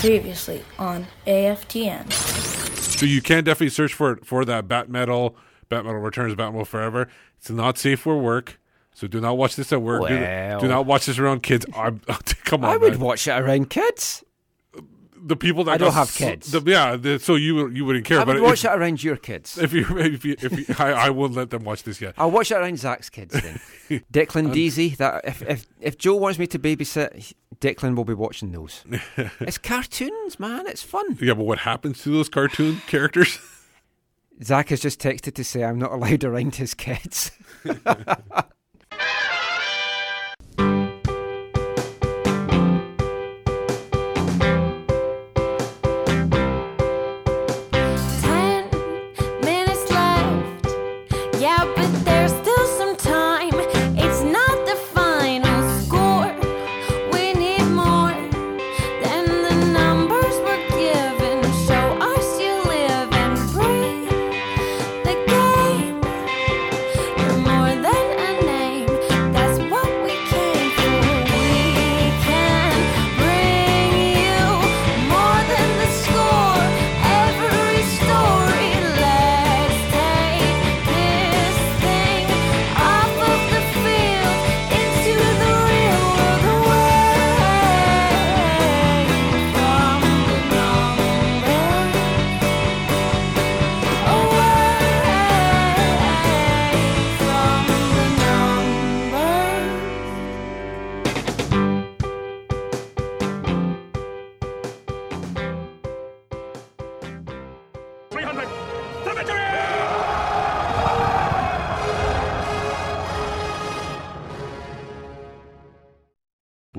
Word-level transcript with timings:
Previously 0.00 0.62
on 0.78 1.06
AFTN. 1.26 2.12
So 2.12 3.04
you 3.06 3.20
can 3.20 3.44
definitely 3.44 3.70
search 3.70 3.92
for 3.94 4.12
it 4.12 4.24
for 4.26 4.44
that 4.44 4.68
Bat 4.68 4.88
Metal, 4.88 5.36
Bat 5.68 5.84
Metal 5.86 6.00
Returns, 6.00 6.34
Bat 6.36 6.52
Metal 6.52 6.64
Forever. 6.64 7.08
It's 7.38 7.50
not 7.50 7.78
safe 7.78 8.00
for 8.00 8.16
work, 8.18 8.60
so 8.92 9.06
do 9.08 9.20
not 9.20 9.36
watch 9.36 9.56
this 9.56 9.72
at 9.72 9.82
work. 9.82 10.02
Do- 10.08 10.14
Do, 10.60 10.68
not 10.68 10.86
watch 10.86 11.06
this 11.06 11.18
around 11.18 11.42
kids. 11.42 11.66
I'm, 11.76 12.00
come 12.44 12.64
on, 12.64 12.70
I 12.70 12.76
would 12.76 12.92
man. 12.94 13.00
watch 13.00 13.26
it 13.26 13.32
around 13.32 13.70
kids. 13.70 14.22
The 15.22 15.36
people 15.36 15.64
that 15.64 15.72
I 15.72 15.76
don't 15.76 15.92
have 15.92 16.12
kids. 16.14 16.50
the- 16.52 16.62
yeah, 16.64 16.96
the, 16.96 17.18
so 17.18 17.34
you 17.34 17.68
you 17.68 17.84
wouldn't 17.84 18.04
care. 18.04 18.20
I 18.20 18.24
but 18.24 18.36
would 18.36 18.44
watch 18.44 18.64
if, 18.64 18.70
it 18.70 18.74
around 18.74 19.02
your 19.02 19.16
kids. 19.16 19.58
if 19.58 19.72
you 19.72 19.86
if 19.98 20.24
you 20.24 20.36
if 20.40 20.68
you, 20.68 20.74
I, 20.78 20.92
I 20.92 21.10
won't 21.10 21.34
let 21.34 21.50
them 21.50 21.64
watch 21.64 21.82
this 21.82 22.00
yet. 22.00 22.14
I'll 22.18 22.30
watch 22.30 22.50
it 22.50 22.56
around 22.56 22.78
Zach's 22.78 23.10
kids 23.10 23.34
then. 23.40 23.60
Declan 24.12 24.52
Deasy. 24.52 24.96
That 24.96 25.24
if, 25.24 25.42
if 25.42 25.66
if 25.80 25.98
Joe 25.98 26.16
wants 26.16 26.38
me 26.38 26.46
to 26.48 26.58
babysit, 26.58 27.32
Declan 27.60 27.96
will 27.96 28.04
be 28.04 28.14
watching 28.14 28.52
those. 28.52 28.84
it's 29.40 29.58
cartoons, 29.58 30.38
man. 30.38 30.66
It's 30.66 30.82
fun. 30.82 31.18
Yeah, 31.20 31.34
but 31.34 31.44
what 31.44 31.58
happens 31.60 32.02
to 32.02 32.10
those 32.10 32.28
cartoon 32.28 32.80
characters? 32.86 33.38
Zach 34.42 34.68
has 34.68 34.80
just 34.80 35.00
texted 35.00 35.34
to 35.34 35.44
say 35.44 35.64
I'm 35.64 35.78
not 35.78 35.92
allowed 35.92 36.22
around 36.24 36.54
his 36.56 36.74
kids. 36.74 37.32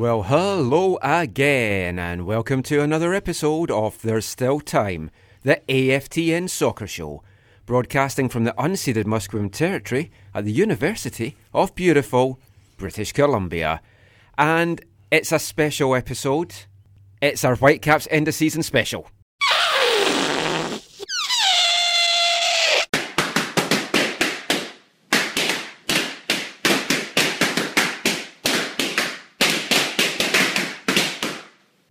Well, 0.09 0.23
hello 0.23 0.97
again, 1.03 1.99
and 1.99 2.25
welcome 2.25 2.63
to 2.63 2.81
another 2.81 3.13
episode 3.13 3.69
of 3.69 4.01
There's 4.01 4.25
Still 4.25 4.59
Time, 4.59 5.11
the 5.43 5.61
AFTN 5.69 6.49
Soccer 6.49 6.87
Show, 6.87 7.21
broadcasting 7.67 8.27
from 8.27 8.43
the 8.43 8.55
unceded 8.57 9.03
Musqueam 9.03 9.51
Territory 9.51 10.09
at 10.33 10.45
the 10.45 10.51
University 10.51 11.37
of 11.53 11.75
beautiful 11.75 12.39
British 12.75 13.13
Columbia. 13.13 13.81
And 14.35 14.83
it's 15.11 15.31
a 15.31 15.37
special 15.37 15.93
episode. 15.93 16.55
It's 17.21 17.45
our 17.45 17.55
Whitecaps 17.55 18.07
end 18.09 18.27
of 18.27 18.33
season 18.33 18.63
special. 18.63 19.11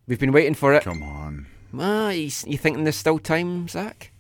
We've 0.09 0.19
been 0.19 0.33
waiting 0.33 0.55
for 0.55 0.73
it. 0.73 0.83
Come 0.83 1.03
on. 1.03 1.47
Ah, 1.79 2.09
you, 2.09 2.31
you 2.47 2.57
thinking 2.57 2.85
there's 2.85 2.97
still 2.97 3.19
time, 3.19 3.69
Zach? 3.69 4.11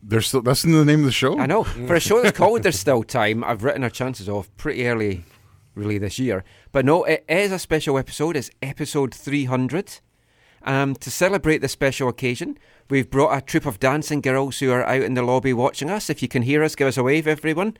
There's 0.00 0.28
still 0.28 0.40
that's 0.40 0.64
in 0.64 0.70
the 0.70 0.84
name 0.84 1.00
of 1.00 1.06
the 1.06 1.12
show. 1.12 1.36
I 1.38 1.46
know. 1.46 1.64
For 1.64 1.94
a 1.96 2.00
show 2.00 2.22
that's 2.22 2.38
called 2.38 2.62
There's 2.62 2.78
Still 2.78 3.02
Time, 3.02 3.42
I've 3.42 3.64
written 3.64 3.82
our 3.82 3.90
chances 3.90 4.28
off 4.28 4.48
pretty 4.56 4.86
early, 4.86 5.24
really, 5.74 5.98
this 5.98 6.18
year. 6.20 6.44
But 6.70 6.84
no, 6.84 7.02
it 7.04 7.24
is 7.28 7.50
a 7.50 7.58
special 7.58 7.98
episode. 7.98 8.36
It's 8.36 8.50
episode 8.62 9.12
300. 9.12 9.98
Um, 10.64 10.94
to 10.94 11.10
celebrate 11.10 11.58
this 11.58 11.72
special 11.72 12.08
occasion, 12.08 12.56
we've 12.88 13.10
brought 13.10 13.36
a 13.36 13.40
troop 13.40 13.66
of 13.66 13.80
dancing 13.80 14.20
girls 14.20 14.60
who 14.60 14.70
are 14.70 14.86
out 14.86 15.02
in 15.02 15.14
the 15.14 15.22
lobby 15.22 15.52
watching 15.52 15.90
us. 15.90 16.08
If 16.08 16.22
you 16.22 16.28
can 16.28 16.42
hear 16.42 16.62
us, 16.62 16.76
give 16.76 16.86
us 16.86 16.96
a 16.96 17.02
wave, 17.02 17.26
everyone. 17.26 17.76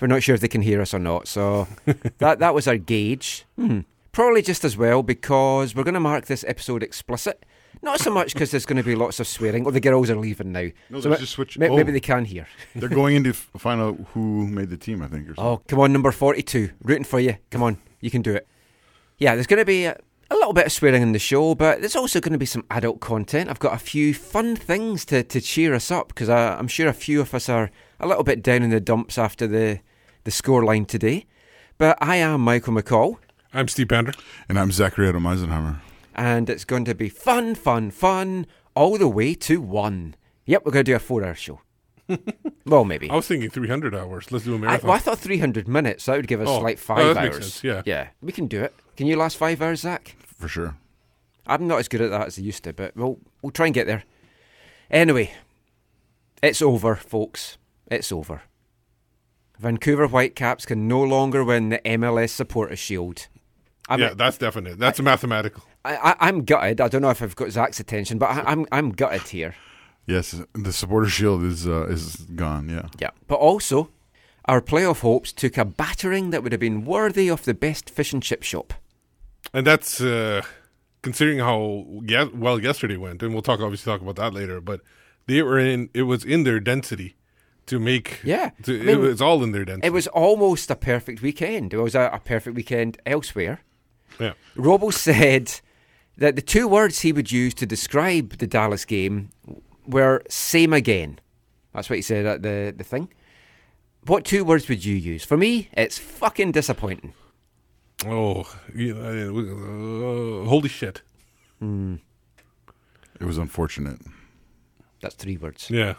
We're 0.00 0.08
not 0.08 0.24
sure 0.24 0.34
if 0.34 0.40
they 0.40 0.48
can 0.48 0.62
hear 0.62 0.80
us 0.80 0.92
or 0.92 0.98
not, 0.98 1.28
so 1.28 1.68
that 2.18 2.40
that 2.40 2.54
was 2.54 2.66
our 2.66 2.76
gauge. 2.76 3.44
Hmm. 3.54 3.80
Probably 4.16 4.40
just 4.40 4.64
as 4.64 4.78
well 4.78 5.02
because 5.02 5.74
we're 5.74 5.84
going 5.84 5.92
to 5.92 6.00
mark 6.00 6.24
this 6.24 6.42
episode 6.48 6.82
explicit. 6.82 7.44
Not 7.82 8.00
so 8.00 8.10
much 8.10 8.32
because 8.32 8.50
there's 8.50 8.64
going 8.64 8.78
to 8.78 8.82
be 8.82 8.94
lots 8.94 9.20
of 9.20 9.28
swearing. 9.28 9.62
Well, 9.62 9.72
the 9.72 9.78
girls 9.78 10.08
are 10.08 10.16
leaving 10.16 10.52
now. 10.52 10.70
No, 10.88 11.02
so 11.02 11.10
ma- 11.10 11.16
just 11.16 11.32
switch- 11.32 11.58
ma- 11.58 11.66
oh. 11.66 11.76
Maybe 11.76 11.92
they 11.92 12.00
can 12.00 12.24
hear. 12.24 12.46
They're 12.74 12.88
going 12.88 13.16
in 13.16 13.24
to 13.24 13.30
f- 13.36 13.50
find 13.58 13.78
out 13.78 13.98
who 14.14 14.46
made 14.46 14.70
the 14.70 14.78
team. 14.78 15.02
I 15.02 15.08
think. 15.08 15.28
Or 15.28 15.32
oh, 15.32 15.34
something. 15.34 15.44
Oh, 15.44 15.62
come 15.68 15.80
on, 15.80 15.92
number 15.92 16.10
42. 16.10 16.70
Rooting 16.82 17.04
for 17.04 17.20
you. 17.20 17.36
Come 17.50 17.62
on, 17.62 17.76
you 18.00 18.10
can 18.10 18.22
do 18.22 18.34
it. 18.34 18.48
Yeah, 19.18 19.34
there's 19.34 19.46
going 19.46 19.58
to 19.58 19.66
be 19.66 19.84
a, 19.84 20.00
a 20.30 20.34
little 20.34 20.54
bit 20.54 20.64
of 20.64 20.72
swearing 20.72 21.02
in 21.02 21.12
the 21.12 21.18
show, 21.18 21.54
but 21.54 21.80
there's 21.80 21.94
also 21.94 22.18
going 22.18 22.32
to 22.32 22.38
be 22.38 22.46
some 22.46 22.64
adult 22.70 23.00
content. 23.00 23.50
I've 23.50 23.58
got 23.58 23.74
a 23.74 23.78
few 23.78 24.14
fun 24.14 24.56
things 24.56 25.04
to, 25.06 25.24
to 25.24 25.42
cheer 25.42 25.74
us 25.74 25.90
up 25.90 26.08
because 26.08 26.30
uh, 26.30 26.56
I'm 26.58 26.68
sure 26.68 26.88
a 26.88 26.94
few 26.94 27.20
of 27.20 27.34
us 27.34 27.50
are 27.50 27.70
a 28.00 28.08
little 28.08 28.24
bit 28.24 28.42
down 28.42 28.62
in 28.62 28.70
the 28.70 28.80
dumps 28.80 29.18
after 29.18 29.46
the, 29.46 29.80
the 30.24 30.30
scoreline 30.30 30.86
today. 30.86 31.26
But 31.76 31.98
I 32.00 32.16
am 32.16 32.40
Michael 32.40 32.72
McCall, 32.72 33.18
I'm 33.56 33.68
Steve 33.68 33.88
Pander. 33.88 34.12
And 34.50 34.58
I'm 34.58 34.70
Zachary 34.70 35.08
Adam 35.08 35.26
Eisenhower. 35.26 35.80
and 36.14 36.50
it's 36.50 36.64
going 36.66 36.84
to 36.84 36.94
be 36.94 37.08
fun, 37.08 37.54
fun, 37.54 37.90
fun 37.90 38.46
all 38.74 38.98
the 38.98 39.08
way 39.08 39.34
to 39.34 39.60
one. 39.62 40.14
Yep, 40.44 40.62
we're 40.66 40.72
going 40.72 40.84
to 40.84 40.92
do 40.92 40.96
a 40.96 40.98
four 40.98 41.24
hour 41.24 41.34
show. 41.34 41.60
well, 42.66 42.84
maybe. 42.84 43.08
I 43.08 43.16
was 43.16 43.26
thinking 43.26 43.48
300 43.48 43.94
hours. 43.94 44.30
Let's 44.30 44.44
do 44.44 44.54
a 44.54 44.58
marathon. 44.58 44.88
well, 44.88 44.96
I 44.96 45.00
thought 45.00 45.18
300 45.18 45.66
minutes. 45.66 46.04
That 46.04 46.16
would 46.16 46.26
give 46.28 46.42
us 46.42 46.48
Oh, 46.48 46.60
like 46.60 46.76
oh, 46.76 46.80
five 46.80 47.14
that 47.14 47.22
makes 47.24 47.36
hours. 47.36 47.54
sense, 47.54 47.64
yeah. 47.64 47.82
Yeah, 47.86 48.08
we 48.20 48.30
can 48.30 48.46
do 48.46 48.62
it. 48.62 48.74
Can 48.96 49.06
you 49.06 49.16
last 49.16 49.38
five 49.38 49.62
hours, 49.62 49.80
Zach? 49.80 50.16
For 50.20 50.48
sure. 50.48 50.76
I'm 51.46 51.66
not 51.66 51.78
as 51.78 51.88
good 51.88 52.02
at 52.02 52.10
that 52.10 52.26
as 52.26 52.38
I 52.38 52.42
used 52.42 52.62
to, 52.64 52.74
but 52.74 52.94
we'll, 52.94 53.18
we'll 53.40 53.52
try 53.52 53.66
and 53.66 53.74
get 53.74 53.86
there. 53.86 54.04
Anyway, 54.90 55.32
it's 56.42 56.60
over, 56.60 56.94
folks. 56.94 57.56
It's 57.86 58.12
over. 58.12 58.42
Vancouver 59.58 60.06
Whitecaps 60.06 60.66
can 60.66 60.86
no 60.86 61.02
longer 61.02 61.42
win 61.42 61.70
the 61.70 61.78
MLS 61.78 62.30
Supporters 62.30 62.78
Shield. 62.78 63.26
I'm, 63.88 64.00
yeah, 64.00 64.14
that's 64.14 64.38
definite. 64.38 64.78
That's 64.78 65.00
mathematical. 65.00 65.62
I, 65.84 65.96
I, 65.96 66.28
I'm 66.28 66.44
gutted. 66.44 66.80
I 66.80 66.88
don't 66.88 67.02
know 67.02 67.10
if 67.10 67.22
I've 67.22 67.36
got 67.36 67.50
Zach's 67.50 67.78
attention, 67.78 68.18
but 68.18 68.30
I, 68.30 68.42
I'm 68.42 68.66
I'm 68.72 68.90
gutted 68.90 69.22
here. 69.28 69.54
Yes, 70.06 70.40
the 70.54 70.72
supporter 70.72 71.08
shield 71.08 71.42
is 71.42 71.66
uh, 71.66 71.86
is 71.86 72.16
gone. 72.34 72.68
Yeah. 72.68 72.88
Yeah. 72.98 73.10
But 73.26 73.36
also, 73.36 73.90
our 74.46 74.60
playoff 74.60 75.00
hopes 75.00 75.32
took 75.32 75.56
a 75.56 75.64
battering 75.64 76.30
that 76.30 76.42
would 76.42 76.52
have 76.52 76.60
been 76.60 76.84
worthy 76.84 77.28
of 77.28 77.44
the 77.44 77.54
best 77.54 77.90
fish 77.90 78.12
and 78.12 78.22
chip 78.22 78.42
shop. 78.42 78.74
And 79.52 79.66
that's 79.66 80.00
uh, 80.00 80.42
considering 81.02 81.38
how 81.38 81.86
ye- 82.02 82.30
well 82.34 82.60
yesterday 82.60 82.96
went, 82.96 83.22
and 83.22 83.32
we'll 83.32 83.42
talk 83.42 83.60
obviously 83.60 83.92
talk 83.92 84.00
about 84.00 84.16
that 84.16 84.34
later. 84.34 84.60
But 84.60 84.80
they 85.26 85.42
were 85.42 85.58
in; 85.58 85.90
it 85.94 86.02
was 86.02 86.24
in 86.24 86.42
their 86.44 86.60
density 86.60 87.16
to 87.66 87.78
make. 87.78 88.20
Yeah. 88.24 88.50
to, 88.62 88.80
I 88.80 88.84
mean, 88.84 88.88
it 88.96 88.98
was 88.98 89.20
all 89.20 89.42
in 89.42 89.52
their 89.52 89.64
density. 89.64 89.86
It 89.86 89.92
was 89.92 90.06
almost 90.08 90.70
a 90.70 90.76
perfect 90.76 91.22
weekend. 91.22 91.74
It 91.74 91.78
was 91.78 91.94
a, 91.94 92.10
a 92.12 92.20
perfect 92.20 92.56
weekend 92.56 92.98
elsewhere. 93.06 93.60
Yeah. 94.18 94.32
Robbo 94.56 94.92
said 94.92 95.60
that 96.16 96.36
the 96.36 96.42
two 96.42 96.66
words 96.68 97.00
he 97.00 97.12
would 97.12 97.30
use 97.30 97.54
to 97.54 97.66
describe 97.66 98.38
the 98.38 98.46
Dallas 98.46 98.84
game 98.84 99.30
were 99.86 100.22
same 100.28 100.72
again. 100.72 101.18
That's 101.74 101.90
what 101.90 101.96
he 101.96 102.02
said 102.02 102.24
at 102.26 102.42
the, 102.42 102.74
the 102.76 102.84
thing. 102.84 103.12
What 104.06 104.24
two 104.24 104.44
words 104.44 104.68
would 104.68 104.84
you 104.84 104.94
use? 104.94 105.24
For 105.24 105.36
me, 105.36 105.68
it's 105.72 105.98
fucking 105.98 106.52
disappointing. 106.52 107.12
Oh, 108.06 108.44
yeah, 108.74 108.92
uh, 108.92 110.44
holy 110.44 110.68
shit! 110.68 111.02
It 111.60 113.24
was 113.24 113.38
unfortunate. 113.38 114.00
That's 115.00 115.14
three 115.14 115.36
words. 115.36 115.70
Yeah. 115.70 115.94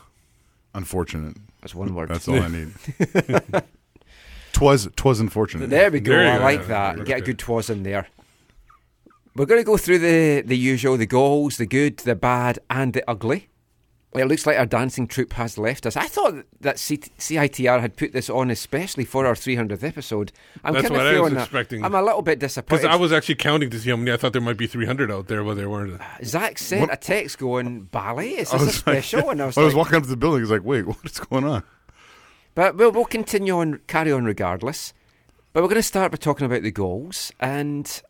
Unfortunate. 0.73 1.37
That's 1.61 1.73
one 1.73 1.95
word. 1.95 2.09
That's 2.09 2.27
all 2.27 2.39
I 2.39 2.47
need. 2.49 2.71
twas 4.57 4.87
twas 4.95 5.19
unfortunate. 5.19 5.69
There 5.69 5.91
we 5.91 5.99
go. 5.99 6.11
There 6.11 6.33
I 6.33 6.37
go. 6.37 6.43
like 6.43 6.67
that. 6.67 6.97
that's 6.97 7.07
Get 7.07 7.17
a 7.17 7.21
good. 7.21 7.25
good 7.25 7.39
twas 7.39 7.69
in 7.69 7.83
there. 7.83 8.07
We're 9.35 9.45
going 9.45 9.61
to 9.61 9.65
go 9.65 9.77
through 9.77 9.99
the, 9.99 10.41
the 10.45 10.57
usual 10.57 10.97
the 10.97 11.05
goals, 11.05 11.57
the 11.57 11.67
good, 11.67 11.97
the 11.97 12.15
bad, 12.15 12.57
and 12.69 12.93
the 12.93 13.03
ugly. 13.07 13.49
It 14.15 14.25
looks 14.25 14.47
like 14.47 14.57
our 14.57 14.65
dancing 14.65 15.05
troupe 15.05 15.33
has 15.33 15.59
left 15.59 15.85
us. 15.85 15.95
I 15.95 16.07
thought 16.07 16.43
that 16.61 16.79
C- 16.79 16.97
CITR 16.97 17.79
had 17.81 17.97
put 17.97 18.13
this 18.13 18.31
on 18.31 18.49
especially 18.49 19.05
for 19.05 19.27
our 19.27 19.35
300th 19.35 19.83
episode. 19.83 20.31
I'm 20.63 20.73
That's 20.73 20.87
kind 20.87 20.95
of 20.95 20.97
what 20.97 21.01
I 21.07 21.11
was 21.11 21.17
feeling 21.19 21.33
that- 21.35 21.41
expecting. 21.43 21.83
I'm 21.85 21.93
a 21.93 22.01
little 22.01 22.23
bit 22.23 22.39
disappointed. 22.39 22.81
Because. 22.83 22.95
I 22.95 22.99
was 22.99 23.11
actually 23.13 23.35
counting 23.35 23.69
to 23.69 23.79
see 23.79 23.91
how 23.91 23.95
many. 23.97 24.11
I 24.11 24.17
thought 24.17 24.33
there 24.33 24.41
might 24.41 24.57
be 24.57 24.65
300 24.65 25.11
out 25.11 25.27
there, 25.27 25.43
but 25.43 25.53
there 25.55 25.69
weren't. 25.69 26.01
Uh, 26.01 26.05
Zach 26.23 26.57
sent 26.57 26.91
a 26.91 26.97
text 26.97 27.37
going, 27.37 27.81
"Ballet, 27.91 28.29
is 28.29 28.51
I 28.51 28.57
this 28.57 28.81
a 28.87 28.89
was 28.89 29.13
like- 29.13 29.23
and 29.29 29.41
I 29.41 29.45
was 29.45 29.57
I 29.57 29.61
was 29.61 29.73
like, 29.75 29.77
walking 29.77 29.97
up 29.97 30.03
to 30.03 30.09
the 30.09 30.17
building. 30.17 30.39
I 30.39 30.41
was 30.41 30.51
like, 30.51 30.63
"Wait, 30.63 30.87
what 30.87 30.97
is 31.03 31.19
going 31.19 31.43
on?" 31.43 31.61
But 32.57 32.75
we'll, 32.75 32.91
we'll 32.91 33.05
continue 33.05 33.59
on, 33.59 33.81
carry 33.85 34.11
on 34.11 34.25
regardless. 34.25 34.91
But 35.53 35.61
we're 35.61 35.69
going 35.69 35.75
to 35.75 35.83
start 35.83 36.11
by 36.11 36.17
talking 36.17 36.47
about 36.47 36.63
the 36.63 36.71
goals, 36.71 37.31
and 37.39 38.01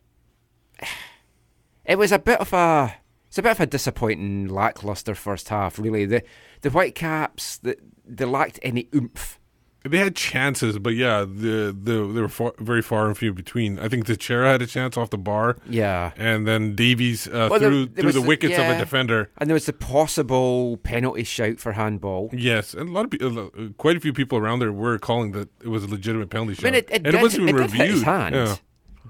it 1.84 1.98
was 1.98 2.12
a 2.12 2.18
bit 2.18 2.40
of 2.40 2.54
a 2.54 2.94
it's 3.26 3.36
a 3.36 3.42
bit 3.42 3.52
of 3.52 3.60
a 3.60 3.66
disappointing, 3.66 4.48
lackluster 4.48 5.14
first 5.14 5.50
half. 5.50 5.78
Really, 5.78 6.06
the 6.06 6.22
the 6.62 6.70
Whitecaps 6.70 7.58
the, 7.58 7.76
they 8.06 8.24
lacked 8.24 8.58
any 8.62 8.88
oomph. 8.94 9.38
They 9.84 9.98
had 9.98 10.16
chances, 10.16 10.78
but 10.78 10.94
yeah, 10.96 11.20
the 11.20 11.74
the 11.78 12.10
they 12.12 12.20
were 12.20 12.28
far, 12.28 12.52
very 12.58 12.82
far 12.82 13.06
and 13.06 13.16
few 13.16 13.32
between. 13.32 13.78
I 13.78 13.88
think 13.88 14.06
Techera 14.06 14.50
had 14.50 14.60
a 14.60 14.66
chance 14.66 14.96
off 14.96 15.10
the 15.10 15.16
bar, 15.18 15.56
Yeah, 15.68 16.10
and 16.16 16.46
then 16.46 16.74
Davies 16.74 17.26
uh, 17.28 17.48
Well, 17.50 17.60
there- 17.60 17.70
there 17.86 18.02
through 18.02 18.12
the 18.12 18.20
wickets 18.20 18.58
of 18.58 18.64
a 18.66 18.76
defender. 18.76 19.30
and 19.38 19.48
there 19.48 19.54
was 19.54 19.66
the 19.66 19.72
possible 19.72 20.78
penalty 20.78 21.22
shout 21.24 21.58
for 21.60 21.72
handball. 21.72 22.28
Yes, 22.32 22.74
and 22.74 22.88
a 22.88 22.92
lot 22.92 23.04
of 23.04 23.10
people, 23.12 23.50
quite 23.78 23.96
a 23.96 24.00
few 24.00 24.12
people 24.12 24.36
around 24.36 24.58
there 24.58 24.72
were 24.72 24.98
calling 24.98 25.32
that 25.32 25.48
it 25.62 25.68
was 25.68 25.84
a 25.84 25.88
legitimate 25.88 26.28
penalty 26.30 26.54
shot, 26.54 26.64
I 26.66 26.70
mean, 26.70 26.74
it, 26.74 26.88
it 26.90 26.94
and 26.96 27.04
did, 27.04 27.14
it 27.14 27.22
wasn't 27.22 27.42
even 27.48 27.56
it 27.56 27.60
reviewed. 27.62 27.88
his 27.90 28.02
hand, 28.02 28.34
Yeah. 28.34 28.56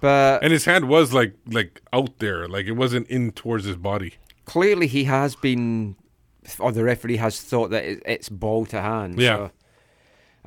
but 0.01 0.43
And 0.45 0.53
his 0.53 0.65
hand 0.67 0.87
was 0.89 1.13
like 1.15 1.35
like 1.51 1.81
out 1.93 2.19
there, 2.19 2.47
like 2.47 2.67
it 2.67 2.73
wasn't 2.73 3.09
in 3.09 3.33
towards 3.33 3.65
his 3.65 3.77
body. 3.77 4.15
clearly 4.45 4.87
he 4.87 5.05
has 5.05 5.35
been, 5.35 5.97
or 6.59 6.73
the 6.73 6.85
referee 6.85 7.17
has 7.17 7.41
thought 7.41 7.71
that 7.71 7.85
it, 7.85 8.03
it's 8.07 8.29
ball 8.29 8.67
to 8.67 8.81
hand. 8.81 9.19
Yeah. 9.19 9.37
so, 9.37 9.51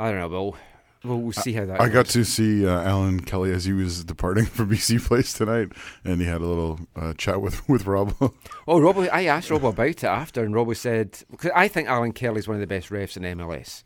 I 0.01 0.11
don't 0.11 0.19
know. 0.19 0.27
We'll 0.29 0.55
we'll, 1.03 1.21
we'll 1.21 1.31
see 1.33 1.53
how 1.53 1.65
that. 1.65 1.79
I 1.79 1.85
goes. 1.87 1.93
got 1.93 2.05
to 2.07 2.25
see 2.25 2.65
uh, 2.65 2.81
Alan 2.81 3.19
Kelly 3.21 3.51
as 3.51 3.65
he 3.65 3.73
was 3.73 4.03
departing 4.03 4.45
from 4.55 4.69
BC 4.69 5.05
Place 5.05 5.33
tonight, 5.33 5.69
and 6.03 6.19
he 6.21 6.27
had 6.27 6.41
a 6.41 6.45
little 6.45 6.79
uh, 6.95 7.13
chat 7.13 7.41
with 7.41 7.67
with 7.69 7.85
Rob. 7.85 8.15
Oh, 8.67 8.79
Robbo, 8.79 9.09
I 9.11 9.25
asked 9.25 9.49
Robbo 9.49 9.69
about 9.69 9.87
it 9.87 10.03
after, 10.03 10.43
and 10.43 10.53
Robbo 10.53 10.75
said, 10.77 11.17
because 11.29 11.51
I 11.53 11.67
think 11.67 11.87
Alan 11.89 12.13
Kelly's 12.13 12.47
one 12.47 12.55
of 12.55 12.61
the 12.61 12.67
best 12.67 12.89
refs 12.89 13.17
in 13.17 13.23
MLS. 13.37 13.83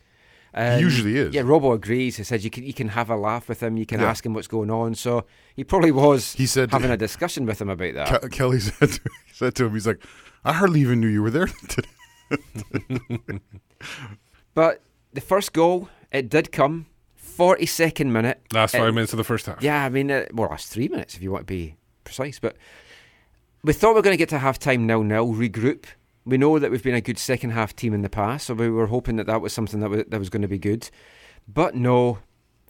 Um, 0.53 0.75
He 0.77 0.81
usually 0.81 1.17
is. 1.17 1.33
Yeah, 1.33 1.41
Robbo 1.41 1.73
agrees. 1.73 2.17
He 2.17 2.23
said 2.23 2.43
you 2.43 2.49
can 2.49 2.63
you 2.63 2.73
can 2.73 2.89
have 2.89 3.09
a 3.09 3.15
laugh 3.15 3.49
with 3.49 3.61
him, 3.63 3.77
you 3.77 3.85
can 3.85 3.99
Yeah. 4.01 4.09
ask 4.09 4.25
him 4.25 4.33
what's 4.33 4.47
going 4.47 4.69
on. 4.71 4.95
So 4.95 5.25
he 5.55 5.63
probably 5.63 5.91
was 5.91 6.33
He 6.33 6.45
said- 6.45 6.71
having 6.71 6.91
a 6.91 6.97
discussion 6.97 7.45
with 7.45 7.59
him 7.61 7.69
about 7.69 7.93
that. 7.95 8.21
Ke- 8.21 8.31
Kelly 8.31 8.59
said 8.59 8.89
to, 8.89 8.99
said 9.33 9.55
to 9.55 9.65
him, 9.65 9.73
"He's 9.73 9.87
like, 9.87 10.01
I 10.45 10.53
hardly 10.53 10.79
even 10.81 10.99
knew 11.01 11.07
you 11.07 11.23
were 11.23 11.31
there 11.31 11.47
today." 11.67 11.89
but 14.53 14.81
the 15.13 15.21
first 15.21 15.53
goal, 15.53 15.89
it 16.11 16.29
did 16.29 16.51
come, 16.51 16.87
42nd 17.37 18.07
minute. 18.07 18.41
Last 18.53 18.75
It- 18.75 18.79
five 18.79 18.93
minutes 18.93 19.13
of 19.13 19.17
the 19.17 19.23
first 19.23 19.45
half. 19.45 19.61
Yeah, 19.61 19.83
I 19.85 19.89
mean, 19.89 20.09
uh, 20.11 20.25
well, 20.33 20.49
last 20.49 20.67
three 20.71 20.87
minutes 20.87 21.15
if 21.15 21.21
you 21.21 21.31
want 21.31 21.47
to 21.47 21.53
be 21.53 21.75
precise. 22.03 22.39
But 22.39 22.55
we 23.63 23.73
thought 23.73 23.89
we 23.89 23.95
were 23.95 24.01
going 24.01 24.13
to 24.13 24.17
get 24.17 24.29
to 24.29 24.39
half 24.39 24.59
time 24.59 24.85
nil 24.87 25.03
nil, 25.03 25.33
regroup. 25.33 25.85
We 26.25 26.37
know 26.37 26.57
that 26.59 26.71
we've 26.71 26.81
been 26.83 26.95
a 26.95 27.01
good 27.01 27.19
second 27.19 27.51
half 27.51 27.75
team 27.75 27.93
in 27.93 28.01
the 28.01 28.09
past, 28.09 28.47
so 28.47 28.53
we 28.55 28.69
were 28.69 28.87
hoping 28.87 29.15
that 29.17 29.27
that 29.27 29.41
was 29.41 29.53
something 29.53 29.79
that 29.81 29.89
was, 29.89 30.03
that 30.07 30.17
was 30.19 30.29
going 30.29 30.41
to 30.41 30.47
be 30.47 30.57
good. 30.57 30.89
But 31.47 31.75
no, 31.75 32.19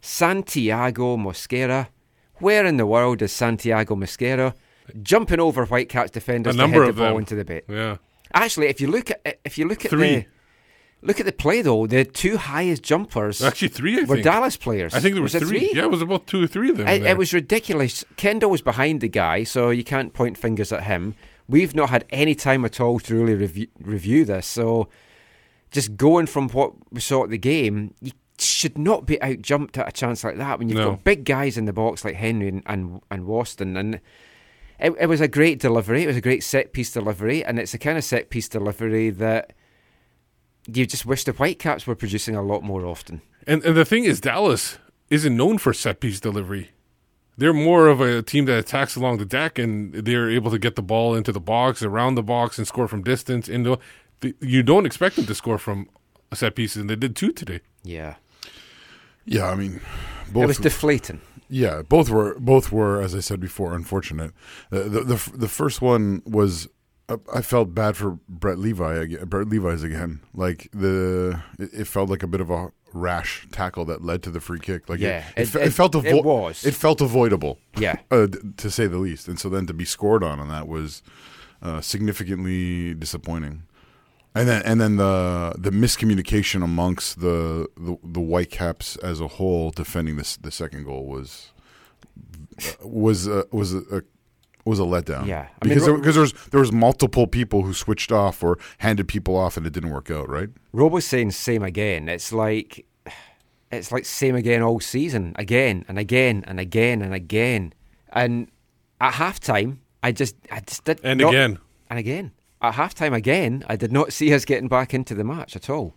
Santiago 0.02 1.16
Mosquera. 1.16 1.88
Where 2.38 2.66
in 2.66 2.76
the 2.76 2.86
world 2.86 3.22
is 3.22 3.32
Santiago 3.32 3.94
Mosquera? 3.96 4.54
Jumping 5.02 5.40
over 5.40 5.64
Whitecaps 5.66 6.10
defenders 6.10 6.54
A 6.54 6.56
to 6.58 6.62
number 6.62 6.78
head 6.84 6.86
the 6.86 6.90
of 6.90 6.96
ball 6.96 7.08
them. 7.08 7.18
into 7.18 7.34
the 7.34 7.44
bit. 7.44 7.64
Yeah, 7.68 7.96
Actually, 8.34 8.68
if 8.68 8.80
you 8.80 8.88
look 8.88 9.10
at 9.10 9.38
if 9.44 9.56
you 9.58 9.66
look 9.66 9.84
at 9.84 9.90
Three. 9.90 10.16
the 10.16 10.26
look 11.02 11.20
at 11.20 11.26
the 11.26 11.32
play 11.32 11.62
though, 11.62 11.86
the 11.86 12.04
two 12.04 12.36
highest 12.36 12.82
jumpers 12.82 13.42
actually 13.42 13.68
three. 13.68 13.98
I 13.98 14.00
were 14.02 14.16
think. 14.16 14.24
Dallas 14.24 14.56
players. 14.56 14.94
I 14.94 15.00
think 15.00 15.14
there 15.14 15.22
was, 15.22 15.34
it 15.34 15.40
three. 15.44 15.70
Yeah, 15.72 15.84
it 15.84 15.90
was 15.90 16.02
about 16.02 16.26
two 16.26 16.42
or 16.42 16.46
three 16.46 16.70
of 16.70 16.76
them. 16.78 16.88
it, 16.88 17.02
it 17.02 17.16
was 17.18 17.32
ridiculous. 17.32 18.04
Kendall 18.16 18.50
was 18.50 18.62
behind 18.62 19.00
the 19.00 19.08
guy, 19.08 19.44
so 19.44 19.70
you 19.70 19.84
can't 19.84 20.12
point 20.12 20.36
fingers 20.38 20.72
at 20.72 20.84
him. 20.84 21.14
We've 21.48 21.74
not 21.74 21.90
had 21.90 22.04
any 22.10 22.34
time 22.34 22.64
at 22.64 22.80
all 22.80 22.98
to 23.00 23.14
really 23.14 23.34
review, 23.34 23.68
review 23.80 24.24
this. 24.24 24.46
So, 24.46 24.88
just 25.70 25.96
going 25.96 26.26
from 26.26 26.48
what 26.48 26.72
we 26.90 27.00
saw 27.00 27.22
at 27.24 27.30
the 27.30 27.38
game, 27.38 27.94
you 28.00 28.10
should 28.38 28.76
not 28.76 29.06
be 29.06 29.20
out 29.22 29.40
jumped 29.42 29.78
at 29.78 29.88
a 29.88 29.92
chance 29.92 30.24
like 30.24 30.36
that 30.38 30.58
when 30.58 30.68
you've 30.68 30.78
No. 30.78 30.90
got 30.90 31.04
big 31.04 31.24
guys 31.24 31.56
in 31.56 31.64
the 31.66 31.72
box 31.72 32.04
like 32.04 32.16
Henry 32.16 32.48
and 32.48 32.62
and, 32.66 33.00
and 33.10 33.24
Waston. 33.26 33.78
And 33.78 34.00
it, 34.80 34.92
it 35.00 35.06
was 35.06 35.20
a 35.20 35.28
great 35.28 35.58
delivery. 35.60 36.02
It 36.02 36.06
was 36.08 36.16
a 36.16 36.20
great 36.20 36.42
set 36.42 36.72
piece 36.72 36.90
delivery, 36.92 37.44
and 37.44 37.58
it's 37.58 37.74
a 37.74 37.78
kind 37.78 37.96
of 37.96 38.04
set 38.04 38.28
piece 38.28 38.48
delivery 38.48 39.10
that 39.10 39.52
you 40.66 40.86
just 40.86 41.06
wish 41.06 41.24
the 41.24 41.32
Whitecaps 41.32 41.86
were 41.86 41.94
producing 41.94 42.34
a 42.36 42.42
lot 42.42 42.62
more 42.62 42.84
often. 42.86 43.22
And 43.46 43.64
and 43.64 43.76
the 43.76 43.84
thing 43.84 44.04
is, 44.04 44.20
Dallas 44.20 44.78
isn't 45.10 45.36
known 45.36 45.58
for 45.58 45.72
set 45.72 46.00
piece 46.00 46.20
delivery. 46.20 46.70
They're 47.38 47.52
more 47.52 47.88
of 47.88 48.00
a 48.00 48.22
team 48.22 48.46
that 48.46 48.58
attacks 48.58 48.96
along 48.96 49.18
the 49.18 49.26
deck, 49.26 49.58
and 49.58 49.92
they're 49.92 50.30
able 50.30 50.50
to 50.50 50.58
get 50.58 50.74
the 50.74 50.82
ball 50.82 51.14
into 51.14 51.32
the 51.32 51.40
box, 51.40 51.82
around 51.82 52.14
the 52.14 52.22
box, 52.22 52.56
and 52.58 52.66
score 52.66 52.88
from 52.88 53.02
distance. 53.02 53.48
Into 53.48 53.78
the, 54.20 54.34
you 54.40 54.62
don't 54.62 54.86
expect 54.86 55.16
them 55.16 55.26
to 55.26 55.34
score 55.34 55.58
from 55.58 55.88
set 56.32 56.54
pieces, 56.54 56.80
and 56.80 56.88
they 56.90 56.96
did 56.96 57.14
two 57.14 57.32
today. 57.32 57.60
Yeah, 57.84 58.14
yeah, 59.26 59.50
I 59.50 59.54
mean, 59.54 59.76
it 60.26 60.32
both. 60.32 60.46
was 60.46 60.58
deflating. 60.58 61.20
yeah, 61.50 61.82
both 61.82 62.08
were 62.08 62.36
both 62.40 62.72
were, 62.72 63.02
as 63.02 63.14
I 63.14 63.20
said 63.20 63.38
before, 63.38 63.74
unfortunate. 63.74 64.32
Uh, 64.72 64.84
the 64.88 65.00
the 65.04 65.30
the 65.34 65.48
first 65.48 65.80
one 65.82 66.22
was. 66.24 66.68
Uh, 67.08 67.18
I 67.32 67.40
felt 67.42 67.74
bad 67.74 67.96
for 67.96 68.18
Brett 68.28 68.58
Levi 68.58 68.94
again. 68.94 69.24
Brett 69.26 69.48
Levis 69.48 69.82
again. 69.82 70.20
Like 70.34 70.68
the, 70.72 71.40
it, 71.58 71.86
felt 71.86 72.10
like 72.10 72.22
a 72.22 72.26
bit 72.26 72.40
of 72.40 72.50
a 72.50 72.72
rash 72.92 73.46
tackle 73.52 73.84
that 73.84 74.02
led 74.04 74.22
to 74.24 74.30
the 74.30 74.40
free 74.40 74.58
kick. 74.58 74.88
Like 74.88 74.98
Yeah, 75.00 75.24
it, 75.36 75.48
it, 75.48 75.54
it- 75.54 75.66
it- 75.68 75.70
felt 75.72 75.94
it 75.94 76.24
was. 76.24 76.64
It 76.64 76.74
felt 76.74 77.00
avoidable. 77.00 77.58
Yeah. 77.78 77.96
uh, 78.10 78.26
to 78.56 78.70
say 78.70 78.86
the 78.88 78.98
least. 78.98 79.28
And 79.28 79.38
so 79.38 79.48
then 79.48 79.66
to 79.66 79.74
be 79.74 79.84
scored 79.84 80.24
on 80.24 80.40
on 80.40 80.48
that 80.48 80.66
was 80.66 81.02
uh, 81.62 81.80
significantly 81.80 82.94
disappointing. 82.94 83.62
And 84.34 84.46
then 84.48 84.62
and 84.66 84.80
then 84.80 84.96
the 84.96 85.54
the 85.56 85.70
miscommunication 85.70 86.62
amongst 86.62 87.20
the 87.20 87.68
the, 87.78 87.96
the 88.04 88.20
Whitecaps 88.20 88.96
as 88.96 89.18
a 89.20 89.28
whole 89.28 89.70
defending 89.70 90.16
this 90.16 90.36
the 90.36 90.50
second 90.50 90.84
goal 90.84 91.06
was 91.06 91.52
was 92.82 93.26
uh, 93.28 93.44
was 93.50 93.72
a, 93.74 93.78
a 93.90 94.02
was 94.66 94.78
a 94.80 94.82
letdown. 94.82 95.26
Yeah. 95.26 95.46
I 95.62 95.66
mean, 95.66 95.74
because 95.74 95.82
Ro- 95.82 95.86
there, 95.86 95.96
because 95.98 96.14
there 96.14 96.22
was 96.22 96.32
there 96.50 96.60
was 96.60 96.72
multiple 96.72 97.26
people 97.26 97.62
who 97.62 97.72
switched 97.72 98.10
off 98.12 98.42
or 98.42 98.58
handed 98.78 99.08
people 99.08 99.36
off 99.36 99.56
and 99.56 99.66
it 99.66 99.72
didn't 99.72 99.90
work 99.90 100.10
out. 100.10 100.28
Right. 100.28 100.48
Rob 100.72 100.92
was 100.92 101.04
saying 101.06 101.30
same 101.30 101.62
again. 101.62 102.08
It's 102.08 102.32
like 102.32 102.84
it's 103.72 103.90
like 103.92 104.04
same 104.04 104.34
again 104.36 104.62
all 104.62 104.80
season, 104.80 105.32
again 105.36 105.84
and 105.88 105.98
again 105.98 106.44
and 106.46 106.58
again 106.60 107.02
and 107.02 107.14
again. 107.14 107.72
And 108.10 108.48
at 109.00 109.14
halftime, 109.14 109.78
I 110.02 110.12
just 110.12 110.34
I 110.50 110.60
just 110.60 110.84
did 110.84 111.00
And 111.02 111.20
not- 111.20 111.30
again. 111.30 111.58
and 111.90 111.98
again 111.98 112.32
at 112.62 112.74
halftime 112.74 113.14
again. 113.14 113.64
I 113.68 113.76
did 113.76 113.92
not 113.92 114.12
see 114.12 114.32
us 114.34 114.44
getting 114.44 114.68
back 114.68 114.92
into 114.94 115.14
the 115.14 115.24
match 115.24 115.54
at 115.56 115.68
all. 115.70 115.94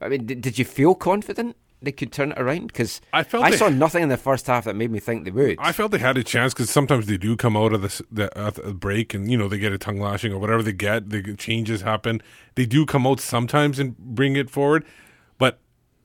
I 0.00 0.08
mean, 0.08 0.26
did, 0.26 0.40
did 0.40 0.58
you 0.58 0.64
feel 0.64 0.94
confident 0.94 1.56
they 1.82 1.92
could 1.92 2.12
turn 2.12 2.32
it 2.32 2.38
around? 2.38 2.66
Because 2.68 3.00
I 3.12 3.22
felt 3.22 3.44
I 3.44 3.50
they- 3.50 3.56
saw 3.56 3.68
nothing 3.68 4.02
in 4.02 4.08
the 4.08 4.16
first 4.16 4.46
half 4.46 4.64
that 4.64 4.76
made 4.76 4.90
me 4.90 4.98
think 5.00 5.24
they 5.24 5.30
would. 5.30 5.56
I 5.58 5.72
felt 5.72 5.92
they 5.92 5.98
had 5.98 6.18
a 6.18 6.24
chance 6.24 6.52
because 6.54 6.70
sometimes 6.70 7.06
they 7.06 7.16
do 7.16 7.36
come 7.36 7.56
out 7.56 7.72
of 7.72 7.82
the, 7.82 8.04
the, 8.10 8.38
uh, 8.38 8.50
the 8.50 8.74
break 8.74 9.14
and 9.14 9.30
you 9.30 9.36
know 9.38 9.48
they 9.48 9.58
get 9.58 9.72
a 9.72 9.78
tongue 9.78 9.98
lashing 10.00 10.32
or 10.32 10.38
whatever 10.38 10.62
they 10.62 10.72
get. 10.72 11.10
The 11.10 11.34
changes 11.36 11.82
happen. 11.82 12.20
They 12.54 12.66
do 12.66 12.84
come 12.86 13.06
out 13.06 13.20
sometimes 13.20 13.78
and 13.78 13.96
bring 13.98 14.36
it 14.36 14.50
forward, 14.50 14.84
but 15.38 15.58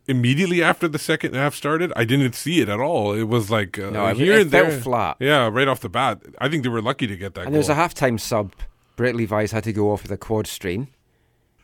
immediately 0.08 0.62
after 0.62 0.88
the 0.88 1.00
second 1.00 1.34
half 1.34 1.56
started, 1.56 1.92
I 1.96 2.06
didn't 2.06 2.36
see 2.36 2.62
it 2.62 2.70
at 2.70 2.80
all. 2.80 3.14
It 3.14 3.24
was 3.24 3.50
like 3.50 3.80
uh, 3.80 3.90
No, 3.90 4.14
here 4.14 4.34
it 4.34 4.42
and 4.44 4.52
there. 4.52 4.72
flat. 4.72 5.18
Yeah, 5.20 5.50
right 5.52 5.68
off 5.68 5.80
the 5.80 5.90
bat. 5.90 6.22
I 6.40 6.48
think 6.48 6.64
they 6.64 6.70
were 6.70 6.82
lucky 6.82 7.08
to 7.08 7.18
get 7.18 7.34
that. 7.34 7.46
And 7.46 7.54
there 7.54 7.60
was 7.60 7.70
a 7.70 7.74
goal. 7.76 7.84
halftime 7.88 8.20
sub. 8.20 8.54
Brett 8.96 9.16
Levis 9.16 9.52
had 9.52 9.64
to 9.66 9.74
go 9.74 9.92
off 9.92 10.04
with 10.04 10.12
a 10.12 10.18
quad 10.18 10.48
strain. 10.48 10.88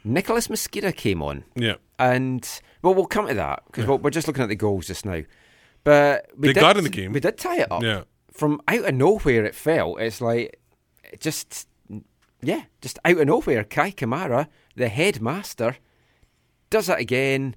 Nicolas 0.03 0.49
Mezquida 0.49 0.91
came 0.91 1.21
on. 1.21 1.43
yeah. 1.55 1.75
And 1.99 2.47
well, 2.81 2.95
we'll 2.95 3.05
come 3.05 3.27
to 3.27 3.33
that 3.35 3.63
because 3.67 3.85
we're 3.87 4.09
just 4.09 4.27
looking 4.27 4.41
at 4.41 4.49
the 4.49 4.55
goals 4.55 4.87
just 4.87 5.05
now. 5.05 5.21
But 5.83 6.27
we 6.35 6.47
They 6.47 6.53
did, 6.53 6.61
got 6.61 6.77
in 6.77 6.83
the 6.83 6.89
game. 6.89 7.13
We 7.13 7.19
did 7.19 7.37
tie 7.37 7.59
it 7.61 7.71
up. 7.71 7.83
Yeah. 7.83 8.03
From 8.31 8.59
out 8.67 8.85
of 8.85 8.95
nowhere, 8.95 9.45
it 9.45 9.53
felt. 9.53 9.99
It's 9.99 10.19
like 10.19 10.59
just 11.19 11.67
yeah, 12.41 12.63
just 12.81 12.97
out 13.05 13.17
of 13.19 13.27
nowhere. 13.27 13.63
Kai 13.63 13.91
Kamara, 13.91 14.47
the 14.75 14.87
headmaster, 14.87 15.77
does 16.71 16.89
it 16.89 16.99
again. 16.99 17.55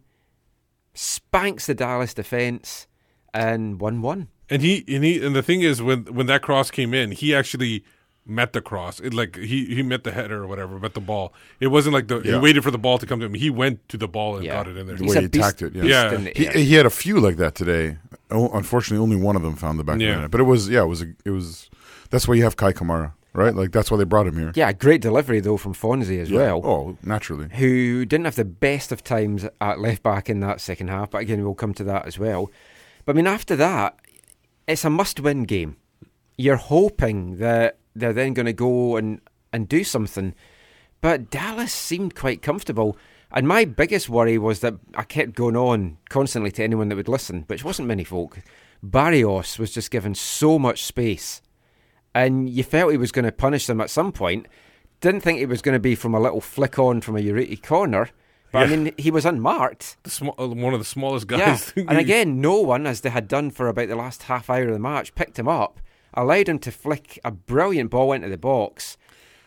Spanks 0.92 1.66
the 1.66 1.74
Dallas 1.74 2.14
defense 2.14 2.86
and 3.32 3.80
one-one. 3.80 4.28
And 4.50 4.60
he 4.62 4.84
and 4.86 5.02
he 5.02 5.24
and 5.24 5.34
the 5.34 5.42
thing 5.42 5.62
is 5.62 5.82
when 5.82 6.04
when 6.04 6.26
that 6.26 6.42
cross 6.42 6.70
came 6.70 6.92
in, 6.92 7.12
he 7.12 7.34
actually 7.34 7.82
met 8.26 8.52
the 8.52 8.60
cross. 8.60 9.00
It, 9.00 9.12
like 9.14 9.36
he 9.36 9.66
he 9.66 9.82
met 9.82 10.04
the 10.04 10.12
header 10.12 10.42
or 10.42 10.46
whatever, 10.46 10.78
met 10.78 10.94
the 10.94 11.00
ball. 11.00 11.32
It 11.60 11.66
wasn't 11.68 11.94
like 11.94 12.08
the 12.08 12.20
he 12.20 12.34
waited 12.36 12.62
for 12.64 12.70
the 12.70 12.78
ball 12.78 12.98
to 12.98 13.06
come 13.06 13.20
to 13.20 13.26
him. 13.26 13.34
He 13.34 13.50
went 13.50 13.86
to 13.90 13.96
the 13.96 14.08
ball 14.08 14.36
and 14.36 14.44
Yeah. 14.44 14.54
got 14.54 14.68
it 14.68 14.76
in 14.76 14.86
there. 14.86 14.96
The 14.96 15.04
way 15.04 15.16
a 15.16 15.20
he 15.22 15.26
beast- 15.28 15.44
attacked 15.44 15.62
it, 15.62 15.74
yeah. 15.74 15.84
Yeah. 15.84 16.14
in 16.14 16.24
the 16.24 16.32
He, 16.34 16.46
he 16.64 16.74
had 16.74 16.86
a 16.86 16.90
few 16.90 17.20
like 17.20 17.36
that 17.36 17.54
today. 17.54 17.98
Oh, 18.30 18.48
unfortunately, 18.50 19.02
only 19.02 19.16
one 19.16 19.36
of 19.36 19.42
them 19.42 19.56
found 19.56 19.78
the 19.78 19.84
back 19.84 20.00
Yeah. 20.00 20.08
of 20.10 20.14
the 20.16 20.20
net. 20.22 20.30
But 20.30 20.40
it 20.40 20.44
was 20.44 20.68
yeah, 20.70 20.82
it 20.82 20.86
was 20.86 21.02
a, 21.02 21.06
it 21.24 21.30
was. 21.30 21.68
That's 22.10 22.26
why 22.28 22.34
you 22.34 22.44
have 22.44 22.56
Kai 22.56 22.72
Kamara, 22.72 23.12
right? 23.34 23.54
Like 23.54 23.72
that's 23.72 23.90
why 23.90 23.96
they 23.98 24.04
brought 24.04 24.26
him 24.26 24.38
here. 24.38 24.52
Yeah, 24.54 24.72
great 24.72 25.00
delivery 25.02 25.40
though 25.40 25.56
from 25.58 25.74
Fonzie 25.74 26.20
as 26.20 26.30
Yeah. 26.30 26.38
well. 26.40 26.60
Oh, 26.64 26.98
naturally. 27.02 27.48
who 27.52 28.04
didn't 28.06 28.24
have 28.24 28.36
the 28.36 28.44
best 28.44 28.90
of 28.92 29.02
times 29.04 29.46
at 29.60 29.80
left 29.80 30.02
back 30.02 30.30
in 30.30 30.40
that 30.40 30.60
second 30.60 30.88
half, 30.88 31.10
but 31.10 31.18
again, 31.18 31.42
we'll 31.44 31.54
come 31.54 31.74
to 31.74 31.84
that 31.84 32.06
as 32.06 32.18
well. 32.18 32.50
But 33.04 33.14
I 33.14 33.16
mean, 33.16 33.26
after 33.26 33.54
that, 33.56 33.98
it's 34.66 34.84
a 34.84 34.90
must 34.90 35.20
win 35.20 35.42
game. 35.44 35.76
You're 36.38 36.56
hoping 36.56 37.36
that 37.38 37.78
they're 37.94 38.12
then 38.12 38.34
going 38.34 38.46
to 38.46 38.52
go 38.52 38.96
and, 38.96 39.20
and 39.52 39.68
do 39.68 39.84
something. 39.84 40.34
But 41.00 41.30
Dallas 41.30 41.72
seemed 41.72 42.14
quite 42.14 42.42
comfortable. 42.42 42.96
And 43.30 43.48
my 43.48 43.64
biggest 43.64 44.08
worry 44.08 44.38
was 44.38 44.60
that 44.60 44.74
I 44.94 45.02
kept 45.02 45.34
going 45.34 45.56
on 45.56 45.98
constantly 46.08 46.50
to 46.52 46.62
anyone 46.62 46.88
that 46.88 46.96
would 46.96 47.08
listen, 47.08 47.44
which 47.46 47.64
wasn't 47.64 47.88
many 47.88 48.04
folk. 48.04 48.38
Barrios 48.82 49.58
was 49.58 49.72
just 49.72 49.90
given 49.90 50.14
so 50.14 50.58
much 50.58 50.84
space. 50.84 51.42
And 52.14 52.48
you 52.48 52.62
felt 52.62 52.92
he 52.92 52.96
was 52.96 53.12
going 53.12 53.24
to 53.24 53.32
punish 53.32 53.66
them 53.66 53.80
at 53.80 53.90
some 53.90 54.12
point. 54.12 54.46
Didn't 55.00 55.22
think 55.22 55.40
it 55.40 55.48
was 55.48 55.62
going 55.62 55.74
to 55.74 55.80
be 55.80 55.94
from 55.94 56.14
a 56.14 56.20
little 56.20 56.40
flick 56.40 56.78
on 56.78 57.00
from 57.00 57.16
a 57.16 57.20
Urruti 57.20 57.60
corner. 57.62 58.10
But 58.54 58.62
I 58.62 58.66
mean, 58.68 58.94
he 58.96 59.10
was 59.10 59.26
unmarked. 59.26 59.96
The 60.04 60.10
sm- 60.10 60.28
uh, 60.38 60.46
one 60.46 60.74
of 60.74 60.78
the 60.78 60.84
smallest 60.84 61.26
guys. 61.26 61.38
Yeah. 61.40 61.46
guys. 61.46 61.72
and 61.88 61.98
again, 61.98 62.40
no 62.40 62.60
one, 62.60 62.86
as 62.86 63.00
they 63.00 63.10
had 63.10 63.26
done 63.26 63.50
for 63.50 63.66
about 63.66 63.88
the 63.88 63.96
last 63.96 64.22
half 64.22 64.48
hour 64.48 64.62
of 64.62 64.72
the 64.72 64.78
match, 64.78 65.16
picked 65.16 65.40
him 65.40 65.48
up, 65.48 65.80
allowed 66.14 66.48
him 66.48 66.58
to 66.60 66.70
flick 66.72 67.18
a 67.24 67.30
brilliant 67.30 67.90
ball 67.90 68.12
into 68.12 68.28
the 68.28 68.38
box. 68.38 68.96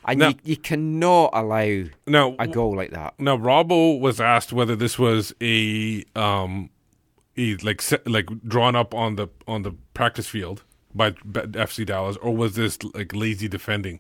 And 0.06 0.20
Now- 0.20 0.30
you, 0.30 0.36
you 0.44 0.58
cannot 0.58 1.32
allow 1.34 1.84
now 2.06 2.36
a 2.40 2.48
goal 2.48 2.76
like 2.76 2.92
that. 2.92 3.20
Now, 3.20 3.38
Robbo 3.38 4.00
was 4.00 4.22
asked 4.22 4.54
whether 4.54 4.76
this 4.76 4.98
was 4.98 5.34
a 5.42 6.04
um, 6.16 6.70
a 7.38 7.56
like 7.58 7.82
like 8.06 8.28
drawn 8.48 8.76
up 8.76 8.94
on 8.94 9.16
the 9.18 9.28
on 9.48 9.64
the 9.64 9.72
practice 9.94 10.28
field 10.28 10.64
by 10.96 11.12
FC 11.12 11.86
Dallas, 11.86 12.16
or 12.18 12.36
was 12.36 12.56
this 12.56 12.80
like 12.94 13.14
lazy 13.14 13.48
defending, 13.50 14.00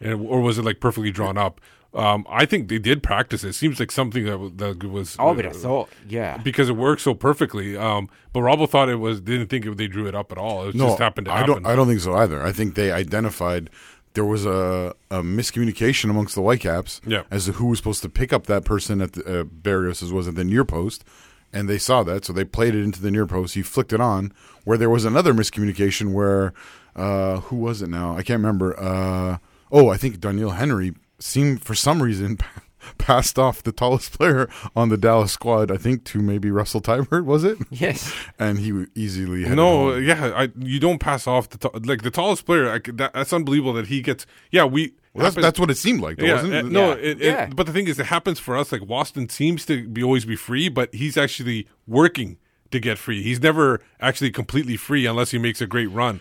and, 0.00 0.20
or 0.26 0.40
was 0.40 0.58
it 0.58 0.64
like 0.64 0.80
perfectly 0.80 1.12
drawn 1.12 1.38
up? 1.38 1.60
Um, 1.92 2.24
I 2.30 2.46
think 2.46 2.68
they 2.68 2.78
did 2.78 3.02
practice 3.02 3.42
it. 3.42 3.48
it 3.48 3.52
seems 3.54 3.80
like 3.80 3.90
something 3.90 4.24
that, 4.24 4.58
that 4.58 4.84
was. 4.88 5.16
I 5.18 5.24
would 5.30 5.44
have 5.44 5.56
thought, 5.56 5.88
yeah. 6.08 6.36
because 6.36 6.68
it 6.68 6.76
worked 6.76 7.02
so 7.02 7.14
perfectly. 7.14 7.76
Um, 7.76 8.08
but 8.32 8.40
Robbo 8.40 8.68
thought 8.68 8.88
it 8.88 8.96
was 9.00 9.20
didn't 9.20 9.48
think 9.48 9.66
it, 9.66 9.76
they 9.76 9.88
drew 9.88 10.06
it 10.06 10.14
up 10.14 10.30
at 10.30 10.38
all. 10.38 10.68
It 10.68 10.74
No, 10.76 10.86
just 10.88 11.00
happened 11.00 11.24
to 11.26 11.32
I 11.32 11.38
happen. 11.38 11.54
don't. 11.62 11.66
I 11.66 11.74
don't 11.74 11.88
think 11.88 12.00
so 12.00 12.14
either. 12.14 12.42
I 12.42 12.52
think 12.52 12.76
they 12.76 12.92
identified 12.92 13.70
there 14.14 14.24
was 14.24 14.44
a, 14.46 14.94
a 15.10 15.22
miscommunication 15.22 16.10
amongst 16.10 16.34
the 16.34 16.42
Whitecaps 16.42 17.00
Yeah. 17.06 17.22
as 17.30 17.46
to 17.46 17.52
who 17.52 17.66
was 17.66 17.78
supposed 17.78 18.02
to 18.02 18.08
pick 18.08 18.32
up 18.32 18.46
that 18.46 18.64
person 18.64 19.00
at 19.00 19.12
the, 19.14 19.40
uh, 19.40 19.44
Barrios' 19.44 20.12
was 20.12 20.26
at 20.28 20.34
the 20.36 20.44
near 20.44 20.64
post, 20.64 21.04
and 21.52 21.68
they 21.68 21.78
saw 21.78 22.02
that, 22.04 22.24
so 22.24 22.32
they 22.32 22.44
played 22.44 22.74
it 22.74 22.82
into 22.84 23.00
the 23.02 23.10
near 23.10 23.26
post. 23.26 23.54
He 23.54 23.62
flicked 23.62 23.92
it 23.92 24.00
on. 24.00 24.32
Where 24.64 24.78
there 24.78 24.90
was 24.90 25.04
another 25.04 25.32
miscommunication 25.34 26.12
where 26.12 26.52
uh, 26.94 27.40
who 27.40 27.56
was 27.56 27.82
it 27.82 27.88
now? 27.88 28.12
I 28.16 28.22
can't 28.22 28.38
remember. 28.38 28.78
Uh, 28.78 29.38
oh, 29.72 29.88
I 29.88 29.96
think 29.96 30.18
Doneil 30.18 30.54
Henry 30.56 30.92
seemed 31.20 31.62
for 31.64 31.74
some 31.74 32.02
reason. 32.02 32.38
Passed 32.96 33.38
off 33.38 33.62
the 33.62 33.72
tallest 33.72 34.16
player 34.18 34.48
on 34.74 34.88
the 34.88 34.96
Dallas 34.96 35.32
squad, 35.32 35.70
I 35.70 35.76
think, 35.76 36.02
to 36.06 36.18
maybe 36.18 36.50
Russell 36.50 36.80
Teibert, 36.80 37.26
was 37.26 37.44
it? 37.44 37.58
Yes. 37.70 38.10
And 38.38 38.58
he 38.58 38.86
easily 38.94 39.44
had 39.44 39.54
No, 39.56 39.92
home. 39.92 40.02
yeah, 40.02 40.32
I, 40.34 40.48
you 40.58 40.80
don't 40.80 40.98
pass 40.98 41.26
off 41.26 41.50
the 41.50 41.58
ta- 41.58 41.78
like 41.84 42.00
the 42.02 42.10
tallest 42.10 42.46
player. 42.46 42.70
I, 42.70 42.78
that, 42.94 43.12
that's 43.12 43.34
unbelievable 43.34 43.74
that 43.74 43.88
he 43.88 44.00
gets. 44.00 44.24
Yeah, 44.50 44.64
we. 44.64 44.94
Well, 45.12 45.24
that's, 45.24 45.36
that's 45.36 45.60
what 45.60 45.70
it 45.70 45.76
seemed 45.76 46.00
like, 46.00 46.16
though, 46.16 46.24
yeah, 46.24 46.34
wasn't 46.36 46.54
uh, 46.54 46.56
it? 46.58 46.64
no, 46.66 46.88
Yeah. 46.88 46.94
it, 46.94 47.04
it, 47.04 47.20
Yeah. 47.20 47.46
but 47.54 47.66
the 47.66 47.72
thing 47.74 47.86
is, 47.86 47.98
it 47.98 48.06
happens 48.06 48.38
for 48.38 48.56
us. 48.56 48.72
Like 48.72 48.80
Waston 48.82 49.30
seems 49.30 49.66
to 49.66 49.86
be 49.86 50.02
always 50.02 50.24
be 50.24 50.36
free, 50.36 50.70
but 50.70 50.92
he's 50.94 51.18
actually 51.18 51.68
working 51.86 52.38
to 52.70 52.80
get 52.80 52.96
free. 52.96 53.22
He's 53.22 53.42
never 53.42 53.82
actually 54.00 54.30
completely 54.30 54.78
free 54.78 55.04
unless 55.04 55.32
he 55.32 55.38
makes 55.38 55.60
a 55.60 55.66
great 55.66 55.90
run. 55.90 56.20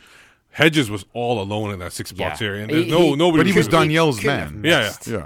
Hedges 0.51 0.89
was 0.89 1.05
all 1.13 1.41
alone 1.41 1.71
in 1.71 1.79
that 1.79 1.93
six 1.93 2.11
box 2.11 2.41
Yeah. 2.41 2.47
area, 2.47 2.61
and 2.63 2.71
there's 2.71 2.85
He- 2.85 2.91
no 2.91 2.99
he- 3.01 3.15
nobody. 3.15 3.43
But 3.43 3.47
he 3.51 3.57
was 3.57 3.67
Doneil's 3.67 4.19
couldn't 4.19 4.61
man. 4.61 4.63
Yeah, 4.63 4.79
missed. 4.81 5.07
Yeah. 5.07 5.25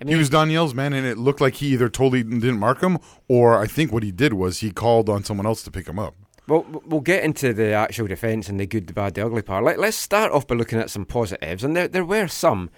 I 0.00 0.04
mean, 0.04 0.12
He 0.14 0.18
was 0.18 0.28
Doneil's 0.28 0.74
man, 0.74 0.92
and 0.92 1.06
it 1.06 1.18
looked 1.18 1.40
like 1.40 1.54
he 1.54 1.68
either 1.68 1.88
totally 1.88 2.22
didn't 2.22 2.58
mark 2.58 2.82
him, 2.82 2.98
or 3.28 3.58
I 3.58 3.66
think 3.66 3.92
what 3.92 4.02
he 4.02 4.10
did 4.10 4.32
was 4.34 4.58
he 4.60 4.70
called 4.70 5.08
on 5.08 5.24
someone 5.24 5.46
else 5.46 5.62
to 5.62 5.70
pick 5.70 5.86
him 5.88 5.98
up. 5.98 6.14
Well, 6.46 6.66
we'll 6.86 7.00
get 7.00 7.24
into 7.24 7.54
the 7.54 7.72
actual 7.72 8.06
defence 8.06 8.48
and 8.50 8.60
the 8.60 8.66
good, 8.66 8.86
the 8.88 8.92
bad, 8.92 9.14
the 9.14 9.24
ugly 9.24 9.40
part. 9.40 9.64
Let, 9.64 9.78
let's 9.78 9.96
start 9.96 10.30
off 10.32 10.46
by 10.46 10.56
looking 10.56 10.78
at 10.78 10.90
some 10.90 11.06
positives, 11.06 11.64
and 11.64 11.74
there, 11.76 11.88
there 11.88 12.04
were 12.04 12.28
some. 12.28 12.70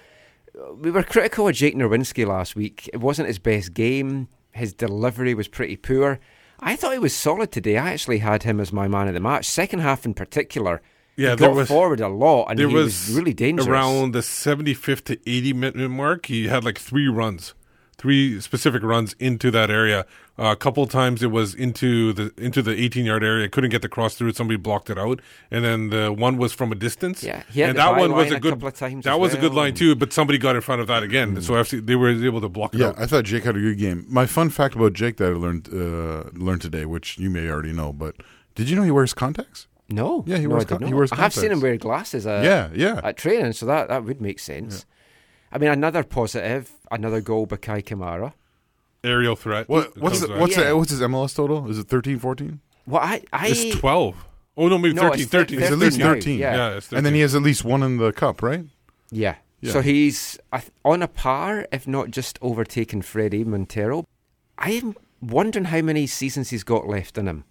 We 0.81 0.91
were 0.91 1.03
critical 1.03 1.49
of 1.49 1.55
Jake 1.55 1.75
Nowinski 1.75 2.27
last 2.27 2.55
week. 2.55 2.89
It 2.93 2.99
wasn't 3.01 3.29
his 3.29 3.39
best 3.39 3.75
game. 3.75 4.29
His 4.53 4.73
delivery 4.73 5.35
was 5.35 5.49
pretty 5.49 5.77
poor. 5.77 6.19
I 6.61 6.77
thought 6.77 6.93
he 6.93 6.99
was 6.99 7.15
solid 7.15 7.51
today. 7.53 7.77
I 7.77 7.93
actually 7.93 8.19
had 8.19 8.45
him 8.45 8.61
as 8.61 8.73
my 8.73 8.89
man 8.89 9.09
of 9.09 9.15
the 9.15 9.21
match. 9.21 9.47
Second 9.47 9.81
half 9.81 10.07
in 10.07 10.15
particular, 10.15 10.81
Yeah, 11.17 11.31
he 11.31 11.37
there 11.37 11.49
got 11.49 11.57
was- 11.57 11.69
forward 11.69 12.01
a 12.01 12.09
lot, 12.09 12.47
and 12.51 12.59
there 12.59 12.69
he 12.69 12.75
was, 12.75 13.11
really 13.15 13.33
dangerous. 13.35 13.67
around 13.67 14.13
the 14.13 14.21
75th 14.23 15.03
to 15.05 15.19
80 15.27 15.53
minute 15.55 15.89
mark. 15.91 16.27
He 16.27 16.49
had 16.49 16.63
like 16.65 16.79
three 16.79 17.09
runs, 17.09 17.55
three 17.97 18.39
specific 18.41 18.83
runs 18.83 19.15
into 19.19 19.51
that 19.51 19.71
area. 19.71 20.05
Uh, 20.39 20.49
a 20.53 20.57
couple 20.57 20.87
times 20.87 21.23
it 21.23 21.31
was 21.31 21.55
into 21.55 22.13
the 22.13 22.31
into 22.37 22.61
the 22.61 22.79
18 22.79 23.07
yard 23.07 23.25
area. 23.25 23.49
Couldn't 23.49 23.71
get 23.71 23.81
the 23.81 23.89
cross 23.89 24.17
through. 24.17 24.35
Somebody 24.35 24.59
blocked 24.59 24.91
it 24.91 24.99
out, 24.99 25.21
and 25.51 25.65
then 25.65 25.89
the 25.89 26.13
one 26.13 26.37
was 26.37 26.53
from 26.53 26.71
a 26.71 26.75
distance. 26.75 27.23
Yeah, 27.23 27.43
he 27.51 27.61
had 27.61 27.71
and 27.71 27.79
that 27.79 27.97
one 27.97 28.13
was 28.13 28.31
a 28.31 28.35
a 28.37 28.39
good. 28.41 28.51
couple 28.53 28.69
of 28.69 28.75
times 28.75 29.05
that 29.07 29.15
as 29.15 29.19
was 29.19 29.33
a 29.33 29.39
good 29.39 29.55
line 29.55 29.73
too, 29.73 29.95
but 29.95 30.13
somebody 30.13 30.37
got 30.39 30.55
in 30.55 30.61
front 30.61 30.83
of 30.83 30.87
that 30.89 31.03
again, 31.03 31.41
so 31.41 31.55
FC, 31.55 31.81
they 31.87 31.97
were 31.97 32.11
able 32.11 32.43
to 32.43 32.51
block 32.51 32.75
it 32.75 32.81
Yeah, 32.81 32.89
out. 32.89 32.99
I 33.01 33.07
thought 33.07 33.25
Jake 33.25 33.45
had 33.45 33.57
a 33.57 33.61
good 33.61 33.79
game. 33.79 34.05
My 34.11 34.27
fun 34.27 34.51
fact 34.51 34.75
about 34.75 34.93
Jake 34.93 35.17
that 35.17 35.31
I 35.31 35.35
learned 35.35 35.71
uh, 35.73 36.29
learned 36.35 36.61
today, 36.61 36.85
which 36.85 37.17
you 37.17 37.31
may 37.31 37.49
already 37.49 37.73
know, 37.73 37.95
but 37.95 38.17
did 38.55 38.69
you 38.69 38.77
know 38.77 38.83
he 38.83 38.91
wears 38.91 39.15
contacts? 39.15 39.69
No, 39.89 40.25
Yeah, 40.27 40.39
he 40.39 40.45
no, 40.47 40.57
wears 40.57 40.71
I 40.73 40.85
he 40.85 40.95
wears 40.95 41.13
I 41.13 41.17
have 41.17 41.33
seen 41.33 41.53
him 41.53 41.61
wear 41.61 41.77
glasses. 41.77 42.27
Uh, 42.27 42.43
yeah, 42.45 42.71
yeah. 42.75 43.01
at 43.05 43.17
training, 43.17 43.53
so 43.53 43.67
that, 43.67 43.89
that 43.89 44.05
would 44.05 44.21
make 44.21 44.41
sense. 44.41 44.85
I 45.53 45.59
mean, 45.59 45.71
another 45.71 46.03
positive, 46.03 46.73
another 46.91 47.21
goal 47.21 47.47
by 47.47 47.57
Kai 47.57 47.83
Kamara. 47.83 48.33
Aerial 49.05 49.37
threat. 49.37 49.69
what, 49.69 49.97
what's 49.97 50.19
comes 50.21 50.33
the, 50.33 50.39
what's 50.41 50.57
Yeah. 50.57 50.65
the, 50.71 50.77
what's 50.77 50.91
his 50.91 51.01
MLS 51.01 51.37
total? 51.37 51.71
Is 51.71 51.79
it 51.79 51.87
13, 51.87 52.19
14? 52.19 52.61
Well, 52.87 53.01
I, 53.03 53.23
I 53.33 53.49
It's 53.49 53.79
12. 53.79 54.25
Oh 54.57 54.69
no, 54.69 54.79
maybe 54.79 54.95
No, 54.95 55.03
13. 55.03 55.21
it's 55.23 55.31
13. 55.31 55.59
It's 55.63 55.71
at 55.71 55.79
least 55.79 56.01
13. 56.01 56.39
yeah. 56.39 56.55
Yeah, 56.57 56.77
it's 56.79 56.87
13. 56.87 56.97
And 56.99 57.07
then 57.07 57.15
he 57.15 57.21
has 57.21 57.35
at 57.37 57.43
least 57.43 57.65
one 57.65 57.83
in 57.85 57.99
the 57.99 58.13
cup, 58.13 58.43
right? 58.43 58.65
yeah. 59.11 59.37
Yeah. 59.63 59.73
So 59.73 59.81
he's 59.81 60.39
on 60.85 61.03
a 61.03 61.09
par, 61.09 61.67
if 61.73 61.89
not 61.89 62.11
just 62.11 62.39
overtaken 62.43 63.01
Fredy 63.01 63.45
Montero. 63.45 64.05
I 64.59 64.73
am 64.73 64.95
wondering 65.23 65.67
how 65.67 65.81
many 65.81 66.07
seasons 66.07 66.51
he's 66.51 66.63
got 66.63 66.87
left 66.87 67.17
in 67.17 67.27
him. 67.27 67.45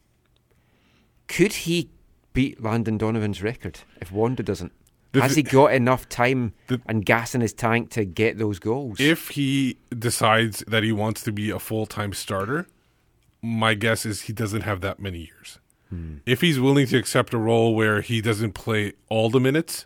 Could 1.27 1.54
he 1.54 1.89
beat 2.36 2.62
Landon 2.62 3.00
Donovan's 3.00 3.42
record 3.42 3.80
if 4.00 4.12
Wondo 4.12 4.44
doesn't? 4.44 4.72
The 5.13 5.22
Has 5.22 5.36
he 5.36 5.44
got 5.44 5.74
enough 5.74 6.08
time 6.10 6.54
The- 6.68 6.82
and 6.86 7.06
gas 7.06 7.34
in 7.34 7.42
his 7.42 7.54
tank 7.54 7.89
to 7.92 8.04
get 8.06 8.38
those 8.38 8.60
goals? 8.60 9.00
if 9.00 9.30
he 9.30 9.77
decides 9.98 10.60
that 10.68 10.84
he 10.84 10.92
wants 10.92 11.24
to 11.24 11.32
be 11.32 11.50
a 11.50 11.58
full 11.60 11.86
time 11.86 12.13
starter, 12.13 12.68
my 13.42 13.74
guess 13.74 14.06
is 14.06 14.24
he 14.24 14.34
doesn't 14.34 14.62
have 14.62 14.82
that 14.82 15.00
many 15.00 15.20
years. 15.20 15.60
Hmm. 15.89 16.18
If 16.25 16.42
he's 16.42 16.60
willing 16.60 16.88
to 16.88 16.98
accept 16.98 17.34
a 17.34 17.38
role 17.38 17.74
where 17.75 18.01
he 18.01 18.20
doesn't 18.22 18.54
play 18.54 18.94
all 19.10 19.30
the 19.30 19.39
minutes 19.39 19.86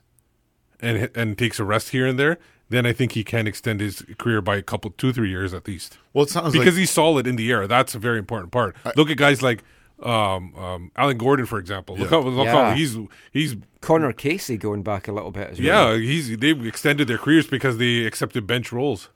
and 0.79 1.10
and 1.13 1.38
takes 1.38 1.60
a 1.60 1.63
rest 1.63 1.89
here 1.89 2.08
and 2.08 2.18
there, 2.18 2.38
then 2.70 2.86
I 2.86 2.94
think 2.94 3.12
he 3.12 3.24
can 3.24 3.48
extend 3.48 3.82
his 3.82 4.03
career 4.18 4.41
by 4.41 4.56
a 4.56 4.62
couple, 4.62 4.91
two, 4.91 5.12
three 5.12 5.29
years 5.29 5.53
at 5.53 5.68
least. 5.68 5.98
Well, 6.13 6.24
it 6.24 6.29
sounds 6.29 6.53
because 6.53 6.74
like 6.75 6.79
he's 6.79 6.89
solid 6.91 7.27
in 7.27 7.36
the 7.36 7.51
air. 7.51 7.68
That's 7.68 7.94
a 7.96 8.00
very 8.00 8.18
important 8.18 8.51
part. 8.51 8.75
Look 8.96 9.10
at 9.12 9.18
guys 9.18 9.41
like 9.41 9.63
um, 10.01 10.56
um, 10.56 10.91
Alan 10.96 11.18
Gordon, 11.18 11.46
for 11.46 11.60
example. 11.60 11.98
Look 11.98 12.10
how, 12.10 12.20
look 12.20 12.48
how 12.48 12.74
he's 12.74 12.98
he's 13.32 13.56
Conor 13.82 14.13
Casey 14.13 14.58
going 14.58 14.84
back 14.84 15.08
a 15.08 15.12
little 15.12 15.32
bit 15.32 15.51
as 15.51 15.60
well. 15.60 15.96
yeah 15.96 15.98
he's 16.01 16.38
they've 16.38 16.65
extended 16.65 17.08
their 17.08 17.18
careers 17.18 17.48
because 17.48 17.77
they 17.77 18.06
accepted 18.06 18.48
bench 18.48 18.72
roles. 18.72 19.10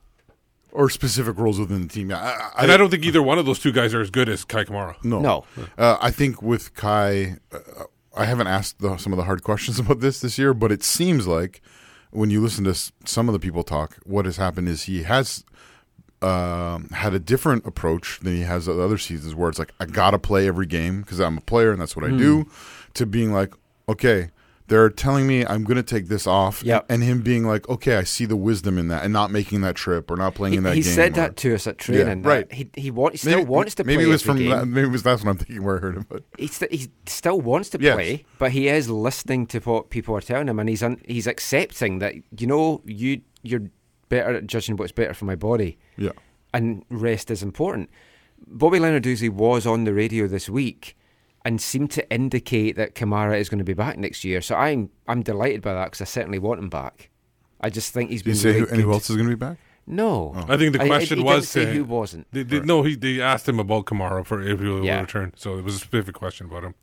or 0.72 0.90
specific 0.90 1.38
roles 1.38 1.60
within 1.60 1.84
the 1.84 1.88
team. 1.88 2.12
I, 2.12 2.16
I, 2.16 2.64
And 2.64 2.72
I 2.72 2.78
don't 2.78 2.90
think 2.90 3.06
either 3.06 3.22
one 3.22 3.38
of 3.38 3.46
those 3.46 3.60
two 3.60 3.72
guys 3.72 3.94
are 3.94 4.02
as 4.02 4.10
good 4.10 4.28
as 4.28 4.44
Kai 4.44 4.64
Kamara. 4.66 4.96
No, 5.04 5.20
No. 5.20 5.46
Uh, 5.78 5.98
I 6.02 6.10
think 6.12 6.42
with 6.42 6.74
Kai, 6.74 7.38
uh, 7.52 7.60
I 8.16 8.26
haven't 8.26 8.48
asked 8.48 8.80
the, 8.80 8.98
some 8.98 9.14
of 9.14 9.18
the 9.18 9.24
hard 9.26 9.44
questions 9.44 9.80
about 9.84 10.00
this 10.00 10.20
this 10.20 10.38
year, 10.38 10.54
but 10.54 10.72
it 10.72 10.84
seems 10.84 11.28
like 11.28 11.62
when 12.12 12.30
you 12.30 12.42
listen 12.42 12.64
to 12.66 12.74
some 13.06 13.30
of 13.30 13.34
the 13.34 13.40
people 13.40 13.64
talk, 13.64 13.98
what 14.04 14.26
has 14.26 14.38
happened 14.38 14.68
is 14.68 14.84
he 14.84 15.04
has 15.04 15.44
um, 16.24 16.90
had 16.90 17.14
a 17.14 17.20
different 17.20 17.66
approach 17.66 18.20
than 18.22 18.36
he 18.36 18.42
has 18.42 18.68
at 18.70 18.78
other 18.78 18.98
seasons, 18.98 19.36
where 19.36 19.50
it's 19.50 19.60
like 19.60 19.74
I 19.80 19.86
gotta 19.86 20.20
play 20.20 20.48
every 20.48 20.66
game 20.66 21.02
because 21.02 21.20
I'm 21.20 21.38
a 21.38 21.42
player 21.42 21.72
and 21.72 21.82
that's 21.82 21.96
what 21.96 22.06
I 22.06 22.10
do. 22.10 22.46
To 22.96 23.06
being 23.06 23.34
like, 23.34 23.54
okay, 23.90 24.30
they're 24.68 24.90
telling 24.90 25.28
me 25.28 25.46
I'm 25.46 25.64
going 25.66 25.76
to 25.78 25.84
take 25.84 26.08
this 26.08 26.26
off, 26.26 26.64
Yep. 26.64 26.86
and 26.90 27.04
him 27.04 27.22
being 27.22 27.44
like, 27.44 27.68
"Okay, 27.68 27.98
I 27.98 28.04
see 28.04 28.26
the 28.26 28.38
wisdom 28.38 28.78
in 28.78 28.88
that," 28.88 29.04
and 29.04 29.12
not 29.12 29.30
making 29.30 29.60
that 29.62 29.76
trip 29.76 30.10
or 30.10 30.16
not 30.16 30.36
playing 30.36 30.54
He, 30.54 30.58
in 30.58 30.64
that 30.64 30.76
he 30.76 30.82
game. 30.82 30.90
He 30.90 30.96
said 30.96 31.12
or- 31.12 31.16
that 31.16 31.36
to 31.38 31.54
us 31.56 31.68
at 31.68 31.78
training. 31.80 32.22
that 32.22 32.28
right. 32.30 32.52
He 32.52 32.70
he, 32.76 32.90
want, 32.92 33.14
he 33.14 33.18
still 33.18 33.46
wants 33.46 33.76
to 33.76 33.84
maybe 33.84 33.98
play. 34.04 34.06
it 34.06 34.14
was 34.14 34.22
from 34.22 34.38
that, 34.48 34.66
maybe 34.68 34.88
it 34.88 34.92
was 34.92 35.04
that's 35.04 35.22
what 35.24 35.32
I'm 35.32 35.38
thinking 35.38 35.64
where 35.64 35.78
I 35.78 35.80
heard 35.80 35.98
him. 35.98 36.06
But 36.08 36.24
he, 36.38 36.48
st- 36.48 36.72
he 36.72 36.88
still 37.08 37.42
wants 37.42 37.70
to 37.72 37.78
Yes. 37.82 37.96
play, 37.96 38.26
but 38.40 38.52
he 38.52 38.70
is 38.70 38.90
listening 38.90 39.48
to 39.48 39.60
what 39.60 39.90
people 39.90 40.16
are 40.16 40.22
telling 40.22 40.48
him, 40.48 40.60
and 40.60 40.70
he's 40.70 40.82
un- 40.82 41.02
he's 41.06 41.28
accepting 41.28 42.00
that 42.00 42.14
you 42.38 42.48
know 42.48 42.82
you 42.86 43.22
you're 43.42 43.64
better 44.14 44.32
at 44.36 44.48
judging 44.48 44.76
what's 44.78 44.92
better 44.92 45.14
for 45.14 45.26
my 45.26 45.36
body, 45.36 45.72
yeah, 45.98 46.12
and 46.54 46.84
rest 46.90 47.32
is 47.32 47.42
important. 47.44 47.90
Bobby 48.48 48.80
Lenarduzzi 48.80 49.30
was 49.30 49.66
on 49.66 49.84
the 49.86 49.94
radio 49.94 50.28
this 50.28 50.48
week 50.50 50.96
and 51.46 51.62
seemed 51.62 51.92
to 51.92 52.04
indicate 52.14 52.76
that 52.76 52.94
Kamara 52.96 53.38
is 53.40 53.50
going 53.50 53.60
to 53.60 53.64
be 53.74 53.74
back 53.74 53.98
next 53.98 54.24
year. 54.24 54.42
So 54.42 54.56
I'm 54.56 54.90
I'm 55.08 55.22
delighted 55.24 55.62
by 55.62 55.74
that 55.74 55.86
because 55.86 56.02
I 56.02 56.06
certainly 56.06 56.40
want 56.40 56.60
him 56.60 56.70
back. 56.70 57.10
I 57.62 57.70
just 57.70 57.94
think 57.94 58.10
he's 58.12 58.22
did 58.24 58.30
you 58.32 58.36
say 58.36 58.50
really 58.62 58.68
who, 58.68 58.76
and 58.90 58.94
else 58.94 59.10
is 59.10 59.16
going 59.16 59.30
to 59.30 59.36
be 59.36 59.40
back? 59.48 59.58
No, 59.86 60.34
oh. 60.36 60.46
I 60.54 60.56
think 60.58 60.74
the 60.74 60.82
I- 60.82 60.86
I- 60.86 60.88
question 60.88 61.18
he 61.20 61.24
was 61.24 61.52
didn't 61.52 61.66
say 61.66 61.66
to- 61.66 61.78
who 61.78 61.84
uh, 61.84 61.88
wasn't. 62.00 62.28
They, 62.32 62.44
they, 62.44 62.60
No, 62.62 62.84
he 62.84 62.96
they 62.96 63.20
asked 63.22 63.48
him 63.50 63.60
about 63.60 63.86
Kamara 63.86 64.26
for 64.26 64.42
if 64.42 64.60
he 64.60 64.68
will 64.68 64.86
Yeah. 64.86 65.02
return. 65.02 65.34
So 65.36 65.58
it 65.58 65.64
was 65.64 65.76
a 65.76 65.80
specific 65.80 66.16
question 66.16 66.48
about 66.48 66.64
him. 66.64 66.76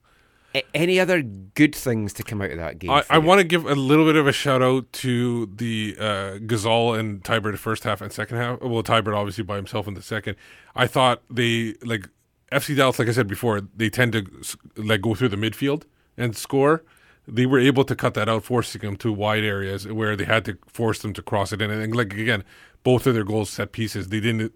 Any 0.75 0.99
other 0.99 1.23
good 1.23 1.75
things 1.75 2.13
to 2.15 2.23
come 2.25 2.43
out 2.43 2.51
of 2.51 2.59
that 2.59 2.79
game? 2.79 2.91
I, 2.91 3.05
I 3.09 3.19
want 3.19 3.39
to 3.39 3.45
give 3.45 3.67
a 3.67 3.75
little 3.75 4.05
bit 4.05 4.17
of 4.17 4.27
a 4.27 4.33
shout 4.33 4.63
out 4.63 4.93
to 4.95 5.47
the 5.47 5.97
uh, 5.99 6.39
Ghazal 6.39 6.95
and 6.95 7.23
Teibert 7.23 7.57
first 7.57 7.85
half 7.85 8.01
and 8.01 8.13
second 8.13 8.39
half. 8.39 8.61
Well, 8.61 8.83
Teibert 8.83 9.17
obviously 9.17 9.45
by 9.45 9.57
himself 9.57 9.87
in 9.87 9.95
the 9.95 10.03
second. 10.03 10.37
I 10.75 10.89
thought 10.89 11.23
they 11.31 11.75
like 11.83 12.09
FC 12.51 12.77
Dallas, 12.77 12.99
like 12.99 13.09
I 13.09 13.13
said 13.13 13.29
before, 13.29 13.61
they 13.61 13.91
tend 13.91 14.13
to 14.13 14.27
like 14.77 15.03
go 15.03 15.15
through 15.15 15.29
the 15.29 15.37
midfield 15.37 15.85
and 16.17 16.37
score. 16.37 16.85
They 17.29 17.47
were 17.47 17.61
able 17.61 17.85
to 17.85 17.95
cut 17.95 18.15
that 18.15 18.29
out, 18.29 18.43
forcing 18.45 18.81
them 18.81 18.97
to 18.97 19.13
wide 19.13 19.45
areas 19.45 19.87
where 19.87 20.17
they 20.17 20.25
had 20.25 20.45
to 20.47 20.59
force 20.67 21.01
them 21.01 21.13
to 21.13 21.23
cross 21.23 21.53
it 21.53 21.63
in. 21.63 21.71
And 21.71 21.95
like 21.95 22.13
again, 22.15 22.43
both 22.83 23.07
of 23.07 23.15
their 23.15 23.25
goals 23.25 23.51
set 23.51 23.71
pieces. 23.73 24.09
They 24.09 24.21
didn't 24.21 24.53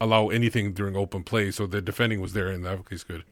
allow 0.00 0.28
anything 0.28 0.72
during 0.72 0.96
open 0.96 1.24
play, 1.24 1.50
so 1.50 1.66
the 1.66 1.80
defending 1.80 2.20
was 2.20 2.32
there, 2.32 2.48
and 2.48 2.64
that 2.64 2.88
was 2.90 3.02
good. 3.02 3.24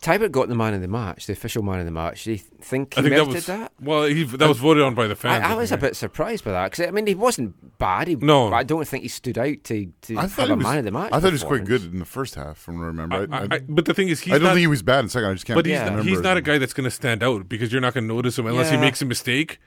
Teibert 0.00 0.30
got 0.32 0.48
the 0.48 0.54
man 0.54 0.74
of 0.74 0.80
the 0.80 0.88
match, 0.88 1.26
the 1.26 1.32
official 1.32 1.62
man 1.62 1.78
of 1.80 1.84
the 1.84 1.90
match. 1.90 2.24
Do 2.24 2.32
you 2.32 2.38
think 2.38 2.94
he 2.94 3.00
I 3.00 3.02
think 3.02 3.14
that 3.14 3.18
merited 3.24 3.34
was 3.34 3.46
that? 3.46 3.72
well. 3.80 4.04
He, 4.04 4.24
that 4.24 4.48
was 4.48 4.58
voted 4.58 4.82
on 4.82 4.94
by 4.94 5.06
the 5.06 5.16
fans. 5.16 5.44
I, 5.44 5.52
I 5.52 5.54
was 5.54 5.72
a 5.72 5.76
bit 5.76 5.96
surprised 5.96 6.44
by 6.44 6.52
that 6.52 6.70
because 6.70 6.86
I 6.86 6.90
mean 6.90 7.06
he 7.06 7.14
wasn't 7.14 7.78
bad. 7.78 8.08
He, 8.08 8.14
No. 8.16 8.52
I 8.52 8.62
don't 8.62 8.86
think 8.86 9.02
he 9.02 9.08
stood 9.08 9.38
out 9.38 9.64
to, 9.64 9.92
to 10.02 10.16
I 10.18 10.22
have 10.22 10.32
thought 10.32 10.44
a 10.44 10.52
he 10.52 10.54
was, 10.56 10.62
man 10.64 10.78
of 10.78 10.84
the 10.84 10.90
match. 10.90 11.12
I 11.12 11.20
thought 11.20 11.28
he 11.28 11.32
was 11.32 11.44
quite 11.44 11.64
good 11.64 11.84
in 11.84 11.98
the 11.98 12.04
first 12.04 12.34
half, 12.34 12.58
from 12.58 12.78
what 12.78 12.84
I 12.84 12.86
remember. 12.88 13.16
I, 13.30 13.36
I, 13.36 13.40
I, 13.42 13.48
I, 13.52 13.58
but 13.68 13.84
the 13.84 13.94
thing 13.94 14.08
is, 14.08 14.20
he's 14.20 14.32
I 14.32 14.36
don't 14.38 14.44
not, 14.44 14.50
think 14.50 14.60
he 14.60 14.66
was 14.66 14.82
bad 14.82 15.00
in 15.04 15.08
second. 15.08 15.30
I 15.30 15.32
just 15.34 15.46
can't. 15.46 15.56
But 15.56 15.66
he's 15.66 15.72
Yeah. 15.74 15.84
remember 15.84 16.02
he's 16.08 16.20
not 16.20 16.36
a 16.36 16.42
guy 16.42 16.58
that's 16.58 16.72
going 16.74 16.84
to 16.84 16.90
stand 16.90 17.22
out 17.22 17.48
because 17.48 17.72
you're 17.72 17.80
not 17.80 17.94
going 17.94 18.08
to 18.08 18.14
notice 18.14 18.38
him 18.38 18.46
unless 18.46 18.70
he 18.70 18.76
makes 18.76 19.02
a 19.02 19.06
mistake. 19.06 19.58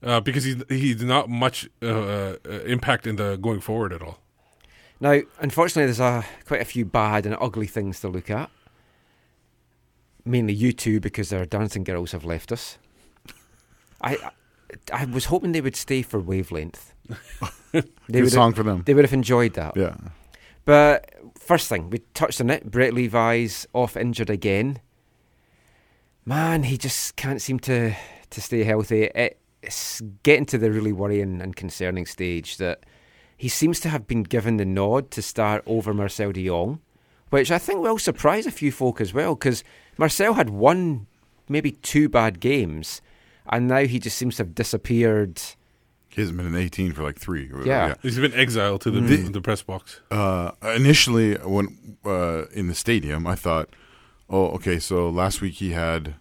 Uh, 0.00 0.20
because 0.20 0.44
he's 0.44 0.62
he's 0.68 1.02
not 1.02 1.28
much 1.28 1.68
uh, 1.82 1.86
uh, 1.86 2.36
impact 2.66 3.04
in 3.04 3.16
the 3.16 3.34
going 3.36 3.58
forward 3.60 3.92
at 3.92 4.00
all. 4.00 4.20
Now, 5.00 5.20
unfortunately, 5.40 5.86
there's 5.86 5.98
a, 6.00 6.24
quite 6.46 6.60
a 6.60 6.64
few 6.64 6.84
bad 6.84 7.26
and 7.26 7.36
ugly 7.40 7.66
things 7.66 8.00
to 8.00 8.08
look 8.08 8.30
at. 8.30 8.48
Mainly 10.28 10.52
you 10.52 10.72
two, 10.72 11.00
because 11.00 11.32
our 11.32 11.44
dancing 11.44 11.84
girls 11.84 12.12
have 12.12 12.24
left 12.24 12.52
us. 12.52 12.78
I, 14.00 14.16
I, 14.92 15.06
was 15.06 15.24
hoping 15.26 15.52
they 15.52 15.60
would 15.60 15.74
stay 15.74 16.02
for 16.02 16.20
wavelength. 16.20 16.94
they 17.72 17.82
Good 18.10 18.22
would 18.22 18.30
song 18.32 18.50
have, 18.50 18.56
for 18.56 18.62
them. 18.62 18.82
they 18.84 18.94
would 18.94 19.04
have 19.04 19.12
enjoyed 19.14 19.54
that. 19.54 19.76
Yeah, 19.76 19.96
But 20.64 21.10
first 21.38 21.68
thing, 21.68 21.90
we 21.90 21.98
touched 22.14 22.40
on 22.40 22.50
it. 22.50 22.70
Brett 22.70 22.92
Levis 22.94 23.66
off 23.72 23.96
injured 23.96 24.30
again. 24.30 24.80
Man, 26.24 26.64
he 26.64 26.76
just 26.76 27.16
can't 27.16 27.40
seem 27.40 27.58
to 27.60 27.94
to 28.30 28.40
stay 28.40 28.62
healthy. 28.64 29.04
It, 29.04 29.40
it's 29.62 30.00
getting 30.22 30.44
to 30.46 30.58
the 30.58 30.70
really 30.70 30.92
worrying 30.92 31.40
and 31.40 31.56
concerning 31.56 32.06
stage 32.06 32.58
that 32.58 32.84
he 33.36 33.48
seems 33.48 33.80
to 33.80 33.88
have 33.88 34.06
been 34.06 34.22
given 34.24 34.58
the 34.58 34.64
nod 34.66 35.10
to 35.12 35.22
start 35.22 35.62
over 35.66 35.94
Marcel 35.94 36.32
de 36.32 36.46
Jong, 36.46 36.80
which 37.30 37.50
I 37.50 37.58
think 37.58 37.80
will 37.80 37.98
surprise 37.98 38.46
a 38.46 38.50
few 38.50 38.70
folk 38.70 39.00
as 39.00 39.14
well, 39.14 39.34
because 39.34 39.64
Marcel 39.98 40.34
had 40.34 40.50
one, 40.50 41.06
maybe 41.48 41.72
two 41.72 42.08
bad 42.08 42.40
games, 42.40 43.02
and 43.50 43.68
now 43.68 43.84
he 43.84 43.98
just 43.98 44.16
seems 44.16 44.36
to 44.36 44.44
have 44.44 44.54
disappeared. 44.54 45.40
he 46.10 46.22
hasn't 46.22 46.36
been 46.38 46.46
in 46.46 46.56
18 46.56 46.92
for 46.92 47.02
like 47.04 47.18
three. 47.18 47.48
or- 47.52 47.64
Yeah. 47.64 47.94
He's 48.02 48.18
been 48.18 48.32
exiled 48.34 48.80
to 48.82 48.90
the 48.90 49.00
Mm. 49.00 49.32
the 49.32 49.40
press 49.40 49.62
box. 49.62 50.00
uh, 50.10 50.52
initially 50.74 51.34
when 51.36 51.96
uh, 52.04 52.46
in 52.52 52.66
the 52.68 52.74
stadium, 52.74 53.26
I 53.26 53.34
thought, 53.36 53.68
oh, 54.30 54.46
okay, 54.56 54.78
so 54.80 55.08
last 55.10 55.40
week 55.40 55.54
he 55.54 55.70
had 55.72 56.14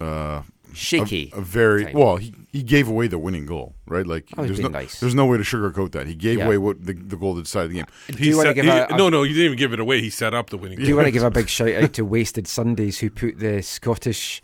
uh, 0.00 0.42
Shaky. 0.74 1.30
a, 1.32 1.38
a 1.38 1.40
very 1.40 1.84
time. 1.84 1.92
well. 1.94 2.16
He, 2.16 2.34
he 2.52 2.62
gave 2.62 2.88
away 2.88 3.06
the 3.08 3.18
winning 3.18 3.46
goal, 3.46 3.74
right? 3.86 4.06
Like 4.06 4.28
Oh, 4.36 4.44
there's 4.44 4.60
no 4.60 4.68
nice. 4.68 5.00
there's 5.00 5.14
no 5.14 5.26
way 5.26 5.36
to 5.38 5.42
sugarcoat 5.42 5.92
that. 5.92 6.06
He 6.06 6.14
gave 6.14 6.38
Yeah. 6.38 6.46
away 6.46 6.58
what 6.58 6.84
the, 6.84 6.92
the 6.92 7.16
goal 7.16 7.34
that 7.34 7.42
decided 7.44 7.70
the 7.70 7.74
game. 7.76 7.86
Uh, 8.08 8.12
do 8.12 8.24
you 8.24 8.36
want 8.36 8.46
to 8.46 8.50
set- 8.50 8.54
give 8.56 8.64
he- 8.64 8.94
a, 8.94 8.96
no, 8.96 9.08
no, 9.08 9.22
he 9.22 9.30
didn't 9.32 9.44
even 9.46 9.58
give 9.58 9.72
it 9.72 9.80
away. 9.80 10.00
He 10.00 10.10
set 10.10 10.34
up 10.34 10.50
the 10.50 10.56
winning. 10.58 10.78
Goal. 10.78 10.84
Do 10.84 10.88
you 10.90 10.96
want 10.96 11.06
to 11.06 11.12
give 11.12 11.22
a 11.22 11.30
big 11.30 11.48
shout 11.56 11.70
out 11.72 11.92
to 11.94 12.04
Wasted 12.04 12.46
Sundays 12.46 12.98
who 13.00 13.10
put 13.10 13.38
the 13.38 13.62
Scottish 13.62 14.42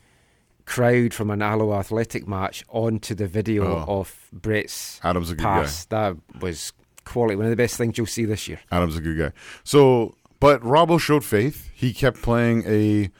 crowd 0.64 1.12
from 1.14 1.30
an 1.30 1.42
Alloa 1.42 1.78
Athletic 1.80 2.28
match 2.28 2.64
onto 2.68 3.14
the 3.14 3.26
video 3.26 3.64
Oh. 3.86 4.00
of 4.00 4.28
Brett's 4.32 5.00
Adam's 5.02 5.30
a 5.30 5.34
good 5.34 5.42
pass? 5.42 5.84
That 5.86 6.16
was 6.40 6.72
quality. 7.04 7.36
One 7.36 7.46
of 7.46 7.50
the 7.50 7.56
best 7.56 7.76
things 7.76 7.98
you'll 7.98 8.06
see 8.06 8.24
this 8.24 8.46
year. 8.48 8.60
guy. 8.70 8.76
Adam's 8.76 8.96
a 8.96 9.00
good 9.00 9.18
guy. 9.18 9.32
So, 9.64 10.14
but 10.38 10.60
Robbo 10.62 11.00
showed 11.00 11.24
faith. 11.24 11.68
He 11.74 11.92
kept 11.92 12.22
playing 12.22 12.64
a 12.66 13.10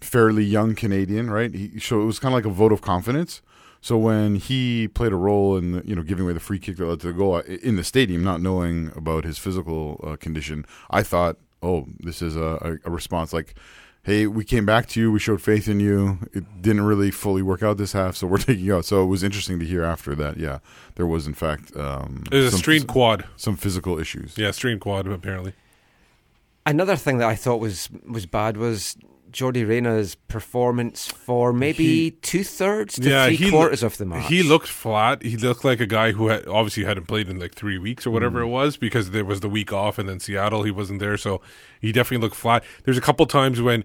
fairly 0.00 0.44
young 0.44 0.74
Canadian, 0.74 1.30
right? 1.30 1.52
He 1.54 1.78
so 1.80 2.00
it 2.00 2.04
was 2.04 2.18
kind 2.18 2.32
of 2.32 2.36
like 2.36 2.44
a 2.44 2.54
vote 2.54 2.72
of 2.72 2.80
confidence. 2.80 3.42
So 3.80 3.96
when 3.96 4.36
he 4.36 4.88
played 4.88 5.12
a 5.12 5.16
role 5.16 5.56
in 5.56 5.82
you 5.86 5.94
know 5.94 6.02
giving 6.02 6.24
away 6.24 6.32
the 6.32 6.40
free 6.40 6.58
kick 6.58 6.76
that 6.78 6.86
led 6.86 7.00
to 7.00 7.08
the 7.08 7.12
goal 7.12 7.38
in 7.38 7.76
the 7.76 7.84
stadium, 7.84 8.24
not 8.24 8.40
knowing 8.40 8.90
about 8.96 9.24
his 9.24 9.38
physical 9.38 10.00
uh, 10.06 10.16
condition, 10.16 10.64
I 10.90 11.02
thought, 11.02 11.36
oh, 11.62 11.86
this 12.00 12.20
is 12.22 12.36
a, 12.36 12.78
a, 12.84 12.88
a 12.88 12.90
response 12.90 13.32
like, 13.32 13.54
hey, 14.02 14.26
we 14.26 14.44
came 14.44 14.64
back 14.66 14.86
to 14.86 15.00
you, 15.00 15.12
we 15.12 15.18
showed 15.18 15.42
faith 15.42 15.68
in 15.68 15.78
you. 15.80 16.18
It 16.32 16.62
didn't 16.62 16.82
really 16.82 17.10
fully 17.10 17.42
work 17.42 17.62
out 17.62 17.76
this 17.76 17.92
half, 17.92 18.16
so 18.16 18.26
we're 18.26 18.38
taking 18.48 18.64
you 18.64 18.76
out. 18.76 18.84
So 18.86 19.02
it 19.02 19.06
was 19.06 19.22
interesting 19.22 19.58
to 19.60 19.64
hear 19.66 19.84
after 19.84 20.14
that. 20.16 20.36
Yeah, 20.38 20.58
there 20.96 21.06
was 21.06 21.26
in 21.26 21.34
fact 21.34 21.76
um, 21.76 22.24
It 22.32 22.36
was 22.36 22.46
a 22.46 22.50
some, 22.52 22.58
strained 22.58 22.88
quad. 22.88 23.26
some 23.36 23.56
physical 23.56 23.98
issues. 24.00 24.36
Yeah, 24.38 24.50
strained 24.52 24.80
quad 24.80 25.06
apparently. 25.06 25.52
Another 26.64 26.96
thing 26.96 27.18
that 27.18 27.28
I 27.28 27.36
thought 27.36 27.60
was 27.60 27.88
was 28.08 28.26
bad 28.26 28.56
was 28.56 28.96
Yordy 29.40 29.66
Reyna's 29.66 30.14
performance 30.14 31.06
for 31.06 31.52
maybe 31.52 32.12
two 32.22 32.42
thirds 32.44 32.94
to 32.96 33.08
Yeah, 33.08 33.26
three 33.26 33.36
he 33.36 33.50
quarters 33.50 33.82
loo- 33.82 33.86
of 33.86 33.98
the 33.98 34.06
match. 34.06 34.28
He 34.28 34.42
looked 34.42 34.68
flat. 34.68 35.22
He 35.22 35.36
looked 35.36 35.64
like 35.64 35.80
a 35.80 35.86
guy 35.86 36.12
who 36.12 36.28
had 36.28 36.46
obviously 36.46 36.84
hadn't 36.84 37.06
played 37.06 37.28
in 37.28 37.38
like 37.38 37.54
three 37.54 37.78
weeks 37.78 38.06
or 38.06 38.10
whatever 38.10 38.40
Mm. 38.40 38.44
it 38.44 38.50
was 38.50 38.76
because 38.76 39.10
there 39.10 39.24
was 39.24 39.40
the 39.40 39.48
week 39.48 39.72
off 39.72 39.98
and 39.98 40.08
then 40.08 40.20
Seattle 40.20 40.62
he 40.62 40.70
wasn't 40.70 41.00
there, 41.00 41.16
so 41.16 41.40
he 41.80 41.92
definitely 41.92 42.24
looked 42.24 42.36
flat. 42.36 42.64
There's 42.84 42.98
a 42.98 43.00
couple 43.02 43.26
times 43.26 43.60
when 43.60 43.84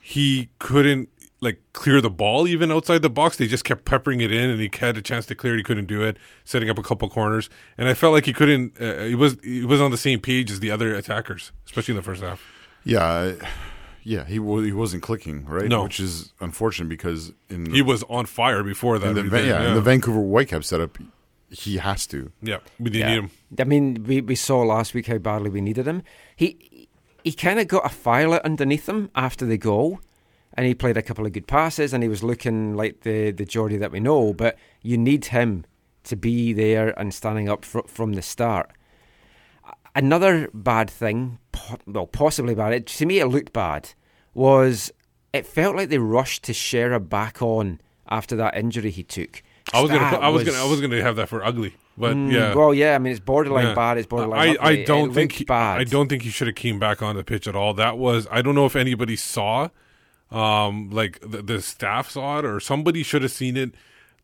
he 0.00 0.48
couldn't 0.58 1.08
like 1.42 1.58
clear 1.72 2.02
the 2.02 2.10
ball 2.10 2.46
even 2.46 2.70
outside 2.70 3.00
the 3.00 3.08
box. 3.08 3.36
They 3.38 3.46
just 3.46 3.64
kept 3.64 3.86
peppering 3.86 4.20
it 4.20 4.30
in, 4.30 4.50
and 4.50 4.60
he 4.60 4.70
had 4.78 4.96
a 4.98 5.02
chance 5.02 5.24
to 5.26 5.34
clear 5.34 5.54
it. 5.54 5.56
He 5.56 5.62
couldn't 5.62 5.86
do 5.86 6.02
it, 6.02 6.18
setting 6.44 6.68
up 6.68 6.78
a 6.78 6.82
couple 6.82 7.08
corners, 7.08 7.48
and 7.78 7.88
I 7.88 7.94
felt 7.94 8.12
like 8.12 8.26
he 8.26 8.34
couldn't. 8.34 8.78
Uh, 8.80 9.04
he 9.04 9.14
was 9.14 9.38
he 9.42 9.64
was 9.64 9.80
on 9.80 9.90
the 9.90 9.96
same 9.96 10.20
page 10.20 10.50
as 10.50 10.60
the 10.60 10.70
other 10.70 10.94
attackers, 10.94 11.52
especially 11.64 11.92
in 11.92 11.96
the 11.96 12.02
first 12.02 12.22
half. 12.22 12.42
Yeah, 12.84 13.04
I- 13.04 13.46
yeah, 14.02 14.24
he 14.24 14.38
wa- 14.38 14.60
he 14.60 14.72
wasn't 14.72 15.02
clicking 15.02 15.44
right, 15.46 15.68
No. 15.68 15.84
which 15.84 16.00
is 16.00 16.32
unfortunate 16.40 16.88
because 16.88 17.32
in 17.48 17.72
He 17.72 17.82
was 17.82 18.02
on 18.08 18.26
fire 18.26 18.62
before 18.62 18.98
that. 18.98 19.08
in 19.08 19.14
the, 19.14 19.22
We 19.22 19.28
Va- 19.28 19.38
did- 19.38 19.48
yeah, 19.48 19.68
in 19.68 19.74
the 19.74 19.80
Vancouver 19.80 20.20
Whitecap 20.20 20.64
setup, 20.64 20.98
he 21.50 21.78
has 21.78 22.06
to. 22.08 22.30
yeah, 22.42 22.58
we 22.78 22.90
didn't 22.90 23.00
Yeah. 23.08 23.14
need 23.14 23.18
him. 23.24 23.30
I 23.58 23.64
mean, 23.64 24.04
we, 24.06 24.20
we 24.20 24.34
saw 24.34 24.62
last 24.62 24.94
week 24.94 25.06
how 25.08 25.18
badly 25.18 25.50
we 25.50 25.60
needed 25.60 25.86
him. 25.86 26.02
He 26.36 26.88
he 27.24 27.32
kind 27.32 27.58
of 27.60 27.68
got 27.68 27.84
a 27.84 27.90
firelet 27.90 28.40
underneath 28.44 28.88
him 28.88 29.10
after 29.14 29.44
the 29.44 29.58
goal, 29.58 30.00
and 30.54 30.66
he 30.66 30.74
played 30.74 30.96
a 30.96 31.02
couple 31.02 31.26
of 31.26 31.32
good 31.32 31.46
passes, 31.46 31.92
and 31.92 32.02
he 32.02 32.08
was 32.08 32.22
looking 32.22 32.74
like 32.76 33.00
the 33.02 33.30
the 33.32 33.44
Geordie 33.44 33.76
that 33.78 33.92
we 33.92 34.00
know. 34.00 34.32
But 34.32 34.56
you 34.82 34.96
need 34.96 35.26
him 35.26 35.64
to 36.04 36.16
be 36.16 36.52
there 36.54 36.98
and 36.98 37.12
standing 37.12 37.48
up 37.48 37.64
fr- 37.64 37.86
from 37.86 38.14
the 38.14 38.22
start. 38.22 38.70
Another 39.94 40.48
bad 40.54 40.88
thing, 40.88 41.38
po- 41.52 41.78
well, 41.86 42.06
possibly 42.06 42.54
bad. 42.54 42.72
It, 42.72 42.86
to 42.86 43.06
me, 43.06 43.18
it 43.18 43.26
looked 43.26 43.52
bad. 43.52 43.90
Was 44.34 44.92
it 45.32 45.46
felt 45.46 45.76
like 45.76 45.88
they 45.88 45.98
rushed 45.98 46.44
Techera 46.44 47.06
back 47.08 47.42
on 47.42 47.80
after 48.08 48.36
that 48.36 48.56
injury 48.56 48.90
he 48.90 49.02
took. 49.02 49.42
I 49.72 49.80
was 49.80 49.90
gonna, 49.90 50.02
I 50.18 50.28
was, 50.28 50.44
gonna, 50.44 50.58
I 50.58 50.64
was 50.68 50.80
gonna 50.80 51.00
have 51.02 51.16
that 51.16 51.28
for 51.28 51.44
ugly, 51.44 51.74
but 51.96 52.16
Mm, 52.16 52.32
yeah. 52.32 52.54
Well, 52.54 52.72
yeah. 52.74 52.94
I 52.94 52.98
mean, 52.98 53.12
it's 53.12 53.20
borderline 53.20 53.66
Yeah. 53.68 53.74
bad. 53.74 53.98
It's 53.98 54.06
borderline. 54.08 54.56
I, 54.60 54.64
I 54.68 54.84
don't 54.84 55.10
It 55.10 55.14
think 55.14 55.32
he, 55.32 55.44
bad. 55.44 55.80
I 55.80 55.84
don't 55.84 56.08
think 56.08 56.22
he 56.22 56.30
should 56.30 56.48
have 56.48 56.56
came 56.56 56.78
back 56.80 57.02
on 57.02 57.14
the 57.16 57.22
pitch 57.22 57.46
at 57.46 57.54
all. 57.54 57.74
That 57.74 57.98
was 57.98 58.26
I 58.30 58.42
don't 58.42 58.54
know 58.56 58.66
if 58.66 58.74
anybody 58.74 59.14
saw, 59.16 59.68
um, 60.30 60.90
like 60.90 61.20
the, 61.20 61.42
the 61.42 61.60
staff 61.62 62.10
saw 62.10 62.38
it 62.38 62.44
or 62.44 62.58
somebody 62.60 63.02
should 63.02 63.22
have 63.22 63.32
seen 63.32 63.56
it. 63.56 63.74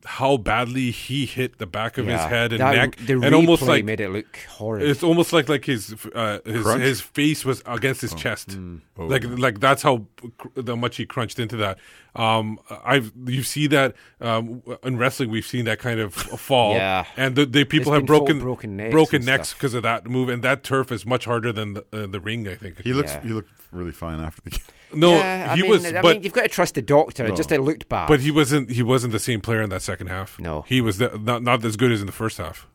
How 0.04 0.37
badly 0.37 0.92
he 0.92 1.26
hit 1.26 1.59
the 1.59 1.66
back 1.66 1.98
of 1.98 2.06
his 2.06 2.20
head 2.20 2.52
and 2.52 2.61
That- 2.61 2.76
neck, 2.76 2.96
The 2.96 3.14
and 3.14 3.35
almost 3.35 3.62
replay 3.62 3.66
like 3.68 3.85
made 3.85 4.00
it 4.00 4.09
look 4.11 4.37
horrid. 4.48 4.88
it's 4.88 5.02
almost 5.02 5.32
like 5.32 5.48
like 5.48 5.64
his 5.64 5.96
uh, 6.14 6.38
his 6.44 6.62
Crunch? 6.62 6.82
his 6.82 7.00
face 7.00 7.44
was 7.44 7.61
against 7.66 8.02
his 8.02 8.14
chest, 8.14 8.50
Mm. 8.50 8.82
Oh. 8.98 9.06
like 9.06 9.24
like 9.24 9.59
that's 9.59 9.82
how 9.82 10.06
cr- 10.38 10.48
how 10.64 10.76
much 10.76 10.96
he 10.98 11.06
crunched 11.06 11.40
into 11.40 11.56
that. 11.56 11.78
Um, 12.14 12.61
I've 12.85 13.12
you 13.26 13.42
see 13.42 13.66
that 13.66 13.94
um, 14.20 14.62
in 14.85 14.96
wrestling, 14.96 15.28
we've 15.30 15.44
seen 15.46 15.64
that 15.64 15.80
kind 15.80 15.98
of 15.98 16.14
fall. 16.14 16.74
Yeah. 16.76 17.04
and 17.16 17.35
the, 17.35 17.44
the 17.44 17.64
people 17.64 17.90
There's 17.90 18.02
have 18.02 18.06
broken 18.06 18.38
broken 18.38 18.76
necks 18.76 18.92
broken 18.92 19.24
necks 19.24 19.54
because 19.54 19.74
of 19.74 19.82
that 19.82 20.06
move, 20.06 20.28
and 20.28 20.40
that 20.44 20.62
turf 20.62 20.92
is 20.92 21.04
much 21.04 21.24
harder 21.24 21.52
than 21.52 21.74
the, 21.74 21.85
uh, 21.92 22.06
the 22.06 22.20
ring. 22.20 22.46
I 22.46 22.54
think 22.54 22.80
He 22.82 22.92
looks 22.92 23.12
Yeah. 23.12 23.22
he 23.22 23.28
looked 23.30 23.50
really 23.72 23.92
fine 23.92 24.20
after 24.20 24.40
the 24.42 24.50
game. 24.56 24.61
No, 24.94 25.11
yeah, 25.16 25.49
I 25.51 25.57
he 25.57 25.62
mean, 25.62 25.70
was, 25.70 25.85
I 25.85 26.01
but 26.03 26.14
mean, 26.16 26.22
you've 26.22 26.33
got 26.33 26.42
to 26.42 26.49
trust 26.49 26.75
the 26.75 26.83
doctor. 26.83 27.25
No. 27.25 27.33
It 27.33 27.37
just 27.37 27.51
it 27.53 27.61
looked 27.61 27.88
bad. 27.88 28.09
but 28.09 28.20
he 28.20 28.31
wasn't 28.31 28.70
he 28.70 28.83
wasn't 28.83 29.12
the 29.12 29.18
same 29.18 29.40
player 29.40 29.62
in 29.62 29.70
that 29.70 29.83
second 29.83 30.07
half. 30.09 30.38
No. 30.38 30.62
he 30.68 30.81
was 30.81 30.99
the, 30.99 31.18
not 31.22 31.42
not 31.42 31.64
as 31.64 31.77
good 31.77 31.90
as 31.92 32.01
in 32.01 32.07
the 32.07 32.12
first 32.12 32.38
half. 32.38 32.66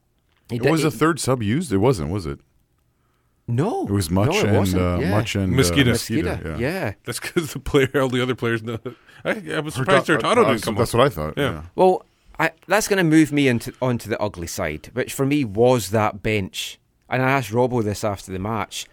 He 0.50 0.58
It 0.58 0.64
did- 0.64 0.72
was 0.72 0.82
he- 0.82 0.88
a 0.88 0.92
third 0.92 1.20
sub 1.20 1.42
used. 1.42 1.72
It 1.72 1.78
wasn't, 1.78 2.10
was 2.12 2.26
it? 2.26 2.40
no. 3.48 3.86
It 3.86 3.92
was 3.92 4.10
much 4.10 4.30
no, 4.30 4.38
it 4.40 4.46
and 4.46 4.58
wasn't. 4.58 4.82
uh, 4.82 4.98
yeah. 5.02 5.10
much 5.12 5.36
and 5.36 5.54
Mezquida. 5.56 5.92
Uh, 5.92 5.94
Mezquida. 5.94 6.42
yeah. 6.44 6.58
yeah. 6.58 6.94
That's 7.06 7.20
because 7.20 7.54
the 7.54 7.60
player, 7.60 7.90
all 7.96 8.10
the 8.10 8.22
other 8.22 8.36
players 8.36 8.64
know. 8.64 8.80
I, 9.26 9.42
I 9.54 9.60
was 9.60 9.74
surprised 9.76 10.08
Hurtado 10.08 10.42
Uh, 10.44 10.50
didn't 10.52 10.64
come 10.64 10.76
That's 10.76 10.94
on. 10.94 11.00
what 11.00 11.06
I 11.06 11.10
thought. 11.10 11.34
Yeah. 11.38 11.52
Yeah. 11.52 11.62
Well, 11.76 12.06
I, 12.40 12.52
that's 12.68 12.88
going 12.88 12.98
to 12.98 13.04
move 13.04 13.32
me 13.32 13.48
into 13.48 13.74
onto 13.82 14.10
the 14.10 14.20
ugly 14.22 14.48
side, 14.48 14.90
which 14.94 15.14
for 15.14 15.26
me 15.26 15.44
was 15.44 15.90
that 15.92 16.24
bench. 16.24 16.80
And 17.10 17.22
I 17.22 17.30
asked 17.32 17.52
Robbo 17.52 17.84
this 17.84 18.04
after 18.04 18.32
the 18.32 18.40
match. 18.40 18.86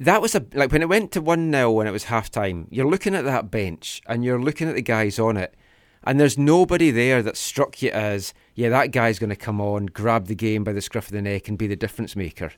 That 0.00 0.20
was 0.20 0.34
a 0.34 0.44
like 0.54 0.72
when 0.72 0.82
it 0.82 0.88
went 0.88 1.12
to 1.12 1.20
one 1.20 1.52
0 1.52 1.70
when 1.72 1.86
it 1.86 1.92
was 1.92 2.04
half 2.04 2.30
time. 2.30 2.66
You're 2.70 2.88
looking 2.88 3.14
at 3.14 3.24
that 3.24 3.50
bench 3.50 4.02
and 4.06 4.24
you're 4.24 4.40
looking 4.40 4.68
at 4.68 4.74
the 4.74 4.82
guys 4.82 5.18
on 5.18 5.36
it, 5.36 5.54
and 6.02 6.18
there's 6.18 6.36
nobody 6.36 6.90
there 6.90 7.22
that 7.22 7.36
struck 7.36 7.80
you 7.82 7.90
as 7.90 8.34
yeah 8.54 8.68
that 8.70 8.90
guy's 8.90 9.18
going 9.18 9.30
to 9.30 9.36
come 9.36 9.60
on, 9.60 9.86
grab 9.86 10.26
the 10.26 10.34
game 10.34 10.64
by 10.64 10.72
the 10.72 10.80
scruff 10.80 11.06
of 11.06 11.12
the 11.12 11.22
neck, 11.22 11.48
and 11.48 11.58
be 11.58 11.66
the 11.66 11.76
difference 11.76 12.16
maker. 12.16 12.52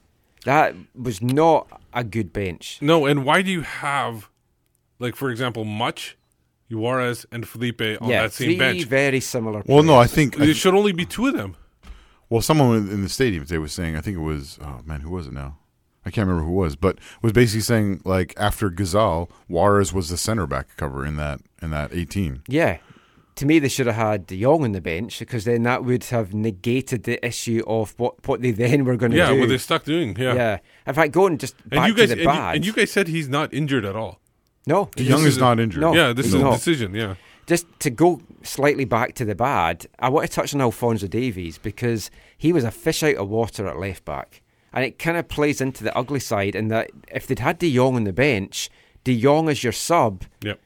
That 0.45 0.75
was 0.95 1.21
not 1.21 1.83
a 1.93 2.05
good 2.05 2.33
bench. 2.33 2.79
No, 2.81 3.05
and 3.07 3.25
why 3.25 3.43
do 3.43 3.51
you 3.51 3.63
have, 3.63 4.31
like 5.01 5.17
for 5.17 5.31
example, 5.31 5.65
Mutch, 5.65 6.17
Juarez, 6.71 7.27
and 7.33 7.47
Felipe 7.47 7.81
on 8.01 8.09
yeah, 8.09 8.23
that 8.23 8.33
same 8.33 8.47
three 8.51 8.59
bench? 8.59 8.85
very 8.85 9.21
similar. 9.21 9.63
Well, 9.67 9.83
no, 9.83 9.97
I 9.97 10.07
think 10.07 10.37
There 10.37 10.55
should 10.55 10.75
only 10.75 10.93
be 10.93 11.05
two 11.05 11.27
of 11.27 11.35
them. 11.35 11.57
Well, 12.29 12.43
someone 12.43 12.77
in 12.77 13.03
the 13.03 13.09
stadium 13.09 13.45
today 13.45 13.59
was 13.59 13.73
saying, 13.73 13.97
I 13.97 14.01
think 14.01 14.17
it 14.17 14.21
was, 14.21 14.59
oh 14.63 14.83
man, 14.85 15.01
who 15.01 15.11
was 15.11 15.27
it 15.27 15.33
now? 15.33 15.59
I 16.07 16.11
can't 16.11 16.27
remember 16.29 16.47
who 16.49 16.53
it 16.53 16.65
was, 16.65 16.77
but 16.77 16.99
was 17.21 17.33
basically 17.33 17.63
saying 17.63 18.01
like 18.05 18.33
after 18.39 18.71
Ghazal, 18.71 19.29
Juarez 19.49 19.93
was 19.93 20.09
the 20.09 20.17
center 20.17 20.47
back 20.47 20.69
cover 20.77 21.05
in 21.05 21.17
that 21.17 21.41
in 21.61 21.71
that 21.73 21.93
eighteen. 21.93 22.43
Yeah. 22.49 22.79
To 23.35 23.45
me, 23.45 23.59
they 23.59 23.69
should 23.69 23.87
have 23.87 23.97
had 23.97 24.27
De 24.27 24.41
Jong 24.41 24.65
on 24.65 24.73
the 24.73 24.81
bench 24.81 25.19
because 25.19 25.45
then 25.45 25.65
that 25.65 25.85
would 25.85 26.05
have 26.05 26.33
negated 26.33 27.03
the 27.03 27.23
issue 27.27 27.63
of 27.67 27.93
what, 27.99 28.27
what 28.27 28.41
they 28.41 28.51
then 28.51 28.87
were 28.87 28.97
going 28.97 29.13
to 29.13 29.19
Yeah, 29.19 29.31
do. 29.33 29.41
what 29.41 29.51
they 29.51 29.59
stuck 29.59 29.85
doing. 29.85 30.17
Yeah. 30.19 30.35
yeah. 30.35 30.59
In 30.87 30.95
fact, 30.95 31.13
going 31.13 31.37
just 31.37 31.55
And 31.65 31.71
back 31.73 31.89
you 31.89 31.95
guys 31.95 32.09
to 32.09 32.15
the 32.15 32.23
and 32.31 32.35
you, 32.39 32.43
and 32.55 32.65
you 32.67 32.73
guys 32.73 32.91
said 32.91 33.09
he's 33.09 33.29
not 33.29 33.53
injured 33.53 33.85
at 33.85 33.95
all. 33.95 34.21
no, 34.67 34.89
De 34.97 35.05
Jong 35.05 35.21
is 35.21 35.27
is 35.35 35.39
not 35.39 35.61
injured. 35.61 35.83
no. 35.83 35.93
yeah, 35.93 36.15
this 36.15 36.25
is 36.27 36.33
he's 36.33 36.41
a 36.41 36.45
not. 36.45 36.55
decision. 36.55 36.95
Yeah. 36.95 37.17
just 37.47 37.67
to 37.81 37.91
go 37.91 38.23
slightly 38.43 38.87
back 38.87 39.15
to 39.17 39.25
the 39.27 39.35
bad, 39.35 39.87
I 39.99 40.09
want 40.09 40.27
to 40.27 40.33
touch 40.33 40.55
on 40.55 40.63
Alphonso 40.63 41.07
Davies 41.07 41.59
because 41.59 42.11
he 42.39 42.55
was 42.55 42.65
a 42.65 42.71
fish 42.71 43.03
out 43.03 43.17
of 43.17 43.29
water 43.29 43.67
at 43.69 43.79
left 43.79 44.07
back. 44.07 44.41
And 44.73 44.85
it 44.85 44.99
kind 44.99 45.17
of 45.17 45.29
plays 45.29 45.61
into 45.61 45.85
the 45.85 45.97
ugly 45.97 46.21
side 46.21 46.55
in 46.55 46.69
that 46.69 46.91
if 47.13 47.27
they'd 47.27 47.39
had 47.39 47.59
De 47.59 47.73
Jong 47.75 47.97
on 47.97 48.05
the 48.05 48.13
bench, 48.13 48.69
De 49.05 49.19
Jong 49.19 49.49
as 49.49 49.63
your 49.65 49.73
sub 49.73 50.25
Yep. 50.43 50.61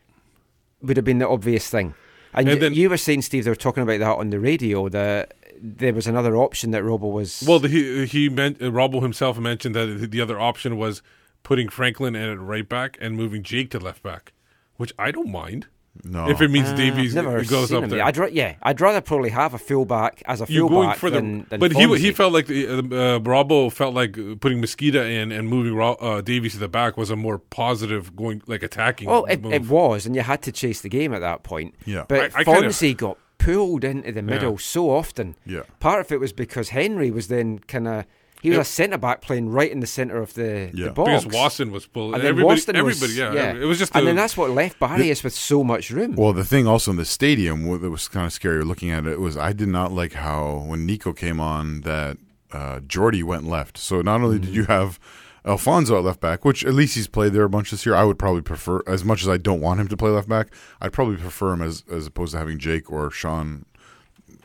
would 0.83 0.97
have 0.97 1.05
been 1.05 1.19
the 1.19 1.29
obvious 1.29 1.69
thing. 1.71 1.95
And, 2.33 2.49
And 2.49 2.59
y- 2.59 2.61
then- 2.69 2.75
you 2.75 2.89
were 2.91 2.97
saying, 2.97 3.23
Steve, 3.23 3.45
they 3.45 3.51
were 3.51 3.57
talking 3.57 3.83
about 3.83 3.99
that 4.01 4.17
on 4.19 4.31
the 4.31 4.41
radio, 4.41 4.89
that 4.89 5.35
there 5.63 5.93
was 5.93 6.07
another 6.07 6.37
option 6.37 6.71
that 6.71 6.83
Robbo 6.83 7.13
was. 7.13 7.45
Well, 7.47 7.59
the, 7.59 7.69
he 7.69 8.07
he 8.07 8.29
meant 8.29 8.63
uh, 8.63 8.67
Robbo 8.67 9.03
himself 9.03 9.39
mentioned 9.39 9.75
that 9.75 10.11
the 10.11 10.21
other 10.21 10.41
option 10.41 10.77
was 10.79 11.03
putting 11.43 11.69
Franklin 11.69 12.15
in 12.17 12.29
at 12.31 12.41
right 12.41 12.69
back 12.69 12.97
and 13.01 13.15
moving 13.17 13.43
Jake 13.43 13.71
to 13.73 13.79
left 13.79 14.03
back, 14.03 14.33
which 14.77 14.93
I 14.99 15.11
don't 15.11 15.31
mind 15.31 15.67
No, 16.05 16.29
if 16.31 16.41
it 16.41 16.51
means 16.51 16.69
Uh, 16.69 16.77
Davies 16.77 17.15
never 17.15 17.45
goes 17.45 17.69
seen 17.69 17.79
up 17.79 17.85
him. 17.85 17.91
there. 17.91 18.05
I'd 18.05 18.17
ra- 18.17 18.29
yeah, 18.31 18.55
I'd 18.63 18.81
rather 18.81 19.01
probably 19.01 19.31
have 19.31 19.55
a 19.55 19.59
fullback 19.59 20.23
as 20.27 20.41
a 20.41 20.47
You're 20.49 20.69
fullback 20.69 20.87
going 20.87 20.99
for 20.99 21.11
the, 21.11 21.17
than, 21.17 21.47
than 21.51 21.61
but 21.61 21.73
he 21.73 21.99
he 21.99 22.13
felt 22.13 22.33
like 22.33 22.47
the, 22.47 22.67
uh, 22.69 22.95
uh, 22.95 23.19
Bravo 23.19 23.69
felt 23.71 23.95
like 23.95 24.13
putting 24.41 24.61
Mezquida 24.61 25.05
in 25.05 25.31
and 25.33 25.49
moving 25.49 25.79
uh, 25.81 26.21
Davies 26.23 26.53
to 26.53 26.59
the 26.59 26.69
back 26.69 26.97
was 26.97 27.11
a 27.11 27.17
more 27.17 27.39
positive 27.39 28.15
going 28.17 28.41
like 28.47 28.63
attacking. 28.63 29.09
Well, 29.11 29.25
it, 29.27 29.45
it 29.47 29.63
was, 29.67 30.07
and 30.07 30.15
you 30.15 30.23
had 30.23 30.43
to 30.43 30.53
chase 30.53 30.81
the 30.81 30.89
game 30.89 31.13
at 31.13 31.21
that 31.21 31.43
point. 31.43 31.75
Yeah. 31.85 32.05
But 32.09 32.35
I- 32.35 32.41
I 32.41 32.45
kinda- 32.45 32.95
got 32.95 33.19
pulled 33.39 33.85
into 33.85 34.13
the 34.13 34.23
middle 34.23 34.59
so 34.59 34.91
often. 34.91 35.35
Yeah. 35.45 35.63
Part 35.81 36.01
of 36.01 36.13
it 36.13 36.21
was 36.21 36.33
because 36.33 36.71
Henry 36.71 37.11
was 37.11 37.29
then 37.29 37.59
kind 37.61 37.89
of 37.89 38.05
he 38.43 38.51
was 38.51 38.59
a 38.59 38.65
centre 38.65 38.99
back 38.99 39.21
playing 39.21 39.49
right 39.51 39.71
in 39.71 39.81
the 39.81 39.87
centre 39.87 40.17
of 40.19 40.35
the, 40.35 40.71
Yeah. 40.73 40.87
the 40.87 40.93
box. 40.93 41.25
because 41.25 41.59
Waston 41.59 41.71
was 41.71 41.87
pulling. 41.87 42.15
and 42.15 42.23
then 42.23 42.31
everybody, 42.31 42.61
Waston 42.61 42.83
was, 42.85 43.03
everybody, 43.03 43.35
yeah, 43.37 43.53
it 43.55 43.65
was 43.67 43.79
just. 43.79 43.95
and 43.95 44.03
a- 44.03 44.07
then 44.07 44.17
that's 44.17 44.37
what 44.37 44.51
left 44.51 44.79
Barrios 44.81 45.23
with 45.23 45.35
so 45.35 45.63
much 45.65 45.91
room. 45.91 46.15
Well, 46.17 46.33
the 46.33 46.45
thing 46.45 46.67
also 46.67 46.91
in 46.91 46.97
the 46.97 47.05
stadium 47.05 47.63
that 47.81 47.91
was 47.91 48.09
kind 48.09 48.27
of 48.27 48.33
scary 48.33 48.65
looking 48.65 48.91
at 48.91 49.07
it 49.07 49.21
was 49.21 49.37
I 49.37 49.53
did 49.53 49.69
not 49.69 49.93
like 49.93 50.15
how 50.15 50.65
when 50.67 50.87
Nico 50.87 51.13
came 51.13 51.41
on 51.41 51.83
that 51.83 52.17
uh, 52.53 52.81
Jordy 52.81 53.23
went 53.23 53.45
left. 53.47 53.79
So 53.79 54.01
not 54.03 54.21
only 54.23 54.39
Mm. 54.39 54.43
did 54.43 54.55
you 54.55 54.65
have 54.65 54.99
Alphonso 55.45 55.97
at 55.97 56.05
left 56.05 56.21
back, 56.21 56.45
which 56.45 56.65
at 56.65 56.75
least 56.75 56.95
he's 56.97 57.07
played 57.07 57.33
there 57.33 57.45
a 57.45 57.49
bunch 57.49 57.71
this 57.71 57.87
year. 57.87 57.95
I 57.95 58.05
would 58.05 58.19
probably 58.19 58.43
prefer, 58.43 58.83
as 58.87 59.05
much 59.05 59.23
as 59.23 59.29
I 59.29 59.39
don't 59.39 59.61
want 59.63 59.81
him 59.81 59.89
to 59.89 59.97
play 59.97 60.11
left 60.11 60.29
back, 60.29 60.49
I'd 60.83 60.93
probably 60.93 61.17
prefer 61.17 61.53
him 61.55 61.63
as 61.63 61.83
as 61.91 62.07
opposed 62.07 62.33
to 62.33 62.39
having 62.39 62.59
Jake 62.59 62.91
or 62.93 63.11
Sean, 63.11 63.65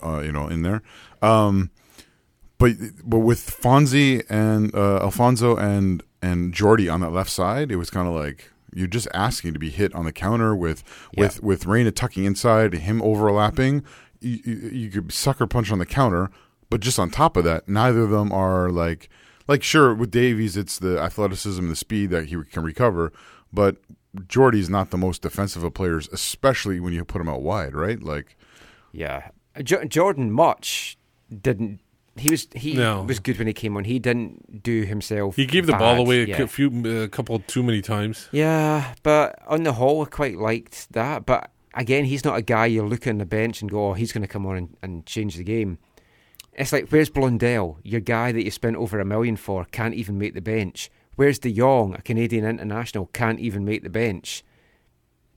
uh, 0.04 0.20
you 0.20 0.32
know, 0.32 0.48
in 0.48 0.62
there. 0.62 0.82
Um, 1.22 1.70
but 2.58 2.74
but 3.04 3.20
with 3.20 3.40
Fonzie 3.40 4.24
and 4.30 4.74
uh, 4.76 4.98
Alphonso 4.98 5.56
and 5.56 6.04
and 6.22 6.54
Jordy 6.54 6.90
on 6.90 7.02
that 7.02 7.12
left 7.12 7.30
side, 7.30 7.72
it 7.72 7.76
was 7.76 7.90
kind 7.90 8.08
of 8.08 8.14
like 8.14 8.52
you're 8.74 8.88
just 8.88 9.08
asking 9.14 9.54
to 9.54 9.60
be 9.60 9.70
hit 9.70 9.94
on 9.96 10.06
the 10.06 10.12
counter 10.12 10.56
with 10.56 10.84
with 11.18 11.42
with 11.44 11.66
Reyna 11.66 11.92
tucking 11.92 12.24
inside, 12.24 12.74
him 12.74 13.02
overlapping. 13.02 13.84
You, 14.22 14.40
you, 14.44 14.70
you 14.70 14.90
could 14.90 15.12
sucker 15.12 15.46
punch 15.46 15.72
on 15.72 15.80
the 15.80 15.86
counter, 15.86 16.32
but 16.70 16.82
just 16.82 16.98
on 16.98 17.10
top 17.10 17.38
of 17.38 17.44
that, 17.44 17.68
neither 17.68 18.02
of 18.02 18.10
them 18.10 18.32
are 18.32 18.70
like 18.70 19.10
like 19.48 19.64
sure 19.64 19.94
with 19.94 20.12
Davies, 20.12 20.58
it's 20.58 20.80
the 20.80 21.00
athleticism, 21.00 21.68
the 21.68 21.76
speed 21.76 22.10
that 22.10 22.28
he 22.28 22.42
can 22.44 22.64
recover, 22.64 23.14
but 23.54 23.78
Jordy's 24.28 24.70
not 24.70 24.92
the 24.92 24.98
most 24.98 25.22
defensive 25.22 25.64
of 25.64 25.74
players, 25.74 26.08
especially 26.12 26.80
when 26.80 26.94
you 26.94 27.04
put 27.06 27.22
him 27.22 27.30
out 27.30 27.42
wide, 27.42 27.76
right? 27.76 28.02
Like 28.02 28.38
Yeah, 28.92 29.30
jo- 29.64 29.84
Jordan 29.86 30.32
Mutch 30.32 30.98
didn't. 31.42 31.82
He 32.18 32.30
was 32.32 32.48
he 32.56 32.74
No. 32.74 33.04
was 33.04 33.20
good 33.20 33.38
when 33.38 33.48
he 33.48 33.54
came 33.54 33.76
on. 33.76 33.84
He 33.84 34.00
didn't 34.00 34.64
do 34.64 34.84
himself. 34.84 35.36
he 35.36 35.46
gave 35.46 35.66
the 35.66 35.74
ball 35.74 35.98
away 35.98 36.24
a 36.24 36.26
yeah. 36.28 36.38
cou- 36.38 36.48
few, 36.48 37.04
a 37.04 37.10
couple 37.10 37.38
too 37.40 37.62
many 37.62 37.82
times. 37.82 38.30
Yeah, 38.32 38.94
but 39.04 39.38
on 39.48 39.64
the 39.64 39.74
whole, 39.74 40.02
I 40.02 40.06
quite 40.06 40.38
liked 40.38 40.92
that. 40.94 41.26
But 41.26 41.52
again, 41.74 42.06
he's 42.06 42.24
not 42.24 42.38
a 42.38 42.42
guy 42.42 42.68
you 42.68 42.84
look 42.84 43.06
on 43.06 43.18
the 43.18 43.26
bench 43.26 43.62
and 43.62 43.70
go, 43.70 43.90
"Oh, 43.90 43.94
he's 43.94 44.14
going 44.14 44.22
to 44.22 44.28
come 44.30 44.46
on 44.46 44.56
and, 44.56 44.78
and 44.82 45.06
change 45.06 45.36
the 45.36 45.44
game." 45.44 45.78
It's 46.54 46.72
like, 46.72 46.88
where's 46.88 47.10
Blondell? 47.10 47.80
Your 47.84 48.00
guy 48.00 48.32
that 48.32 48.42
you 48.46 48.50
spent 48.50 48.78
over 48.78 48.98
a 49.02 49.06
million 49.06 49.36
for 49.36 49.66
can't 49.66 49.94
even 49.94 50.18
make 50.18 50.36
the 50.36 50.42
bench. 50.42 50.90
Where's 51.18 51.38
De 51.38 51.52
Jong, 51.52 51.94
a 51.96 52.02
Canadian 52.02 52.46
international, 52.46 53.08
can't 53.08 53.42
even 53.42 53.66
make 53.66 53.84
the 53.84 53.90
bench. 53.90 54.42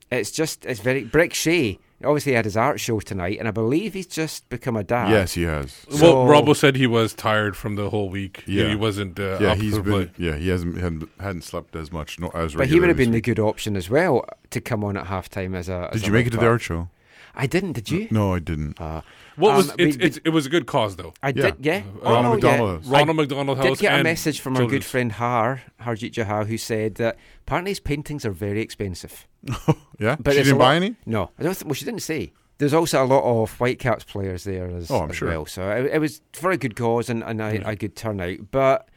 It's 0.09 0.31
just, 0.31 0.65
it's 0.65 0.79
very. 0.79 1.03
Brek 1.03 1.33
Shea 1.33 1.77
obviously 2.03 2.31
he 2.31 2.35
had 2.35 2.45
his 2.45 2.57
art 2.57 2.79
show 2.79 2.99
tonight, 2.99 3.37
and 3.39 3.47
I 3.47 3.51
believe 3.51 3.93
he's 3.93 4.07
just 4.07 4.47
become 4.49 4.75
a 4.75 4.83
dad. 4.83 5.09
yes, 5.09 5.33
he 5.33 5.43
has. 5.43 5.85
So- 5.89 6.25
well, 6.25 6.43
Robbo 6.43 6.55
said 6.55 6.75
he 6.75 6.87
was 6.87 7.13
tired 7.13 7.55
from 7.57 7.75
the 7.75 7.89
whole 7.89 8.09
week. 8.09 8.43
Yeah. 8.45 8.69
he 8.69 8.75
wasn't. 8.75 9.19
Uh, 9.19 9.37
yeah, 9.39 9.51
up 9.51 9.57
he's 9.57 9.75
for 9.75 9.83
been. 9.83 9.93
play. 9.93 10.11
Yeah, 10.17 10.35
he 10.35 10.49
hasn't 10.49 10.77
hadn't, 10.77 11.09
hadn't 11.19 11.43
slept 11.43 11.75
as 11.75 11.91
much. 11.91 12.19
No, 12.19 12.29
as 12.29 12.55
But 12.55 12.67
he 12.67 12.79
would 12.79 12.89
have 12.89 12.97
regularly 12.97 13.05
been 13.05 13.11
the 13.11 13.21
good 13.21 13.39
option 13.39 13.75
as 13.75 13.89
well 13.89 14.25
to 14.51 14.61
come 14.61 14.83
on 14.83 14.97
at 14.97 15.05
halftime 15.05 15.55
as 15.55 15.69
a. 15.69 15.89
as 15.93 16.01
Did 16.01 16.03
a 16.03 16.07
you 16.07 16.13
make 16.13 16.27
it 16.27 16.31
to 16.31 16.37
the 16.37 16.47
art 16.47 16.61
show? 16.61 16.89
I 17.35 17.45
didn't. 17.47 17.73
Did 17.73 17.89
you? 17.91 18.07
No, 18.11 18.33
I 18.33 18.39
didn't. 18.39 18.79
Uh, 18.81 19.01
What 19.39 19.51
Um, 19.51 19.57
was 19.57 19.77
we- 19.77 19.85
it's, 19.85 19.97
we- 19.97 20.03
it's, 20.03 20.19
it 20.25 20.29
was 20.29 20.45
a 20.45 20.49
good 20.49 20.65
cause 20.67 20.95
though. 20.97 21.13
I 21.23 21.29
Yeah. 21.29 21.51
did, 21.51 21.55
yeah. 21.65 21.81
Oh, 22.03 22.13
Ronald 22.13 22.23
no, 22.43 22.49
McDonald 22.49 22.83
yeah. 22.85 22.91
Ronald 22.97 23.17
McDonald 23.17 23.57
House. 23.57 23.67
did 23.67 23.79
get 23.79 23.99
a 23.99 24.03
message 24.03 24.39
from 24.41 24.57
our 24.57 24.65
good 24.65 24.83
friend 24.85 25.11
Har, 25.13 25.61
Harjit 25.81 26.11
Jahar, 26.11 26.45
who 26.47 26.57
said 26.57 26.95
that 26.95 27.17
apparently 27.47 27.71
his 27.71 27.79
paintings 27.79 28.25
are 28.25 28.31
very 28.31 28.61
expensive. 28.61 29.25
Yeah, 29.99 30.15
But 30.19 30.33
she 30.33 30.43
didn't 30.43 30.59
lot- 30.59 30.65
buy 30.65 30.75
any. 30.77 30.95
No, 31.05 31.31
I 31.37 31.43
don't. 31.43 31.53
Th- 31.53 31.65
well, 31.65 31.73
she 31.73 31.83
didn't 31.85 32.01
say. 32.03 32.31
There's 32.57 32.73
also 32.73 33.03
a 33.03 33.05
lot 33.05 33.23
of 33.23 33.51
Whitecaps 33.59 34.03
players 34.05 34.43
there 34.45 34.67
as, 34.69 34.89
Oh, 34.91 35.01
I'm 35.03 35.09
as 35.09 35.15
sure. 35.17 35.27
well. 35.29 35.45
So 35.45 35.69
it, 35.71 35.91
it 35.93 35.99
was 35.99 36.21
for 36.33 36.51
a 36.51 36.57
good 36.57 36.75
cause 36.75 37.09
and, 37.09 37.21
and 37.23 37.41
a, 37.41 37.69
a 37.69 37.75
good 37.75 37.95
turnout. 37.97 38.51
But 38.51 38.87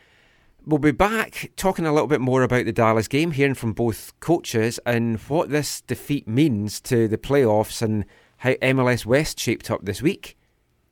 we'll 0.65 0.79
be 0.79 0.91
back 0.93 1.51
talking 1.57 1.87
a 1.87 1.93
little 1.93 2.07
bit 2.09 2.21
more 2.21 2.43
about 2.45 2.65
the 2.67 2.73
Dallas 2.73 3.09
game, 3.09 3.33
hearing 3.33 3.55
from 3.55 3.73
both 3.73 4.13
coaches 4.21 4.79
and 4.87 5.19
what 5.23 5.51
this 5.51 5.81
defeat 5.81 6.27
means 6.29 6.81
to 6.83 7.07
the 7.09 7.19
playoffs 7.19 7.83
and 7.83 8.05
how 8.43 8.55
MLS 8.55 9.07
West 9.07 9.39
shaped 9.39 9.71
up 9.71 9.85
this 9.85 10.03
week. 10.03 10.37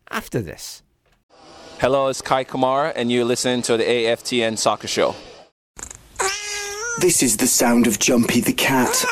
After 0.08 0.40
this. 0.40 0.84
Hello, 1.80 2.06
it's 2.06 2.22
Kai 2.22 2.44
Kamara, 2.44 2.92
and 2.94 3.10
you're 3.10 3.24
listening 3.24 3.62
to 3.62 3.76
the 3.76 3.82
AFTN 3.82 4.56
Soccer 4.56 4.86
Show. 4.86 5.16
This 7.00 7.24
is 7.24 7.38
the 7.38 7.48
sound 7.48 7.88
of 7.88 7.98
Jumpy 7.98 8.40
the 8.40 8.52
cat. 8.52 9.04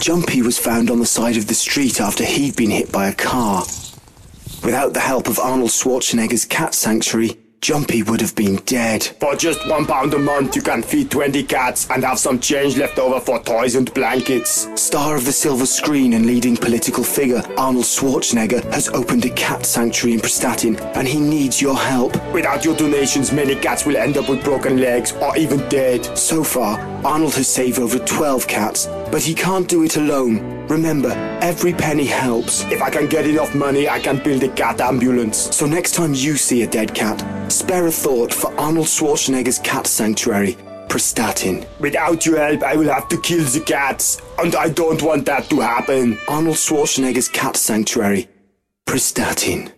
Jumpy 0.00 0.42
was 0.42 0.58
found 0.58 0.90
on 0.90 0.98
the 0.98 1.06
side 1.06 1.36
of 1.36 1.46
the 1.46 1.54
street 1.54 2.00
after 2.00 2.24
he'd 2.24 2.56
been 2.56 2.70
hit 2.70 2.90
by 2.90 3.06
a 3.06 3.14
car. 3.14 3.62
Without 4.64 4.92
the 4.92 5.00
help 5.00 5.28
of 5.28 5.38
Arnold 5.38 5.70
Schwarzenegger's 5.70 6.44
cat 6.44 6.74
sanctuary, 6.74 7.38
Jumpy 7.62 8.02
would 8.02 8.20
have 8.20 8.34
been 8.34 8.56
dead. 8.66 9.04
For 9.20 9.36
just 9.36 9.68
one 9.68 9.86
pound 9.86 10.12
a 10.14 10.18
month, 10.18 10.56
you 10.56 10.62
can 10.62 10.82
feed 10.82 11.12
20 11.12 11.44
cats 11.44 11.88
and 11.90 12.02
have 12.02 12.18
some 12.18 12.40
change 12.40 12.76
left 12.76 12.98
over 12.98 13.20
for 13.20 13.38
toys 13.38 13.76
and 13.76 13.94
blankets. 13.94 14.68
Star 14.74 15.14
of 15.14 15.24
the 15.24 15.30
silver 15.30 15.64
screen 15.64 16.14
and 16.14 16.26
leading 16.26 16.56
political 16.56 17.04
figure, 17.04 17.40
Arnold 17.56 17.84
Schwarzenegger 17.84 18.64
has 18.72 18.88
opened 18.88 19.24
a 19.26 19.30
cat 19.30 19.64
sanctuary 19.64 20.14
in 20.14 20.20
Prestatyn, 20.20 20.76
and 20.96 21.06
he 21.06 21.20
needs 21.20 21.62
your 21.62 21.76
help. 21.76 22.16
Without 22.32 22.64
your 22.64 22.76
donations, 22.76 23.30
many 23.30 23.54
cats 23.54 23.86
will 23.86 23.96
end 23.96 24.16
up 24.16 24.28
with 24.28 24.42
broken 24.42 24.80
legs 24.80 25.12
or 25.12 25.36
even 25.36 25.60
dead. 25.68 26.18
So 26.18 26.42
far, 26.42 26.80
Arnold 27.06 27.36
has 27.36 27.46
saved 27.46 27.78
over 27.78 28.00
12 28.00 28.48
cats, 28.48 28.86
but 29.12 29.22
he 29.22 29.34
can't 29.34 29.68
do 29.68 29.84
it 29.84 29.96
alone. 29.96 30.51
Remember, 30.68 31.10
every 31.42 31.72
penny 31.72 32.06
helps. 32.06 32.64
If 32.64 32.80
I 32.82 32.90
can 32.90 33.08
get 33.08 33.26
enough 33.26 33.54
money, 33.54 33.88
I 33.88 33.98
can 34.00 34.22
build 34.22 34.42
a 34.42 34.48
cat 34.48 34.80
ambulance. 34.80 35.54
So 35.54 35.66
next 35.66 35.94
time 35.94 36.14
you 36.14 36.36
see 36.36 36.62
a 36.62 36.66
dead 36.66 36.94
cat, 36.94 37.20
spare 37.50 37.86
a 37.86 37.90
thought 37.90 38.32
for 38.32 38.52
Arnold 38.58 38.86
Schwarzenegger's 38.86 39.58
cat 39.58 39.86
sanctuary, 39.86 40.56
Prestatyn. 40.88 41.66
Without 41.80 42.24
your 42.24 42.38
help, 42.38 42.62
I 42.62 42.76
will 42.76 42.92
have 42.92 43.08
to 43.08 43.20
kill 43.20 43.44
the 43.44 43.60
cats, 43.60 44.20
and 44.38 44.54
I 44.54 44.68
don't 44.68 45.02
want 45.02 45.26
that 45.26 45.50
to 45.50 45.60
happen. 45.60 46.18
Arnold 46.28 46.56
Schwarzenegger's 46.56 47.28
cat 47.28 47.56
sanctuary, 47.56 48.28
Prestatyn. 48.86 49.72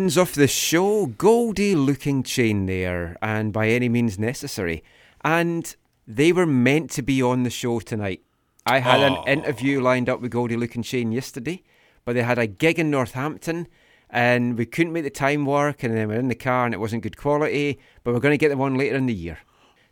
Friends 0.00 0.16
of 0.16 0.34
the 0.34 0.48
show, 0.48 1.04
Goldie 1.04 1.74
Lookin 1.74 2.24
Chain 2.24 2.64
there, 2.64 3.18
and 3.20 3.52
by 3.52 3.68
any 3.68 3.90
means 3.90 4.18
necessary. 4.18 4.82
And 5.22 5.76
they 6.06 6.32
were 6.32 6.46
meant 6.46 6.90
to 6.92 7.02
be 7.02 7.20
on 7.20 7.42
the 7.42 7.50
show 7.50 7.80
tonight. 7.80 8.22
I 8.64 8.78
had 8.78 9.00
an 9.00 9.18
interview 9.26 9.78
lined 9.82 10.08
up 10.08 10.22
with 10.22 10.30
Goldie 10.30 10.56
Lookin 10.56 10.82
Chain 10.82 11.12
yesterday, 11.12 11.62
but 12.06 12.14
they 12.14 12.22
had 12.22 12.38
a 12.38 12.46
gig 12.46 12.78
in 12.78 12.90
Northampton 12.90 13.68
and 14.08 14.56
we 14.56 14.64
couldn't 14.64 14.94
make 14.94 15.04
the 15.04 15.10
time 15.10 15.44
work 15.44 15.82
and 15.82 15.94
then 15.94 16.08
we're 16.08 16.18
in 16.18 16.28
the 16.28 16.34
car 16.34 16.64
and 16.64 16.72
it 16.72 16.80
wasn't 16.80 17.02
good 17.02 17.18
quality, 17.18 17.78
but 18.02 18.14
we're 18.14 18.20
going 18.20 18.32
to 18.32 18.38
get 18.38 18.48
them 18.48 18.62
on 18.62 18.78
later 18.78 18.96
in 18.96 19.04
the 19.04 19.12
year. 19.12 19.40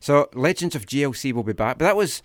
So 0.00 0.30
Legends 0.32 0.74
of 0.74 0.86
GLC 0.86 1.34
will 1.34 1.42
be 1.42 1.52
back, 1.52 1.76
but 1.76 1.84
that 1.84 1.96
was 1.96 2.22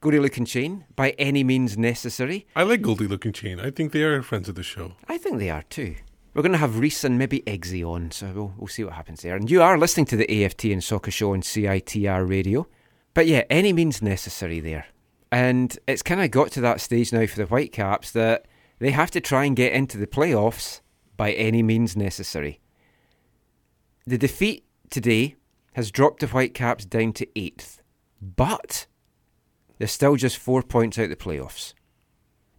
Goldie 0.00 0.20
Lookin 0.20 0.46
Chain 0.46 0.86
by 0.96 1.10
any 1.18 1.44
means 1.44 1.76
necessary. 1.76 2.46
I 2.56 2.62
like 2.62 2.80
Goldie 2.80 3.06
Lookin 3.06 3.34
Chain. 3.34 3.60
I 3.60 3.70
think 3.70 3.92
they 3.92 4.04
are 4.04 4.22
friends 4.22 4.48
of 4.48 4.54
the 4.54 4.62
show. 4.62 4.94
I 5.06 5.18
think 5.18 5.38
they 5.38 5.50
are 5.50 5.64
too. 5.64 5.96
We're 6.36 6.42
going 6.42 6.52
to 6.52 6.58
have 6.58 6.78
Reese 6.78 7.02
and 7.02 7.18
maybe 7.18 7.40
Eggsy 7.46 7.82
on, 7.82 8.10
so 8.10 8.30
we'll, 8.30 8.52
we'll 8.58 8.68
see 8.68 8.84
what 8.84 8.92
happens 8.92 9.22
there. 9.22 9.36
And 9.36 9.50
you 9.50 9.62
are 9.62 9.78
listening 9.78 10.04
to 10.04 10.18
the 10.18 10.26
AFTN 10.26 10.82
Soccer 10.82 11.10
Show 11.10 11.32
on 11.32 11.40
CITR 11.40 12.28
radio. 12.28 12.66
But 13.14 13.26
yeah, 13.26 13.44
any 13.48 13.72
means 13.72 14.02
necessary 14.02 14.60
there. 14.60 14.84
And 15.32 15.78
it's 15.88 16.02
kind 16.02 16.20
of 16.20 16.30
got 16.30 16.50
to 16.52 16.60
that 16.60 16.82
stage 16.82 17.10
now 17.10 17.24
for 17.24 17.36
the 17.36 17.46
Whitecaps 17.46 18.10
that 18.10 18.44
they 18.80 18.90
have 18.90 19.10
to 19.12 19.20
try 19.22 19.46
and 19.46 19.56
get 19.56 19.72
into 19.72 19.96
the 19.96 20.06
playoffs 20.06 20.82
by 21.16 21.32
any 21.32 21.62
means 21.62 21.96
necessary. 21.96 22.60
The 24.06 24.18
defeat 24.18 24.66
today 24.90 25.36
has 25.72 25.90
dropped 25.90 26.20
the 26.20 26.26
Whitecaps 26.26 26.84
down 26.84 27.14
to 27.14 27.26
eighth, 27.34 27.80
but 28.20 28.86
they're 29.78 29.88
still 29.88 30.16
just 30.16 30.36
four 30.36 30.62
points 30.62 30.98
out 30.98 31.04
of 31.04 31.10
the 31.10 31.16
playoffs. 31.16 31.72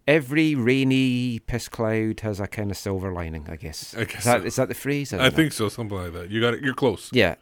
Every 0.08 0.54
rainy 0.54 1.38
piss 1.40 1.68
cloud 1.68 2.20
has 2.20 2.40
a 2.40 2.46
kind 2.46 2.70
of 2.70 2.78
silver 2.78 3.12
lining, 3.12 3.46
I 3.50 3.56
guess. 3.56 3.94
I 3.94 4.04
guess 4.04 4.20
is, 4.20 4.24
that, 4.24 4.40
so. 4.40 4.46
is 4.46 4.56
that 4.56 4.68
the 4.68 4.74
phrase? 4.74 5.10
don't 5.10 5.20
I 5.20 5.28
think 5.28 5.52
so, 5.52 5.68
something 5.68 5.98
like 5.98 6.14
that. 6.14 6.30
You 6.30 6.40
got 6.40 6.54
it. 6.54 6.62
You're 6.62 6.72
close. 6.74 7.10
Yeah. 7.12 7.34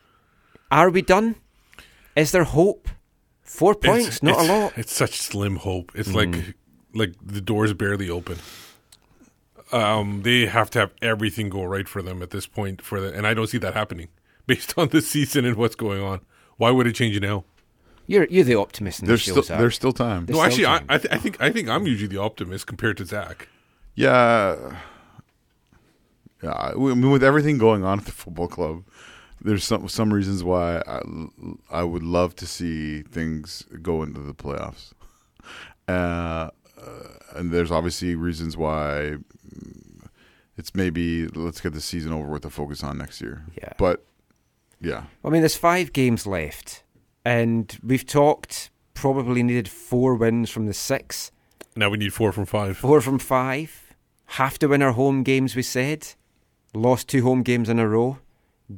Are 0.72 0.90
we 0.90 1.00
done? 1.00 1.36
Is 2.16 2.32
there 2.32 2.42
hope? 2.44 2.88
Four 3.42 3.76
points, 3.76 4.06
It's- 4.06 4.22
not 4.24 4.32
it's- 4.32 4.48
a 4.48 4.52
lot. 4.52 4.72
It's 4.76 4.92
such 4.92 5.12
slim 5.20 5.56
hope. 5.56 5.92
It's 5.94 6.08
Mm. 6.08 6.14
like 6.34 6.54
like 6.92 7.14
the 7.24 7.40
door's 7.40 7.72
barely 7.72 8.10
open. 8.10 8.38
Um, 9.72 10.22
they 10.22 10.46
have 10.46 10.70
to 10.70 10.78
have 10.80 10.92
everything 11.02 11.48
go 11.48 11.62
right 11.64 11.88
for 11.88 12.02
them 12.02 12.22
at 12.22 12.30
this 12.30 12.46
point. 12.46 12.82
For 12.82 13.00
the, 13.00 13.12
and 13.12 13.26
I 13.26 13.34
don't 13.34 13.46
see 13.48 13.58
that 13.58 13.74
happening 13.74 14.08
based 14.46 14.74
on 14.78 14.88
the 14.88 15.00
season 15.00 15.44
and 15.44 15.56
what's 15.56 15.74
going 15.76 16.02
on. 16.02 16.20
Why 16.56 16.70
would 16.70 16.86
it 16.86 16.94
change 16.94 17.20
now? 17.20 17.44
You're 18.06 18.26
you're 18.30 18.44
the 18.44 18.54
optimist 18.54 19.00
in 19.00 19.06
There's 19.08 19.24
the 19.24 19.30
still 19.32 19.42
show, 19.42 19.48
Zach. 19.48 19.58
there's 19.58 19.74
still 19.74 19.92
time. 19.92 20.26
There's 20.26 20.36
no, 20.38 20.48
still 20.48 20.66
actually, 20.66 20.66
I 20.66 20.78
time. 20.78 20.86
I, 20.88 20.98
th- 20.98 21.14
I 21.14 21.18
think 21.18 21.40
I 21.40 21.50
think 21.50 21.68
I'm 21.68 21.86
usually 21.86 22.08
the 22.08 22.20
optimist 22.20 22.66
compared 22.66 22.96
to 22.98 23.04
Zach. 23.04 23.48
Yeah, 23.94 24.76
yeah. 26.42 26.52
I 26.52 26.74
mean, 26.74 27.10
with 27.10 27.24
everything 27.24 27.58
going 27.58 27.84
on 27.84 27.98
at 28.00 28.04
the 28.04 28.12
football 28.12 28.48
club, 28.48 28.84
there's 29.40 29.64
some 29.64 29.88
some 29.88 30.12
reasons 30.12 30.44
why 30.44 30.82
I, 30.86 31.00
I 31.70 31.82
would 31.84 32.02
love 32.02 32.36
to 32.36 32.46
see 32.46 33.02
things 33.02 33.64
go 33.82 34.02
into 34.02 34.20
the 34.20 34.34
playoffs. 34.34 34.92
Uh, 35.88 36.50
uh, 36.80 37.08
and 37.34 37.52
there's 37.52 37.70
obviously 37.70 38.14
reasons 38.16 38.56
why 38.56 39.16
it's 40.56 40.74
maybe 40.74 41.26
let's 41.28 41.60
get 41.60 41.72
the 41.72 41.80
season 41.80 42.12
over 42.12 42.28
with 42.28 42.42
to 42.42 42.50
focus 42.50 42.82
on 42.82 42.98
next 42.98 43.20
year. 43.20 43.44
Yeah. 43.56 43.72
But 43.78 44.04
yeah, 44.80 45.04
I 45.24 45.28
mean, 45.30 45.42
there's 45.42 45.56
five 45.56 45.92
games 45.92 46.26
left, 46.26 46.82
and 47.26 47.76
we've 47.82 48.06
talked 48.06 48.70
probably 48.94 49.42
needed 49.42 49.68
four 49.68 50.14
wins 50.14 50.48
from 50.48 50.66
the 50.66 50.72
six, 50.72 51.32
Now 51.74 51.90
we 51.90 51.98
need 51.98 52.14
four 52.14 52.30
from 52.32 52.46
five. 52.46 52.76
four 52.78 53.00
from 53.00 53.18
five. 53.18 53.94
Have 54.40 54.58
to 54.60 54.68
win 54.68 54.80
our 54.80 54.92
home 54.92 55.22
games, 55.24 55.54
we 55.56 55.62
said. 55.62 56.06
Lost 56.72 57.08
two 57.08 57.22
home 57.22 57.42
games 57.42 57.68
in 57.68 57.78
a 57.78 57.88
row. 57.88 58.18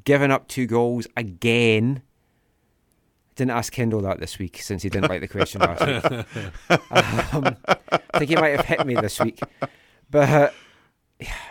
Given 0.05 0.31
up 0.31 0.49
two 0.49 0.67
goals 0.67 1.07
again. 1.17 2.03
Didn't 3.37 3.53
ask 3.53 3.73
Kendall 3.73 4.01
that 4.01 4.19
this 4.19 4.39
week 4.39 4.61
since 4.63 4.83
he 4.83 4.89
didn't 4.89 5.09
like 5.11 5.21
the 5.21 5.29
question 5.29 5.61
last 5.61 5.87
week. 5.87 6.27
Um, 6.91 7.57
I 8.13 8.19
think 8.19 8.31
he 8.31 8.37
might 8.37 8.57
have 8.57 8.65
hit 8.65 8.85
me 8.87 8.95
this 8.95 9.21
week. 9.21 9.39
But 10.11 10.29
uh, 10.29 10.51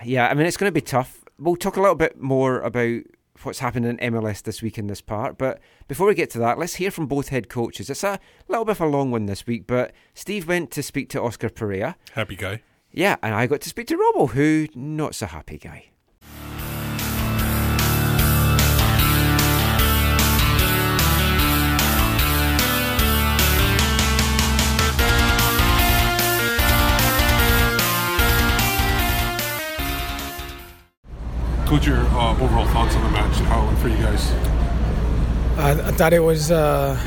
yeah, 0.03 0.27
I 0.27 0.33
mean, 0.33 0.45
it's 0.47 0.57
going 0.57 0.67
to 0.69 0.73
be 0.73 0.81
tough. 0.81 1.23
We'll 1.39 1.55
talk 1.55 1.77
a 1.77 1.81
little 1.81 1.95
bit 1.95 2.19
more 2.19 2.59
about 2.61 3.01
what's 3.43 3.59
happened 3.59 3.85
in 3.85 3.97
MLS 4.13 4.41
this 4.41 4.61
week 4.61 4.77
in 4.77 4.87
this 4.87 5.01
part. 5.01 5.37
But 5.37 5.59
before 5.87 6.07
we 6.07 6.15
get 6.15 6.29
to 6.31 6.39
that, 6.39 6.57
let's 6.57 6.75
hear 6.75 6.91
from 6.91 7.07
both 7.07 7.29
head 7.29 7.49
coaches. 7.49 7.89
It's 7.89 8.03
a 8.03 8.19
little 8.47 8.65
bit 8.65 8.71
of 8.71 8.81
a 8.81 8.87
long 8.87 9.11
one 9.11 9.25
this 9.25 9.45
week, 9.47 9.67
but 9.67 9.93
Steve 10.13 10.47
went 10.47 10.71
to 10.71 10.83
speak 10.83 11.09
to 11.09 11.21
Oscar 11.21 11.49
Pareja. 11.49 11.95
Happy 12.13 12.35
guy. 12.35 12.61
Yeah, 12.91 13.17
and 13.21 13.35
I 13.35 13.47
got 13.47 13.61
to 13.61 13.69
speak 13.69 13.87
to 13.87 13.97
Robbo, 13.97 14.31
who 14.31 14.67
not 14.73 15.15
so 15.15 15.25
happy 15.27 15.57
guy. 15.57 15.91
Coach, 31.67 31.85
your 31.85 31.97
uh, 31.97 32.31
overall 32.31 32.65
thoughts 32.67 32.95
on 32.95 33.03
the 33.03 33.09
match? 33.09 33.35
How 33.39 33.61
it 33.61 33.65
went 33.65 33.79
for 33.79 33.89
you 33.89 33.97
guys? 33.97 34.31
I, 35.57 35.71
I 35.71 35.91
thought 35.91 36.13
it 36.13 36.21
was 36.21 36.49
uh, 36.49 36.97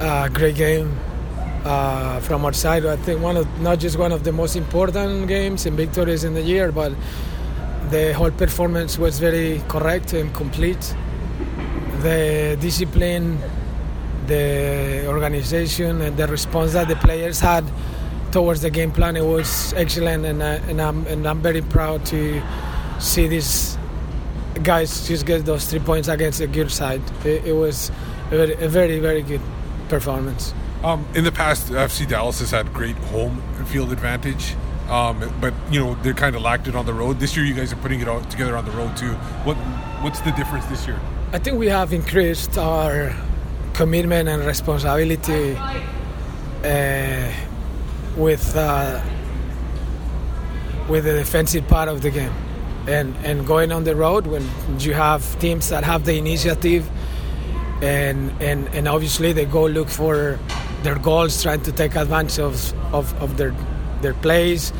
a 0.00 0.30
great 0.32 0.56
game 0.56 0.98
uh, 1.66 2.18
from 2.20 2.46
our 2.46 2.54
side. 2.54 2.86
I 2.86 2.96
think 2.96 3.20
one 3.20 3.36
of 3.36 3.60
not 3.60 3.78
just 3.78 3.98
one 3.98 4.10
of 4.10 4.24
the 4.24 4.32
most 4.32 4.56
important 4.56 5.28
games 5.28 5.66
and 5.66 5.76
victories 5.76 6.24
in 6.24 6.32
the 6.32 6.40
year, 6.40 6.72
but 6.72 6.94
the 7.90 8.14
whole 8.14 8.30
performance 8.30 8.98
was 8.98 9.18
very 9.18 9.60
correct 9.68 10.14
and 10.14 10.32
complete. 10.32 10.94
The 12.00 12.56
discipline, 12.58 13.38
the 14.28 15.04
organization, 15.08 16.00
and 16.00 16.16
the 16.16 16.26
response 16.26 16.72
that 16.72 16.88
the 16.88 16.96
players 16.96 17.38
had 17.38 17.64
towards 18.32 18.62
the 18.62 18.70
game 18.70 18.92
plan 18.92 19.14
it 19.14 19.24
was 19.24 19.74
excellent, 19.74 20.24
and, 20.24 20.42
I, 20.42 20.54
and 20.70 20.80
I'm 20.80 21.06
and 21.06 21.28
I'm 21.28 21.42
very 21.42 21.60
proud 21.60 22.06
to 22.06 22.42
see 22.98 23.28
these 23.28 23.78
guys 24.62 25.06
just 25.06 25.26
get 25.26 25.44
those 25.44 25.66
three 25.66 25.80
points 25.80 26.08
against 26.08 26.40
a 26.40 26.46
good 26.46 26.70
side. 26.70 27.02
It, 27.24 27.46
it 27.46 27.52
was 27.52 27.90
a 28.30 28.68
very, 28.68 28.98
very, 28.98 29.22
good 29.22 29.40
performance. 29.88 30.52
Um, 30.82 31.06
in 31.14 31.24
the 31.24 31.32
past, 31.32 31.68
FC 31.68 32.06
Dallas 32.06 32.40
has 32.40 32.50
had 32.50 32.72
great 32.72 32.96
home 32.96 33.42
field 33.66 33.92
advantage, 33.92 34.54
um, 34.88 35.32
but 35.40 35.52
you 35.70 35.80
know 35.80 35.94
they're 36.02 36.14
kind 36.14 36.36
of 36.36 36.42
lacked 36.42 36.68
it 36.68 36.76
on 36.76 36.86
the 36.86 36.92
road. 36.94 37.18
This 37.18 37.36
year, 37.36 37.44
you 37.44 37.54
guys 37.54 37.72
are 37.72 37.76
putting 37.76 38.00
it 38.00 38.08
all 38.08 38.20
together 38.22 38.56
on 38.56 38.64
the 38.64 38.70
road 38.72 38.96
too. 38.96 39.12
What 39.44 39.56
What's 40.02 40.20
the 40.20 40.30
difference 40.32 40.64
this 40.66 40.86
year? 40.86 41.00
I 41.32 41.38
think 41.38 41.58
we 41.58 41.66
have 41.66 41.92
increased 41.92 42.56
our 42.56 43.12
commitment 43.74 44.28
and 44.28 44.44
responsibility 44.44 45.56
uh, 46.64 47.32
with 48.16 48.56
uh, 48.56 49.02
with 50.88 51.04
the 51.04 51.14
defensive 51.14 51.66
part 51.66 51.88
of 51.88 52.02
the 52.02 52.10
game, 52.10 52.32
and 52.88 53.14
and 53.24 53.46
going 53.46 53.70
on 53.70 53.84
the 53.84 53.94
road 53.94 54.26
when 54.26 54.42
you 54.78 54.94
have 54.94 55.38
teams 55.38 55.68
that 55.68 55.84
have 55.84 56.04
the 56.04 56.16
initiative, 56.16 56.88
and 57.82 58.32
and 58.40 58.68
and 58.74 58.88
obviously 58.88 59.32
they 59.32 59.44
go 59.44 59.66
look 59.66 59.88
for 59.88 60.38
their 60.82 60.98
goals, 60.98 61.42
trying 61.42 61.62
to 61.62 61.72
take 61.72 61.94
advantage 61.94 62.38
of 62.38 62.72
of, 62.94 63.14
of 63.22 63.36
their 63.36 63.54
their 64.00 64.14
plays. 64.14 64.72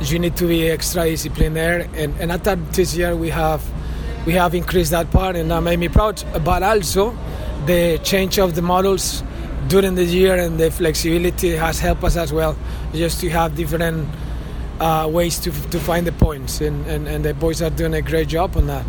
You 0.00 0.18
need 0.20 0.36
to 0.36 0.46
be 0.46 0.68
extra 0.68 1.04
disciplined 1.04 1.58
and 1.58 2.14
and 2.20 2.32
I 2.32 2.38
thought 2.38 2.72
this 2.72 2.96
year 2.96 3.16
we 3.16 3.30
have 3.30 3.62
we 4.24 4.34
have 4.34 4.54
increased 4.54 4.92
that 4.92 5.10
part, 5.10 5.36
and 5.36 5.50
that 5.50 5.62
made 5.62 5.78
me 5.78 5.88
proud. 5.88 6.22
But 6.44 6.62
also 6.62 7.16
the 7.66 7.98
change 8.04 8.38
of 8.38 8.54
the 8.54 8.62
models 8.62 9.24
during 9.66 9.96
the 9.96 10.04
year 10.04 10.36
and 10.38 10.58
the 10.58 10.70
flexibility 10.70 11.50
has 11.56 11.80
helped 11.80 12.04
us 12.04 12.16
as 12.16 12.32
well, 12.32 12.56
just 12.92 13.20
to 13.20 13.28
have 13.30 13.56
different 13.56 14.08
uh, 14.80 15.08
ways 15.10 15.38
to, 15.40 15.50
to 15.50 15.80
find 15.80 16.06
the 16.06 16.12
points, 16.12 16.60
and, 16.60 16.86
and, 16.86 17.08
and 17.08 17.24
the 17.24 17.34
boys 17.34 17.62
are 17.62 17.70
doing 17.70 17.94
a 17.94 18.02
great 18.02 18.28
job 18.28 18.56
on 18.56 18.66
that. 18.66 18.84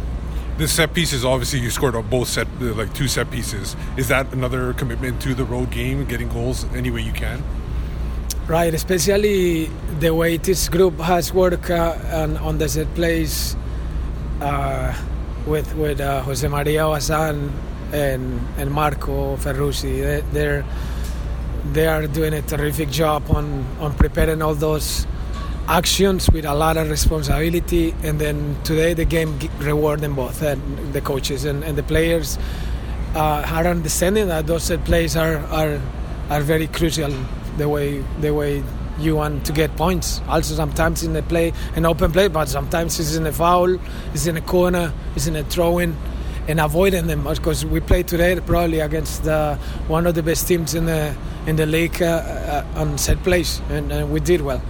The 0.58 0.67
set 0.67 0.93
pieces, 0.93 1.23
obviously, 1.23 1.60
you 1.60 1.69
scored 1.69 1.95
on 1.95 2.10
both 2.10 2.28
set, 2.28 2.47
uh, 2.62 2.73
like 2.75 2.93
two 2.93 3.08
set 3.08 3.32
pieces. 3.32 3.75
Is 3.97 4.10
that 4.10 4.32
another 4.34 4.73
commitment 4.73 5.21
to 5.21 5.34
the 5.34 5.45
road 5.45 5.71
game, 5.71 6.06
getting 6.06 6.28
goals 6.30 6.65
any 6.75 6.91
way 6.91 7.02
you 7.02 7.13
can? 7.13 7.41
Right, 8.47 8.73
especially 8.73 9.69
the 9.99 10.13
way 10.13 10.38
this 10.38 10.69
group 10.69 10.99
has 10.99 11.34
worked 11.34 11.69
uh, 11.69 11.95
on, 12.12 12.38
on 12.38 12.58
the 12.58 12.67
set 12.67 12.93
plays 12.95 13.56
uh, 14.41 14.93
with 15.45 15.73
with 15.75 16.02
uh, 16.02 16.23
Jose 16.23 16.47
Maria 16.47 16.84
Oasan 16.84 17.52
and 17.93 18.39
and 18.58 18.71
Marco 18.71 19.38
Ferruzzi. 19.38 20.02
They, 20.02 20.23
they're 20.34 20.65
they 21.73 21.88
are 21.88 22.08
doing 22.08 22.34
a 22.34 22.41
terrific 22.41 22.89
job 22.89 23.23
on 23.30 23.65
on 23.80 23.93
preparing 23.93 24.41
all 24.41 24.56
those 24.56 25.06
actions 25.69 26.29
with 26.32 26.45
a 26.45 26.53
lot 26.53 26.75
of 26.77 26.89
responsibility. 26.89 27.93
And 28.03 28.19
then 28.19 28.58
today 28.63 28.93
the 28.93 29.05
game 29.05 29.39
reward 29.60 30.01
them 30.01 30.15
both, 30.15 30.41
and 30.41 30.93
the 30.93 31.01
coaches 31.01 31.45
and, 31.45 31.63
and 31.63 31.77
the 31.77 31.84
players 31.84 32.38
uh, 33.15 33.45
are 33.47 33.67
understanding 33.67 34.27
that 34.27 34.47
those 34.47 34.69
plays 34.86 35.15
are 35.15 35.38
are 35.38 35.79
are 36.29 36.41
very 36.41 36.67
crucial. 36.67 37.13
The 37.58 37.69
way 37.69 38.03
the 38.21 38.34
way 38.34 38.63
you 38.99 39.15
want 39.15 39.45
to 39.45 39.53
get 39.53 39.75
points. 39.77 40.21
Also, 40.27 40.55
sometimes 40.55 41.03
in 41.03 41.13
the 41.13 41.23
play, 41.23 41.53
an 41.75 41.86
open 41.86 42.12
play, 42.12 42.27
but 42.27 42.49
sometimes 42.49 42.99
it's 42.99 43.15
in 43.15 43.25
a 43.25 43.32
foul, 43.32 43.79
it's 44.13 44.27
in 44.27 44.36
a 44.36 44.41
corner, 44.41 44.93
it's 45.15 45.25
in 45.25 45.38
a 45.38 45.43
throw-in, 45.43 45.95
and 46.49 46.60
avoiding 46.60 47.08
them 47.08 47.23
because 47.23 47.65
we 47.65 47.79
played 47.79 48.08
today 48.10 48.38
probably 48.45 48.82
against 48.82 49.23
the, 49.23 49.55
one 49.88 50.05
of 50.05 50.15
the 50.15 50.23
best 50.23 50.47
teams 50.47 50.73
in 50.73 50.86
the 50.86 51.15
in 51.47 51.55
the 51.55 51.65
league 51.65 52.01
uh, 52.01 52.05
uh, 52.05 52.79
on 52.82 52.97
set 52.97 53.23
plays, 53.23 53.62
and, 53.69 53.91
and 53.91 54.12
we 54.12 54.19
did 54.19 54.41
well. 54.41 54.62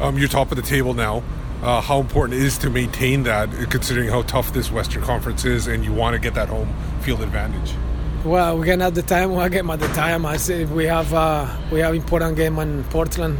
Um, 0.00 0.16
you're 0.16 0.28
top 0.28 0.50
of 0.52 0.56
the 0.56 0.62
table 0.62 0.94
now. 0.94 1.22
Uh, 1.62 1.80
how 1.80 1.98
important 1.98 2.40
it 2.40 2.44
is 2.44 2.56
to 2.58 2.70
maintain 2.70 3.24
that, 3.24 3.50
considering 3.68 4.08
how 4.08 4.22
tough 4.22 4.52
this 4.52 4.70
Western 4.70 5.02
Conference 5.02 5.44
is, 5.44 5.66
and 5.66 5.84
you 5.84 5.92
want 5.92 6.14
to 6.14 6.20
get 6.20 6.34
that 6.34 6.48
home 6.48 6.72
field 7.00 7.20
advantage? 7.20 7.74
Well, 8.24 8.58
we 8.58 8.66
can 8.66 8.80
at 8.80 8.94
the 8.94 9.02
time. 9.02 9.34
We 9.34 9.48
game 9.48 9.68
at 9.70 9.80
the 9.80 9.88
time. 9.88 10.24
I 10.24 10.36
say 10.36 10.64
we 10.66 10.84
have 10.84 11.12
uh, 11.12 11.48
we 11.72 11.80
have 11.80 11.94
important 11.94 12.36
game 12.36 12.58
in 12.60 12.84
Portland, 12.84 13.38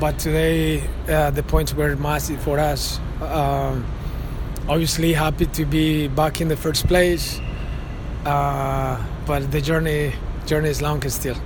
but 0.00 0.18
today 0.18 0.82
uh, 1.08 1.30
the 1.30 1.44
points 1.44 1.72
were 1.72 1.94
massive 1.94 2.42
for 2.42 2.58
us. 2.58 2.98
Um, 3.20 3.86
obviously, 4.68 5.12
happy 5.12 5.46
to 5.46 5.64
be 5.64 6.08
back 6.08 6.40
in 6.40 6.48
the 6.48 6.56
first 6.56 6.88
place, 6.88 7.40
uh, 8.24 9.00
but 9.24 9.52
the 9.52 9.60
journey 9.60 10.14
journey 10.46 10.68
is 10.68 10.82
long 10.82 11.00
still. 11.08 11.36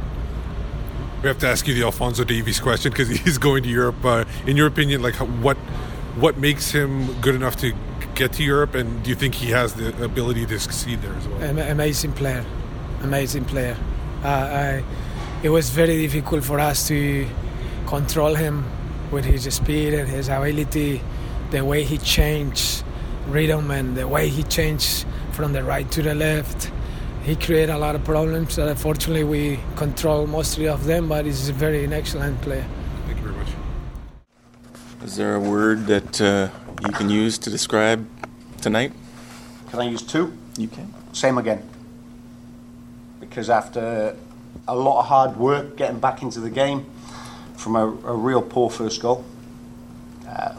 We 1.22 1.28
have 1.28 1.38
to 1.38 1.48
ask 1.48 1.66
you 1.66 1.74
the 1.74 1.82
Alphonso 1.82 2.22
Davies 2.22 2.60
question 2.60 2.92
because 2.92 3.08
he's 3.24 3.38
going 3.38 3.64
to 3.64 3.68
Europe. 3.68 4.04
Uh, 4.04 4.24
in 4.46 4.56
your 4.56 4.68
opinion, 4.68 5.02
like 5.02 5.16
what 5.16 5.56
what 6.16 6.38
makes 6.38 6.70
him 6.70 7.12
good 7.20 7.34
enough 7.34 7.56
to 7.56 7.72
get 8.14 8.32
to 8.34 8.42
Europe, 8.42 8.74
and 8.74 9.02
do 9.02 9.10
you 9.10 9.16
think 9.16 9.34
he 9.34 9.50
has 9.50 9.74
the 9.74 9.88
ability 10.04 10.46
to 10.46 10.58
succeed 10.58 11.00
there 11.02 11.14
as 11.14 11.28
well? 11.28 11.42
Am- 11.42 11.58
amazing 11.58 12.12
player, 12.12 12.44
amazing 13.02 13.44
player. 13.44 13.76
Uh, 14.24 14.28
I, 14.28 14.84
it 15.42 15.50
was 15.50 15.70
very 15.70 16.02
difficult 16.02 16.44
for 16.44 16.58
us 16.58 16.88
to 16.88 17.26
control 17.86 18.34
him 18.34 18.64
with 19.12 19.24
his 19.24 19.52
speed 19.54 19.94
and 19.94 20.08
his 20.08 20.28
ability, 20.28 21.00
the 21.50 21.64
way 21.64 21.84
he 21.84 21.98
changed 21.98 22.84
rhythm 23.28 23.70
and 23.70 23.96
the 23.96 24.06
way 24.08 24.28
he 24.28 24.42
changed 24.42 25.06
from 25.32 25.52
the 25.52 25.62
right 25.62 25.90
to 25.92 26.02
the 26.02 26.14
left. 26.14 26.70
He 27.28 27.36
created 27.36 27.68
a 27.68 27.76
lot 27.76 27.94
of 27.94 28.02
problems. 28.04 28.58
Uh, 28.58 28.74
fortunately, 28.74 29.22
we 29.22 29.60
control 29.76 30.26
mostly 30.26 30.66
of 30.66 30.86
them, 30.86 31.10
but 31.10 31.26
he's 31.26 31.50
a 31.50 31.52
very 31.52 31.84
an 31.84 31.92
excellent 31.92 32.40
player. 32.40 32.64
Thank 33.04 33.18
you 33.18 33.24
very 33.24 33.36
much. 33.36 33.48
Is 35.04 35.16
there 35.16 35.34
a 35.34 35.40
word 35.40 35.84
that 35.88 36.22
uh, 36.22 36.48
you 36.86 36.90
can 36.94 37.10
use 37.10 37.36
to 37.40 37.50
describe 37.50 38.08
tonight? 38.62 38.92
Can 39.68 39.80
I 39.80 39.90
use 39.90 40.00
two? 40.00 40.32
You 40.56 40.68
can. 40.68 40.94
Same 41.12 41.36
again. 41.36 41.68
Because 43.20 43.50
after 43.50 44.16
a 44.66 44.74
lot 44.74 45.00
of 45.00 45.06
hard 45.08 45.36
work 45.36 45.76
getting 45.76 46.00
back 46.00 46.22
into 46.22 46.40
the 46.40 46.48
game 46.48 46.86
from 47.58 47.76
a, 47.76 47.84
a 47.84 48.16
real 48.16 48.40
poor 48.40 48.70
first 48.70 49.02
goal, 49.02 49.22
uh, 50.26 50.54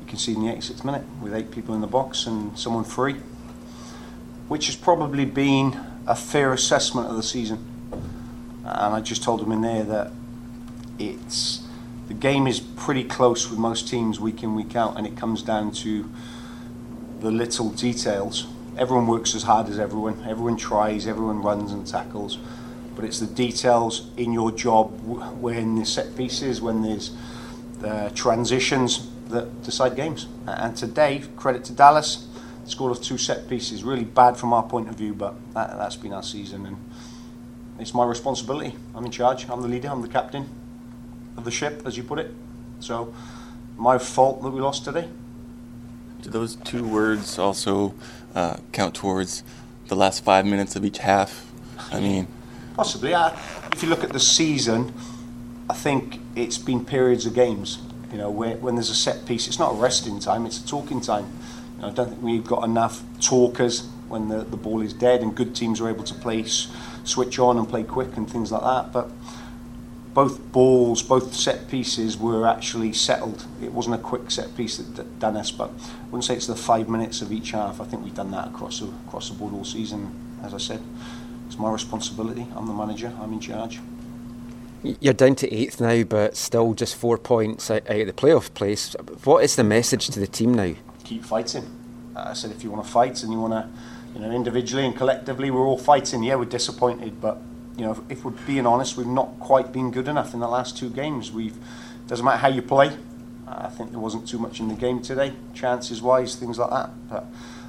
we 0.00 0.06
conceded 0.06 0.42
in 0.42 0.48
the 0.48 0.56
86th 0.56 0.84
minute 0.84 1.04
with 1.22 1.32
eight 1.32 1.52
people 1.52 1.72
in 1.72 1.80
the 1.80 1.86
box 1.86 2.26
and 2.26 2.58
someone 2.58 2.82
free, 2.82 3.14
which 4.48 4.66
has 4.66 4.74
probably 4.74 5.24
been 5.24 5.86
a 6.06 6.14
fair 6.14 6.52
assessment 6.52 7.08
of 7.08 7.16
the 7.16 7.22
season. 7.22 7.64
And 8.64 8.94
I 8.94 9.00
just 9.00 9.22
told 9.22 9.40
them 9.40 9.52
in 9.52 9.62
there 9.62 9.84
that 9.84 10.12
it's 10.98 11.66
the 12.08 12.14
game 12.14 12.48
is 12.48 12.58
pretty 12.58 13.04
close 13.04 13.48
with 13.48 13.58
most 13.58 13.88
teams 13.88 14.18
week 14.18 14.42
in 14.42 14.56
week 14.56 14.74
out, 14.74 14.96
and 14.96 15.06
it 15.06 15.16
comes 15.16 15.42
down 15.42 15.70
to 15.72 16.10
the 17.20 17.30
little 17.30 17.70
details. 17.70 18.48
Everyone 18.76 19.06
works 19.06 19.34
as 19.34 19.44
hard 19.44 19.68
as 19.68 19.78
everyone. 19.78 20.24
Everyone 20.28 20.56
tries. 20.56 21.06
Everyone 21.06 21.40
runs 21.40 21.70
and 21.70 21.86
tackles. 21.86 22.38
But 22.96 23.04
it's 23.04 23.20
the 23.20 23.26
details 23.26 24.10
in 24.16 24.32
your 24.32 24.50
job 24.50 24.90
when 25.40 25.76
there's 25.76 25.92
set 25.92 26.16
pieces, 26.16 26.60
when 26.60 26.82
there's 26.82 27.12
uh, 27.84 28.10
transitions 28.10 29.08
that 29.28 29.62
decide 29.62 29.94
games. 29.94 30.26
And 30.46 30.76
today, 30.76 31.22
credit 31.36 31.64
to 31.66 31.72
Dallas, 31.72 32.26
scored 32.64 32.92
of 32.92 33.02
two 33.02 33.18
set 33.18 33.48
pieces. 33.48 33.84
Really 33.84 34.04
bad 34.04 34.36
from 34.36 34.52
our 34.52 34.62
point 34.62 34.88
of 34.88 34.94
view, 34.96 35.14
but 35.14 35.34
that, 35.54 35.76
that's 35.76 35.96
been 35.96 36.12
our 36.12 36.22
season, 36.22 36.66
and 36.66 36.76
it's 37.78 37.94
my 37.94 38.04
responsibility. 38.04 38.74
I'm 38.94 39.04
in 39.04 39.10
charge. 39.10 39.48
I'm 39.48 39.62
the 39.62 39.68
leader. 39.68 39.88
I'm 39.88 40.02
the 40.02 40.08
captain 40.08 40.48
of 41.36 41.44
the 41.44 41.50
ship, 41.50 41.82
as 41.86 41.96
you 41.96 42.02
put 42.02 42.18
it. 42.18 42.34
So, 42.80 43.14
my 43.76 43.98
fault 43.98 44.42
that 44.42 44.50
we 44.50 44.60
lost 44.60 44.84
today. 44.84 45.08
Do 46.22 46.30
those 46.30 46.56
two 46.56 46.86
words 46.86 47.38
also 47.38 47.94
uh, 48.34 48.58
count 48.72 48.94
towards 48.94 49.42
the 49.88 49.96
last 49.96 50.22
five 50.22 50.44
minutes 50.44 50.76
of 50.76 50.84
each 50.84 50.98
half? 50.98 51.50
I 51.90 52.00
mean, 52.00 52.26
Possibly. 52.76 53.12
If 53.12 53.82
you 53.82 53.88
look 53.88 54.04
at 54.04 54.12
the 54.14 54.20
season, 54.20 54.94
I 55.68 55.74
think 55.74 56.18
it's 56.34 56.56
been 56.56 56.84
periods 56.84 57.26
of 57.26 57.34
games. 57.34 57.78
You 58.10 58.18
know, 58.18 58.30
where, 58.30 58.56
when 58.56 58.74
there's 58.74 58.90
a 58.90 58.94
set 58.94 59.26
piece, 59.26 59.46
it's 59.46 59.58
not 59.58 59.72
a 59.72 59.74
resting 59.74 60.18
time; 60.18 60.46
it's 60.46 60.64
a 60.64 60.66
talking 60.66 61.00
time. 61.00 61.30
I 61.82 61.90
don't 61.90 62.08
think 62.08 62.22
we've 62.22 62.44
got 62.44 62.64
enough 62.64 63.02
talkers 63.20 63.86
when 64.08 64.28
the, 64.28 64.44
the 64.44 64.56
ball 64.56 64.82
is 64.82 64.92
dead, 64.92 65.22
and 65.22 65.34
good 65.34 65.54
teams 65.54 65.80
are 65.80 65.88
able 65.88 66.04
to 66.04 66.14
play, 66.14 66.44
switch 67.04 67.38
on 67.38 67.58
and 67.58 67.68
play 67.68 67.84
quick 67.84 68.16
and 68.16 68.30
things 68.30 68.52
like 68.52 68.62
that. 68.62 68.92
But 68.92 69.10
both 70.12 70.40
balls, 70.52 71.02
both 71.02 71.34
set 71.34 71.68
pieces 71.68 72.16
were 72.16 72.46
actually 72.46 72.92
settled. 72.92 73.46
It 73.62 73.72
wasn't 73.72 73.94
a 73.94 73.98
quick 73.98 74.30
set 74.30 74.56
piece 74.56 74.78
that, 74.78 74.96
that 74.96 75.18
done 75.20 75.36
us, 75.36 75.50
but 75.52 75.70
I 75.70 76.04
wouldn't 76.06 76.24
say 76.24 76.34
it's 76.34 76.48
the 76.48 76.56
five 76.56 76.88
minutes 76.88 77.22
of 77.22 77.32
each 77.32 77.52
half. 77.52 77.80
I 77.80 77.84
think 77.84 78.02
we've 78.02 78.14
done 78.14 78.32
that 78.32 78.48
across 78.48 78.80
the, 78.80 78.90
across 79.06 79.28
the 79.28 79.36
board 79.36 79.54
all 79.54 79.64
season. 79.64 80.38
As 80.42 80.52
I 80.52 80.58
said, 80.58 80.82
it's 81.46 81.58
my 81.58 81.70
responsibility. 81.70 82.46
I'm 82.56 82.66
the 82.66 82.72
manager. 82.72 83.12
I'm 83.20 83.32
in 83.32 83.40
charge. 83.40 83.78
You're 84.82 85.14
down 85.14 85.34
to 85.36 85.54
eighth 85.54 85.80
now, 85.80 86.02
but 86.04 86.36
still 86.36 86.74
just 86.74 86.96
four 86.96 87.18
points 87.18 87.70
out 87.70 87.86
of 87.86 88.06
the 88.06 88.12
playoff 88.12 88.52
place. 88.54 88.94
What 89.24 89.44
is 89.44 89.56
the 89.56 89.64
message 89.64 90.08
to 90.08 90.18
the 90.18 90.26
team 90.26 90.54
now? 90.54 90.74
Keep 91.10 91.24
fighting. 91.24 91.68
Uh, 92.14 92.26
I 92.28 92.32
said 92.34 92.52
if 92.52 92.62
you 92.62 92.70
want 92.70 92.84
to 92.84 92.88
fight 92.88 93.24
and 93.24 93.32
you 93.32 93.40
want 93.40 93.52
to, 93.52 93.68
you 94.14 94.24
know, 94.24 94.30
individually 94.30 94.86
and 94.86 94.96
collectively, 94.96 95.50
we're 95.50 95.66
all 95.66 95.76
fighting. 95.76 96.22
Yeah, 96.22 96.36
we're 96.36 96.44
disappointed, 96.44 97.20
but 97.20 97.42
you 97.76 97.84
know, 97.84 97.90
if, 97.90 97.98
if 98.08 98.24
we're 98.24 98.30
being 98.46 98.64
honest, 98.64 98.96
we've 98.96 99.08
not 99.08 99.40
quite 99.40 99.72
been 99.72 99.90
good 99.90 100.06
enough 100.06 100.34
in 100.34 100.38
the 100.38 100.46
last 100.46 100.78
two 100.78 100.88
games. 100.88 101.32
We've 101.32 101.56
doesn't 102.06 102.24
matter 102.24 102.38
how 102.38 102.46
you 102.46 102.62
play. 102.62 102.96
Uh, 103.44 103.62
I 103.64 103.70
think 103.70 103.90
there 103.90 103.98
wasn't 103.98 104.28
too 104.28 104.38
much 104.38 104.60
in 104.60 104.68
the 104.68 104.76
game 104.76 105.02
today, 105.02 105.32
chances 105.52 106.00
wise, 106.00 106.36
things 106.36 106.60
like 106.60 106.70
that. 106.70 106.90
But 107.08 107.24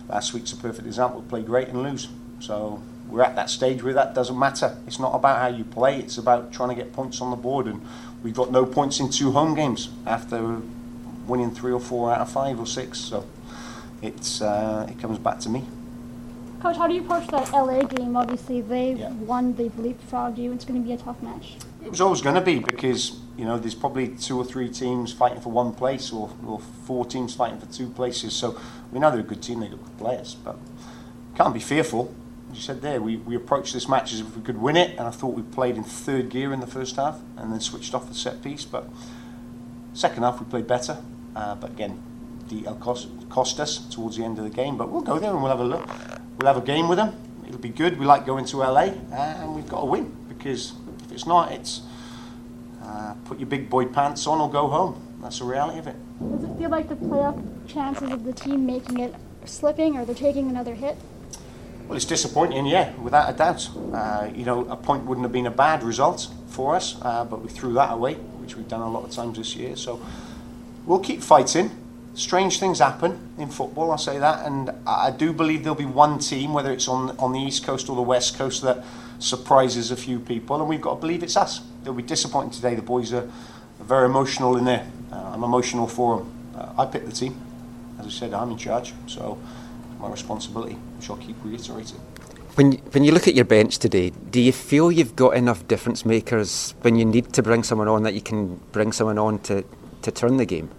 last 0.08 0.36
week's 0.36 0.54
a 0.54 0.58
perfect 0.58 0.86
example. 0.86 1.22
We 1.22 1.28
play 1.28 1.42
great 1.42 1.70
and 1.70 1.82
lose. 1.82 2.10
So 2.42 2.84
we're 3.10 3.24
at 3.24 3.36
that 3.38 3.50
stage 3.50 3.82
where 3.82 3.96
that 3.96 4.14
doesn't 4.14 4.38
matter. 4.38 4.78
It's 4.86 5.00
not 5.00 5.16
about 5.16 5.40
how 5.40 5.48
you 5.48 5.64
play. 5.64 5.98
It's 5.98 6.20
about 6.20 6.54
trying 6.54 6.70
to 6.70 6.76
get 6.76 6.94
points 6.94 7.22
on 7.22 7.32
the 7.32 7.38
board, 7.38 7.66
and 7.66 7.82
we've 8.22 8.36
got 8.36 8.52
no 8.52 8.68
points 8.68 9.00
in 9.00 9.10
two 9.10 9.32
home 9.32 9.56
games 9.56 9.90
after 10.06 10.62
winning 11.28 11.52
three 11.52 11.72
or 11.72 11.80
four 11.80 12.14
out 12.14 12.22
of 12.22 12.32
five 12.32 12.60
or 12.60 12.68
six. 12.68 13.00
So 13.00 13.26
it's 14.02 14.42
uh, 14.42 14.88
it 14.90 15.00
comes 15.00 15.20
back 15.20 15.40
to 15.42 15.50
me. 15.50 15.66
Coach, 16.62 16.78
how 16.78 16.88
do 16.88 16.94
you 16.94 17.02
approach 17.02 17.28
that 17.30 17.52
LA 17.52 17.82
game? 17.82 18.16
Obviously, 18.16 18.62
they've 18.62 19.00
won, 19.22 19.56
they've 19.56 19.72
leapfrogged 19.72 20.38
you. 20.38 20.54
It's 20.54 20.64
going 20.64 20.80
to 20.80 20.88
be 20.88 20.94
a 20.94 20.98
tough 20.98 21.20
match. 21.24 21.56
It 21.84 21.90
was 21.90 22.00
always 22.00 22.22
going 22.22 22.36
to 22.36 22.42
be 22.42 22.60
because 22.60 23.20
you 23.36 23.46
know 23.46 23.58
there's 23.58 23.74
probably 23.74 24.10
two 24.10 24.38
or 24.38 24.46
three 24.46 24.70
teams 24.70 25.12
fighting 25.12 25.42
for 25.42 25.52
one 25.52 25.74
place, 25.74 26.14
or, 26.14 26.30
or 26.46 26.60
four 26.60 27.04
teams 27.04 27.34
fighting 27.34 27.60
for 27.60 27.66
two 27.66 27.90
places. 27.90 28.34
So 28.34 28.60
we 28.92 29.00
know 29.00 29.10
they're 29.10 29.22
a 29.22 29.24
good 29.24 29.42
team, 29.42 29.62
they've 29.62 29.72
got 29.72 29.84
good 29.84 29.98
players, 29.98 30.36
but 30.36 30.58
can't 31.36 31.54
be 31.54 31.60
fearful. 31.60 32.14
As 32.52 32.58
you 32.58 32.62
said 32.62 32.82
there, 32.84 33.02
we, 33.02 33.16
we 33.16 33.36
approached 33.36 33.74
this 33.74 33.90
match 33.90 34.14
as 34.14 34.20
if 34.20 34.36
we 34.36 34.44
could 34.44 34.58
win 34.58 34.78
it, 34.78 34.92
and 35.00 35.08
I 35.08 35.12
thought 35.12 35.34
we 35.34 35.42
played 35.42 35.78
in 35.78 35.84
third 35.84 36.30
gear 36.30 36.54
in 36.54 36.60
the 36.60 36.68
first 36.68 36.98
half, 36.98 37.20
and 37.38 37.52
then 37.52 37.60
switched 37.60 37.96
off 37.96 38.08
the 38.08 38.14
set 38.14 38.44
piece. 38.44 38.66
But 38.66 38.88
second 39.94 40.24
half 40.24 40.40
we 40.40 40.46
played 40.46 40.68
better, 40.68 40.98
uh, 41.36 41.56
but 41.56 41.72
again, 41.72 42.02
detail 42.48 42.76
cost 42.76 43.10
cost 43.30 43.60
us 43.60 43.78
towards 43.78 44.18
the 44.18 44.24
end 44.24 44.38
of 44.38 44.44
the 44.44 44.50
game. 44.50 44.78
But 44.78 44.90
we'll 44.90 45.02
go 45.02 45.20
there 45.20 45.32
and 45.32 45.42
we'll 45.42 45.52
have 45.52 45.60
a 45.60 45.66
look. 45.66 45.88
We'll 46.38 46.48
have 46.54 46.62
a 46.62 46.66
game 46.66 46.88
with 46.88 46.98
them. 46.98 47.16
It'll 47.48 47.60
be 47.60 47.70
good. 47.70 48.00
We 48.00 48.06
like 48.06 48.26
going 48.26 48.46
to 48.46 48.58
LA, 48.58 48.80
uh, 48.80 48.94
and 49.12 49.56
we've 49.56 49.68
got 49.68 49.82
to 49.82 49.86
win 49.86 50.16
because 50.28 50.74
if 51.06 51.12
it's 51.12 51.26
not, 51.26 51.52
it's 51.52 51.82
uh, 52.84 53.14
put 53.26 53.40
your 53.40 53.48
big 53.48 53.70
boy 53.70 53.86
pants 53.86 54.28
on 54.28 54.40
or 54.40 54.50
go 54.50 54.68
home. 54.68 55.02
That's 55.22 55.40
the 55.40 55.46
reality 55.46 55.80
of 55.80 55.88
it. 55.88 55.96
Does 56.20 56.50
it 56.50 56.58
feel 56.58 56.70
like 56.70 56.90
the 56.90 56.96
playoff 56.96 57.40
chances 57.68 58.12
of 58.12 58.24
the 58.24 58.34
team 58.34 58.66
making 58.66 59.00
it 59.00 59.14
are 59.14 59.48
slipping 59.48 59.98
or 59.98 60.06
they're 60.06 60.16
taking 60.16 60.50
another 60.50 60.74
hit? 60.74 60.98
Well, 61.88 61.96
it's 61.96 62.06
disappointing, 62.06 62.66
yeah, 62.66 62.96
without 62.96 63.30
a 63.30 63.34
doubt. 63.34 63.70
Uh, 63.94 64.30
you 64.34 64.46
know, 64.46 64.66
a 64.66 64.78
point 64.78 65.06
wouldn't 65.06 65.26
have 65.26 65.32
been 65.32 65.48
a 65.48 65.52
bad 65.52 65.84
result 65.84 66.30
for 66.48 66.76
us, 66.76 66.98
uh, 67.02 67.26
but 67.26 67.42
we 67.42 67.50
threw 67.50 67.74
that 67.74 67.92
away, 67.92 68.18
which 68.52 68.58
we've 68.58 68.68
done 68.68 68.82
a 68.82 68.90
lot 68.90 69.06
of 69.06 69.12
times 69.12 69.38
this 69.38 69.56
year. 69.56 69.78
So 69.78 70.02
we'll 70.86 71.00
keep 71.00 71.22
fighting. 71.22 71.72
Strange 72.16 72.60
things 72.60 72.80
happen 72.80 73.18
in 73.38 73.50
football, 73.50 73.92
I'll 73.92 73.98
say 73.98 74.20
that, 74.20 74.46
and 74.46 74.70
I 74.86 75.12
do 75.12 75.32
believe 75.32 75.64
there'll 75.64 75.78
be 75.80 75.86
one 75.86 76.20
team, 76.20 76.52
whether 76.52 76.70
it's 76.70 76.90
on 76.90 77.18
on 77.18 77.32
the 77.32 77.40
east 77.40 77.64
coast 77.64 77.88
or 77.88 77.96
the 77.96 78.02
west 78.02 78.38
coast, 78.38 78.64
that 78.64 78.84
surprises 79.20 79.92
a 79.92 79.96
few 79.96 80.20
people, 80.20 80.58
and 80.60 80.68
we've 80.68 80.82
got 80.82 80.96
to 80.96 81.00
believe 81.00 81.24
it's 81.24 81.38
us. 81.38 81.62
They'll 81.84 81.94
be 81.94 82.04
disappointing 82.04 82.52
today. 82.52 82.76
The 82.76 82.82
boys 82.82 83.14
are, 83.14 83.24
are 83.24 83.86
very 83.86 84.08
emotional 84.08 84.58
in 84.58 84.66
there. 84.66 84.86
Uh, 85.10 85.32
I'm 85.34 85.46
emotional 85.46 85.88
for 85.88 86.18
them. 86.18 86.34
Uh, 86.54 86.82
I 86.82 86.86
picked 86.86 87.06
the 87.06 87.14
team. 87.14 87.40
As 87.98 88.08
I 88.08 88.10
said, 88.10 88.34
I'm 88.34 88.52
in 88.52 88.58
charge, 88.58 88.94
so 89.08 89.40
it's 89.90 90.02
my 90.02 90.10
responsibility, 90.10 90.74
which 90.98 91.10
I'll 91.10 91.16
keep 91.16 91.38
reiterating. 91.46 92.02
When 92.56 92.74
you, 92.74 92.80
when 92.92 93.06
you 93.06 93.14
look 93.14 93.30
at 93.30 93.34
your 93.34 93.46
bench 93.46 93.78
today, 93.78 94.10
do 94.10 94.42
you 94.42 94.52
feel 94.52 94.92
you've 94.92 95.16
got 95.16 95.38
enough 95.38 95.66
difference 95.70 96.06
makers 96.06 96.76
when 96.82 96.98
you 96.98 97.06
need 97.06 97.32
to 97.34 97.42
bring 97.42 97.64
someone 97.64 97.88
on 97.88 98.04
that 98.04 98.14
you 98.14 98.22
can 98.22 98.58
bring 98.74 98.92
someone 98.92 99.18
on 99.18 99.40
to, 99.40 99.64
to 100.02 100.12
turn 100.12 100.36
the 100.36 100.46
game? 100.46 100.70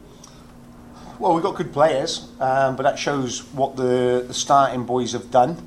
Well, 1.19 1.33
we've 1.33 1.43
got 1.43 1.55
good 1.55 1.73
players, 1.73 2.29
um, 2.41 2.77
but 2.77 2.83
that 2.83 2.99
shows 2.99 3.45
what 3.55 3.77
the, 3.77 4.25
the 4.29 4.35
starting 4.35 4.85
boys 4.85 5.13
have 5.13 5.31
done. 5.31 5.67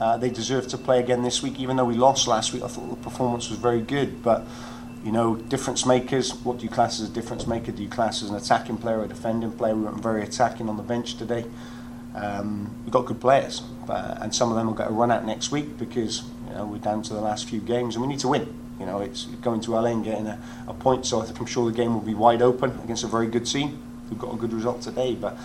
Uh, 0.00 0.16
they 0.16 0.30
deserve 0.30 0.66
to 0.68 0.78
play 0.78 0.98
again 0.98 1.22
this 1.22 1.42
week, 1.42 1.60
even 1.60 1.76
though 1.76 1.84
we 1.84 1.94
lost 1.94 2.26
last 2.26 2.52
week. 2.52 2.64
I 2.64 2.68
thought 2.68 2.90
the 2.90 2.96
performance 2.96 3.50
was 3.50 3.58
very 3.58 3.82
good, 3.82 4.24
but 4.24 4.44
you 5.04 5.12
know, 5.12 5.36
difference 5.36 5.86
makers. 5.86 6.34
What 6.34 6.58
do 6.58 6.64
you 6.64 6.70
class 6.70 7.00
as 7.00 7.08
a 7.08 7.12
difference 7.12 7.46
maker? 7.46 7.70
Do 7.70 7.82
you 7.82 7.88
class 7.88 8.22
as 8.22 8.30
an 8.30 8.36
attacking 8.36 8.78
player 8.78 8.98
or 8.98 9.04
a 9.04 9.08
defending 9.08 9.52
player? 9.52 9.76
We 9.76 9.82
weren't 9.82 10.02
very 10.02 10.24
attacking 10.24 10.68
on 10.68 10.76
the 10.76 10.82
bench 10.82 11.16
today. 11.16 11.44
Um, 12.14 12.74
we've 12.84 12.92
got 12.92 13.06
good 13.06 13.20
players, 13.20 13.60
but, 13.86 14.20
and 14.20 14.34
some 14.34 14.50
of 14.50 14.56
them 14.56 14.66
will 14.66 14.74
get 14.74 14.88
a 14.88 14.92
run 14.92 15.10
out 15.10 15.24
next 15.24 15.50
week 15.50 15.78
because 15.78 16.22
you 16.48 16.54
know 16.54 16.66
we're 16.66 16.78
down 16.78 17.02
to 17.02 17.14
the 17.14 17.20
last 17.20 17.48
few 17.48 17.60
games 17.60 17.94
and 17.94 18.02
we 18.02 18.08
need 18.08 18.20
to 18.20 18.28
win. 18.28 18.52
You 18.80 18.86
know, 18.86 19.00
it's 19.00 19.26
going 19.26 19.60
to 19.62 19.72
LA 19.72 19.90
and 19.90 20.04
getting 20.04 20.26
a, 20.26 20.38
a 20.66 20.74
point. 20.74 21.06
So 21.06 21.20
I 21.20 21.26
I'm 21.26 21.46
sure 21.46 21.70
the 21.70 21.76
game 21.76 21.92
will 21.94 22.00
be 22.00 22.14
wide 22.14 22.42
open 22.42 22.78
against 22.82 23.04
a 23.04 23.06
very 23.06 23.26
good 23.26 23.46
team. 23.46 23.78
We've 24.08 24.18
got 24.18 24.34
a 24.34 24.36
good 24.36 24.52
result 24.52 24.82
today, 24.82 25.14
but 25.14 25.36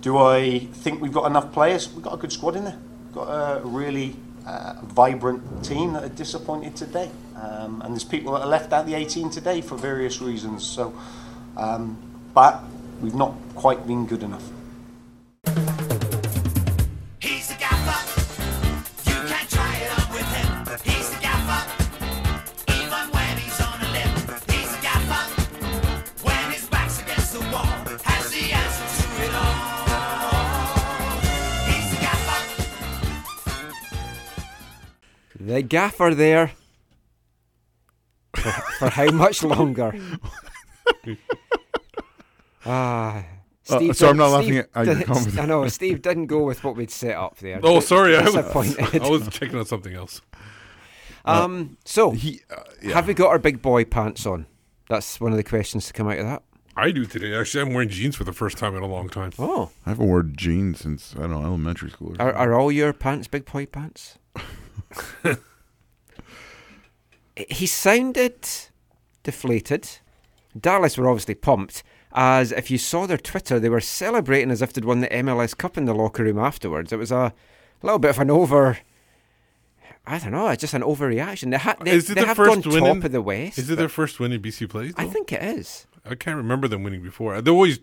do 0.00 0.18
I 0.18 0.60
think 0.60 1.02
we've 1.02 1.12
got 1.12 1.26
enough 1.26 1.52
players? 1.52 1.92
We've 1.92 2.04
got 2.04 2.14
a 2.14 2.16
good 2.16 2.32
squad 2.32 2.56
in 2.56 2.64
there. 2.64 2.78
We've 3.06 3.14
got 3.14 3.28
a 3.28 3.60
really 3.66 4.16
uh, 4.46 4.74
vibrant 4.82 5.64
team 5.64 5.92
that 5.94 6.04
are 6.04 6.08
disappointed 6.08 6.76
today. 6.76 7.10
Um, 7.34 7.82
and 7.82 7.92
there's 7.92 8.04
people 8.04 8.32
that 8.34 8.42
are 8.42 8.46
left 8.46 8.72
out 8.72 8.86
the 8.86 8.94
18 8.94 9.30
today 9.30 9.60
for 9.60 9.76
various 9.76 10.20
reasons. 10.20 10.64
So, 10.64 10.94
um, 11.56 11.98
but 12.32 12.62
we've 13.00 13.14
not 13.14 13.34
quite 13.56 13.86
been 13.86 14.06
good 14.06 14.22
enough. 14.22 14.48
He's 17.20 17.48
the 17.48 17.54
gaffer. 17.58 18.00
You 19.08 19.16
can 19.30 19.46
try 19.48 19.72
it 19.84 19.90
on 19.98 20.08
with 20.12 20.30
him. 20.36 20.50
He's 20.84 21.08
the 21.10 21.20
gaffer. 21.20 21.62
Even 22.72 23.04
when 23.14 23.36
he's 23.38 23.60
on 23.60 23.80
a 23.80 23.88
limb. 23.96 24.14
He's 24.50 24.70
the 24.74 24.80
gaffer. 24.82 25.22
When 26.22 26.50
his 26.52 26.66
back's 26.68 27.00
against 27.00 27.32
the 27.34 27.40
wall. 27.52 27.66
Has 28.04 28.30
the 28.30 28.52
answer 28.52 28.88
to 28.98 29.06
it 29.24 29.34
all. 29.34 29.86
He's 31.70 31.88
the 31.92 31.98
gaffer. 32.06 32.40
The 35.40 35.62
gaffer 35.62 36.14
there. 36.14 36.52
For, 38.34 38.52
for 38.78 38.90
how 38.90 39.10
much 39.12 39.42
longer? 39.42 39.94
ah. 42.66 43.24
Uh, 43.68 43.76
Steve 43.78 43.96
so 43.96 44.06
I'm 44.08 44.12
didn't- 44.12 44.18
not 44.18 44.28
laughing 44.36 44.48
Steve 44.52 44.58
at- 44.58 44.70
at 44.74 44.86
your 44.86 44.94
didn't- 44.94 45.06
comment. 45.14 45.38
I 45.38 45.46
know 45.46 45.68
Steve 45.68 46.02
didn't 46.02 46.26
go 46.26 46.42
with 46.44 46.62
what 46.64 46.76
we'd 46.76 46.90
set 46.90 47.16
up 47.16 47.36
there. 47.38 47.60
Oh, 47.62 47.80
sorry, 47.80 48.16
I 48.16 48.22
was, 48.22 48.34
Disappointed. 48.34 49.02
I 49.02 49.08
was 49.08 49.28
checking 49.28 49.58
on 49.58 49.66
something 49.66 49.94
else. 49.94 50.20
Um, 51.28 51.76
so, 51.84 52.12
yeah. 52.12 52.36
have 52.94 53.08
we 53.08 53.14
got 53.14 53.30
our 53.30 53.40
big 53.40 53.60
boy 53.60 53.84
pants 53.84 54.26
on? 54.26 54.46
That's 54.88 55.20
one 55.20 55.32
of 55.32 55.36
the 55.36 55.42
questions 55.42 55.88
to 55.88 55.92
come 55.92 56.06
out 56.06 56.18
of 56.18 56.24
that. 56.26 56.44
I 56.76 56.92
do 56.92 57.04
today. 57.04 57.34
Actually, 57.34 57.62
I'm 57.62 57.74
wearing 57.74 57.88
jeans 57.88 58.14
for 58.14 58.22
the 58.22 58.32
first 58.32 58.58
time 58.58 58.76
in 58.76 58.84
a 58.84 58.86
long 58.86 59.08
time. 59.08 59.32
Oh, 59.36 59.72
I 59.84 59.88
haven't 59.90 60.06
worn 60.06 60.34
jeans 60.36 60.78
since 60.82 61.16
I 61.16 61.22
don't 61.22 61.32
know 61.32 61.42
elementary 61.42 61.90
school. 61.90 62.14
or 62.20 62.26
are, 62.28 62.32
are 62.32 62.54
all 62.54 62.70
your 62.70 62.92
pants 62.92 63.26
big 63.26 63.44
boy 63.44 63.66
pants? 63.66 64.18
he 67.48 67.66
sounded 67.66 68.46
deflated. 69.22 69.88
Dallas 70.58 70.96
were 70.96 71.08
obviously 71.08 71.34
pumped, 71.34 71.82
as 72.16 72.50
if 72.50 72.70
you 72.70 72.78
saw 72.78 73.06
their 73.06 73.18
Twitter, 73.18 73.60
they 73.60 73.68
were 73.68 73.80
celebrating 73.80 74.50
as 74.50 74.62
if 74.62 74.72
they'd 74.72 74.84
won 74.84 75.00
the 75.00 75.08
MLS 75.08 75.56
Cup 75.56 75.76
in 75.78 75.84
the 75.84 75.94
locker 75.94 76.24
room 76.24 76.38
afterwards. 76.38 76.92
It 76.92 76.96
was 76.98 77.12
a 77.12 77.32
little 77.82 77.98
bit 77.98 78.10
of 78.10 78.18
an 78.18 78.30
over. 78.30 78.78
I 80.08 80.18
don't 80.18 80.30
know, 80.32 80.48
It's 80.48 80.60
just 80.60 80.72
an 80.74 80.82
overreaction. 80.82 81.50
They, 81.50 81.58
ha- 81.58 81.74
they, 81.80 81.90
is 81.90 82.08
it 82.10 82.14
they 82.14 82.20
the 82.20 82.26
have 82.28 82.36
first 82.36 82.62
gone 82.62 82.72
win 82.72 82.82
top 82.84 82.96
in- 82.98 83.04
of 83.06 83.12
the 83.12 83.20
West. 83.22 83.58
Is 83.58 83.68
it 83.70 83.76
their 83.76 83.88
first 83.88 84.20
win 84.20 84.32
in 84.32 84.40
BC 84.40 84.68
plays? 84.68 84.94
I 84.96 85.04
think 85.06 85.32
it 85.32 85.42
is. 85.42 85.86
I 86.08 86.14
can't 86.14 86.36
remember 86.36 86.68
them 86.68 86.84
winning 86.84 87.02
before. 87.02 87.40
They're 87.42 87.52
always 87.52 87.80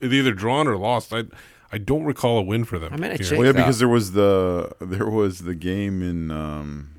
they 0.00 0.06
either 0.06 0.32
drawn 0.32 0.68
or 0.68 0.76
lost. 0.76 1.12
I 1.12 1.24
I 1.72 1.78
don't 1.78 2.04
recall 2.04 2.38
a 2.38 2.42
win 2.42 2.64
for 2.64 2.78
them. 2.78 2.92
I'm 2.92 3.00
gonna 3.00 3.16
Well, 3.32 3.44
yeah, 3.44 3.50
that. 3.50 3.54
because 3.54 3.80
there 3.80 3.88
was 3.88 4.12
the 4.12 4.70
there 4.80 5.10
was 5.10 5.40
the 5.40 5.56
game 5.56 6.00
in 6.00 6.30
um, 6.30 6.90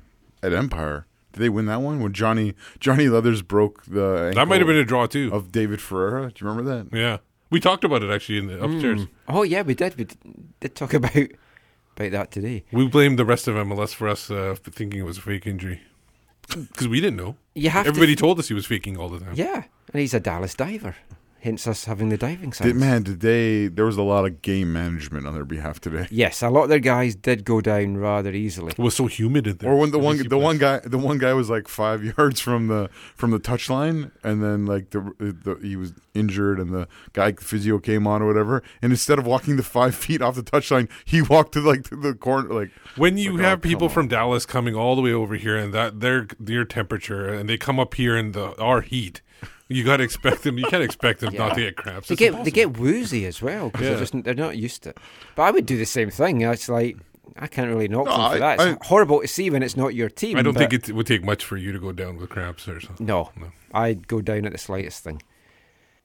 at 0.42 0.52
Empire. 0.52 1.06
Did 1.36 1.42
they 1.42 1.48
win 1.50 1.66
that 1.66 1.82
one 1.82 2.00
when 2.00 2.12
Johnny 2.14 2.54
Johnny 2.80 3.08
Leathers 3.08 3.42
broke 3.42 3.84
the? 3.84 4.32
That 4.34 4.48
might 4.48 4.58
have 4.58 4.66
been 4.66 4.76
a 4.76 4.84
draw 4.84 5.06
too. 5.06 5.28
of 5.34 5.52
David 5.52 5.82
Ferreira. 5.82 6.32
Do 6.32 6.42
you 6.44 6.50
remember 6.50 6.74
that? 6.84 6.96
Yeah, 6.96 7.18
we 7.50 7.60
talked 7.60 7.84
about 7.84 8.02
it 8.02 8.10
actually 8.10 8.38
in 8.38 8.46
the 8.46 8.62
upstairs. 8.64 9.02
Mm. 9.02 9.08
Oh 9.28 9.42
yeah, 9.42 9.60
we 9.60 9.74
did. 9.74 9.96
We 9.96 10.04
d- 10.04 10.16
did 10.60 10.74
talk 10.74 10.94
about 11.00 11.14
about 11.14 12.10
that 12.10 12.30
today. 12.30 12.64
We 12.72 12.88
blamed 12.88 13.18
the 13.18 13.26
rest 13.26 13.46
of 13.48 13.54
MLS 13.54 13.92
for 13.94 14.08
us 14.08 14.30
uh, 14.30 14.54
for 14.62 14.70
thinking 14.70 14.98
it 15.00 15.04
was 15.04 15.18
a 15.18 15.22
fake 15.22 15.46
injury 15.46 15.82
because 16.48 16.88
we 16.88 17.00
didn't 17.02 17.16
know. 17.16 17.36
You 17.54 17.68
have 17.68 17.84
to 17.84 17.88
Everybody 17.90 18.12
th- 18.14 18.18
told 18.20 18.38
us 18.38 18.48
he 18.48 18.54
was 18.54 18.64
faking 18.64 18.96
all 18.96 19.10
the 19.10 19.20
time. 19.20 19.34
Yeah, 19.34 19.64
and 19.92 20.00
he's 20.00 20.14
a 20.14 20.20
Dallas 20.20 20.54
diver. 20.54 20.96
Hence 21.40 21.66
us 21.68 21.84
having 21.84 22.08
the 22.08 22.16
diving 22.16 22.50
Did, 22.50 22.56
signs. 22.56 22.74
man, 22.74 23.04
today 23.04 23.68
there 23.68 23.84
was 23.84 23.96
a 23.96 24.02
lot 24.02 24.24
of 24.24 24.42
game 24.42 24.72
management 24.72 25.26
on 25.26 25.34
their 25.34 25.44
behalf 25.44 25.80
today. 25.80 26.08
Yes, 26.10 26.42
a 26.42 26.48
lot 26.50 26.64
of 26.64 26.68
their 26.70 26.80
guys 26.80 27.14
did 27.14 27.44
go 27.44 27.60
down 27.60 27.98
rather 27.98 28.32
easily. 28.32 28.72
It 28.72 28.78
was 28.78 28.96
so 28.96 29.06
humid 29.06 29.46
in 29.46 29.58
there. 29.58 29.70
Or 29.70 29.76
when 29.76 29.90
the 29.92 29.98
one 29.98 30.18
BC 30.18 30.28
the 30.28 30.38
one 30.38 30.58
guy 30.58 30.80
the 30.80 30.98
one 30.98 31.18
guy 31.18 31.34
was 31.34 31.48
like 31.48 31.68
five 31.68 32.02
yards 32.18 32.40
from 32.40 32.66
the 32.68 32.88
from 33.14 33.30
the 33.30 33.38
touchline, 33.38 34.10
and 34.24 34.42
then 34.42 34.66
like 34.66 34.90
the, 34.90 35.00
the 35.18 35.58
he 35.62 35.76
was 35.76 35.92
injured, 36.14 36.58
and 36.58 36.72
the 36.72 36.88
guy 37.12 37.32
physio 37.32 37.78
came 37.78 38.06
on 38.06 38.22
or 38.22 38.26
whatever, 38.26 38.62
and 38.82 38.90
instead 38.90 39.18
of 39.18 39.26
walking 39.26 39.56
the 39.56 39.62
five 39.62 39.94
feet 40.04 40.22
off 40.22 40.34
the 40.34 40.42
touchline, 40.42 40.88
he 41.04 41.22
walked 41.22 41.52
to 41.52 41.60
like 41.60 41.84
to 41.84 41.96
the 41.96 42.14
corner. 42.14 42.48
Like 42.52 42.70
When 42.96 43.18
you 43.18 43.32
Like, 43.32 43.40
oh, 43.40 43.48
have 43.50 43.62
people 43.62 43.88
from 43.88 44.08
Dallas 44.08 44.46
coming 44.46 44.74
all 44.74 44.96
the 44.96 45.02
way 45.02 45.12
over 45.12 45.36
here 45.36 45.56
and 45.56 45.72
that 45.74 46.00
their 46.00 46.26
their 46.40 46.64
temperature 46.64 47.28
and 47.28 47.48
they 47.48 47.56
come 47.56 47.78
up 47.78 47.94
here 47.94 48.16
in 48.16 48.32
the 48.32 48.58
our 48.60 48.80
heat, 48.80 49.20
you 49.68 49.84
got 49.84 49.96
to 49.98 50.04
expect 50.04 50.42
them. 50.42 50.58
You 50.58 50.64
can't 50.66 50.82
expect 50.82 51.20
them 51.20 51.34
not 51.34 51.54
to 51.54 51.60
get 51.60 51.76
cramps. 51.76 52.08
They 52.08 52.12
It's 52.14 52.18
get 52.20 52.44
they 52.44 52.50
get 52.50 52.78
woozy 52.78 53.26
as 53.26 53.42
well 53.42 53.70
because 53.70 53.82
Yeah. 53.86 53.90
they're 53.90 54.00
just 54.00 54.22
they're 54.24 54.34
not 54.34 54.56
used 54.56 54.82
to 54.84 54.90
it. 54.90 54.98
But 55.34 55.42
I 55.42 55.50
would 55.50 55.66
do 55.66 55.76
the 55.76 55.84
same 55.86 56.10
thing. 56.10 56.40
It's 56.42 56.68
like 56.68 56.96
I 57.38 57.48
can't 57.48 57.68
really 57.68 57.88
knock 57.88 58.06
No, 58.06 58.12
them 58.12 58.20
for 58.30 58.36
I- 58.36 58.38
that. 58.38 58.60
It's 58.60 58.82
I- 58.82 58.86
horrible 58.86 59.20
to 59.20 59.28
see 59.28 59.50
when 59.50 59.62
it's 59.62 59.76
not 59.76 59.94
your 59.94 60.08
team. 60.08 60.36
I 60.38 60.42
don't 60.42 60.54
think 60.56 60.72
it 60.72 60.90
would 60.92 61.06
take 61.06 61.24
much 61.24 61.44
for 61.44 61.56
you 61.56 61.72
to 61.72 61.78
go 61.78 61.92
down 61.92 62.16
with 62.16 62.30
cramps 62.30 62.66
or 62.68 62.80
something. 62.80 63.04
No, 63.06 63.30
No. 63.36 63.52
I'd 63.74 64.08
go 64.08 64.20
down 64.22 64.46
at 64.46 64.52
the 64.52 64.58
slightest 64.58 65.02
thing. 65.04 65.20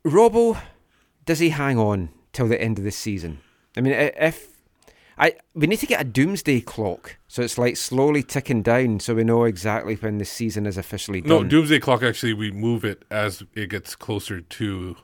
Robbo, 0.03 0.59
does 1.25 1.39
he 1.39 1.49
hang 1.49 1.77
on 1.77 2.09
till 2.33 2.47
the 2.47 2.59
end 2.61 2.77
of 2.79 2.83
the 2.83 2.91
season? 2.91 3.39
I 3.77 3.81
mean, 3.81 3.93
if 3.93 4.50
I 5.17 5.33
we 5.53 5.67
need 5.67 5.77
to 5.79 5.85
get 5.85 6.01
a 6.01 6.03
doomsday 6.05 6.61
clock, 6.61 7.17
so 7.27 7.41
it's 7.41 7.57
like 7.57 7.77
slowly 7.77 8.23
ticking 8.23 8.61
down, 8.61 8.99
so 8.99 9.13
we 9.15 9.23
know 9.23 9.43
exactly 9.43 9.95
when 9.95 10.17
the 10.17 10.25
season 10.25 10.65
is 10.65 10.77
officially 10.77 11.21
done. 11.21 11.29
No, 11.29 11.43
doomsday 11.43 11.79
clock. 11.79 12.01
Actually, 12.03 12.33
we 12.33 12.51
move 12.51 12.83
it 12.85 13.03
as 13.11 13.43
it 13.53 13.69
gets 13.69 13.95
closer 13.95 14.41
to 14.41 14.95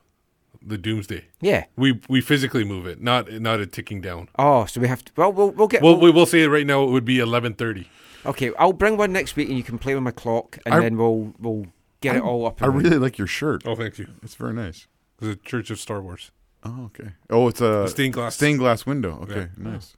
the 0.61 0.77
doomsday. 0.77 1.25
Yeah. 1.39 1.65
we 1.75 1.99
we 2.09 2.21
physically 2.21 2.63
move 2.63 2.87
it, 2.87 3.01
not 3.01 3.31
not 3.33 3.59
a 3.59 3.65
ticking 3.67 4.01
down. 4.01 4.29
Oh, 4.39 4.65
so 4.65 4.81
we 4.81 4.87
have 4.87 5.03
to. 5.05 5.11
Well, 5.15 5.31
we'll, 5.31 5.51
we'll 5.51 5.67
get. 5.67 5.81
Well, 5.81 5.99
we 5.99 6.09
will 6.11 6.25
say 6.25 6.41
it 6.43 6.47
right 6.47 6.65
now 6.65 6.83
it 6.83 6.89
would 6.91 7.05
be 7.05 7.19
eleven 7.19 7.53
thirty. 7.53 7.89
okay, 8.25 8.51
I'll 8.57 8.73
bring 8.73 8.97
one 8.97 9.11
next 9.13 9.35
week, 9.35 9.49
and 9.49 9.57
you 9.57 9.63
can 9.63 9.77
play 9.77 9.93
with 9.93 10.03
my 10.03 10.11
clock, 10.11 10.57
and 10.65 10.73
I- 10.75 10.79
then 10.81 10.97
we'll 10.97 11.33
we'll 11.39 11.67
get 12.01 12.15
it 12.15 12.21
all 12.23 12.45
up. 12.47 12.61
I 12.61 12.65
and 12.65 12.75
running. 12.75 12.91
really 12.91 12.99
like 13.03 13.17
your 13.17 13.27
shirt. 13.27 13.63
Oh, 13.65 13.75
thank 13.75 13.97
you. 13.99 14.07
It's 14.23 14.35
very 14.35 14.53
nice. 14.53 14.87
The 15.19 15.35
Church 15.35 15.69
of 15.69 15.79
Star 15.79 16.01
Wars. 16.01 16.31
Oh, 16.63 16.85
okay. 16.85 17.11
Oh, 17.29 17.47
it's 17.47 17.61
a 17.61 17.87
stained 17.87 18.13
glass. 18.13 18.35
stained 18.35 18.59
glass 18.59 18.85
window. 18.85 19.19
Okay, 19.23 19.35
Yeah. 19.41 19.47
nice. 19.57 19.95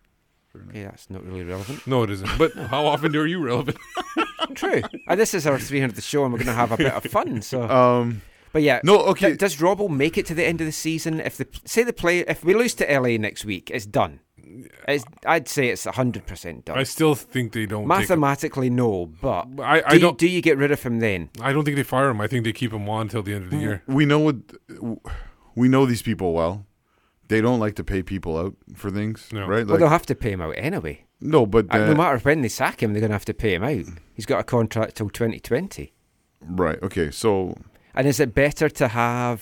Okay, 0.70 0.84
that's 0.84 1.10
not 1.10 1.24
really 1.26 1.44
relevant. 1.44 1.86
No, 1.88 2.04
it 2.04 2.10
isn't. 2.10 2.30
But 2.38 2.54
how 2.54 2.86
often 2.86 3.16
are 3.16 3.26
you 3.26 3.42
relevant? 3.44 3.78
True. 4.56 4.82
And 5.08 5.20
this 5.20 5.34
is 5.34 5.46
our 5.48 5.58
300th 5.58 6.02
show, 6.04 6.24
and 6.24 6.34
we're 6.34 6.40
going 6.40 6.48
to 6.48 6.54
have 6.54 6.72
a 6.72 6.78
bit 6.78 6.92
of 6.94 7.04
fun. 7.06 7.42
So, 7.42 7.64
Um, 7.70 8.22
but 8.52 8.64
yeah, 8.64 8.80
no, 8.84 8.98
okay. 9.10 9.32
d- 9.32 9.38
does 9.38 9.58
Robbo 9.58 9.88
make 9.90 10.18
it 10.18 10.26
to 10.26 10.34
the 10.34 10.44
end 10.44 10.60
of 10.60 10.66
the 10.66 10.72
season? 10.74 11.20
If 11.20 11.38
the 11.38 11.48
say 11.66 11.84
the 11.84 11.94
play, 11.94 12.20
if 12.22 12.44
we 12.44 12.56
lose 12.56 12.74
to 12.76 12.86
LA 13.00 13.18
next 13.18 13.46
week, 13.46 13.70
it's 13.72 13.86
done. 13.86 14.22
It's, 14.88 15.06
I'd 15.28 15.48
say 15.48 15.70
it's 15.70 15.86
hundred 15.86 16.26
percent 16.26 16.66
done. 16.66 16.76
I 16.80 16.82
still 16.84 17.14
think 17.14 17.54
they 17.54 17.68
don't. 17.68 17.82
take 17.88 17.92
him. 18.10 18.20
Mathematically, 18.20 18.72
no, 18.72 19.06
but 19.22 19.48
I, 19.60 19.84
I 19.86 19.90
do, 19.90 19.96
you, 19.96 20.02
don't. 20.02 20.18
do 20.18 20.28
you 20.28 20.42
get 20.42 20.58
rid 20.58 20.72
of 20.72 20.82
him 20.82 21.00
then? 21.00 21.30
I 21.40 21.54
don't 21.54 21.64
think 21.64 21.78
they 21.78 21.84
fire 21.84 22.10
him. 22.10 22.20
I 22.20 22.26
think 22.28 22.44
they 22.44 22.52
keep 22.54 22.74
him 22.74 22.90
on 22.90 23.04
until 23.04 23.22
the 23.22 23.36
end 23.36 23.44
of 23.46 23.50
the 23.52 23.58
year. 23.58 23.84
we 23.86 24.06
know 24.08 24.18
what 24.18 24.38
we 25.60 25.68
know 25.70 25.86
these 25.86 26.02
people 26.02 26.34
well. 26.34 26.66
They 27.28 27.42
don't 27.42 27.60
like 27.60 27.76
to 27.76 27.84
pay 27.84 28.02
people 28.02 28.34
out 28.38 28.56
for 28.74 28.90
things, 28.90 29.30
No. 29.32 29.46
right? 29.46 29.66
well, 29.68 29.78
they'll 29.78 29.90
have 30.00 30.06
to 30.08 30.16
pay 30.16 30.32
him 30.32 30.42
out 30.42 30.56
anyway. 30.58 30.96
no, 31.22 31.46
but 31.46 31.66
Uh, 31.70 31.78
no 31.78 31.92
uh, 31.92 31.96
matter 31.96 32.18
when 32.20 32.42
they 32.42 32.48
sack 32.50 32.82
him, 32.82 32.94
they're 32.94 33.02
going 33.06 33.12
to 33.12 33.20
have 33.22 33.26
to 33.26 33.34
pay 33.34 33.54
him 33.56 33.64
out. 33.64 33.86
He's 34.16 34.26
got 34.26 34.40
a 34.40 34.44
contract 34.44 34.96
till 34.96 35.10
2020. 35.10 35.94
right. 36.42 36.80
Okay, 36.82 37.12
so 37.12 37.56
And 37.94 38.08
is 38.08 38.20
it 38.20 38.34
better 38.34 38.70
to 38.70 38.88
have 38.88 39.40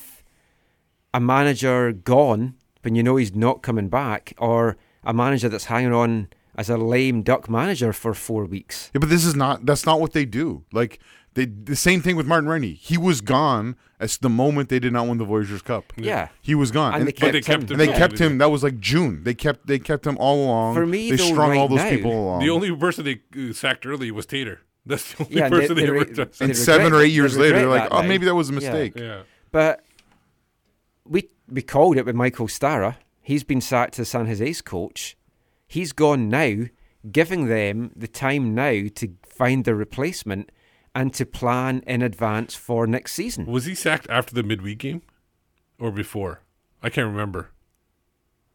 a 1.13 1.19
manager 1.19 1.91
gone 1.93 2.55
when 2.81 2.95
you 2.95 3.03
know 3.03 3.15
he's 3.17 3.35
not 3.35 3.61
coming 3.61 3.89
back, 3.89 4.33
or 4.37 4.75
a 5.03 5.13
manager 5.13 5.49
that's 5.49 5.65
hanging 5.65 5.93
on 5.93 6.27
as 6.55 6.69
a 6.69 6.77
lame 6.77 7.21
duck 7.21 7.49
manager 7.49 7.93
for 7.93 8.13
four 8.13 8.45
weeks? 8.45 8.89
Yeah, 8.93 8.99
but 8.99 9.09
this 9.09 9.25
is 9.25 9.35
not. 9.35 9.65
That's 9.65 9.85
not 9.85 9.99
what 10.01 10.13
they 10.13 10.25
do. 10.25 10.63
Like 10.73 10.99
they, 11.37 11.45
the 11.45 11.75
same 11.75 12.01
thing 12.01 12.15
with 12.15 12.25
Martin 12.25 12.49
Rennie. 12.49 12.73
He 12.73 12.97
was 12.97 13.21
gone 13.21 13.75
as 13.99 14.17
the 14.17 14.29
moment 14.29 14.69
they 14.69 14.79
did 14.79 14.91
not 14.91 15.07
win 15.07 15.19
the 15.19 15.25
Voyageurs 15.25 15.61
Cup. 15.61 15.93
Yeah. 15.95 16.29
he 16.41 16.55
was 16.55 16.71
gone, 16.71 16.95
And 16.95 17.07
they 17.07 17.11
kept 17.11 17.31
they 17.33 17.41
kept 17.41 17.63
him. 17.63 17.67
him. 17.69 17.71
and 17.71 17.79
they 17.79 17.87
kept 17.97 18.17
him. 18.19 18.37
That 18.39 18.49
was 18.49 18.63
like 18.63 18.79
June. 18.79 19.23
They 19.23 19.35
kept 19.35 19.67
they 19.67 19.77
kept 19.77 20.07
him 20.07 20.17
all 20.19 20.45
along. 20.45 20.73
For 20.73 20.85
me, 20.87 21.11
they 21.11 21.17
though, 21.17 21.25
strung 21.31 21.55
all 21.57 21.67
those 21.67 21.77
now- 21.77 21.89
people 21.91 22.11
along. 22.11 22.39
The 22.39 22.49
only 22.49 22.75
person 22.75 23.05
they 23.05 23.21
uh, 23.49 23.53
sacked 23.53 23.85
early 23.85 24.09
was 24.11 24.25
Teitur. 24.25 24.57
That's 24.87 25.13
the 25.13 25.23
only 25.25 25.35
Yeah, 25.35 25.45
and 25.45 25.53
they- 25.53 25.59
person 25.59 25.75
they, 25.75 25.81
they 25.83 25.87
ever 25.89 25.99
re- 26.23 26.27
and 26.41 26.57
seven 26.57 26.91
or 26.93 26.97
eight 27.01 27.09
they 27.09 27.13
years 27.13 27.37
later, 27.37 27.59
they're 27.59 27.67
like, 27.69 27.89
"Oh, 27.91 28.01
now." 28.01 28.07
maybe 28.07 28.25
that 28.25 28.35
was 28.35 28.49
a 28.49 28.53
mistake." 28.53 28.93
Yeah. 28.95 29.21
But 29.51 29.83
we 31.05 31.29
we 31.47 31.61
called 31.61 31.97
it 31.97 32.05
with 32.05 32.15
Mikael 32.15 32.47
Stahre. 32.47 32.95
He's 33.21 33.43
been 33.43 33.61
sacked 33.61 33.99
as 33.99 34.09
San 34.09 34.25
Jose's 34.25 34.61
coach. 34.61 35.15
He's 35.67 35.91
gone 35.91 36.29
now, 36.29 36.65
giving 37.11 37.47
them 37.47 37.91
the 37.95 38.07
time 38.07 38.55
now 38.55 38.85
to 38.95 39.13
find 39.27 39.65
their 39.65 39.75
replacement 39.75 40.49
and 40.95 41.13
to 41.13 41.25
plan 41.25 41.83
in 41.87 42.01
advance 42.01 42.55
for 42.55 42.87
next 42.87 43.13
season. 43.13 43.45
Was 43.45 43.65
he 43.65 43.75
sacked 43.75 44.07
after 44.09 44.33
the 44.33 44.43
midweek 44.43 44.79
game 44.79 45.01
or 45.79 45.91
before? 45.91 46.41
I 46.81 46.89
can't 46.89 47.07
remember. 47.07 47.49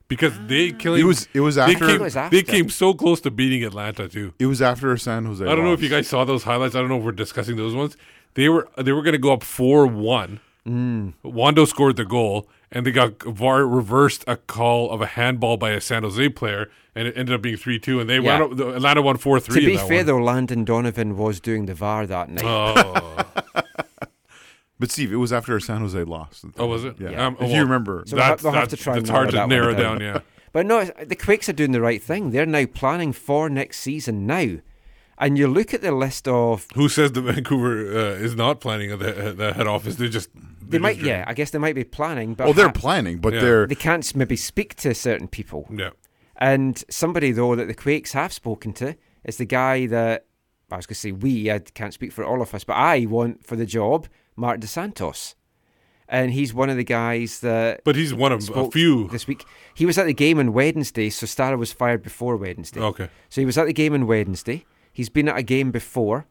Because 0.08 0.34
they 0.46 0.72
killing 0.72 1.00
It 1.00 1.04
was- 1.04 1.28
it 1.32 1.40
was 1.40 1.54
they 1.54 1.62
after- 1.62 1.86
came, 1.86 1.96
It 1.96 2.00
was 2.00 2.16
after. 2.16 2.36
they 2.36 2.42
came 2.42 2.68
so 2.68 2.92
close 2.92 3.20
to 3.22 3.30
beating 3.30 3.64
Atlanta 3.64 4.08
too. 4.08 4.34
It 4.38 4.46
was 4.46 4.60
after 4.60 4.94
San 4.98 5.24
Jose. 5.24 5.42
I 5.44 5.54
don't 5.54 5.64
know 5.64 5.72
if 5.72 5.82
you 5.82 5.88
guys 5.88 6.06
saw 6.08 6.24
those 6.24 6.42
highlights. 6.42 6.74
I 6.74 6.80
don't 6.80 6.88
know 6.88 6.98
if 6.98 7.04
we're 7.04 7.12
discussing 7.12 7.56
those 7.56 7.74
ones. 7.74 7.96
They 8.34 8.48
were 8.48 8.68
they 8.76 8.92
were 8.92 9.02
going 9.02 9.12
to 9.12 9.18
go 9.18 9.32
up 9.32 9.42
four 9.42 9.86
one. 9.86 10.40
Mm. 10.66 11.14
Wondo 11.22 11.64
scored 11.64 11.96
the 11.96 12.04
goal, 12.04 12.48
and 12.70 12.86
they 12.86 12.92
got 12.92 13.22
VAR 13.22 13.66
reversed 13.66 14.22
a 14.28 14.36
call 14.36 14.90
of 14.90 15.00
a 15.00 15.06
handball 15.06 15.56
by 15.56 15.70
a 15.70 15.80
San 15.80 16.02
Jose 16.02 16.28
player, 16.30 16.70
and 16.95 17.09
it 17.09 17.16
ended 17.16 17.34
up 17.34 17.43
being 17.43 17.57
three 17.57 17.78
two. 17.78 18.01
And 18.01 18.09
they 18.11 18.18
Yeah. 18.18 18.38
went 18.40 18.53
up, 18.53 18.57
the- 18.57 18.74
Atlanta 18.74 19.03
won 19.03 19.16
four 19.16 19.38
three. 19.40 19.55
To 19.61 19.61
three. 19.66 19.76
be 19.76 19.88
fair, 19.88 20.05
though, 20.05 20.18
Landon 20.22 20.64
Donovan 20.64 21.16
was 21.16 21.40
doing 21.40 21.66
the 21.66 21.74
VAR 21.74 22.07
that 22.07 22.28
night. 22.30 22.45
oh, 22.45 23.24
But 24.78 24.90
Steve, 24.90 25.12
it 25.12 25.16
was 25.16 25.32
after 25.32 25.61
San 25.61 25.80
Jose 25.80 26.03
lost. 26.03 26.45
oh, 26.59 26.66
was 26.66 26.84
it? 26.84 26.97
Yeah, 26.99 27.26
Um, 27.26 27.34
if 27.34 27.40
well, 27.43 27.51
you 27.51 27.62
remember. 27.62 28.03
So 28.07 28.16
we'll 28.16 28.24
that's 28.26 28.43
we'll 28.43 28.53
have 28.53 28.68
that's, 28.68 28.78
to 28.80 28.82
try 28.82 28.95
and 28.97 29.03
that's 29.03 29.11
hard 29.11 29.30
to 29.30 29.36
that 29.36 29.49
narrow 29.49 29.74
down. 29.74 29.99
down. 29.99 30.01
Yeah. 30.01 30.20
But 30.53 30.66
no, 30.66 30.84
the 30.84 31.14
Quakes 31.14 31.49
are 31.49 31.53
doing 31.53 31.70
the 31.72 31.80
right 31.80 32.03
thing. 32.03 32.30
They're 32.30 32.45
now 32.47 32.66
planning 32.66 33.12
for 33.12 33.49
next 33.49 33.78
season 33.78 34.26
now. 34.26 34.57
And 35.18 35.38
you 35.38 35.47
look 35.47 35.72
at 35.72 35.82
the 35.82 35.93
list 35.93 36.26
of 36.26 36.66
Who 36.74 36.88
says 36.88 37.12
that 37.12 37.20
Vancouver 37.20 37.97
uh, 37.97 38.14
is 38.16 38.34
not 38.34 38.61
planning 38.61 38.90
at 38.90 38.99
the, 38.99 39.32
the 39.36 39.53
head 39.53 39.68
office? 39.68 39.97
They 39.97 40.09
just 40.09 40.30
they 40.61 40.78
might 40.78 40.99
yeah, 40.99 41.24
I 41.28 41.34
guess 41.34 41.51
they 41.51 41.59
might 41.59 41.76
be 41.76 41.84
planning, 41.84 42.34
but 42.34 42.49
Oh, 42.49 42.53
they're 42.53 42.66
ha- 42.66 42.72
planning, 42.72 43.18
but 43.18 43.34
Yeah. 43.34 43.40
they're 43.40 43.66
they 43.68 43.74
can't 43.76 44.14
maybe 44.16 44.34
speak 44.36 44.74
to 44.76 44.95
certain 44.95 45.28
people. 45.28 45.68
yeah. 45.70 45.90
And 46.43 46.82
somebody 46.90 47.30
though 47.30 47.55
that 47.55 47.68
the 47.68 47.74
Quakes 47.74 48.12
have 48.12 48.32
spoken 48.32 48.72
to 48.74 48.97
is 49.24 49.36
the 49.36 49.45
guy 49.45 49.86
that 49.86 50.26
I 50.72 50.76
was 50.76 50.86
going 50.86 50.95
to 50.95 51.01
say 51.01 51.12
we. 51.12 51.51
I 51.53 51.61
can't 51.61 51.95
speak 51.95 52.11
for 52.12 52.24
all 52.24 52.43
of 52.43 52.53
us, 52.53 52.64
but 52.64 52.74
I 52.74 53.07
want 53.07 53.47
for 53.47 53.55
the 53.55 53.64
job 53.66 54.09
Marc 54.34 54.59
Dos 54.59 54.70
Santos, 54.72 55.36
and 56.09 56.32
he's 56.32 56.53
one 56.53 56.68
of 56.68 56.76
the 56.76 56.84
guys 56.84 57.40
that. 57.40 57.84
But 57.84 57.95
he's 57.95 58.12
one 58.12 58.32
of 58.32 58.49
a 58.51 58.70
few. 58.70 59.09
this 59.09 59.28
week. 59.28 59.45
He 59.74 59.86
was 59.86 59.99
at 59.99 60.07
the 60.07 60.14
game 60.14 60.40
on 60.40 60.53
Wednesday, 60.53 61.11
so 61.11 61.26
Stahre 61.26 61.57
was 61.57 61.72
fired 61.72 62.03
before 62.03 62.36
Wednesday. 62.36 62.80
Okay. 62.80 63.09
So 63.28 63.40
he 63.40 63.45
was 63.45 63.57
at 63.57 63.66
the 63.66 63.72
game 63.72 63.95
on 63.95 64.09
Wednesday. 64.09 64.64
He's 64.93 65.09
been 65.11 65.28
at 65.28 65.38
a 65.38 65.43
game 65.45 65.70
before. 65.70 66.26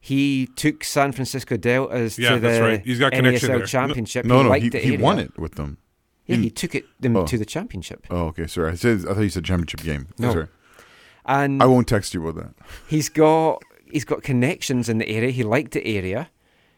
He 0.00 0.46
took 0.56 0.82
San 0.84 1.12
Francisco 1.12 1.58
Deltas 1.58 2.18
Yeah, 2.18 2.30
to 2.30 2.34
the 2.36 2.48
that's 2.48 2.60
right. 2.62 2.82
He's 2.82 2.98
got 2.98 3.12
connection 3.12 3.50
NASL 3.50 3.58
there. 3.58 3.66
championship. 3.66 4.24
no, 4.24 4.38
he 4.38 4.42
no. 4.44 4.48
liked 4.48 4.62
He, 4.62 4.68
the 4.70 4.78
he 4.78 4.96
won 4.96 5.18
it 5.18 5.38
with 5.38 5.56
them. 5.56 5.76
Yeah, 6.30 6.36
He- 6.36 6.42
he 6.44 6.50
took 6.50 6.74
it 6.74 6.84
them 7.00 7.16
Oh. 7.16 7.26
to 7.26 7.36
the 7.38 7.44
championship. 7.44 8.06
Oh, 8.10 8.26
okay. 8.28 8.46
Sorry, 8.46 8.72
I 8.72 8.74
said 8.74 9.00
I 9.08 9.14
thought 9.14 9.20
you 9.20 9.28
said 9.30 9.44
championship 9.44 9.82
game. 9.82 10.06
No. 10.18 10.32
Sorry. 10.32 10.46
And 11.26 11.62
I 11.62 11.66
won't 11.66 11.86
text 11.88 12.14
you 12.14 12.26
about 12.26 12.42
that. 12.42 12.66
He's 12.88 13.08
got 13.08 13.62
he's 13.90 14.04
got 14.04 14.22
connections 14.22 14.88
in 14.88 14.98
the 14.98 15.08
area. 15.08 15.30
He 15.30 15.42
liked 15.42 15.72
the 15.72 15.86
area, 15.86 16.30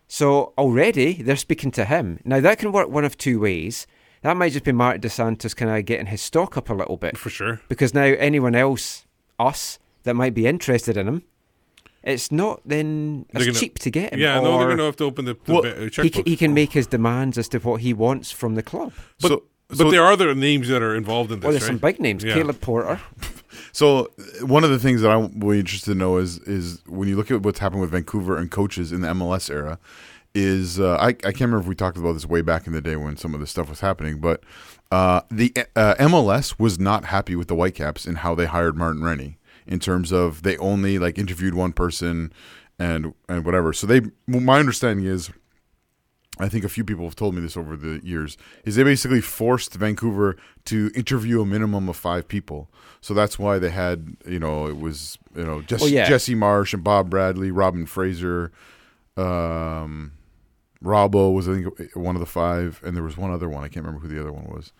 so 0.09 0.53
already 0.59 1.23
they're 1.23 1.37
speaking 1.37 1.71
to 1.73 1.85
him. 1.85 2.19
Now 2.25 2.41
that 2.41 2.59
can 2.59 2.73
work 2.73 2.89
one 2.89 3.05
of 3.05 3.17
two 3.17 3.41
ways. 3.41 3.87
That 4.23 4.37
might 4.37 4.53
just 4.53 4.65
be 4.65 4.71
Marc 4.73 5.01
Dos 5.01 5.15
Santos 5.15 5.53
kind 5.53 5.71
of 5.71 5.85
getting 5.85 6.07
his 6.07 6.21
stock 6.23 6.57
up 6.57 6.71
a 6.71 6.75
little 6.75 6.97
bit 6.97 7.17
For 7.19 7.29
sure. 7.29 7.61
because 7.69 7.93
now 7.93 8.05
anyone 8.05 8.55
else, 8.55 9.05
us, 9.39 9.81
that 10.05 10.15
might 10.15 10.33
be 10.33 10.47
interested 10.47 10.97
in 10.97 11.09
him, 11.09 11.23
it's 12.05 12.33
not 12.33 12.61
then 12.65 13.27
They're 13.33 13.43
as 13.43 13.47
gonna- 13.49 13.59
cheap 13.59 13.79
to 13.81 13.91
get 13.91 14.13
him. 14.13 14.21
Yeah, 14.21 14.41
no, 14.41 14.59
they're 14.59 14.67
going 14.67 14.79
to 14.79 14.85
have 14.85 14.97
to 14.97 15.05
open 15.05 15.25
the, 15.25 15.37
the 15.45 15.53
Well, 15.53 15.63
ba- 15.63 15.77
he, 15.85 15.91
checkbook. 15.91 16.27
he 16.27 16.37
can 16.37 16.53
make 16.55 16.73
his 16.73 16.87
demands 16.87 17.39
as 17.39 17.49
to 17.51 17.59
what 17.59 17.81
he 17.81 17.93
wants 17.93 18.31
from 18.31 18.55
the 18.55 18.63
club. 18.63 18.93
but 19.21 19.29
so, 19.29 19.43
but 19.69 19.79
so, 19.79 19.91
there 19.91 20.03
are 20.03 20.13
other 20.13 20.35
names 20.35 20.69
that 20.69 20.83
are 20.83 20.95
involved 20.95 21.33
in 21.33 21.39
this. 21.41 21.45
Well, 21.45 21.53
there's 21.53 21.63
right? 21.63 21.69
some 21.69 21.79
big 21.79 21.99
names. 22.01 22.23
Yeah. 22.25 22.35
Caleb 22.35 22.61
Porter. 22.61 23.01
so 23.73 24.11
one 24.43 24.65
of 24.65 24.71
the 24.71 24.79
things 24.79 25.01
that 25.01 25.11
I'm 25.11 25.39
really 25.41 25.61
interested 25.61 25.93
to 25.93 25.95
know 25.97 26.19
is 26.19 26.39
is 26.41 26.83
when 26.87 27.09
you 27.09 27.17
look 27.17 27.31
at 27.31 27.43
what's 27.43 27.59
happened 27.61 27.81
with 27.81 27.91
Vancouver 27.91 28.37
and 28.37 28.51
coaches 28.51 28.93
in 28.93 29.01
the 29.01 29.09
MLS 29.09 29.49
era, 29.51 29.79
is 30.35 30.79
uh, 30.79 30.97
I 31.01 31.09
I 31.09 31.13
can't 31.13 31.41
remember 31.43 31.61
if 31.61 31.67
we 31.67 31.75
talked 31.75 31.97
about 31.97 32.13
this 32.15 32.27
way 32.27 32.43
back 32.43 32.67
in 32.67 32.73
the 32.75 32.83
day 32.83 32.97
when 32.97 33.17
some 33.17 33.33
of 33.35 33.41
this 33.41 33.51
stuff 33.51 33.71
was 33.71 33.81
happening, 33.81 34.19
but 34.19 34.43
uh, 34.91 35.23
the 35.31 35.53
uh, 35.75 35.95
MLS 36.01 36.59
was 36.59 36.79
not 36.79 37.07
happy 37.07 37.35
with 37.35 37.49
the 37.49 37.55
Whitecaps 37.55 38.05
and 38.05 38.19
how 38.19 38.35
they 38.35 38.45
hired 38.47 38.77
Martin 38.77 39.03
Rennie 39.03 39.39
in 39.67 39.79
terms 39.79 40.13
of 40.13 40.43
they 40.43 40.57
only 40.59 40.99
like 40.99 41.19
interviewed 41.19 41.55
one 41.55 41.73
person 41.73 42.33
and 42.79 43.15
and 43.29 43.45
whatever. 43.45 43.73
So 43.73 43.87
they 43.87 44.03
my 44.27 44.59
understanding 44.59 45.05
is 45.05 45.31
I 46.39 46.49
think 46.49 46.65
a 46.65 46.69
few 46.69 46.83
people 46.83 47.05
have 47.05 47.15
told 47.15 47.35
me 47.35 47.43
this 47.43 47.59
over 47.59 47.77
the 47.77 48.01
years, 48.03 48.39
is 48.65 48.77
they 48.77 48.83
basically 48.83 49.21
forced 49.21 49.75
Vancouver 49.75 50.37
to 50.65 50.91
interview 50.95 51.43
a 51.43 51.47
minimum 51.47 51.91
of 51.91 51.97
five 51.97 52.27
people. 52.27 52.71
So 53.03 53.13
that's 53.13 53.39
why 53.39 53.59
they 53.59 53.69
had, 53.69 54.17
you 54.27 54.39
know, 54.39 54.67
it 54.67 54.79
was, 54.79 55.19
you 55.37 55.45
know, 55.45 55.61
Jesse, 55.61 55.91
yeah. 55.91 56.09
Jesse 56.09 56.35
Marsch 56.35 56.73
and 56.73 56.83
Bob 56.83 57.11
Bradley, 57.11 57.51
Robin 57.51 57.85
Fraser, 57.85 58.51
um, 59.19 60.13
Robbo 60.83 61.35
was, 61.35 61.49
I 61.49 61.55
think, 61.55 61.97
one 61.97 62.17
of 62.17 62.21
the 62.21 62.27
five, 62.27 62.81
and 62.83 62.97
there 62.97 63.05
was 63.05 63.17
one 63.19 63.31
other 63.31 63.49
one. 63.49 63.63
I 63.63 63.69
can't 63.69 63.85
remember 63.85 64.07
who 64.07 64.13
the 64.13 64.21
other 64.21 64.33
one 64.33 64.47
was. 64.47 64.73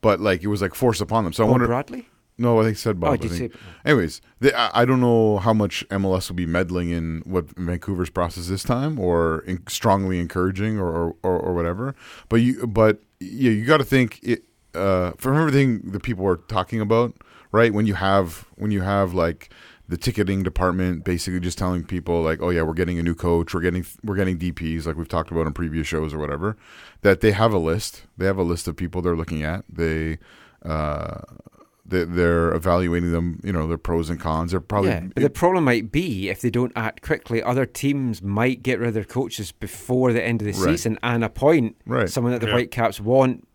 But, 0.00 0.20
like, 0.20 0.42
it 0.42 0.46
was, 0.46 0.62
like, 0.62 0.74
forced 0.74 1.00
upon 1.00 1.24
them. 1.24 1.32
So 1.32 1.42
I 1.42 1.46
Bob 1.46 1.50
wonder. 1.50 1.66
Bradley. 1.66 2.08
No, 2.40 2.58
I 2.60 2.64
think 2.64 2.76
it 2.76 2.80
said 2.80 2.98
Bob. 2.98 3.10
Oh, 3.10 3.12
I 3.12 3.16
did 3.16 3.30
think. 3.30 3.52
say- 3.52 3.58
Anyways, 3.84 4.20
they, 4.40 4.52
I, 4.52 4.82
I 4.82 4.84
don't 4.84 5.00
know 5.00 5.38
how 5.38 5.52
much 5.52 5.86
MLS 5.90 6.28
will 6.28 6.36
be 6.36 6.46
meddling 6.46 6.90
in 6.90 7.22
what 7.26 7.50
Vancouver's 7.56 8.10
process 8.10 8.48
this 8.48 8.62
time, 8.64 8.98
or 8.98 9.40
in, 9.46 9.62
strongly 9.68 10.18
encouraging, 10.18 10.78
or, 10.78 10.88
or, 10.88 11.16
or, 11.22 11.38
or 11.38 11.54
whatever. 11.54 11.94
But 12.28 12.36
you, 12.36 12.66
but 12.66 13.02
yeah, 13.20 13.50
you 13.50 13.64
got 13.64 13.78
to 13.78 13.84
think 13.84 14.18
it 14.22 14.44
uh, 14.74 15.12
from 15.18 15.36
everything 15.36 15.90
that 15.92 16.02
people 16.02 16.26
are 16.26 16.36
talking 16.36 16.80
about, 16.80 17.14
right? 17.52 17.72
When 17.74 17.86
you 17.86 17.94
have 17.94 18.46
when 18.56 18.70
you 18.70 18.80
have 18.82 19.12
like 19.14 19.50
the 19.88 19.96
ticketing 19.96 20.44
department 20.44 21.02
basically 21.02 21.40
just 21.40 21.58
telling 21.58 21.82
people 21.84 22.22
like, 22.22 22.40
oh 22.40 22.50
yeah, 22.50 22.62
we're 22.62 22.74
getting 22.74 22.98
a 23.00 23.02
new 23.02 23.14
coach, 23.14 23.52
we're 23.52 23.60
getting 23.60 23.84
we're 24.04 24.14
getting 24.16 24.38
DPS, 24.38 24.86
like 24.86 24.96
we've 24.96 25.08
talked 25.08 25.30
about 25.32 25.46
in 25.48 25.52
previous 25.52 25.86
shows 25.88 26.14
or 26.14 26.18
whatever, 26.18 26.56
that 27.02 27.20
they 27.20 27.32
have 27.32 27.52
a 27.52 27.58
list. 27.58 28.04
They 28.16 28.26
have 28.26 28.38
a 28.38 28.44
list 28.44 28.68
of 28.68 28.76
people 28.76 29.02
they're 29.02 29.16
looking 29.16 29.42
at. 29.42 29.64
They 29.68 30.18
uh, 30.64 31.20
they, 31.24 31.49
they're 31.90 32.52
evaluating 32.54 33.12
them. 33.12 33.40
You 33.44 33.52
know, 33.52 33.66
their 33.68 33.78
pros 33.78 34.08
and 34.10 34.18
cons. 34.18 34.50
They're 34.52 34.60
probably 34.60 34.90
yeah, 34.90 35.06
but 35.14 35.22
the 35.22 35.30
problem 35.30 35.64
might 35.64 35.92
be 35.92 36.28
if 36.28 36.40
they 36.40 36.50
don't 36.50 36.72
act 36.76 37.02
quickly, 37.02 37.42
other 37.42 37.66
teams 37.66 38.22
might 38.22 38.62
get 38.62 38.78
rid 38.78 38.88
of 38.88 38.94
their 38.94 39.04
coaches 39.04 39.52
before 39.52 40.12
the 40.12 40.22
end 40.22 40.40
of 40.42 40.46
the 40.46 40.52
Right. 40.60 40.70
season 40.72 40.98
and 41.02 41.22
appoint 41.24 41.76
Right. 41.86 42.08
someone 42.08 42.32
that 42.32 42.40
the 42.40 42.46
Yeah. 42.48 42.54
Whitecaps 42.54 43.00
want 43.00 43.46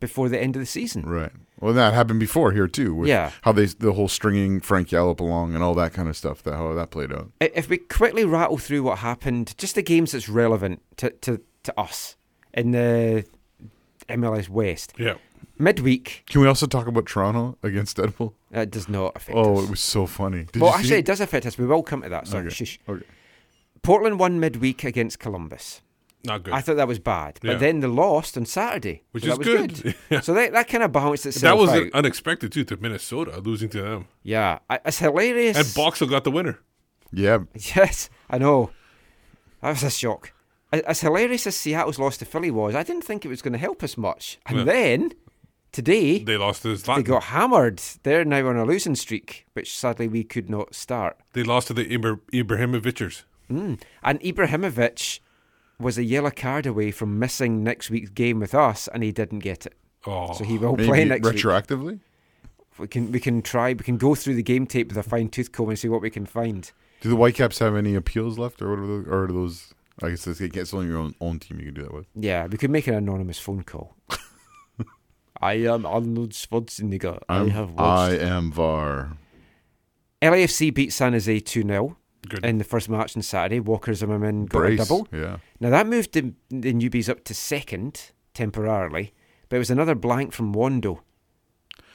before 0.00 0.28
the 0.28 0.38
end 0.40 0.56
of 0.56 0.60
the 0.60 0.66
season. 0.66 1.02
Right. 1.02 1.32
Well, 1.60 1.72
that 1.74 1.92
happened 1.92 2.20
before 2.20 2.52
here 2.52 2.68
too. 2.68 2.94
With 2.94 3.08
Yeah. 3.08 3.32
How 3.42 3.50
they 3.52 3.66
the 3.66 3.92
whole 3.92 4.06
stringing 4.08 4.60
Frank 4.60 4.88
Yallop 4.90 5.18
along 5.20 5.54
and 5.54 5.62
all 5.64 5.74
that 5.74 5.92
kind 5.92 6.08
of 6.08 6.16
stuff. 6.16 6.42
That 6.44 6.54
how 6.54 6.72
that 6.74 6.90
played 6.90 7.12
out. 7.12 7.32
If 7.40 7.68
we 7.68 7.78
quickly 7.78 8.24
rattle 8.24 8.58
through 8.58 8.84
what 8.84 8.98
happened, 8.98 9.54
just 9.58 9.74
the 9.74 9.82
games 9.82 10.12
that's 10.12 10.28
relevant 10.28 10.82
to, 10.98 11.10
to, 11.10 11.40
to 11.64 11.80
us 11.80 12.16
in 12.54 12.70
the 12.70 13.24
MLS 14.08 14.48
West. 14.48 14.94
Yeah. 14.96 15.14
Midweek, 15.58 16.24
Can 16.28 16.40
we 16.40 16.46
also 16.46 16.66
talk 16.66 16.86
about 16.86 17.06
Toronto 17.06 17.56
against 17.62 17.96
Deadpool? 17.96 18.32
it 18.52 18.70
does 18.70 18.88
not 18.88 19.16
affect 19.16 19.36
us. 19.38 19.46
Oh, 19.46 19.58
us. 19.58 19.64
it 19.64 19.70
was 19.70 19.80
so 19.80 20.06
funny. 20.06 20.46
Did 20.52 20.62
well, 20.62 20.70
you 20.70 20.76
see 20.76 20.80
actually, 20.84 20.98
it 20.98 21.04
does 21.06 21.20
affect 21.20 21.46
us. 21.46 21.58
We 21.58 21.66
will 21.66 21.82
come 21.82 22.02
to 22.02 22.08
that. 22.08 22.26
Sorry, 22.28 22.46
Okay. 22.46 22.54
shush. 22.54 22.78
Okay. 22.88 23.04
Portland 23.82 24.18
won 24.18 24.40
midweek 24.40 24.84
against 24.84 25.18
Columbus. 25.18 25.80
Not 26.24 26.42
good. 26.42 26.52
I 26.54 26.60
thought 26.60 26.76
that 26.76 26.88
was 26.88 26.98
bad, 26.98 27.38
but 27.40 27.52
Yeah. 27.52 27.56
then 27.58 27.80
they 27.80 27.86
lost 27.86 28.36
on 28.36 28.44
Saturday, 28.44 29.02
Which 29.12 29.24
so 29.24 29.30
is 29.32 29.38
that 29.38 29.46
was 29.46 29.80
good. 29.82 29.94
Yeah. 30.10 30.20
So 30.20 30.34
that, 30.34 30.52
that 30.52 30.68
kind 30.68 30.82
of 30.82 30.90
balanced 30.92 31.26
itself 31.26 31.42
that 31.42 31.60
was 31.60 31.70
out. 31.70 31.92
unexpected 31.94 32.50
too 32.52 32.64
to 32.64 32.76
Minnesota 32.76 33.38
losing 33.40 33.68
to 33.70 33.82
them. 33.82 34.06
yeah, 34.22 34.58
I- 34.68 34.80
it's 34.84 34.98
hilarious. 34.98 35.56
And 35.56 35.74
Boxall 35.74 36.08
got 36.08 36.24
the 36.24 36.30
winner. 36.32 36.58
Yeah. 37.12 37.38
Yes, 37.76 38.10
I 38.28 38.38
know. 38.38 38.70
That 39.62 39.70
was 39.70 39.82
a 39.84 39.90
shock. 39.90 40.32
As 40.72 40.80
as 40.82 41.00
hilarious 41.00 41.46
as 41.46 41.56
Seattle's 41.56 41.98
loss 41.98 42.18
to 42.18 42.24
Philly 42.26 42.50
was, 42.50 42.74
I 42.74 42.82
didn't 42.82 43.04
think 43.04 43.24
it 43.24 43.28
was 43.28 43.40
going 43.40 43.54
to 43.54 43.58
help 43.58 43.82
us 43.82 43.96
much. 43.96 44.38
And 44.44 44.58
Yeah. 44.58 44.64
then 44.64 45.12
today 45.78 46.18
They 46.24 46.36
lost 46.36 46.62
to 46.62 46.68
they 46.76 46.82
Zlatan. 46.82 47.04
got 47.04 47.22
hammered. 47.24 47.78
They're 48.02 48.24
now 48.24 48.48
on 48.48 48.56
a 48.56 48.64
losing 48.64 48.96
streak, 48.96 49.46
which 49.52 49.76
sadly 49.76 50.08
we 50.08 50.24
could 50.24 50.50
not 50.50 50.74
start. 50.74 51.16
They 51.34 51.44
lost 51.44 51.68
to 51.68 51.74
the 51.74 51.86
Ibra- 51.86 52.20
Ibrahimovicers. 52.32 53.22
Mm. 53.50 53.80
And 54.02 54.20
Ibrahimovic 54.20 55.20
was 55.78 55.96
a 55.96 56.02
yellow 56.04 56.30
card 56.30 56.66
away 56.66 56.90
from 56.90 57.18
missing 57.18 57.62
next 57.62 57.90
week's 57.90 58.10
game 58.10 58.40
with 58.40 58.54
us, 58.54 58.88
and 58.88 59.02
he 59.04 59.12
didn't 59.12 59.38
get 59.40 59.66
it. 59.66 59.74
Oh, 60.06 60.32
so 60.32 60.42
he 60.44 60.58
will 60.58 60.76
Maybe 60.76 60.88
play 60.88 61.04
next 61.04 61.24
week. 61.24 61.36
retroactively. 61.36 62.00
We 62.78 62.88
can 62.88 63.10
we 63.12 63.20
can 63.20 63.42
try. 63.42 63.68
We 63.70 63.84
can 63.84 63.96
go 63.96 64.14
through 64.14 64.34
the 64.34 64.42
game 64.42 64.66
tape 64.66 64.88
with 64.88 64.96
a 64.96 65.02
fine 65.02 65.28
tooth 65.28 65.50
comb 65.52 65.68
and 65.70 65.78
see 65.78 65.88
what 65.88 66.00
we 66.02 66.10
can 66.10 66.26
find. 66.26 66.70
Do 67.00 67.08
the 67.08 67.16
Whitecaps 67.16 67.58
have 67.60 67.74
any 67.76 67.94
appeals 67.94 68.38
left, 68.38 68.60
or 68.62 68.70
what 68.70 68.78
are 68.80 68.86
those? 68.86 69.06
Or 69.06 69.24
are 69.24 69.28
those? 69.28 69.74
I 70.02 70.10
guess 70.10 70.26
it's, 70.28 70.40
it's 70.40 70.74
only 70.74 70.86
your 70.86 70.98
own 70.98 71.14
own 71.20 71.38
team 71.40 71.58
you 71.58 71.66
can 71.66 71.74
do 71.74 71.82
that 71.82 71.94
with. 71.94 72.06
Yeah, 72.14 72.46
we 72.46 72.56
could 72.58 72.70
make 72.70 72.86
an 72.86 72.94
anonymous 72.94 73.38
phone 73.40 73.62
call. 73.64 73.96
I 75.40 75.54
am 75.54 75.86
Arnold 75.86 76.30
Schwarzenegger. 76.32 77.20
I 77.28 77.36
I'm- 77.36 77.50
have 77.50 77.70
I 77.78 77.82
watched. 78.10 78.22
am 78.22 78.52
VAR. 78.52 79.16
LAFC 80.20 80.74
beat 80.74 80.92
San 80.92 81.12
Jose 81.12 81.40
2 81.40 81.62
0 81.62 81.96
in 82.42 82.58
the 82.58 82.64
first 82.64 82.88
match 82.88 83.16
on 83.16 83.22
Saturday. 83.22 83.60
Walker 83.60 83.94
Zimmerman 83.94 84.46
got 84.46 84.58
Brace, 84.58 84.80
a 84.80 84.84
double. 84.84 85.08
yeah. 85.12 85.36
Now 85.60 85.70
that 85.70 85.86
moved 85.86 86.12
the, 86.12 86.32
the 86.50 86.72
newbies 86.74 87.08
up 87.08 87.22
to 87.24 87.34
second 87.34 88.10
temporarily, 88.34 89.12
but 89.48 89.56
it 89.56 89.58
was 89.60 89.70
another 89.70 89.94
blank 89.94 90.32
from 90.32 90.52
Wondo. 90.52 91.02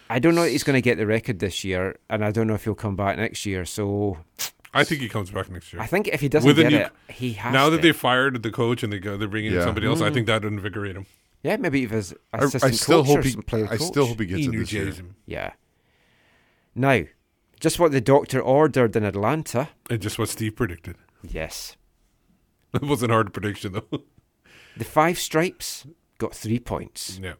I 0.09 0.19
don't 0.19 0.35
know 0.35 0.43
if 0.43 0.51
he's 0.51 0.63
going 0.63 0.75
to 0.75 0.81
get 0.81 0.97
the 0.97 1.05
record 1.07 1.39
this 1.39 1.63
year, 1.63 1.97
and 2.09 2.23
I 2.23 2.31
don't 2.31 2.47
know 2.47 2.53
if 2.53 2.63
he'll 2.63 2.75
come 2.75 2.95
back 2.95 3.17
next 3.17 3.45
year. 3.45 3.65
So 3.65 4.19
I 4.73 4.83
think 4.85 5.01
he 5.01 5.09
comes 5.09 5.31
back 5.31 5.49
next 5.49 5.73
year. 5.73 5.81
I 5.81 5.85
think 5.87 6.07
if 6.07 6.21
he 6.21 6.29
doesn't 6.29 6.47
With 6.47 6.57
get 6.57 6.71
new- 6.71 6.77
it, 6.77 6.91
he 7.09 7.33
has 7.33 7.51
Now 7.51 7.65
to. 7.65 7.71
that 7.71 7.81
they 7.81 7.91
fired 7.91 8.41
the 8.41 8.51
coach 8.51 8.83
and 8.83 8.93
they 8.93 8.99
go, 8.99 9.17
they're 9.17 9.27
bringing 9.27 9.53
in 9.53 9.61
somebody 9.61 9.87
else, 9.87 10.01
I 10.01 10.09
Mm. 10.09 10.13
think 10.13 10.27
that 10.27 10.43
would 10.43 10.53
invigorate 10.53 10.95
him. 10.95 11.05
Yeah, 11.43 11.57
maybe 11.57 11.83
if 11.83 11.91
his 11.91 12.13
I- 12.33 12.37
I 12.37 12.43
assistant 12.45 12.75
still 12.75 13.03
coach 13.03 13.07
hope 13.35 13.53
or 13.53 13.57
he- 13.57 13.63
I 13.65 13.67
coach. 13.77 13.81
still 13.81 14.05
hope 14.07 14.19
he 14.21 14.25
gets 14.25 14.47
it 14.47 14.51
this 14.51 14.71
year. 14.73 14.91
Him. 14.91 15.15
Yeah. 15.25 15.51
Now, 16.75 17.03
just 17.59 17.79
what 17.79 17.91
the 17.91 18.01
doctor 18.01 18.39
ordered 18.41 18.95
in 18.95 19.03
Atlanta. 19.03 19.69
And 19.89 20.01
just 20.01 20.17
what 20.17 20.29
Steve 20.29 20.55
predicted. 20.55 20.95
Yes. 21.21 21.77
It 22.73 22.81
wasn't 22.81 23.11
a 23.11 23.13
hard 23.13 23.33
prediction 23.33 23.73
though. 23.73 23.87
The 24.75 24.83
five 24.85 25.19
stripes 25.19 25.85
got 26.17 26.33
three 26.33 26.57
points. 26.57 27.19
Yeah. 27.21 27.33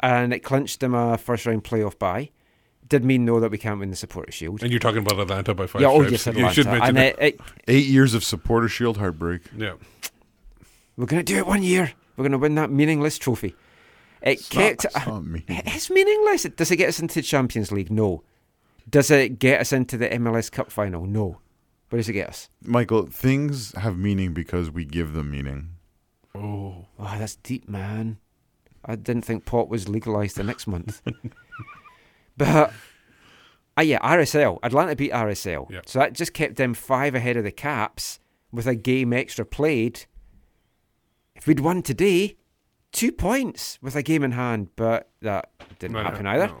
And 0.00 0.34
it 0.34 0.40
clinched 0.40 0.80
them 0.80 0.92
a 0.94 1.16
first 1.16 1.46
round 1.46 1.62
playoff 1.62 1.96
bye. 2.00 2.30
Did 2.88 3.04
mean 3.04 3.24
though 3.26 3.38
that 3.38 3.52
we 3.52 3.58
can't 3.58 3.78
win 3.78 3.90
the 3.90 3.96
supporter 3.96 4.32
shield. 4.32 4.62
And 4.64 4.72
you're 4.72 4.80
talking 4.80 4.98
about 4.98 5.20
Atlanta 5.20 5.54
by 5.54 5.68
five 5.68 5.82
yeah, 5.82 5.88
oh 5.88 6.02
stripes. 6.02 6.26
yes, 6.26 6.36
You 6.36 6.50
should 6.52 6.66
Atlanta. 6.66 6.92
mention 6.92 6.96
And 6.96 6.98
it, 6.98 7.34
it, 7.36 7.40
Eight 7.68 7.86
years 7.86 8.14
of 8.14 8.24
supporter 8.24 8.68
shield 8.68 8.96
heartbreak. 8.96 9.42
Yeah. 9.56 9.74
we're 10.96 11.06
going 11.06 11.24
to 11.24 11.32
do 11.32 11.38
it 11.38 11.46
one 11.46 11.62
year. 11.62 11.92
We're 12.20 12.24
going 12.24 12.32
to 12.32 12.38
win 12.38 12.54
that 12.56 12.70
meaningless 12.70 13.16
trophy. 13.16 13.54
It 14.20 14.40
It's 14.40 14.48
kept. 14.50 14.84
not- 14.84 14.94
it's 14.94 15.06
not 15.06 15.24
meaningless. 15.24 15.74
It's 15.74 15.88
meaningless. 15.90 16.42
Does 16.42 16.70
it 16.70 16.76
get 16.76 16.90
us 16.90 17.00
into 17.00 17.14
the 17.14 17.22
Champions 17.22 17.72
League? 17.72 17.90
No. 17.90 18.22
Does 18.90 19.10
it 19.10 19.38
get 19.38 19.58
us 19.62 19.72
into 19.72 19.96
the 19.96 20.10
MLS 20.10 20.52
Cup 20.52 20.70
final? 20.70 21.06
No. 21.06 21.38
Where 21.88 21.96
does 21.98 22.10
it 22.10 22.12
get 22.12 22.28
us? 22.28 22.50
Michael, 22.62 23.06
things 23.06 23.74
have 23.78 23.96
meaning 23.96 24.34
because 24.34 24.70
we 24.70 24.84
give 24.84 25.14
them 25.14 25.30
meaning. 25.30 25.70
Oh. 26.34 26.84
Oh, 26.98 27.16
that's 27.18 27.36
deep, 27.36 27.66
man. 27.70 28.18
I 28.84 28.96
didn't 28.96 29.24
think 29.24 29.46
pot 29.46 29.70
was 29.70 29.88
legalized 29.88 30.36
the 30.36 30.44
next 30.44 30.66
month. 30.66 31.00
but, 32.36 32.72
uh, 33.78 33.82
yeah, 33.82 33.98
RSL. 34.00 34.58
Atlanta 34.62 34.94
beat 34.94 35.12
RSL. 35.12 35.70
Yeah. 35.70 35.80
So 35.86 35.98
that 36.00 36.12
just 36.12 36.34
kept 36.34 36.56
them 36.56 36.74
five 36.74 37.14
ahead 37.14 37.38
of 37.38 37.44
the 37.44 37.50
Caps 37.50 38.20
with 38.52 38.66
a 38.66 38.74
game 38.74 39.14
extra 39.14 39.46
played. 39.46 40.04
If 41.40 41.46
we'd 41.46 41.60
won 41.60 41.82
today, 41.82 42.36
two 42.92 43.12
points 43.12 43.78
with 43.80 43.96
a 43.96 44.02
game 44.02 44.22
in 44.22 44.32
hand, 44.32 44.68
but 44.76 45.08
that 45.22 45.50
didn't 45.78 45.94
No, 45.96 46.02
happen 46.02 46.26
either. 46.26 46.48
no. 46.48 46.56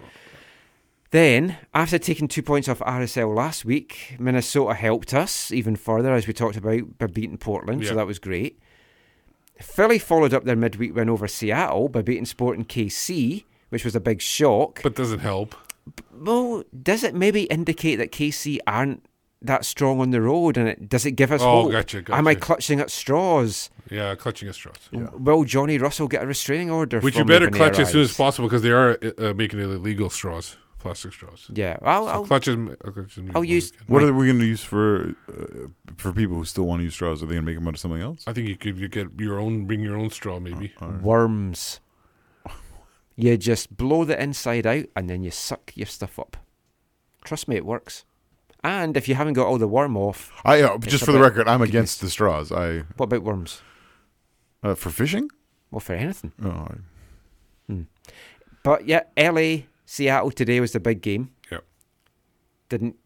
Then, 1.10 1.56
after 1.74 1.98
taking 1.98 2.28
two 2.28 2.42
points 2.42 2.68
off 2.68 2.78
RSL 2.78 3.34
last 3.34 3.64
week, 3.64 4.16
Minnesota 4.20 4.74
helped 4.74 5.12
us 5.12 5.50
even 5.50 5.74
further, 5.74 6.14
as 6.14 6.26
we 6.28 6.32
talked 6.32 6.56
about, 6.56 6.98
by 6.98 7.06
beating 7.08 7.36
Portland, 7.36 7.84
so 7.84 7.94
that 7.96 8.06
was 8.06 8.18
great. 8.20 8.60
Philly 9.60 9.98
followed 9.98 10.32
up 10.32 10.44
their 10.44 10.56
midweek 10.56 10.94
win 10.94 11.10
over 11.10 11.26
Seattle 11.28 11.88
by 11.88 12.00
beating 12.00 12.24
Sporting 12.24 12.64
KC, 12.64 13.44
which 13.70 13.84
was 13.84 13.94
a 13.96 14.00
big 14.00 14.22
shock. 14.22 14.80
But 14.82 14.94
doesn't 14.94 15.18
help. 15.18 15.54
Well, 16.14 16.62
does 16.82 17.02
it 17.02 17.14
maybe 17.14 17.42
indicate 17.44 17.96
that 17.96 18.12
KC 18.12 18.58
aren't 18.66 19.04
that 19.42 19.64
strong 19.64 20.00
on 20.00 20.10
the 20.12 20.22
road, 20.22 20.56
and 20.56 20.68
it, 20.68 20.88
does 20.88 21.04
it 21.04 21.12
give 21.12 21.32
us 21.32 21.40
Oh, 21.42 21.62
hope? 21.64 21.72
gotcha, 21.72 22.04
Am 22.10 22.28
I 22.28 22.34
clutching 22.36 22.78
at 22.80 22.90
straws? 22.90 23.68
Yeah, 23.90 24.14
clutching 24.14 24.48
at 24.48 24.54
straws. 24.54 24.76
Will 24.92 25.44
Johnny 25.44 25.76
Russell 25.78 26.06
get 26.08 26.22
a 26.22 26.26
restraining 26.26 26.70
order? 26.70 27.00
Which 27.00 27.14
you 27.14 27.20
from 27.22 27.28
better 27.28 27.46
when 27.46 27.54
he 27.54 27.58
clutch 27.58 27.78
as 27.78 27.90
soon 27.90 28.02
as 28.02 28.16
possible 28.16 28.48
because 28.48 28.62
they 28.62 28.70
are 28.70 28.96
uh, 29.18 29.34
making 29.34 29.58
it 29.58 29.64
illegal 29.64 30.08
straws, 30.10 30.56
plastic 30.78 31.12
straws. 31.12 31.50
Yeah, 31.52 31.76
I'll, 31.82 32.06
So 32.06 32.10
I'll, 32.12 32.24
clutch 32.26 32.46
them- 32.46 32.76
I'll 32.84 33.06
I'll 33.34 33.44
use. 33.44 33.72
we 33.72 33.78
can. 33.78 33.86
What 33.88 34.02
my- 34.02 34.08
are 34.08 34.12
we 34.12 34.26
going 34.26 34.38
to 34.38 34.44
use 34.46 34.62
for 34.62 35.14
uh, 35.28 35.68
for 35.96 36.12
people 36.12 36.36
who 36.36 36.44
still 36.44 36.64
want 36.66 36.80
to 36.80 36.84
use 36.84 36.94
straws? 36.94 37.22
Are 37.22 37.26
they 37.26 37.34
going 37.34 37.44
to 37.44 37.50
make 37.50 37.56
them 37.56 37.66
out 37.66 37.74
of 37.74 37.80
something 37.80 38.00
else? 38.00 38.22
I 38.26 38.32
think 38.32 38.48
you 38.48 38.56
could 38.56 38.78
you 38.78 38.88
get 38.88 39.08
your 39.18 39.40
own, 39.40 39.66
bring 39.66 39.80
your 39.80 39.96
own 39.96 40.10
straw 40.10 40.38
maybe. 40.38 40.72
worms. 41.02 41.80
You 43.16 43.36
just 43.36 43.76
blow 43.76 44.04
the 44.04 44.20
inside 44.22 44.66
out 44.66 44.86
and 44.96 45.10
then 45.10 45.22
you 45.22 45.30
suck 45.30 45.72
your 45.74 45.86
stuff 45.86 46.18
up. 46.18 46.36
Trust 47.24 47.48
me, 47.48 47.56
it 47.56 47.66
works. 47.66 48.04
And 48.62 48.96
if 48.96 49.08
you 49.08 49.14
haven't 49.14 49.34
got 49.34 49.46
all 49.46 49.58
the 49.58 49.68
worm 49.68 49.96
off, 49.96 50.30
I 50.44 50.62
uh, 50.62 50.78
just 50.78 51.04
for 51.04 51.12
the 51.12 51.18
record, 51.20 51.48
I'm 51.48 51.60
against 51.62 52.00
the 52.00 52.08
straws. 52.10 52.52
I 52.52 52.84
what 52.96 53.06
about 53.06 53.22
worms? 53.22 53.62
Uh, 54.62 54.74
for 54.74 54.90
fishing. 54.90 55.28
Well, 55.70 55.80
for 55.80 55.94
anything. 55.94 56.32
Oh, 56.42 56.50
I- 57.70 57.74
But 58.62 58.86
yeah, 58.86 59.02
LA, 59.16 59.62
Seattle 59.86 60.30
today 60.30 60.60
was 60.60 60.72
the 60.72 60.80
big 60.80 61.00
game. 61.00 61.30
Yep. 61.50 61.64
Didn't 62.68 62.96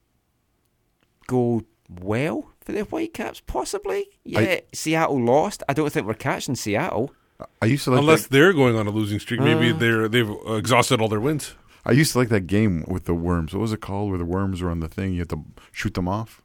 go 1.27 1.63
well 1.89 2.51
for 2.61 2.73
the 2.73 2.83
Whitecaps, 2.85 3.41
possibly. 3.41 4.07
Yeah, 4.25 4.41
I- 4.41 4.63
Seattle 4.73 5.23
lost. 5.23 5.63
I 5.69 5.73
don't 5.75 5.93
think 5.93 6.07
we're 6.07 6.15
catching 6.15 6.55
Seattle. 6.57 7.13
I 7.61 7.67
used 7.67 7.85
to 7.85 7.91
like 7.91 8.01
Unless 8.01 8.23
that, 8.25 8.31
they're 8.31 8.53
going 8.53 8.77
on 8.77 8.87
a 8.87 8.91
losing 8.91 9.19
streak, 9.19 9.41
maybe 9.41 9.71
Uh. 9.71 9.77
they're 9.77 10.09
they've 10.09 10.31
exhausted 10.49 11.01
all 11.01 11.09
their 11.09 11.21
wins. 11.21 11.55
I 11.85 11.93
used 11.93 12.13
to 12.13 12.19
like 12.19 12.31
that 12.31 12.47
game 12.47 12.85
with 12.89 13.05
the 13.05 13.13
worms. 13.15 13.53
What 13.53 13.61
was 13.61 13.73
it 13.73 13.81
called? 13.83 14.09
Where 14.09 14.19
the 14.19 14.25
worms 14.25 14.63
were 14.63 14.71
on 14.71 14.81
the 14.81 14.89
thing, 14.89 15.13
you 15.13 15.19
had 15.19 15.29
to 15.31 15.45
shoot 15.73 15.95
them 15.95 16.09
off. 16.09 16.43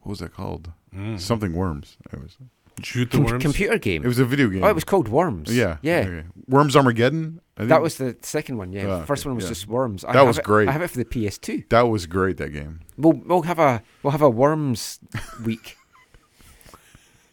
What 0.00 0.10
was 0.10 0.18
that 0.20 0.32
called? 0.32 0.70
Something 1.16 1.52
worms. 1.54 1.96
It 2.12 2.20
was. 2.20 2.36
Shoot 2.82 3.10
the 3.10 3.18
Com- 3.18 3.26
worms. 3.26 3.42
computer 3.42 3.78
game. 3.78 4.02
It 4.04 4.08
was 4.08 4.18
a 4.18 4.24
video 4.24 4.48
game. 4.48 4.62
Oh, 4.64 4.68
it 4.68 4.74
was 4.74 4.84
called 4.84 5.08
Worms. 5.08 5.54
Yeah, 5.54 5.78
Yeah. 5.82 5.98
okay. 6.00 6.24
Worms 6.48 6.76
Armageddon. 6.76 7.40
That 7.56 7.82
was 7.82 7.96
the 7.96 8.16
second 8.22 8.56
one, 8.56 8.72
yeah. 8.72 8.86
Ah, 8.86 9.00
the 9.00 9.06
first 9.06 9.22
okay, 9.22 9.28
one 9.30 9.36
was 9.36 9.44
yeah. 9.44 9.50
just 9.50 9.66
Worms. 9.68 10.04
I 10.04 10.12
That 10.14 10.22
was 10.26 10.38
it- 10.38 10.44
great. 10.44 10.68
I 10.68 10.72
have 10.72 10.80
it 10.82 10.88
for 10.88 10.96
the 10.98 11.04
PS2. 11.04 11.68
that 11.68 11.82
was 11.82 12.06
great. 12.06 12.38
That 12.38 12.50
game. 12.50 12.80
We'll 12.96 13.20
we'll 13.26 13.42
have 13.42 13.58
a 13.58 13.82
we'll 14.02 14.12
have 14.12 14.22
a 14.22 14.30
worms 14.30 14.98
week 15.44 15.76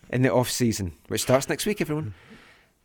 in 0.09 0.21
the 0.21 0.31
off 0.33 0.49
season, 0.49 0.93
which 1.07 1.21
starts 1.21 1.47
next 1.49 1.65
week. 1.65 1.81
Everyone. 1.81 2.13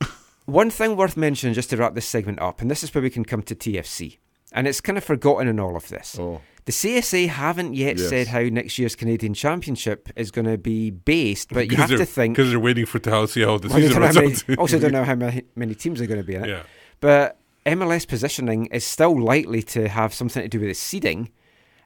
One 0.47 0.71
thing 0.71 0.97
worth 0.97 1.17
mentioning, 1.17 1.55
just 1.55 1.71
to 1.71 1.77
wrap 1.77 1.95
this 1.95 2.07
segment 2.07 2.41
up, 2.41 2.61
and 2.61 2.71
this 2.71 2.83
is 2.83 2.93
where 2.95 3.03
we 3.03 3.11
can 3.11 3.25
come 3.25 3.43
to 3.43 3.55
TFC, 3.55 4.19
and 4.53 4.67
it's 4.67 4.81
kind 4.81 4.99
of 4.99 5.05
forgotten 5.05 5.47
in 5.49 5.61
all 5.61 5.77
of 5.77 5.89
this. 5.89 6.17
Oh, 6.19 6.41
The 6.65 6.73
CSA 6.73 7.27
haven't 7.29 7.75
yet 7.75 7.99
Yes. 7.99 8.09
said 8.09 8.29
how 8.29 8.41
next 8.43 8.79
year's 8.79 8.95
Canadian 8.95 9.35
Championship 9.35 10.09
is 10.15 10.31
going 10.31 10.45
to 10.47 10.57
be 10.57 10.91
based, 10.91 11.49
but 11.53 11.71
you 11.71 11.77
have 11.77 11.91
to 11.91 12.07
think. 12.07 12.37
because 12.37 12.51
they're 12.51 12.61
waiting 12.61 12.87
for 12.87 13.01
to 13.01 13.27
see 13.27 13.43
how 13.43 13.59
the 13.59 13.67
Well, 13.69 13.79
season 13.79 13.93
don't 13.95 14.01
runs 14.03 14.15
know 14.15 14.21
how 14.23 14.27
many- 14.47 14.57
also, 14.59 14.79
don't 14.79 14.93
know 14.93 15.05
how 15.05 15.15
many, 15.57 15.75
teams 15.75 16.01
are 16.01 16.07
going 16.07 16.21
to 16.21 16.27
be 16.27 16.37
in 16.37 16.45
it. 16.45 16.49
Yeah. 16.51 16.63
But 17.01 17.39
MLS 17.67 18.07
positioning 18.07 18.67
is 18.67 18.85
still 18.87 19.21
likely 19.21 19.61
to 19.63 19.89
have 19.89 20.15
something 20.15 20.41
to 20.43 20.49
do 20.49 20.61
with 20.61 20.69
the 20.69 20.75
seeding. 20.75 21.31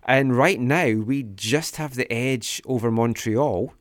And 0.02 0.36
right 0.36 0.60
now, 0.60 0.92
we 0.92 1.22
just 1.22 1.76
have 1.76 1.94
the 1.94 2.10
edge 2.12 2.60
over 2.66 2.90
Montreal. 2.90 3.72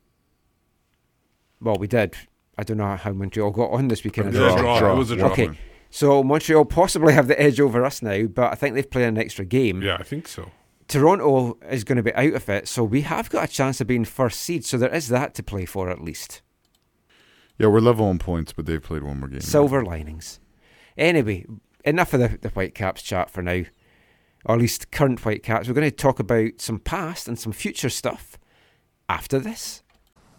Well, 1.60 1.76
we 1.76 1.86
did. 1.86 2.14
I 2.58 2.62
don't 2.62 2.78
know 2.78 2.96
how 2.96 3.12
Montreal 3.12 3.50
got 3.50 3.70
on 3.70 3.88
this 3.88 4.02
weekend. 4.02 4.34
It 4.34 4.40
was 4.40 4.54
a 4.54 4.56
draw. 4.58 4.92
It 4.92 4.96
was 4.96 5.10
a 5.10 5.16
draw. 5.16 5.28
Okay. 5.30 5.50
So 5.90 6.22
Montreal 6.22 6.64
possibly 6.64 7.12
have 7.12 7.28
the 7.28 7.40
edge 7.40 7.60
over 7.60 7.84
us 7.84 8.02
now, 8.02 8.24
but 8.26 8.50
I 8.50 8.54
think 8.54 8.74
they've 8.74 8.90
played 8.90 9.06
an 9.06 9.18
extra 9.18 9.44
game. 9.44 9.82
Yeah, 9.82 9.96
I 10.00 10.02
think 10.02 10.26
so. 10.26 10.50
Toronto 10.88 11.58
is 11.68 11.84
going 11.84 11.96
to 11.96 12.02
be 12.02 12.14
out 12.14 12.34
of 12.34 12.48
it, 12.48 12.68
so 12.68 12.84
we 12.84 13.02
have 13.02 13.30
got 13.30 13.44
a 13.44 13.52
chance 13.52 13.80
of 13.80 13.86
being 13.86 14.04
first 14.04 14.40
seed. 14.40 14.64
So 14.64 14.78
there 14.78 14.94
is 14.94 15.08
that 15.08 15.34
to 15.34 15.42
play 15.42 15.64
for 15.64 15.90
at 15.90 16.00
least. 16.00 16.42
Yeah, 17.58 17.68
we're 17.68 17.80
level 17.80 18.06
on 18.06 18.18
points, 18.18 18.52
but 18.52 18.66
they've 18.66 18.82
played 18.82 19.02
one 19.02 19.20
more 19.20 19.28
game. 19.28 19.40
Silver 19.40 19.84
linings. 19.84 20.40
Anyway, 20.96 21.46
enough 21.84 22.12
of 22.12 22.20
the, 22.20 22.38
the 22.40 22.50
Whitecaps 22.50 23.02
chat 23.02 23.30
for 23.30 23.42
now, 23.42 23.64
or 24.44 24.54
at 24.54 24.60
least 24.60 24.90
current 24.90 25.20
Whitecaps. 25.20 25.66
We're 25.66 25.74
going 25.74 25.90
to 25.90 25.96
talk 25.96 26.20
about 26.20 26.60
some 26.60 26.78
past 26.78 27.26
and 27.26 27.38
some 27.38 27.52
future 27.52 27.90
stuff 27.90 28.38
after 29.08 29.38
this. 29.38 29.82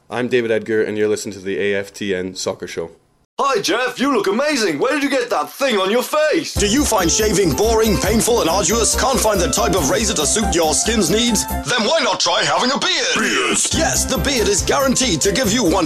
I'm 0.09 0.29
David 0.29 0.51
Edgar, 0.51 0.81
and 0.81 0.97
you're 0.97 1.09
listening 1.09 1.33
to 1.33 1.41
the 1.41 1.57
AFTN 1.57 2.37
Soccer 2.37 2.67
Show. 2.67 2.91
Hi, 3.39 3.61
Jeff. 3.61 3.99
You 3.99 4.11
look 4.17 4.25
amazing. 4.25 4.79
Where 4.79 4.93
did 4.93 5.03
you 5.03 5.11
get 5.11 5.29
that 5.29 5.51
thing 5.51 5.77
on 5.77 5.91
your 5.91 6.01
face? 6.01 6.55
Do 6.55 6.65
you 6.65 6.83
find 6.83 7.05
shaving 7.05 7.53
boring, 7.53 7.95
painful, 7.97 8.41
and 8.41 8.49
arduous? 8.49 8.99
Can't 8.99 9.19
find 9.19 9.39
the 9.39 9.53
type 9.53 9.75
of 9.75 9.91
razor 9.91 10.15
to 10.15 10.25
suit 10.25 10.55
your 10.55 10.73
skin's 10.73 11.11
needs? 11.11 11.45
Then 11.45 11.85
why 11.85 12.01
not 12.01 12.19
try 12.19 12.41
having 12.41 12.73
a 12.73 12.79
beard? 12.81 13.13
Beard. 13.13 13.61
Yes, 13.77 14.09
the 14.09 14.17
beard 14.17 14.49
is 14.49 14.63
guaranteed 14.65 15.21
to 15.21 15.31
give 15.31 15.53
you 15.53 15.61
100% 15.61 15.85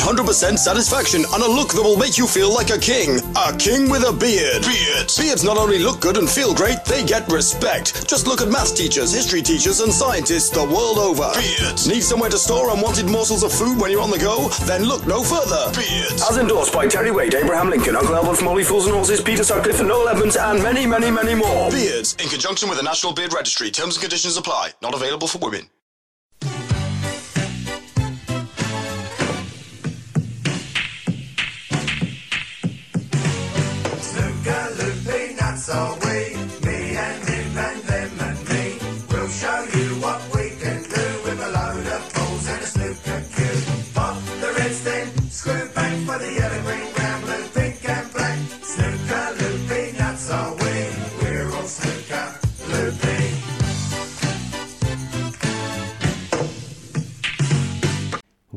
satisfaction 0.60 1.26
and 1.28 1.44
a 1.44 1.52
look 1.52 1.76
that 1.76 1.84
will 1.84 1.98
make 2.00 2.18
you 2.18 2.26
feel 2.26 2.54
like 2.56 2.70
a 2.72 2.80
king. 2.80 3.20
A 3.36 3.52
king 3.60 3.92
with 3.92 4.08
a 4.08 4.16
beard. 4.16 4.64
Beard. 4.64 5.12
Beards 5.20 5.44
not 5.44 5.60
only 5.60 5.78
look 5.78 6.00
good 6.00 6.16
and 6.16 6.30
feel 6.32 6.56
great, 6.56 6.86
they 6.88 7.04
get 7.04 7.28
respect. 7.28 8.08
Just 8.08 8.28
look 8.32 8.40
at 8.40 8.48
math 8.48 8.78
teachers, 8.80 9.12
history 9.12 9.42
teachers, 9.42 9.82
and 9.84 9.92
scientists 9.92 10.56
the 10.56 10.64
world 10.64 11.04
over. 11.04 11.28
Beards. 11.36 11.84
Need 11.84 12.08
somewhere 12.08 12.32
to 12.32 12.40
store 12.40 12.72
unwanted 12.72 13.12
morsels 13.12 13.44
of 13.44 13.52
food 13.52 13.76
when 13.76 13.92
you're 13.92 14.00
on 14.00 14.10
the 14.10 14.24
go? 14.24 14.48
Then 14.64 14.88
look 14.88 15.06
no 15.06 15.20
further. 15.20 15.68
Beards. 15.76 16.24
As 16.24 16.40
endorsed 16.40 16.72
by 16.72 16.88
Terry 16.88 17.12
Waite, 17.12 17.41
Abraham 17.44 17.70
Lincoln, 17.72 17.96
Uncle 17.96 18.16
Albert 18.16 18.36
from 18.36 18.50
Only 18.50 18.64
Fools 18.64 18.86
and 18.86 18.96
Horses, 18.96 19.20
Peter 19.20 19.44
Sutcliffe, 19.44 19.80
and 19.80 19.90
Noel 19.90 20.10
Edmonds, 20.10 20.36
and 20.36 20.62
many, 20.62 20.86
many, 20.86 21.10
many 21.10 21.34
more. 21.34 21.72
Beards, 21.72 22.16
in 22.22 22.30
conjunction 22.30 22.70
with 22.70 22.78
the 22.78 22.84
National 22.84 23.14
Beard 23.14 23.34
Registry. 23.34 23.72
Terms 23.72 23.96
and 23.96 24.02
conditions 24.02 24.38
apply. 24.38 24.72
Not 24.82 24.94
available 24.94 25.28
for 25.28 25.40
women. 25.40 25.68
Snooker 34.02 34.68
loopy, 34.78 35.34
that's 35.34 35.70
all 35.70 35.96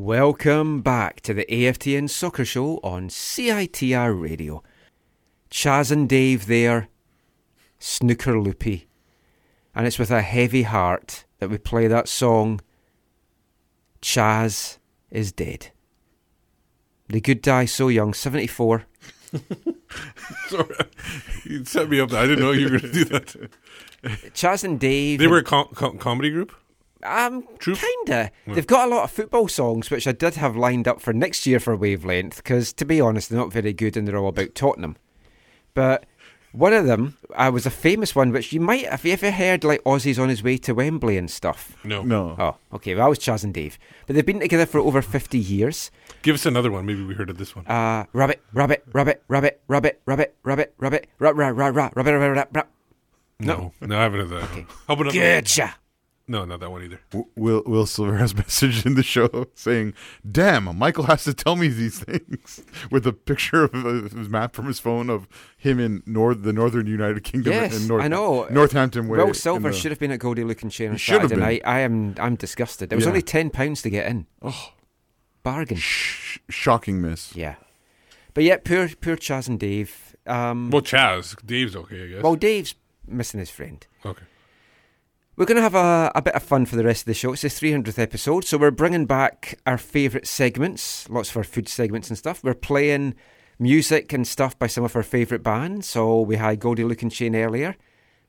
Welcome 0.05 0.81
back 0.83 1.21
to 1.21 1.33
the 1.33 1.47
AFTN 1.49 2.11
Soccer 2.11 2.45
Show 2.45 2.79
on 2.83 3.09
CITR 3.09 4.21
Radio. 4.21 4.61
Chas 5.49 5.89
and 5.89 6.07
Dave 6.07 6.45
there, 6.45 6.89
snooker 7.79 8.39
loopy. 8.39 8.87
And 9.73 9.87
it's 9.87 9.97
with 9.97 10.11
a 10.11 10.21
heavy 10.21 10.61
heart 10.61 11.25
that 11.39 11.49
we 11.49 11.57
play 11.57 11.87
that 11.87 12.07
song, 12.07 12.61
Chas 13.99 14.77
is 15.09 15.31
Dead. 15.31 15.71
The 17.07 17.19
good 17.19 17.41
die 17.41 17.65
so 17.65 17.87
young, 17.87 18.13
74. 18.13 18.85
Sorry, 20.49 20.75
you 21.45 21.65
set 21.65 21.89
me 21.89 21.99
up. 21.99 22.13
I 22.13 22.27
didn't 22.27 22.41
know 22.41 22.51
you 22.51 22.65
were 22.65 22.77
going 22.77 22.81
to 22.81 22.91
do 22.91 23.05
that. 23.05 23.49
Chas 24.35 24.63
and 24.63 24.79
Dave. 24.79 25.17
They 25.17 25.25
were 25.25 25.39
a 25.39 25.43
com- 25.43 25.69
com- 25.73 25.97
comedy 25.97 26.29
group. 26.29 26.55
Um, 27.03 27.47
kinda. 27.59 28.31
They've 28.47 28.65
got 28.65 28.87
a 28.87 28.95
lot 28.95 29.03
of 29.03 29.11
football 29.11 29.47
songs, 29.47 29.91
which 29.91 30.07
I 30.07 30.11
did 30.11 30.35
have 30.35 30.55
lined 30.55 30.87
up 30.87 31.01
for 31.01 31.13
next 31.13 31.45
year 31.45 31.59
for 31.59 31.75
Wavelength, 31.75 32.37
because 32.37 32.73
to 32.73 32.85
be 32.85 32.99
honest, 32.99 33.29
they're 33.29 33.39
not 33.39 33.53
very 33.53 33.73
good 33.73 33.95
and 33.95 34.07
they're 34.07 34.17
all 34.17 34.29
about 34.29 34.55
Tottenham. 34.55 34.95
But 35.73 36.05
one 36.51 36.73
of 36.73 36.85
them 36.85 37.17
uh, 37.35 37.51
was 37.53 37.65
a 37.65 37.69
famous 37.69 38.15
one, 38.15 38.31
which 38.31 38.53
you 38.53 38.61
might 38.61 38.87
have 38.87 39.05
you 39.05 39.11
ever 39.13 39.29
heard, 39.29 39.63
like 39.65 39.81
Ossie's 39.85 40.17
on 40.17 40.29
his 40.29 40.41
way 40.41 40.57
to 40.59 40.73
Wembley 40.73 41.17
and 41.17 41.29
stuff. 41.29 41.75
No. 41.83 42.01
No. 42.01 42.35
Oh, 42.39 42.75
okay. 42.77 42.95
Well, 42.95 43.05
I 43.05 43.09
was 43.09 43.19
Chas 43.19 43.43
and 43.43 43.53
Dave, 43.53 43.77
but 44.07 44.15
they've 44.15 44.25
been 44.25 44.39
together 44.39 44.65
for 44.65 44.79
over 44.79 45.01
fifty 45.01 45.37
years. 45.37 45.91
Give 46.21 46.33
us 46.33 46.45
another 46.45 46.71
one. 46.71 46.85
Maybe 46.85 47.03
we 47.03 47.13
heard 47.13 47.29
of 47.29 47.37
this 47.37 47.55
one. 47.55 47.67
Uh, 47.67 48.05
rabbit, 48.13 48.41
rabbit, 48.53 48.85
rabbit, 48.93 49.21
rabbit, 49.27 49.61
rabbit, 49.67 50.01
rabbit, 50.05 50.33
rabbit, 50.41 50.73
rabbit, 50.79 51.09
rub, 51.19 51.37
rabbit, 51.37 51.51
rabbit, 51.59 51.95
rabbit, 51.95 52.49
rabbit. 52.53 52.67
No, 53.37 53.73
no, 53.81 53.99
I 53.99 54.03
haven't 54.03 54.21
heard 54.21 54.29
that. 54.29 54.43
Okay. 54.51 54.65
How 54.87 54.95
about 56.27 56.43
another 56.43 56.43
one? 56.43 56.45
Gertcha. 56.45 56.45
No, 56.45 56.45
not 56.45 56.59
that 56.59 56.71
one 56.71 56.83
either. 56.83 56.99
W- 57.11 57.29
Will 57.35 57.63
Will 57.65 57.85
Silver 57.85 58.17
has 58.17 58.33
messaged 58.41 58.85
in 58.85 58.95
the 58.95 59.03
show 59.03 59.45
saying, 59.53 59.93
"Damn, 60.29 60.75
Michael 60.77 61.03
has 61.05 61.23
to 61.25 61.33
tell 61.33 61.55
me 61.55 61.67
these 61.67 61.99
things," 61.99 62.63
with 62.91 63.05
a 63.05 63.13
picture 63.13 63.65
of 63.65 63.73
uh, 63.85 64.15
his 64.15 64.27
map 64.29 64.55
from 64.55 64.65
his 64.67 64.79
phone 64.79 65.09
of 65.09 65.27
him 65.57 65.79
in 65.79 66.01
North 66.05 66.41
the 66.43 66.53
Northern 66.53 66.87
United 66.87 67.23
Kingdom 67.23 67.53
Yes, 67.53 67.79
in 67.79 67.87
North, 67.87 68.03
I 68.03 68.07
know. 68.07 68.47
Northampton. 68.49 69.07
Way 69.07 69.19
Will 69.19 69.27
in 69.27 69.33
Silver 69.35 69.69
the- 69.71 69.75
should 69.77 69.91
have 69.91 69.99
been 69.99 70.11
at 70.11 70.19
Goldie 70.19 70.43
Lookin 70.43 70.71
Chain 70.71 70.87
on 70.87 70.93
He 70.93 70.97
should 70.99 71.21
have 71.21 71.29
Saturday 71.29 71.35
been. 71.35 71.43
night. 71.49 71.61
I 71.65 71.79
am, 71.81 72.15
I'm 72.19 72.35
disgusted. 72.35 72.91
It 72.91 72.95
was 72.95 73.05
Yeah. 73.05 73.09
only 73.09 73.21
ten 73.21 73.49
pounds 73.51 73.81
to 73.83 73.89
get 73.89 74.07
in. 74.07 74.25
Oh, 74.41 74.73
bargain! 75.43 75.77
Sh- 75.77 76.39
shocking 76.49 77.01
miss. 77.01 77.35
Yeah, 77.35 77.55
but 78.33 78.43
yet 78.43 78.63
poor, 78.65 78.89
poor 78.99 79.15
Chas 79.15 79.47
and 79.47 79.59
Dave. 79.59 80.15
Um, 80.25 80.71
Well, 80.71 80.81
Chas, 80.81 81.35
Dave's 81.45 81.75
okay, 81.75 82.03
I 82.03 82.07
guess. 82.07 82.23
well, 82.23 82.35
Dave's 82.35 82.73
missing 83.07 83.39
his 83.39 83.51
friend. 83.51 83.85
okay. 84.03 84.23
We're 85.37 85.45
going 85.45 85.57
to 85.57 85.61
have 85.61 85.75
a, 85.75 86.11
a 86.15 86.21
bit 86.21 86.33
of 86.35 86.43
fun 86.43 86.65
for 86.65 86.77
the 86.77 86.85
rest 86.85 87.01
of 87.01 87.05
the 87.07 87.13
show. 87.13 87.33
It's 87.33 87.41
the 87.41 87.49
300th 87.49 87.99
episode, 87.99 88.45
so 88.45 88.57
we're 88.57 88.71
bringing 88.71 89.05
back 89.05 89.59
our 89.65 89.77
favourite 89.77 90.27
segments, 90.27 91.09
lots 91.09 91.29
of 91.31 91.37
our 91.37 91.43
food 91.43 91.67
segments 91.67 92.07
and 92.09 92.17
stuff. 92.17 92.41
We're 92.41 92.53
playing 92.53 93.15
music 93.59 94.13
and 94.13 94.25
stuff 94.25 94.57
by 94.57 94.67
some 94.67 94.85
of 94.85 94.95
our 94.95 95.03
favourite 95.03 95.43
bands. 95.43 95.87
So 95.87 96.21
we 96.21 96.37
had 96.37 96.59
Goldie 96.61 96.83
Lookin 96.83 97.11
Chain 97.11 97.35
earlier. 97.35 97.75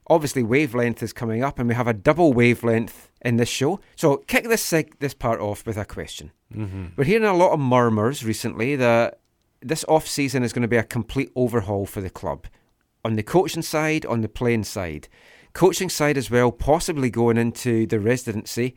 Obviously, 0.09 0.43
Wavelength 0.43 1.01
is 1.03 1.13
coming 1.13 1.45
up, 1.45 1.61
and 1.61 1.69
we 1.69 1.75
have 1.77 1.87
a 1.89 1.93
double 1.95 2.33
Wavelength 2.33 3.09
in 3.23 3.37
this 3.37 3.49
show. 3.49 3.79
So 3.95 4.19
kick 4.19 4.49
this 4.49 4.69
seg- 4.69 4.99
this 4.99 5.15
part 5.15 5.41
off 5.41 5.65
with 5.65 5.77
a 5.77 5.85
question. 5.85 6.33
Mhm. 6.53 6.93
We're 6.97 7.05
hearing 7.05 7.25
a 7.25 7.35
lot 7.35 7.53
of 7.53 7.61
murmurs 7.61 8.25
recently 8.25 8.75
that 8.77 9.21
this 9.61 9.85
off 9.89 10.09
season 10.09 10.43
is 10.43 10.53
going 10.53 10.63
to 10.63 10.69
be 10.69 10.77
a 10.77 10.83
complete 10.85 11.31
overhaul 11.37 11.87
for 11.87 12.01
the 12.01 12.11
club 12.11 12.47
on 13.05 13.15
the 13.15 13.23
coaching 13.23 13.63
side, 13.63 14.05
on 14.07 14.21
the 14.23 14.29
playing 14.29 14.65
side. 14.65 15.07
Coaching 15.57 15.89
side 15.89 16.19
as 16.19 16.31
well, 16.31 16.53
possibly 16.53 17.09
going 17.09 17.39
into 17.39 17.87
the 17.87 17.99
residency. 17.99 18.77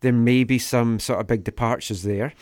There 0.00 0.12
may 0.12 0.44
be 0.44 0.58
some 0.58 0.98
sort 0.98 1.20
of 1.20 1.26
big 1.26 1.42
departures 1.42 2.02
there. 2.02 2.34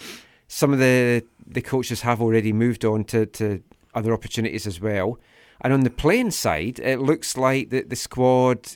Some 0.49 0.73
of 0.73 0.81
the, 0.81 1.25
the 1.47 1.63
coaches 1.63 2.01
have 2.01 2.21
already 2.21 2.53
moved 2.53 2.85
on 2.85 3.05
to, 3.05 3.27
to 3.27 3.63
other 3.95 4.13
opportunities 4.13 4.67
as 4.67 4.81
well. 4.81 5.21
And 5.61 5.73
on 5.73 5.83
the 5.83 5.91
playing 5.91 6.33
side, 6.33 6.81
it 6.81 6.99
looks 6.99 7.37
like 7.37 7.71
the, 7.71 7.83
the 7.83 7.95
squad, 7.95 8.73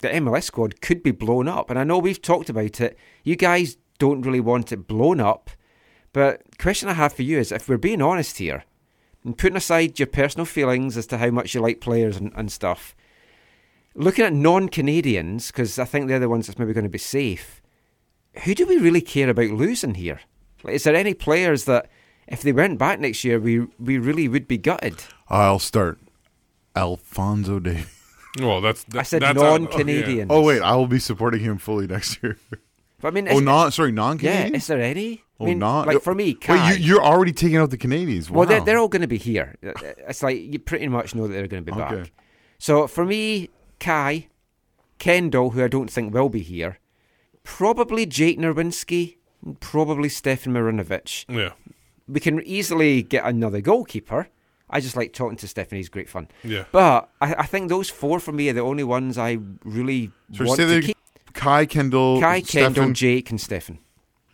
the 0.00 0.08
MLS 0.08 0.42
squad, 0.42 0.80
could 0.80 1.04
be 1.04 1.12
blown 1.12 1.46
up. 1.46 1.70
And 1.70 1.78
I 1.78 1.84
know 1.84 1.98
we've 1.98 2.20
talked 2.20 2.50
about 2.50 2.80
it. 2.80 2.98
You 3.22 3.36
guys 3.36 3.76
don't 4.00 4.22
really 4.22 4.40
want 4.40 4.72
it 4.72 4.88
blown 4.88 5.20
up. 5.20 5.50
But 6.12 6.42
question 6.58 6.88
I 6.88 6.94
have 6.94 7.12
for 7.12 7.22
you 7.22 7.38
is 7.38 7.52
if 7.52 7.68
we're 7.68 7.78
being 7.78 8.02
honest 8.02 8.38
here, 8.38 8.64
and 9.24 9.38
putting 9.38 9.56
aside 9.56 10.00
your 10.00 10.08
personal 10.08 10.44
feelings 10.44 10.96
as 10.96 11.06
to 11.06 11.18
how 11.18 11.30
much 11.30 11.54
you 11.54 11.60
like 11.60 11.80
players 11.80 12.16
and, 12.16 12.32
and 12.34 12.50
stuff, 12.50 12.96
looking 13.94 14.24
at 14.24 14.32
non 14.32 14.68
Canadians, 14.68 15.48
because 15.48 15.78
I 15.78 15.84
think 15.84 16.08
they're 16.08 16.18
the 16.18 16.28
ones 16.28 16.46
that's 16.46 16.58
maybe 16.58 16.72
going 16.72 16.84
to 16.84 16.90
be 16.90 16.98
safe, 16.98 17.60
who 18.44 18.54
do 18.54 18.66
we 18.66 18.78
really 18.78 19.00
care 19.00 19.28
about 19.28 19.50
losing 19.50 19.94
here? 19.94 20.20
Like, 20.62 20.74
is 20.74 20.84
there 20.84 20.94
any 20.94 21.14
players 21.14 21.64
that, 21.64 21.88
if 22.28 22.42
they 22.42 22.52
went 22.52 22.78
back 22.78 23.00
next 23.00 23.24
year, 23.24 23.40
we 23.40 23.66
we 23.78 23.98
really 23.98 24.28
would 24.28 24.46
be 24.46 24.58
gutted? 24.58 25.02
I'll 25.28 25.58
start. 25.58 25.98
Alphonso 26.76 27.58
Davies. 27.58 27.86
Well, 28.38 28.60
that's. 28.60 28.86
I 28.94 29.02
said 29.02 29.22
that's 29.22 29.36
non-Canadian. 29.40 30.28
Oh, 30.30 30.36
oh 30.36 30.42
wait, 30.42 30.62
I 30.62 30.76
will 30.76 30.86
be 30.86 31.00
supporting 31.00 31.40
him 31.40 31.58
fully 31.58 31.88
next 31.88 32.22
year. 32.22 32.38
But 33.00 33.08
I 33.08 33.10
mean, 33.10 33.26
oh, 33.28 33.38
is- 33.38 33.42
non 33.42 33.72
sorry, 33.72 33.90
non-Canadian. 33.90 34.32
Yeah, 34.32 34.40
Canadian. 34.42 34.54
is 34.60 34.66
there 34.68 34.80
any? 34.80 35.24
Oh, 35.40 35.46
I 35.46 35.48
mean, 35.48 35.58
non. 35.58 35.86
like 35.86 36.02
for 36.02 36.14
me, 36.14 36.26
Wait, 36.26 36.40
Kai. 36.42 36.72
you, 36.74 36.84
you're 36.84 37.02
already 37.02 37.32
taking 37.32 37.56
out 37.56 37.70
the 37.70 37.78
Canadians. 37.78 38.30
Wow. 38.30 38.40
Well, 38.40 38.48
they're, 38.48 38.60
they're 38.60 38.78
all 38.78 38.88
going 38.88 39.02
to 39.02 39.08
be 39.08 39.16
here. 39.16 39.56
It's 39.62 40.22
like 40.22 40.36
you 40.38 40.58
pretty 40.58 40.86
much 40.86 41.14
know 41.14 41.26
that 41.26 41.32
they're 41.32 41.48
going 41.48 41.64
to 41.64 41.72
be 41.72 41.80
Okay. 41.80 42.02
back. 42.02 42.12
So 42.58 42.86
for 42.86 43.04
me, 43.06 43.48
Kai, 43.80 44.28
Kendall, 44.98 45.50
who 45.50 45.64
I 45.64 45.68
don't 45.68 45.90
think 45.90 46.14
will 46.14 46.28
be 46.28 46.40
here, 46.40 46.78
probably 47.42 48.06
Jake 48.06 48.38
Nerwinski, 48.38 49.16
and 49.44 49.58
probably 49.58 50.08
Stefan 50.08 50.52
Marinovic. 50.52 51.24
Yeah. 51.28 51.52
We 52.06 52.20
can 52.20 52.42
easily 52.42 53.02
get 53.02 53.24
another 53.24 53.60
goalkeeper. 53.60 54.28
I 54.68 54.80
just 54.80 54.96
like 54.96 55.12
talking 55.12 55.36
to 55.38 55.48
Stefan. 55.48 55.76
He's 55.78 55.88
great 55.88 56.08
fun. 56.08 56.28
Yeah. 56.44 56.64
But 56.70 57.08
I, 57.20 57.34
I 57.34 57.46
think 57.46 57.68
those 57.68 57.90
four 57.90 58.20
for 58.20 58.32
me 58.32 58.48
are 58.50 58.52
the 58.52 58.60
only 58.60 58.84
ones 58.84 59.18
I 59.18 59.38
really 59.64 60.10
So 60.32 60.44
want 60.44 60.60
to 60.60 60.80
keep. 60.80 60.96
Kai 61.32 61.66
Kendall, 61.66 62.20
Kai, 62.20 62.40
Kendall, 62.40 62.72
Stefan- 62.74 62.94
Jake, 62.94 63.30
and 63.30 63.40
Stefan. 63.40 63.78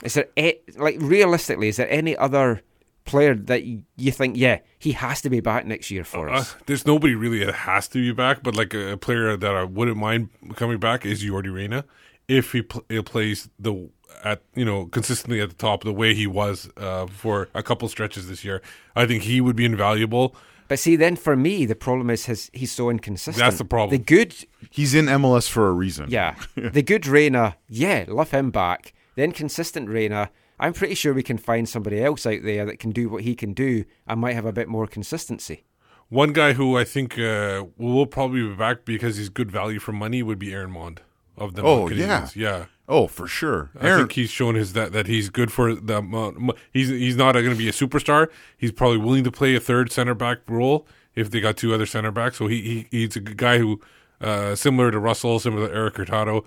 Is 0.03 0.15
there 0.15 0.27
a, 0.39 0.59
like 0.77 0.97
realistically? 1.01 1.69
Is 1.69 1.77
there 1.77 1.89
any 1.91 2.17
other 2.17 2.63
player 3.07 3.35
that 3.35 3.63
you 3.65 4.11
think, 4.13 4.37
yeah, 4.37 4.59
he 4.79 4.93
has 4.93 5.21
to 5.23 5.31
be 5.31 5.41
back 5.41 5.65
next 5.67 5.91
year 5.91 6.05
for 6.05 6.29
Uh, 6.29 6.41
us? 6.41 6.55
there's 6.67 6.85
nobody 6.87 7.15
really 7.15 7.45
that 7.45 7.55
has 7.55 7.89
to 7.89 7.99
be 8.01 8.13
back, 8.13 8.43
but 8.43 8.55
like 8.55 8.75
a, 8.75 8.93
a 8.93 8.97
player 8.97 9.37
that 9.37 9.55
I 9.55 9.65
wouldn't 9.65 9.97
mind 9.97 10.29
coming 10.57 10.79
back 10.79 11.07
is 11.07 11.25
Yordy 11.25 11.53
Reyna 11.53 11.85
if 12.29 12.53
he, 12.53 12.63
pl- 12.63 12.85
he 12.89 13.01
plays 13.03 13.49
the 13.59 13.89
at 14.25 14.41
you 14.55 14.65
know 14.65 14.87
consistently 14.87 15.41
at 15.41 15.49
the 15.51 15.55
top 15.57 15.85
the 15.85 15.93
way 15.93 16.15
he 16.15 16.27
was 16.27 16.69
uh, 16.77 17.07
for 17.07 17.49
a 17.55 17.63
couple 17.63 17.89
stretches 17.89 18.29
this 18.29 18.45
year. 18.45 18.61
I 18.95 19.07
think 19.07 19.23
he 19.25 19.41
would 19.41 19.57
be 19.57 19.65
invaluable. 19.65 20.35
But 20.69 20.81
see, 20.81 20.97
then 20.97 21.15
for 21.17 21.37
me, 21.37 21.65
the 21.67 21.77
problem 21.77 22.11
is 22.11 22.27
his 22.27 22.51
he's 22.53 22.73
so 22.73 22.91
inconsistent. 22.91 23.37
That's 23.45 23.59
the 23.59 23.65
problem. 23.65 23.91
The 23.97 24.05
good, 24.05 24.35
He's 24.71 24.95
in 24.95 25.07
MLS 25.07 25.49
for 25.49 25.69
a 25.69 25.73
reason. 25.73 26.07
yeah, 26.11 26.35
the 26.57 26.83
good 26.83 27.07
Reyna, 27.07 27.57
yeah, 27.69 28.05
love 28.09 28.31
him 28.33 28.51
back. 28.51 28.93
The 29.15 29.23
inconsistent 29.23 29.89
Reyna, 29.89 30.31
I'm 30.59 30.73
pretty 30.73 30.95
sure 30.95 31.13
we 31.15 31.23
can 31.23 31.39
find 31.39 31.69
somebody 31.69 32.03
else 32.03 32.27
out 32.27 32.43
there 32.43 32.65
that 32.67 32.79
can 32.79 32.91
do 32.91 33.09
what 33.09 33.23
he 33.25 33.35
can 33.35 33.53
do 33.53 33.85
and 34.07 34.21
might 34.21 34.35
have 34.35 34.47
a 34.47 34.53
bit 34.53 34.69
more 34.69 34.87
consistency. 34.87 35.65
One 36.09 36.33
guy 36.33 36.53
who 36.53 36.77
I 36.79 36.85
think 36.85 37.19
uh, 37.19 37.65
will 37.77 38.07
probably 38.07 38.43
be 38.43 38.55
back 38.55 38.85
because 38.85 39.17
he's 39.17 39.29
good 39.29 39.51
value 39.51 39.79
for 39.81 39.93
money 39.93 40.23
would 40.23 40.39
be 40.39 40.53
Aaron 40.55 40.71
Maund 40.71 41.01
of 41.37 41.55
the 41.55 41.63
Oh, 41.63 41.89
yeah. 41.89 42.29
yeah. 42.35 42.67
Oh, 42.89 43.09
for 43.09 43.27
sure. 43.27 43.71
I 43.81 43.97
think 43.97 44.13
he's 44.13 44.31
shown 44.31 44.55
his 44.55 44.73
that, 44.75 44.93
that 44.93 45.09
he's 45.09 45.29
good 45.29 45.51
for 45.53 45.75
the 45.75 45.99
amount. 45.99 46.39
mo- 46.39 46.55
He's 46.73 46.89
he's 46.89 47.17
not 47.17 47.33
going 47.33 47.51
to 47.51 47.57
be 47.57 47.69
a 47.69 47.73
superstar. 47.73 48.29
He's 48.57 48.71
probably 48.71 48.99
willing 48.99 49.25
to 49.25 49.33
play 49.33 49.57
a 49.57 49.61
third 49.61 49.91
center 49.91 50.15
back 50.15 50.39
role 50.49 50.87
if 51.17 51.29
they 51.29 51.41
got 51.41 51.57
two 51.57 51.75
other 51.75 51.85
center 51.87 52.13
backs. 52.13 52.37
So 52.39 52.47
he, 52.47 52.61
he 52.63 52.99
he's 53.01 53.17
a 53.17 53.21
guy 53.21 53.59
who, 53.59 53.81
uh, 54.21 54.55
similar 54.55 54.93
to 54.93 55.01
Russell, 55.01 55.41
similar 55.41 55.67
to 55.69 55.75
Eric 55.75 55.97
Hurtado, 55.97 56.45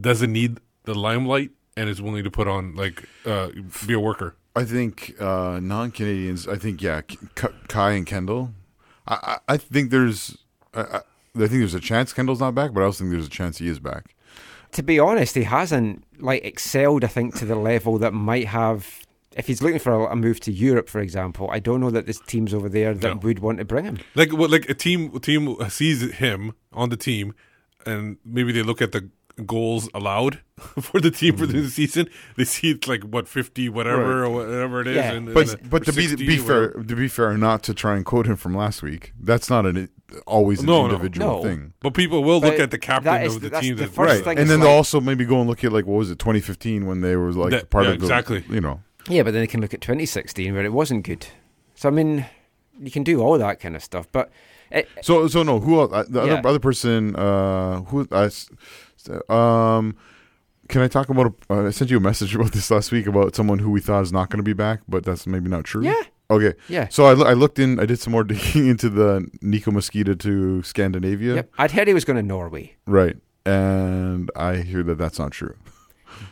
doesn't 0.00 0.30
need 0.30 0.58
the 0.84 0.94
limelight 0.94 1.52
and 1.76 1.88
is 1.88 2.00
willing 2.02 2.24
to 2.24 2.30
put 2.30 2.48
on 2.48 2.74
like 2.74 3.08
uh, 3.24 3.48
be 3.86 3.94
a 3.94 4.00
worker. 4.00 4.34
I 4.54 4.64
think 4.64 5.14
uh, 5.20 5.60
non-Canadians. 5.62 6.46
I 6.46 6.56
think 6.56 6.82
yeah, 6.82 7.00
K- 7.02 7.16
K- 7.34 7.48
Kai 7.68 7.92
and 7.92 8.06
Kendall. 8.06 8.52
I, 9.08 9.14
I, 9.48 9.54
I 9.54 9.56
think 9.56 9.90
there's. 9.90 10.36
I, 10.74 10.80
I, 10.82 10.96
I 11.34 11.38
think 11.38 11.50
there's 11.52 11.74
a 11.74 11.80
chance 11.80 12.12
Kendall's 12.12 12.40
not 12.40 12.54
back, 12.54 12.72
but 12.74 12.82
I 12.82 12.84
also 12.84 13.04
think 13.04 13.12
there's 13.12 13.26
a 13.26 13.30
chance 13.30 13.56
he 13.58 13.68
is 13.68 13.78
back. 13.80 14.14
To 14.72 14.82
be 14.82 14.98
honest, 14.98 15.34
he 15.34 15.44
hasn't 15.44 16.04
like 16.20 16.44
excelled. 16.44 17.04
I 17.04 17.06
think 17.08 17.34
to 17.36 17.44
the 17.46 17.56
level 17.56 17.98
that 17.98 18.12
might 18.12 18.48
have. 18.48 19.06
If 19.34 19.46
he's 19.46 19.62
looking 19.62 19.78
for 19.78 19.92
a, 19.94 20.12
a 20.12 20.16
move 20.16 20.40
to 20.40 20.52
Europe, 20.52 20.90
for 20.90 21.00
example, 21.00 21.48
I 21.50 21.58
don't 21.58 21.80
know 21.80 21.88
that 21.90 22.04
there's 22.04 22.20
teams 22.20 22.52
over 22.52 22.68
there 22.68 22.92
that 22.92 23.08
No. 23.08 23.16
would 23.22 23.38
want 23.38 23.60
to 23.60 23.64
bring 23.64 23.86
him. 23.86 23.98
Like 24.14 24.30
what 24.34 24.50
like 24.50 24.68
a 24.68 24.74
team 24.74 25.10
a 25.14 25.20
team 25.20 25.56
sees 25.70 26.02
him 26.12 26.52
on 26.70 26.90
the 26.90 26.98
team, 26.98 27.34
and 27.86 28.18
maybe 28.26 28.52
they 28.52 28.62
look 28.62 28.82
at 28.82 28.92
the 28.92 29.08
goals 29.46 29.88
allowed 29.94 30.40
for 30.80 31.00
the 31.00 31.10
team 31.10 31.36
for 31.36 31.46
the 31.46 31.68
season. 31.68 32.08
They 32.36 32.44
see 32.44 32.70
it's 32.70 32.86
like 32.88 33.02
what 33.02 33.28
fifty 33.28 33.68
whatever 33.68 34.20
Right. 34.22 34.26
or 34.26 34.30
whatever 34.30 34.80
it 34.82 34.86
is. 34.88 34.96
and, 34.98 35.32
but 35.34 35.52
and, 35.54 35.70
but 35.70 35.84
to 35.86 35.92
be 35.92 36.14
be 36.16 36.36
fair, 36.38 36.70
to 36.72 36.96
be 36.96 37.08
fair, 37.08 37.36
not 37.36 37.62
to 37.64 37.74
try 37.74 37.96
and 37.96 38.04
quote 38.04 38.26
him 38.26 38.36
from 38.36 38.54
last 38.56 38.82
week. 38.82 39.12
That's 39.20 39.48
not 39.50 39.66
an 39.66 39.88
always 40.26 40.60
an 40.60 40.66
No, 40.66 40.86
no, 40.86 40.92
individual 40.94 41.38
no. 41.38 41.42
thing. 41.42 41.72
But 41.80 41.94
people 41.94 42.22
will 42.22 42.40
look 42.40 42.58
at 42.58 42.70
the 42.70 42.78
captain 42.78 43.12
that 43.12 43.24
is 43.26 43.36
of 43.36 43.42
the- 43.42 43.48
the 43.50 43.60
team 43.60 43.76
the 43.76 43.86
that 43.86 43.96
right, 43.96 44.26
and 44.38 44.48
then 44.50 44.60
like- 44.60 44.68
they'll 44.68 44.76
also 44.76 45.00
maybe 45.00 45.24
go 45.24 45.40
and 45.40 45.48
look 45.48 45.64
at 45.64 45.72
like 45.72 45.86
what 45.86 45.96
was 45.96 46.10
it 46.10 46.18
2015 46.18 46.86
when 46.86 47.00
they 47.00 47.16
were 47.16 47.32
like 47.32 47.50
That- 47.50 47.70
part 47.70 47.84
yeah, 47.86 47.92
of 47.92 47.98
the 48.00 48.04
exactly. 48.06 48.44
you 48.50 48.60
know 48.60 48.82
Yeah, 49.08 49.22
but 49.22 49.32
then 49.32 49.40
they 49.42 49.46
can 49.46 49.60
look 49.60 49.72
at 49.74 49.80
2016 49.80 50.52
where 50.54 50.64
it 50.64 50.72
wasn't 50.72 51.04
good. 51.04 51.26
So 51.74 51.88
I 51.88 51.92
mean, 51.92 52.26
you 52.80 52.90
can 52.90 53.02
do 53.02 53.20
all 53.20 53.38
that 53.38 53.58
kind 53.60 53.74
of 53.74 53.82
stuff, 53.82 54.06
but 54.12 54.30
it, 54.70 54.88
So 55.02 55.26
so 55.28 55.42
no, 55.42 55.60
who 55.60 55.80
else? 55.80 55.92
uh, 55.92 56.04
The 56.08 56.24
Yeah. 56.24 56.32
other 56.34 56.48
other 56.48 56.58
person, 56.58 57.16
uh, 57.16 57.82
who 57.82 58.06
I, 58.12 58.24
s- 58.24 58.48
s- 59.10 59.30
um, 59.30 59.96
can 60.68 60.82
I 60.82 60.88
talk 60.88 61.08
about? 61.08 61.34
A, 61.50 61.52
uh, 61.52 61.66
I 61.66 61.70
sent 61.70 61.90
you 61.90 61.96
a 61.96 62.00
message 62.00 62.34
about 62.36 62.52
this 62.52 62.70
last 62.70 62.92
week 62.92 63.06
about 63.06 63.34
someone 63.36 63.58
who 63.58 63.70
we 63.70 63.80
thought 63.80 64.02
is 64.02 64.12
not 64.12 64.30
going 64.30 64.38
to 64.38 64.42
be 64.44 64.52
back, 64.52 64.80
but 64.88 65.04
that's 65.04 65.26
maybe 65.26 65.48
not 65.50 65.64
true. 65.64 65.84
Yeah. 65.84 66.02
Okay. 66.30 66.54
Yeah. 66.68 66.88
So 66.88 67.04
I, 67.04 67.30
I 67.30 67.32
looked 67.34 67.58
in. 67.58 67.78
I 67.78 67.84
did 67.86 67.98
some 67.98 68.12
more 68.12 68.24
digging 68.32 68.66
into 68.68 68.88
the 68.88 69.28
Nico 69.42 69.70
Mezquida 69.70 70.14
to 70.16 70.62
Scandinavia. 70.62 71.34
yep, 71.34 71.50
I'd 71.58 71.72
heard 71.72 71.88
he 71.88 71.94
was 71.94 72.04
going 72.04 72.16
to 72.16 72.22
Norway, 72.22 72.76
Right. 72.86 73.16
And 73.44 74.30
I 74.36 74.58
hear 74.58 74.82
that 74.84 74.98
that's 74.98 75.18
not 75.18 75.32
true. 75.32 75.56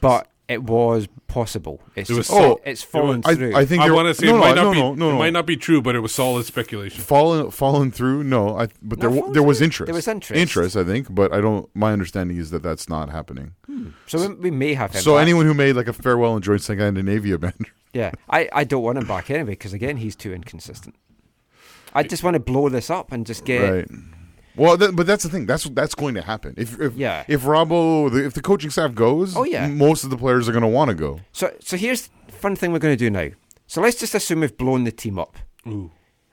but 0.01 0.29
it 0.51 0.65
was 0.65 1.07
possible. 1.29 1.81
It's 1.95 2.11
It 2.11 2.15
was 2.17 2.27
just, 2.27 2.37
so- 2.39 2.61
it's 2.65 2.83
it 2.83 2.87
fallen 2.87 3.21
was- 3.25 3.37
through. 3.37 3.55
I 3.55 3.65
think 3.65 3.83
I 3.83 3.91
want 3.93 4.09
to 4.09 4.15
say 4.15 4.27
no, 4.27 4.33
it 4.33 4.39
no, 4.39 4.41
might 4.41 4.55
not 4.57 4.63
no, 4.65 4.73
be 4.73 4.79
no, 4.81 4.95
no, 4.95 5.11
it 5.11 5.19
might 5.19 5.33
not 5.33 5.47
be 5.47 5.57
true, 5.57 5.81
but 5.81 5.95
it 5.95 6.01
was 6.01 6.13
solid 6.13 6.45
speculation. 6.45 7.01
Fallen 7.03 7.51
fallen 7.53 7.91
through. 7.93 8.25
No, 8.25 8.59
I. 8.59 8.67
But 8.83 8.99
there 9.01 9.09
No, 9.11 9.17
w- 9.17 9.21
fallen 9.21 9.33
there 9.35 9.43
was 9.45 9.59
through. 9.59 9.65
interest. 9.67 9.87
There 9.87 9.95
was 9.95 10.09
interest. 10.09 10.41
Interest, 10.41 10.77
I 10.77 10.85
think. 10.85 11.15
But 11.15 11.33
I 11.33 11.41
don't. 11.41 11.69
My 11.75 11.93
understanding 11.93 12.37
is 12.37 12.51
that 12.51 12.63
that's 12.63 12.89
not 12.89 13.11
happening. 13.11 13.55
Hmm. 13.67 13.91
so 14.07 14.29
we, 14.29 14.35
we 14.35 14.51
may 14.51 14.75
have 14.75 14.93
him. 14.93 15.03
So 15.03 15.15
back. 15.15 15.23
anyone 15.23 15.47
who 15.47 15.55
made 15.55 15.77
like 15.77 15.87
a 15.89 15.93
farewell 15.93 16.35
and 16.35 16.43
joined 16.43 16.63
Scandinavia 16.63 17.39
band. 17.45 17.67
yeah, 17.95 18.11
I, 18.29 18.49
I 18.53 18.65
don't 18.65 18.83
want 18.83 18.99
him 18.99 19.07
back 19.07 19.31
anyway 19.31 19.51
because 19.53 19.73
again 19.73 19.99
he's 19.99 20.17
too 20.17 20.33
inconsistent. 20.35 20.97
I 21.95 22.03
just 22.03 22.23
want 22.25 22.35
to 22.35 22.41
blow 22.41 22.69
this 22.69 22.91
up 22.91 23.13
and 23.13 23.25
just 23.27 23.45
get 23.45 23.61
Right. 23.71 23.89
Well, 24.57 24.77
th- 24.77 24.93
but 24.95 25.07
that's 25.07 25.23
the 25.25 25.29
thing. 25.31 25.47
That's 25.47 25.65
that's 25.65 25.95
going 25.95 26.15
to 26.15 26.23
happen. 26.23 26.55
If 26.57 26.81
if 26.81 26.97
Yeah. 26.97 27.25
if 27.29 27.43
Robbo, 27.43 28.11
the, 28.11 28.25
if 28.27 28.35
the 28.35 28.43
coaching 28.43 28.71
staff 28.71 28.95
goes, 28.95 29.37
Oh, 29.37 29.45
yeah. 29.45 29.67
most 29.69 30.05
of 30.05 30.11
the 30.11 30.17
players 30.17 30.49
are 30.49 30.53
going 30.53 30.63
to 30.63 30.69
want 30.69 30.89
to 30.91 30.95
go. 30.95 31.21
So, 31.33 31.53
so 31.61 31.77
here's 31.77 32.09
the 32.27 32.33
fun 32.33 32.57
thing 32.57 32.73
we're 32.73 32.79
going 32.79 32.97
to 32.97 33.05
do 33.05 33.11
now. 33.11 33.31
So 33.67 33.81
let's 33.81 33.99
just 34.01 34.15
assume 34.15 34.41
we've 34.41 34.57
blown 34.57 34.85
the 34.85 34.93
team 34.93 35.19
up. 35.19 35.37
Ooh. 35.69 35.91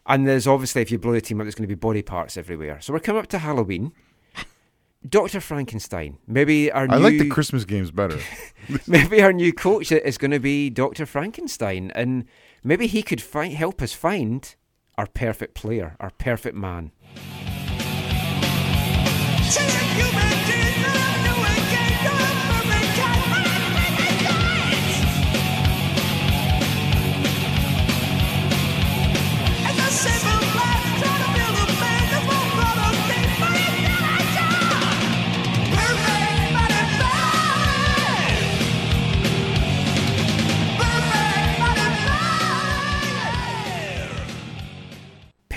And 0.08 0.26
there's 0.28 0.48
obviously, 0.48 0.82
if 0.82 0.90
you 0.90 0.98
blow 0.98 1.12
the 1.12 1.22
team 1.22 1.40
up, 1.40 1.46
there's 1.46 1.56
going 1.56 1.68
to 1.70 1.76
be 1.76 1.80
body 1.80 2.02
parts 2.02 2.38
everywhere. 2.38 2.80
So 2.82 2.94
we're 2.94 3.00
coming 3.00 3.22
up 3.22 3.28
to 3.28 3.38
Halloween. 3.40 3.92
Dr. 5.08 5.40
Frankenstein. 5.40 6.18
Maybe 6.28 6.72
our 6.72 6.84
I 6.90 6.98
new, 6.98 7.04
like 7.04 7.18
the 7.20 7.30
Christmas 7.30 7.66
games 7.66 7.92
better. 7.92 8.20
maybe 8.88 9.22
our 9.22 9.32
new 9.32 9.54
coach 9.54 9.92
is 9.92 10.18
going 10.18 10.32
to 10.32 10.40
be 10.40 10.70
Dr. 10.70 11.06
Frankenstein, 11.06 11.92
and 11.94 12.26
maybe 12.64 12.88
he 12.88 13.04
could 13.04 13.22
find, 13.22 13.54
help 13.54 13.82
us 13.82 13.94
find 13.94 14.56
our 14.98 15.06
perfect 15.08 15.54
player, 15.54 15.96
our 16.00 16.10
perfect 16.10 16.56
man. 16.56 16.92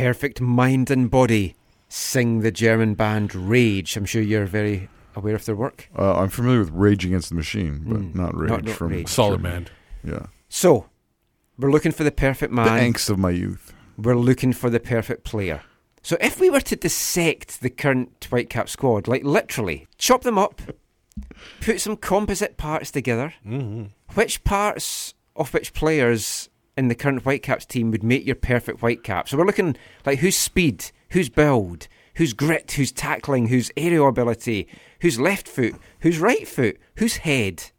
Perfect 0.00 0.40
mind 0.40 0.90
and 0.90 1.10
body. 1.10 1.59
Sing 1.92 2.40
the 2.40 2.52
German 2.52 2.94
band 2.94 3.34
Rage. 3.34 3.96
I'm 3.96 4.04
sure 4.04 4.22
you're 4.22 4.46
very 4.46 4.88
aware 5.16 5.34
of 5.34 5.44
their 5.44 5.56
work. 5.56 5.88
Uh, 5.98 6.14
I'm 6.20 6.28
familiar 6.28 6.60
with 6.60 6.70
Rage 6.70 7.04
Against 7.04 7.30
the 7.30 7.34
Machine, 7.34 7.82
but 7.84 7.98
Mm, 8.00 8.14
not 8.14 8.34
Rage 8.36 8.50
not- 8.50 8.64
not 8.64 8.76
from 8.76 8.88
Rage. 8.92 9.08
Solid 9.08 9.38
Germany. 9.42 9.54
man. 9.54 9.68
Yeah, 10.04 10.26
So, 10.48 10.86
we're 11.58 11.70
looking 11.72 11.90
for 11.92 12.04
the 12.04 12.12
perfect 12.12 12.52
man. 12.52 12.64
the 12.66 12.70
angst 12.98 13.10
of 13.10 13.18
my 13.18 13.30
youth. 13.30 13.74
We're 13.98 14.14
looking 14.16 14.52
for 14.52 14.70
the 14.70 14.78
perfect 14.80 15.24
player. 15.24 15.62
So 16.02 16.16
if 16.20 16.38
we 16.40 16.48
were 16.48 16.60
to 16.62 16.76
dissect 16.76 17.60
the 17.60 17.68
current 17.70 18.20
Whitecap 18.30 18.68
squad, 18.68 19.06
like 19.08 19.24
literally 19.24 19.88
chop 19.98 20.22
them 20.22 20.38
up, 20.38 20.62
put 21.60 21.80
some 21.80 21.96
composite 21.96 22.56
parts 22.56 22.90
together, 22.92 23.34
Mm-hmm. 23.46 23.86
which 24.14 24.44
parts 24.44 25.12
of 25.34 25.52
which 25.52 25.74
players 25.74 26.48
in 26.76 26.86
the 26.88 26.94
current 26.94 27.24
Whitecaps 27.24 27.66
team 27.66 27.90
would 27.90 28.04
make 28.04 28.24
your 28.24 28.36
perfect 28.36 28.80
Whitecap? 28.80 29.28
So 29.28 29.36
we're 29.36 29.44
looking 29.44 29.76
like 30.06 30.20
whose 30.20 30.36
speed, 30.38 30.84
who's 31.10 31.28
build, 31.28 31.88
who's 32.14 32.32
grit, 32.32 32.72
who's 32.72 32.92
tackling, 32.92 33.48
who's 33.48 33.70
aerial 33.76 34.08
ability, 34.08 34.68
who's 35.00 35.18
left 35.20 35.46
foot, 35.48 35.74
who's 36.00 36.18
right 36.18 36.46
foot, 36.46 36.78
who's 36.96 37.18
head. 37.18 37.70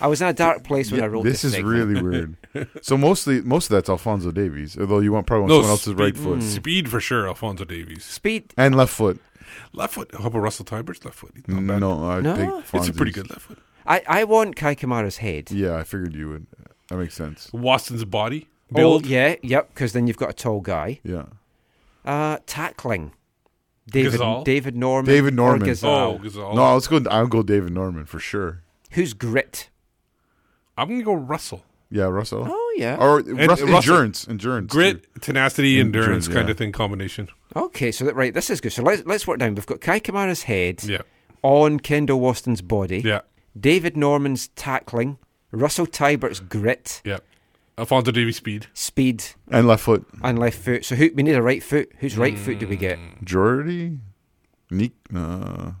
I 0.00 0.06
was 0.06 0.20
in 0.20 0.28
a 0.28 0.32
dark 0.34 0.64
place 0.64 0.90
when 0.90 1.00
Yeah, 1.00 1.06
I 1.06 1.08
wrote 1.08 1.24
this 1.24 1.42
this. 1.42 1.44
is 1.44 1.52
segment. 1.54 1.74
really 1.74 2.02
weird. 2.02 2.36
so 2.82 2.96
mostly, 2.98 3.40
most 3.40 3.64
of 3.66 3.70
that's 3.70 3.88
Alphonso 3.88 4.30
Davies. 4.30 4.76
Although 4.78 4.98
you 5.00 5.12
want 5.12 5.26
probably 5.26 5.42
want 5.44 5.50
No, 5.50 5.56
someone 5.60 5.70
else's 5.70 5.94
right 5.94 6.16
foot 6.16 6.38
mm. 6.40 6.42
speed 6.42 6.88
for 6.90 7.00
sure. 7.00 7.26
Alphonso 7.26 7.64
Davies, 7.64 8.04
speed 8.04 8.52
and 8.58 8.74
left 8.76 8.92
foot. 8.94 9.18
left 9.72 9.94
foot. 9.94 10.10
How 10.14 10.26
about 10.26 10.40
Russell 10.40 10.66
Teibert's? 10.66 11.04
Left 11.04 11.16
foot. 11.16 11.32
He's 11.34 11.48
not 11.48 11.66
bad. 11.66 11.80
No, 11.80 12.04
I 12.10 12.20
No. 12.20 12.34
think 12.36 12.64
it's 12.74 12.88
a 12.88 12.92
pretty 12.92 13.12
good 13.12 13.30
left 13.30 13.42
foot. 13.42 13.58
I, 13.86 14.02
I 14.06 14.24
want 14.24 14.56
Kai 14.56 14.74
Kamara's 14.74 15.16
head. 15.16 15.50
Yeah, 15.50 15.76
I 15.76 15.84
figured 15.84 16.14
you 16.14 16.28
would. 16.28 16.46
That 16.90 16.98
makes 16.98 17.14
sense. 17.14 17.50
Waston's 17.54 18.04
body 18.04 18.46
Oh, 18.72 18.74
build. 18.76 19.06
yeah, 19.06 19.36
yep, 19.42 19.68
because 19.72 19.94
then 19.94 20.06
you've 20.06 20.18
got 20.18 20.28
a 20.30 20.34
tall 20.34 20.60
guy. 20.60 21.00
Yeah. 21.02 21.24
Uh, 22.08 22.38
tackling. 22.46 23.12
David 23.90 24.12
Ghazal? 24.12 24.44
David 24.44 24.76
Norman. 24.76 25.12
David 25.14 25.32
or 25.34 25.36
Norman. 25.36 25.66
Ghazal. 25.68 25.90
Oh, 25.90 26.18
Ghazal. 26.18 26.54
No, 26.54 26.74
let's 26.74 26.88
go. 26.88 27.00
I'll 27.10 27.26
go 27.26 27.42
David 27.42 27.72
Norman 27.72 28.04
for 28.06 28.18
sure. 28.18 28.62
Who's 28.92 29.12
grit? 29.14 29.68
I'm 30.76 30.88
gonna 30.88 31.02
go 31.02 31.14
Russell. 31.14 31.64
Yeah, 31.90 32.04
Russell. 32.04 32.46
Oh 32.48 32.74
yeah. 32.76 32.96
Or 32.98 33.18
And 33.20 33.38
Rus- 33.38 33.60
Russell- 33.62 33.74
endurance, 33.76 34.28
endurance, 34.28 34.70
Grit, 34.72 35.02
too. 35.14 35.20
tenacity, 35.20 35.80
endurance, 35.80 36.26
Endurance, 36.26 36.28
kind 36.28 36.48
yeah. 36.48 36.50
of 36.52 36.58
thing 36.58 36.72
combination. 36.72 37.28
Okay, 37.56 37.90
so 37.90 38.04
that 38.04 38.14
right, 38.14 38.32
this 38.34 38.50
is 38.50 38.60
good. 38.60 38.72
So 38.72 38.82
let's 38.82 39.02
let's 39.06 39.26
work 39.26 39.38
down. 39.38 39.54
We've 39.54 39.64
got 39.66 39.80
Kai 39.80 40.00
Kamara's 40.00 40.42
head 40.44 40.84
Yeah. 40.84 41.02
on 41.42 41.80
Kendall 41.80 42.20
Waston's 42.20 42.60
body. 42.62 43.00
Yeah. 43.04 43.22
David 43.58 43.96
Norman's 43.96 44.48
tackling. 44.48 45.18
Russell 45.50 45.86
Teibert's 45.86 46.40
grit. 46.40 47.00
Yeah. 47.04 47.18
Alphonso 47.78 48.10
Davies 48.10 48.36
speed. 48.36 48.66
Speed 48.74 49.24
and 49.50 49.66
left 49.66 49.84
foot. 49.84 50.04
and 50.22 50.38
left 50.38 50.58
foot. 50.58 50.84
So 50.84 50.96
who 50.96 51.10
we 51.14 51.22
need 51.22 51.34
a 51.36 51.42
right 51.42 51.62
foot. 51.62 51.90
Whose 52.00 52.18
right 52.18 52.36
foot 52.38 52.58
do 52.58 52.66
we 52.68 52.76
get? 52.76 52.98
Jordy, 53.24 53.98
Nick. 54.70 54.92
Uh, 55.14 55.72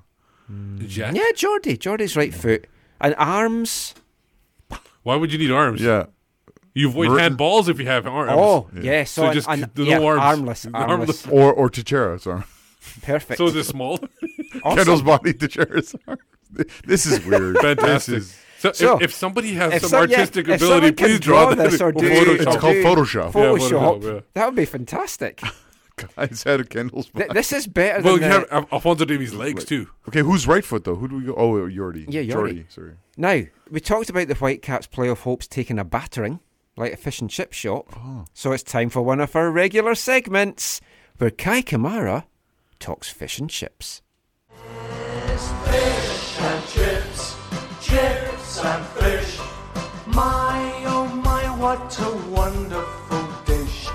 Jack. 0.86 1.14
Yeah, 1.14 1.30
Jordy. 1.34 1.76
Jordy's 1.76 2.16
right 2.16 2.32
foot. 2.32 2.66
And 3.00 3.14
arms. 3.18 3.94
Why 5.02 5.16
would 5.16 5.32
you 5.32 5.38
need 5.38 5.50
arms? 5.50 5.80
yeah. 5.80 6.06
You 6.74 6.88
avoid 6.88 7.08
Mer- 7.08 7.18
handballs 7.18 7.68
if 7.68 7.80
you 7.80 7.86
have 7.86 8.06
arms. 8.06 8.30
Oh, 8.34 8.68
yeah. 8.80 9.02
So, 9.04 9.22
So 9.22 9.28
an- 9.28 9.34
just 9.34 9.48
an- 9.48 9.70
the 9.74 9.84
yeah, 9.84 9.98
no 9.98 10.06
arms. 10.06 10.20
armless, 10.22 10.66
Armless. 10.72 10.90
armless. 10.90 11.26
Or 11.26 11.52
or 11.52 11.68
Techera's 11.68 12.26
arm. 12.26 12.44
Perfect. 13.02 13.38
So 13.38 13.46
is 13.46 13.56
it 13.56 13.64
small? 13.64 13.98
Awesome. 14.64 14.76
Kendall's 14.78 15.02
body, 15.02 15.32
Techera's 15.34 15.94
arm. 16.06 16.18
This 16.86 17.04
is 17.04 17.24
weird. 17.26 17.56
Fantastic. 17.58 18.14
This 18.14 18.24
is- 18.24 18.38
So, 18.58 18.72
So, 18.72 18.96
if, 18.96 19.02
if 19.02 19.14
somebody 19.14 19.54
has 19.54 19.72
if 19.74 19.80
some 19.82 19.90
some- 19.90 20.00
artistic 20.10 20.48
if 20.48 20.56
ability, 20.60 20.92
please 20.92 21.20
draw, 21.20 21.54
draw 21.54 21.62
this 21.64 21.78
that. 21.78 21.84
or 21.84 21.92
do- 21.92 22.08
Photoshop. 22.10 22.34
It's 22.34 22.56
called 22.56 22.74
do 22.74 22.84
Photoshop. 22.84 23.24
Yeah, 23.26 23.30
Photoshop. 23.30 24.00
Photoshop, 24.00 24.14
yeah. 24.14 24.20
That 24.34 24.46
would 24.46 24.56
be 24.56 24.64
fantastic. 24.64 25.40
Guy's 26.16 26.42
head 26.44 26.60
of 26.60 26.68
Kendall's. 26.68 27.08
Th- 27.10 27.28
this 27.30 27.52
is 27.52 27.66
better 27.66 28.02
Well, 28.02 28.18
than 28.18 28.30
you 28.32 28.46
the- 28.46 28.54
have 28.54 28.72
Alphonso 28.72 29.04
Davies' 29.04 29.34
legs 29.34 29.64
too. 29.64 29.88
Okay, 30.08 30.20
who's 30.20 30.46
right 30.46 30.64
foot 30.64 30.84
though? 30.84 30.94
Who 30.96 31.08
do 31.08 31.16
we 31.16 31.24
go? 31.24 31.34
Oh, 31.36 31.68
Jordy. 31.68 32.06
Yeah, 32.08 32.22
Jordy. 32.22 32.32
Jordy. 32.54 32.66
Sorry. 32.68 32.92
Now, 33.16 33.42
we 33.70 33.80
talked 33.80 34.08
about 34.10 34.28
the 34.28 34.34
Whitecaps 34.34 34.86
playoff 34.86 35.18
hopes 35.22 35.46
taking 35.48 35.78
a 35.78 35.84
battering, 35.84 36.38
like 36.76 36.92
a 36.92 36.96
fish 36.96 37.20
and 37.20 37.28
chip 37.30 37.52
shop. 37.52 37.86
Oh. 37.96 38.24
So 38.32 38.52
it's 38.52 38.62
time 38.62 38.90
for 38.90 39.02
one 39.02 39.20
of 39.20 39.34
our 39.34 39.50
regular 39.50 39.94
segments 39.96 40.80
where 41.18 41.30
Kai 41.30 41.62
Kamara 41.62 42.24
talks 42.78 43.08
fish 43.10 43.38
and 43.40 43.50
chips. 43.50 44.02
Fish 45.64 46.38
and 46.40 46.64
chips, 46.64 46.72
chips 46.74 47.27
and 48.64 48.84
fish. 48.86 49.38
My 50.06 50.72
oh 50.86 51.06
my, 51.24 51.44
what 51.58 51.98
a 52.00 52.10
wonderful 52.30 53.28
dish. 53.44 53.88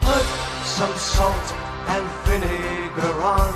Put 0.00 0.24
some 0.64 0.94
salt 0.96 1.52
and 1.88 2.06
vinegar 2.26 3.22
on, 3.22 3.54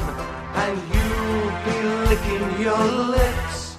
and 0.62 0.78
you'll 0.94 1.52
be 1.66 1.76
licking 2.08 2.60
your 2.62 2.84
lips. 3.08 3.76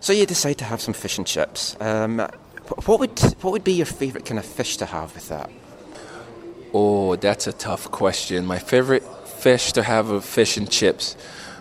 So 0.00 0.12
you 0.12 0.26
decide 0.26 0.58
to 0.58 0.64
have 0.64 0.80
some 0.80 0.94
fish 0.94 1.18
and 1.18 1.26
chips. 1.26 1.76
Um, 1.80 2.18
what 2.86 3.00
would 3.00 3.18
what 3.40 3.52
would 3.52 3.64
be 3.64 3.72
your 3.72 3.86
favourite 3.86 4.26
kind 4.26 4.38
of 4.38 4.44
fish 4.44 4.76
to 4.78 4.86
have 4.86 5.14
with 5.14 5.28
that? 5.28 5.50
Oh, 6.72 7.16
that's 7.16 7.46
a 7.46 7.52
tough 7.52 7.90
question. 7.90 8.44
My 8.44 8.58
favorite 8.58 9.04
fish 9.26 9.72
to 9.72 9.82
have 9.82 10.10
with 10.10 10.24
fish 10.24 10.56
and 10.56 10.70
chips. 10.70 11.16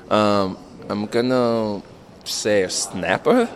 Um, 0.09 0.57
I'm 0.89 1.05
gonna 1.05 1.81
say 2.25 2.63
a 2.63 2.69
snapper. 2.69 3.49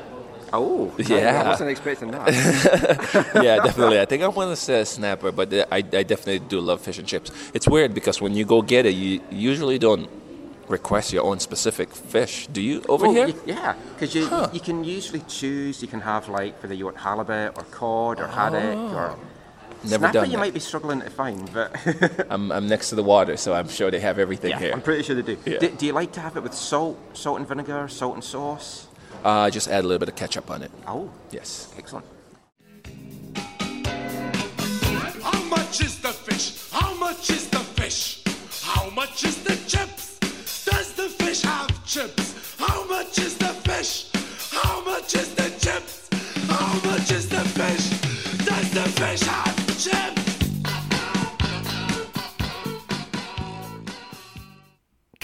Oh, 0.53 0.93
Yeah. 0.97 1.43
I 1.45 1.49
wasn't 1.49 1.69
expecting 1.69 2.11
that. 2.11 2.27
yeah, 3.43 3.57
definitely. 3.63 3.99
I 3.99 4.05
think 4.05 4.23
I 4.23 4.27
want 4.27 4.49
to 4.51 4.55
say 4.55 4.79
a 4.81 4.85
snapper, 4.85 5.31
but 5.31 5.53
I, 5.53 5.77
I 5.77 5.81
definitely 5.81 6.39
do 6.39 6.59
love 6.59 6.81
fish 6.81 6.97
and 6.97 7.07
chips. 7.07 7.31
It's 7.53 7.67
weird 7.67 7.93
because 7.93 8.21
when 8.21 8.33
you 8.33 8.45
go 8.45 8.61
get 8.61 8.85
it, 8.85 8.93
you 8.95 9.21
usually 9.29 9.77
don't 9.77 10.09
request 10.67 11.13
your 11.13 11.23
own 11.23 11.39
specific 11.39 11.93
fish. 11.93 12.47
Do 12.47 12.61
you 12.61 12.83
over 12.89 13.05
Well, 13.07 13.13
here? 13.13 13.27
y- 13.27 13.33
yeah, 13.45 13.75
because 13.93 14.13
you 14.15 14.29
you 14.51 14.59
can 14.59 14.83
usually 14.83 15.21
choose. 15.27 15.81
You 15.81 15.87
can 15.87 16.01
have 16.01 16.27
like 16.29 16.61
whether 16.61 16.73
you 16.73 16.85
want 16.85 16.97
halibut 16.97 17.57
or 17.57 17.63
cod 17.71 18.19
or 18.19 18.27
haddock 18.27 18.75
oh. 18.77 18.95
or 18.95 19.15
Never 19.83 19.97
snapper. 19.99 20.13
done 20.13 20.25
You 20.25 20.31
that. 20.31 20.39
might 20.39 20.53
be 20.53 20.59
struggling 20.59 21.01
to 21.01 21.09
find, 21.09 21.53
but 21.53 21.71
I'm, 22.31 22.51
I'm 22.51 22.67
next 22.67 22.89
to 22.89 22.95
the 22.95 23.03
water, 23.03 23.37
so 23.37 23.53
I'm 23.53 23.69
sure 23.69 23.91
they 23.91 23.99
have 23.99 24.17
everything 24.17 24.49
yeah, 24.51 24.59
here. 24.59 24.73
I'm 24.73 24.81
pretty 24.81 25.03
sure 25.03 25.15
they 25.15 25.21
do. 25.35 25.37
Yeah. 25.45 25.59
do. 25.59 25.69
Do 25.69 25.85
you 25.85 25.93
like 25.93 26.11
to 26.13 26.19
have 26.19 26.35
it 26.35 26.41
with 26.43 26.55
salt, 26.55 26.97
salt 27.13 27.37
and 27.39 27.47
vinegar, 27.47 27.87
salt 27.87 28.15
and 28.15 28.23
sauce? 28.23 28.86
Uh, 29.23 29.49
just 29.49 29.67
add 29.67 29.83
a 29.83 29.87
little 29.87 29.99
bit 29.99 30.09
of 30.09 30.15
ketchup 30.15 30.49
on 30.49 30.61
it. 30.61 30.71
Oh, 30.87 31.09
Yes. 31.31 31.73
excellent. 31.77 32.05
How 35.21 35.43
much 35.49 35.81
is 35.81 35.99
the 35.99 36.09
fish? 36.13 36.71
How 36.71 36.93
much 36.95 37.29
is 37.29 37.49
the 37.49 37.59
fish? 37.59 38.23
How 38.63 38.89
much 38.91 39.23
is 39.25 39.43
the 39.43 39.55
chips? 39.67 40.17
Does 40.65 40.93
the 40.93 41.09
fish 41.09 41.41
have 41.41 41.69
chips? 41.85 42.55
How 42.57 42.85
much 42.87 43.17
is 43.19 43.37
the 43.37 43.53
fish? 43.67 44.11
How 44.51 44.83
much 44.85 45.13
is 45.15 45.33
the 45.35 45.49
chips? 45.59 46.07
How 46.47 46.73
much 46.89 47.11
is 47.11 47.27
the 47.27 47.43
fish? 47.59 47.89
Does 48.45 48.71
the 48.71 48.83
fish 48.99 49.21
have 49.21 49.55
chips? 49.77 50.26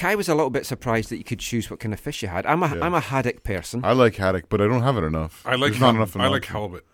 Kai 0.03 0.15
was 0.15 0.27
a 0.29 0.35
little 0.35 0.49
bit 0.49 0.65
surprised 0.65 1.09
that 1.11 1.17
you 1.17 1.23
could 1.23 1.39
choose 1.39 1.69
what 1.71 1.79
kind 1.79 1.93
of 1.93 1.99
fish 1.99 2.21
you 2.21 2.27
had. 2.27 2.45
I'm 2.45 2.61
a 2.63 2.75
Yeah. 2.75 2.85
am 2.85 2.93
a 2.93 2.99
haddock 2.99 3.43
person. 3.43 3.85
I 3.85 3.93
like 3.93 4.15
haddock, 4.17 4.45
but 4.49 4.59
I 4.61 4.67
don't 4.67 4.83
have 4.83 4.97
it 4.97 5.03
enough. 5.03 5.41
I 5.45 5.55
like 5.55 5.71
There's 5.71 5.79
not 5.81 5.87
hal- 5.95 5.95
enough. 6.03 6.15
I 6.17 6.27
like 6.27 6.43
Mountain. 6.51 6.53
halibut. 6.53 6.85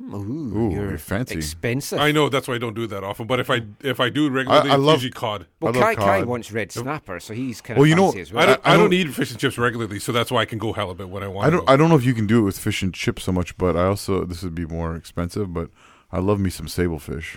Ooh, 0.00 0.16
Ooh, 0.56 0.70
you're 0.72 0.88
you're 0.90 0.98
fancy. 0.98 1.34
expensive. 1.34 1.98
I 1.98 2.12
know 2.12 2.28
that's 2.28 2.46
why 2.48 2.54
I 2.54 2.58
don't 2.58 2.74
do 2.74 2.86
that 2.86 3.02
often. 3.02 3.26
But 3.26 3.40
if 3.40 3.50
I 3.50 3.62
if 3.82 3.98
I 4.00 4.08
do 4.10 4.30
regularly, 4.30 4.70
I 4.70 4.74
it's 4.76 4.82
love- 4.82 4.94
usually 5.02 5.10
cod. 5.10 5.46
Well, 5.60 5.74
I 5.74 5.78
love 5.78 5.84
Kai 5.84 5.94
Kai 5.96 6.18
cod. 6.20 6.28
wants 6.28 6.52
red 6.52 6.70
snapper, 6.72 7.18
so 7.20 7.34
he's 7.34 7.60
kind 7.60 7.76
of 7.76 7.80
Well, 7.80 7.84
of 7.84 7.88
you 7.90 7.96
know, 7.96 8.06
fancy 8.12 8.20
as 8.20 8.32
well. 8.32 8.42
I 8.44 8.46
don't, 8.46 8.60
I 8.64 8.70
I, 8.74 8.76
don't 8.76 8.90
don't- 8.90 8.92
eat 9.08 9.12
fish 9.12 9.30
and 9.32 9.40
chips 9.40 9.58
regularly, 9.58 9.98
so 9.98 10.12
that's 10.12 10.30
why 10.30 10.40
I 10.42 10.44
can 10.46 10.58
go 10.58 10.72
halibut 10.72 11.08
when 11.08 11.22
I 11.24 11.28
want. 11.28 11.48
I 11.48 11.50
don't. 11.50 11.66
go. 11.66 11.72
I 11.72 11.76
don't 11.76 11.88
know 11.90 11.96
if 11.96 12.04
you 12.04 12.14
can 12.14 12.26
do 12.28 12.38
it 12.38 12.42
with 12.42 12.58
fish 12.58 12.80
and 12.82 12.94
chips 12.94 13.24
so 13.24 13.32
much, 13.32 13.58
but 13.58 13.76
I 13.76 13.84
also 13.86 14.24
this 14.24 14.42
would 14.44 14.54
be 14.54 14.66
more 14.66 14.94
expensive. 14.94 15.52
But 15.52 15.68
I 16.12 16.20
love 16.20 16.38
me 16.38 16.48
some 16.48 16.66
sablefish. 16.66 17.36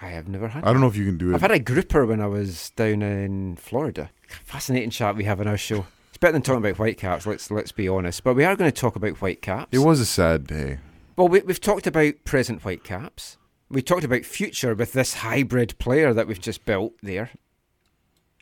I 0.00 0.06
have 0.08 0.28
never 0.28 0.48
had. 0.48 0.64
I 0.64 0.72
don't 0.72 0.80
know 0.80 0.86
if 0.86 0.96
you 0.96 1.04
can 1.04 1.18
do 1.18 1.30
it. 1.30 1.34
I've 1.34 1.40
had 1.40 1.50
a 1.50 1.58
grouper 1.58 2.06
when 2.06 2.20
I 2.20 2.26
was 2.26 2.70
down 2.70 3.02
in 3.02 3.56
Florida. 3.56 4.10
Fascinating 4.44 4.90
chat 4.90 5.16
we 5.16 5.24
have 5.24 5.40
on 5.40 5.48
our 5.48 5.56
show. 5.56 5.86
It's 6.10 6.18
better 6.18 6.32
than 6.32 6.42
talking 6.42 6.64
about 6.64 6.76
whitecaps. 6.76 7.26
Let's 7.26 7.50
let's 7.50 7.72
be 7.72 7.88
honest. 7.88 8.22
But 8.22 8.34
we 8.34 8.44
are 8.44 8.56
going 8.56 8.70
to 8.70 8.80
talk 8.80 8.96
about 8.96 9.16
whitecaps. 9.18 9.68
it 9.72 9.78
was 9.78 10.00
a 10.00 10.06
sad 10.06 10.46
day. 10.46 10.78
Well, 11.16 11.28
we, 11.28 11.40
we've 11.40 11.60
talked 11.60 11.86
about 11.86 12.14
present 12.24 12.62
whitecaps. 12.62 13.38
We 13.70 13.82
talked 13.82 14.04
about 14.04 14.24
future 14.24 14.74
with 14.74 14.92
this 14.92 15.14
hybrid 15.14 15.78
player 15.78 16.14
that 16.14 16.26
we've 16.26 16.40
just 16.40 16.64
built 16.64 16.94
there. 17.02 17.30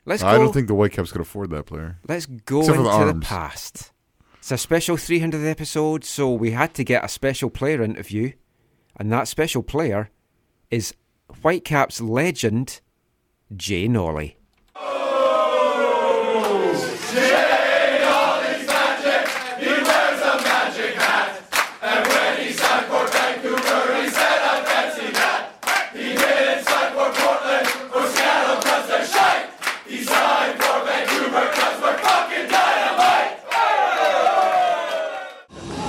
Let's 0.04 0.22
go. 0.22 0.28
I 0.28 0.38
don't 0.38 0.52
think 0.52 0.68
the 0.68 0.74
Whitecaps 0.74 1.10
could 1.10 1.20
afford 1.20 1.50
that 1.50 1.66
player. 1.66 1.98
Let's 2.06 2.26
go 2.26 2.60
Except 2.60 2.78
into 2.78 2.90
the 3.06 3.12
the, 3.12 3.20
past. 3.20 3.90
It's 4.38 4.52
a 4.52 4.58
special 4.58 4.96
300th 4.96 5.44
episode, 5.44 6.04
so 6.04 6.32
we 6.32 6.52
had 6.52 6.74
to 6.74 6.84
get 6.84 7.04
a 7.04 7.08
special 7.08 7.50
player 7.50 7.82
interview, 7.82 8.32
and 8.96 9.10
that 9.10 9.26
special 9.26 9.64
player 9.64 10.10
is 10.70 10.94
Whitecaps 11.42 12.00
legend 12.00 12.80
Jay 13.56 13.88
Nolly. 13.88 14.36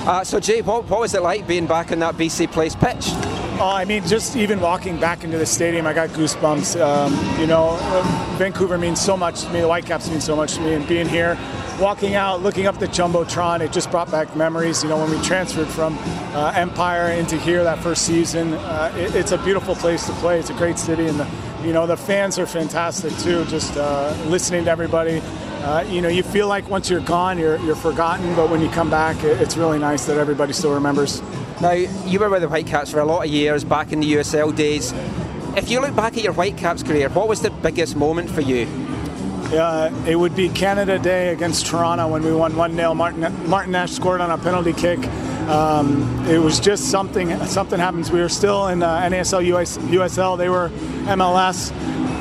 Uh, 0.07 0.23
so, 0.23 0.39
Jay, 0.39 0.61
what, 0.61 0.89
what 0.89 1.01
was 1.01 1.13
it 1.13 1.21
like 1.21 1.45
being 1.45 1.67
back 1.67 1.91
on 1.91 1.99
that 1.99 2.15
BC 2.15 2.49
Place 2.49 2.73
pitch? 2.77 3.26
Oh, 3.59 3.71
I 3.71 3.85
mean, 3.85 4.05
just 4.05 4.35
even 4.35 4.61
walking 4.61 4.99
back 4.99 5.23
into 5.23 5.39
the 5.39 5.45
stadium, 5.47 5.87
I 5.87 5.93
got 5.93 6.09
goosebumps. 6.09 6.79
Um, 6.79 7.39
you 7.39 7.47
know, 7.47 7.75
Vancouver 8.37 8.77
means 8.77 9.01
so 9.01 9.17
much 9.17 9.41
to 9.41 9.49
me. 9.49 9.61
The 9.61 9.67
Whitecaps 9.67 10.11
mean 10.11 10.21
so 10.21 10.35
much 10.35 10.53
to 10.53 10.61
me. 10.61 10.75
And 10.75 10.87
being 10.87 11.09
here, 11.09 11.35
walking 11.79 12.13
out, 12.13 12.43
looking 12.43 12.67
up 12.67 12.77
the 12.77 12.85
jumbotron, 12.85 13.61
it 13.61 13.71
just 13.71 13.89
brought 13.89 14.11
back 14.11 14.35
memories. 14.35 14.83
You 14.83 14.89
know, 14.89 14.97
when 14.97 15.09
we 15.09 15.19
transferred 15.23 15.69
from 15.69 15.97
uh, 16.35 16.53
Empire 16.55 17.11
into 17.13 17.35
here 17.35 17.63
that 17.63 17.79
first 17.79 18.05
season, 18.05 18.53
uh, 18.53 18.93
it, 18.95 19.15
it's 19.15 19.31
a 19.31 19.39
beautiful 19.39 19.73
place 19.73 20.05
to 20.05 20.13
play. 20.13 20.37
It's 20.37 20.51
a 20.51 20.53
great 20.53 20.77
city, 20.77 21.07
and 21.07 21.19
the, 21.19 21.27
you 21.63 21.73
know 21.73 21.87
the 21.87 21.97
fans 21.97 22.37
are 22.37 22.45
fantastic 22.45 23.11
too. 23.17 23.43
Just 23.45 23.75
uh, 23.75 24.15
listening 24.27 24.65
to 24.65 24.69
everybody. 24.69 25.19
Uh, 25.63 25.83
you 25.89 26.01
know, 26.01 26.09
you 26.09 26.21
feel 26.21 26.47
like 26.47 26.69
once 26.69 26.91
you're 26.91 26.99
gone, 26.99 27.39
you're, 27.39 27.57
you're 27.61 27.75
forgotten, 27.75 28.35
but 28.35 28.51
when 28.51 28.61
you 28.61 28.69
come 28.69 28.91
back, 28.91 29.23
it, 29.23 29.41
it's 29.41 29.57
really 29.57 29.79
nice 29.79 30.05
that 30.05 30.17
everybody 30.17 30.53
still 30.53 30.75
remembers. 30.75 31.23
Now, 31.59 31.71
you 31.71 32.19
were 32.19 32.29
with 32.29 32.43
the 32.43 32.47
Whitecaps 32.47 32.91
for 32.91 32.99
a 32.99 33.05
lot 33.05 33.25
of 33.25 33.31
years 33.31 33.63
back 33.63 33.91
in 33.91 33.99
the 33.99 34.13
USL 34.13 34.55
days. 34.55 34.93
If 35.55 35.71
you 35.71 35.81
look 35.81 35.95
back 35.95 36.15
at 36.15 36.23
your 36.23 36.33
Whitecaps 36.33 36.83
career, 36.83 37.09
what 37.09 37.27
was 37.27 37.41
the 37.41 37.49
biggest 37.49 37.95
moment 37.95 38.29
for 38.29 38.41
you? 38.41 38.67
Uh, 39.51 39.91
it 40.07 40.15
would 40.15 40.35
be 40.35 40.49
Canada 40.49 40.99
Day 40.99 41.29
against 41.29 41.65
Toronto 41.65 42.09
when 42.09 42.21
we 42.23 42.31
won 42.31 42.55
1 42.55 42.75
0. 42.75 42.93
Martin, 42.93 43.49
Martin 43.49 43.71
Nash 43.71 43.91
scored 43.91 44.21
on 44.21 44.29
a 44.29 44.37
penalty 44.37 44.71
kick. 44.71 44.99
Um, 45.47 46.27
it 46.27 46.37
was 46.37 46.59
just 46.59 46.91
something 46.91 47.35
something 47.47 47.79
happens. 47.79 48.11
We 48.11 48.19
were 48.19 48.29
still 48.29 48.67
in 48.67 48.83
uh, 48.83 49.01
NASL 49.01 49.43
US, 49.45 49.79
USL, 49.79 50.37
they 50.37 50.49
were 50.49 50.69
MLS. 51.05 51.71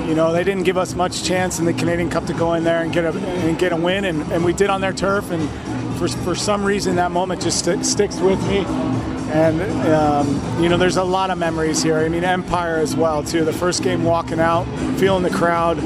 You 0.08 0.14
know, 0.14 0.32
they 0.32 0.44
didn't 0.44 0.62
give 0.62 0.78
us 0.78 0.94
much 0.94 1.24
chance 1.24 1.58
in 1.58 1.66
the 1.66 1.74
Canadian 1.74 2.08
Cup 2.08 2.24
to 2.26 2.32
go 2.32 2.54
in 2.54 2.64
there 2.64 2.82
and 2.82 2.90
get 2.90 3.04
a, 3.04 3.10
and 3.18 3.58
get 3.58 3.72
a 3.72 3.76
win, 3.76 4.06
and, 4.06 4.22
and 4.32 4.44
we 4.44 4.54
did 4.54 4.70
on 4.70 4.80
their 4.80 4.94
turf. 4.94 5.30
And 5.30 5.46
for, 5.98 6.08
for 6.08 6.34
some 6.34 6.64
reason, 6.64 6.96
that 6.96 7.10
moment 7.10 7.42
just 7.42 7.58
sti- 7.58 7.82
sticks 7.82 8.18
with 8.18 8.40
me. 8.48 8.64
And, 9.28 9.60
um, 9.92 10.62
you 10.62 10.68
know, 10.68 10.76
there's 10.76 10.96
a 10.96 11.04
lot 11.04 11.30
of 11.30 11.38
memories 11.38 11.82
here. 11.82 11.98
I 11.98 12.08
mean, 12.08 12.24
Empire 12.24 12.76
as 12.76 12.94
well, 12.96 13.22
too. 13.22 13.44
The 13.44 13.52
first 13.52 13.82
game 13.82 14.04
walking 14.04 14.38
out, 14.40 14.64
feeling 14.98 15.22
the 15.22 15.30
crowd. 15.30 15.78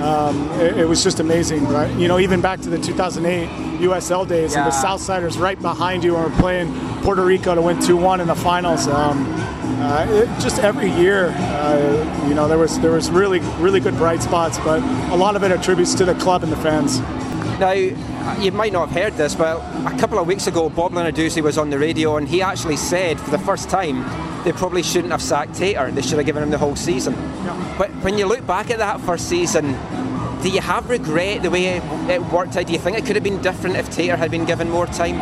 Um, 0.00 0.48
it, 0.60 0.78
it 0.78 0.84
was 0.88 1.02
just 1.02 1.18
amazing, 1.20 1.66
right? 1.68 1.92
You 1.96 2.08
know, 2.08 2.18
even 2.18 2.40
back 2.40 2.60
to 2.62 2.70
the 2.70 2.78
2008 2.78 3.48
USL 3.80 4.26
days, 4.28 4.54
and 4.54 4.66
the 4.66 4.70
Yeah. 4.74 4.82
Southsiders 4.84 5.38
right 5.40 5.60
behind 5.60 6.04
you 6.04 6.14
when 6.14 6.22
we're 6.24 6.38
playing 6.38 6.72
Puerto 7.02 7.24
Rico 7.24 7.54
to 7.54 7.62
win 7.62 7.80
2 7.80 7.96
1 7.96 8.20
in 8.20 8.26
the 8.26 8.34
finals. 8.34 8.86
Um, 8.88 9.26
uh, 9.80 10.06
it, 10.08 10.26
just 10.40 10.58
every 10.58 10.90
year, 10.90 11.28
uh, 11.36 12.26
you 12.28 12.34
know, 12.34 12.48
there 12.48 12.58
was 12.58 12.78
there 12.80 12.90
was 12.90 13.10
really 13.10 13.38
really 13.60 13.78
good 13.80 13.96
bright 13.96 14.20
spots, 14.22 14.58
but 14.58 14.82
a 15.12 15.16
lot 15.16 15.36
of 15.36 15.42
it 15.44 15.50
attributes 15.52 15.94
to 15.94 16.04
the 16.04 16.14
club 16.16 16.42
and 16.42 16.50
the 16.50 16.56
fans. 16.56 16.98
Now, 17.60 17.72
you 18.36 18.52
might 18.52 18.72
not 18.72 18.88
have 18.88 19.02
heard 19.02 19.14
this, 19.14 19.34
but 19.34 19.56
a 19.92 19.98
couple 19.98 20.18
of 20.18 20.26
weeks 20.26 20.46
ago, 20.46 20.68
Bob 20.68 20.92
Lenarduzzi 20.92 21.42
was 21.42 21.58
on 21.58 21.70
the 21.70 21.78
radio 21.78 22.16
and 22.16 22.28
he 22.28 22.42
actually 22.42 22.76
said 22.76 23.18
for 23.20 23.30
the 23.30 23.38
first 23.38 23.68
time 23.68 24.02
they 24.44 24.52
probably 24.52 24.82
shouldn't 24.82 25.12
have 25.12 25.22
sacked 25.22 25.52
Teitur. 25.52 25.94
They 25.94 26.02
should 26.02 26.18
have 26.18 26.26
given 26.26 26.42
him 26.42 26.50
the 26.50 26.58
whole 26.58 26.76
season. 26.76 27.14
But 27.76 27.90
when 28.02 28.18
you 28.18 28.26
look 28.26 28.46
back 28.46 28.70
at 28.70 28.78
that 28.78 29.00
first 29.00 29.28
season, 29.28 29.72
do 30.42 30.50
you 30.50 30.60
have 30.60 30.88
regret 30.88 31.42
the 31.42 31.50
way 31.50 31.66
it, 31.66 31.82
it 32.08 32.22
worked 32.32 32.56
out? 32.56 32.66
Do 32.66 32.72
you 32.72 32.78
think 32.78 32.96
it 32.96 33.04
could 33.04 33.16
have 33.16 33.24
been 33.24 33.42
different 33.42 33.76
if 33.76 33.90
Teitur 33.90 34.16
had 34.16 34.30
been 34.30 34.44
given 34.44 34.70
more 34.70 34.86
time? 34.86 35.16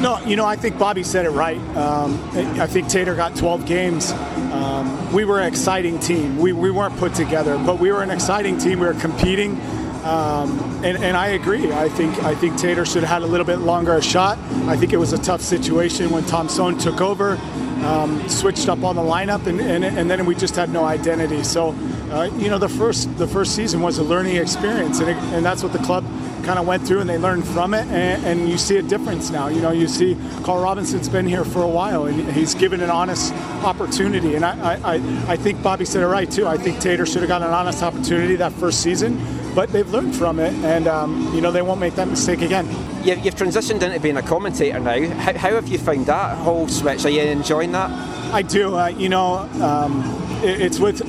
No, 0.00 0.18
you 0.26 0.36
know, 0.36 0.44
I 0.44 0.56
think 0.56 0.78
Bobby 0.78 1.02
said 1.02 1.24
it 1.24 1.30
right. 1.30 1.58
Um, 1.76 2.14
I 2.60 2.66
think 2.66 2.88
Teitur 2.88 3.16
got 3.16 3.36
12 3.36 3.66
games. 3.66 4.10
Um, 4.10 5.12
we 5.12 5.24
were 5.24 5.40
an 5.40 5.46
exciting 5.46 5.98
team. 5.98 6.38
We, 6.38 6.52
we 6.52 6.70
weren't 6.70 6.96
put 6.96 7.14
together, 7.14 7.56
but 7.58 7.78
we 7.78 7.92
were 7.92 8.02
an 8.02 8.10
exciting 8.10 8.58
team. 8.58 8.80
We 8.80 8.86
were 8.86 8.94
competing. 8.94 9.60
Um, 10.04 10.60
and, 10.84 11.02
and 11.02 11.16
I 11.16 11.28
agree. 11.28 11.72
I 11.72 11.88
think 11.88 12.22
I 12.22 12.34
think 12.34 12.54
Teitur 12.54 12.84
should 12.84 13.02
have 13.02 13.08
had 13.08 13.22
a 13.22 13.26
little 13.26 13.46
bit 13.46 13.60
longer 13.60 13.96
a 13.96 14.02
shot. 14.02 14.38
I 14.68 14.76
think 14.76 14.92
it 14.92 14.98
was 14.98 15.14
a 15.14 15.18
tough 15.18 15.40
situation 15.40 16.10
when 16.10 16.24
Tom 16.26 16.48
Soehn 16.48 16.78
took 16.78 17.00
over, 17.00 17.36
um, 17.84 18.28
switched 18.28 18.68
up 18.68 18.82
on 18.82 18.96
the 18.96 19.02
lineup, 19.02 19.46
and, 19.46 19.60
and, 19.60 19.84
and 19.84 20.10
then 20.10 20.24
we 20.26 20.34
just 20.34 20.56
had 20.56 20.70
no 20.70 20.84
identity. 20.84 21.42
So, 21.44 21.74
uh, 22.10 22.30
you 22.38 22.48
know, 22.48 22.58
the 22.58 22.68
first 22.68 23.16
the 23.18 23.26
first 23.26 23.54
season 23.54 23.80
was 23.82 23.98
a 23.98 24.02
learning 24.02 24.36
experience, 24.36 25.00
and, 25.00 25.10
it, 25.10 25.16
and 25.34 25.44
that's 25.44 25.62
what 25.62 25.72
the 25.72 25.78
club 25.80 26.04
kind 26.44 26.58
of 26.58 26.66
went 26.66 26.86
through, 26.86 27.00
and 27.00 27.08
they 27.08 27.16
learned 27.18 27.46
from 27.46 27.72
it, 27.74 27.86
and, 27.88 28.24
and 28.26 28.48
you 28.50 28.58
see 28.58 28.76
a 28.76 28.82
difference 28.82 29.30
now. 29.30 29.48
You 29.48 29.60
know, 29.62 29.70
you 29.72 29.88
see 29.88 30.16
Carl 30.42 30.62
Robinson's 30.62 31.08
been 31.08 31.26
here 31.26 31.44
for 31.44 31.62
a 31.62 31.68
while, 31.68 32.04
and 32.06 32.30
he's 32.32 32.54
given 32.54 32.80
an 32.82 32.90
honest 32.90 33.32
opportunity, 33.64 34.34
and 34.34 34.44
I 34.44 34.74
I, 34.74 34.94
I- 35.32 35.36
think 35.44 35.62
Bobby 35.62 35.84
said 35.84 36.02
it 36.02 36.06
right 36.06 36.30
too. 36.30 36.46
I 36.46 36.56
think 36.56 36.78
Teitur 36.78 37.06
should 37.06 37.20
have 37.22 37.28
got 37.28 37.42
an 37.42 37.50
honest 37.50 37.82
opportunity 37.82 38.36
that 38.36 38.52
first 38.52 38.80
season, 38.82 39.20
but 39.54 39.70
they've 39.72 39.90
learned 39.90 40.14
from 40.16 40.38
it, 40.38 40.52
and 40.64 40.86
um, 40.86 41.34
you 41.34 41.40
know 41.42 41.50
they 41.52 41.60
won't 41.62 41.80
make 41.80 41.94
that 41.96 42.08
mistake 42.08 42.40
again. 42.42 42.66
You, 43.04 43.14
you've 43.16 43.34
transitioned 43.34 43.82
into 43.82 44.00
being 44.00 44.16
a 44.16 44.22
commentator 44.22 44.80
now. 44.80 44.98
How, 45.16 45.32
how 45.36 45.50
have 45.54 45.68
you 45.68 45.76
found 45.78 46.06
that 46.06 46.38
whole 46.38 46.66
switch? 46.68 47.04
Are 47.04 47.10
you 47.10 47.20
enjoying 47.22 47.72
I 47.74 48.42
do. 48.42 48.76
Uh, 48.76 48.88
you 48.88 49.08
know, 49.08 49.38
um, 49.62 50.02
it, 50.42 50.60
it's 50.60 50.78
with 50.78 51.02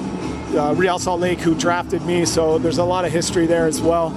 uh, 0.56 0.74
Real 0.76 1.00
Salt 1.00 1.20
Lake 1.20 1.40
who 1.40 1.56
drafted 1.56 2.02
me, 2.04 2.26
so 2.26 2.58
there's 2.58 2.78
a 2.78 2.84
lot 2.84 3.06
of 3.06 3.12
history 3.12 3.46
there 3.46 3.68
as 3.68 3.82
well. 3.82 4.08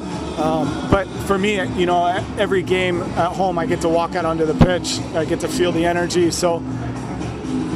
Um, 0.41 0.89
but 0.91 1.09
for 1.27 1.37
me, 1.37 1.63
you 1.79 1.87
know, 1.87 2.07
every 2.39 2.63
game 2.63 3.03
at 3.03 3.33
home, 3.33 3.59
I 3.59 3.67
get 3.67 3.81
to 3.81 3.89
walk 3.89 4.15
out 4.15 4.25
onto 4.25 4.47
the 4.47 4.55
pitch. 4.55 4.99
I 5.15 5.25
get 5.25 5.41
to 5.41 5.49
feel 5.49 5.73
the 5.73 5.85
energy. 5.85 6.31
So 6.31 6.61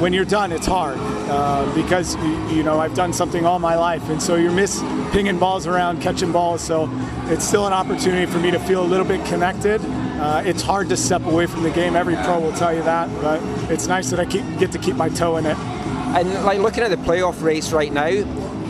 when 0.03 0.13
you're 0.13 0.25
done, 0.25 0.53
it's 0.53 0.67
hard 0.67 0.97
uh, 0.99 1.73
because 1.75 2.17
you, 2.17 2.49
you 2.49 2.63
know 2.63 2.81
I've 2.81 2.95
done 2.95 3.13
something 3.13 3.45
all 3.45 3.59
my 3.59 3.77
life, 3.77 4.09
and 4.09 4.23
so 4.23 4.37
you're 4.37 4.53
miss 4.53 4.81
pinging 5.13 5.39
balls 5.39 5.67
around, 5.67 6.01
catching 6.01 6.33
balls. 6.33 6.61
So 6.61 6.89
it's 7.27 7.47
still 7.47 7.67
an 7.67 7.73
opportunity 7.73 8.31
for 8.31 8.39
me 8.39 8.51
to 8.51 8.59
feel 8.59 8.83
a 8.83 8.87
little 8.87 9.07
bit 9.07 9.25
connected. 9.27 9.81
Uh, 10.23 10.41
it's 10.47 10.63
hard 10.63 10.89
to 10.89 10.97
step 10.97 11.25
away 11.27 11.47
from 11.47 11.65
the 11.65 11.71
game. 11.71 11.97
Every 11.97 12.15
pro 12.15 12.39
will 12.39 12.53
tell 12.53 12.73
you 12.73 12.83
that, 12.85 13.11
but 13.21 13.43
it's 13.73 13.89
nice 13.89 14.09
that 14.11 14.21
I 14.21 14.25
keep, 14.25 14.45
get 14.57 14.71
to 14.71 14.79
keep 14.79 14.95
my 14.95 15.09
toe 15.09 15.37
in 15.37 15.47
it. 15.47 15.57
And 15.59 16.33
like 16.45 16.61
looking 16.61 16.85
at 16.85 16.91
the 16.91 16.97
playoff 16.97 17.43
race 17.43 17.73
right 17.73 17.93
now, 17.93 18.09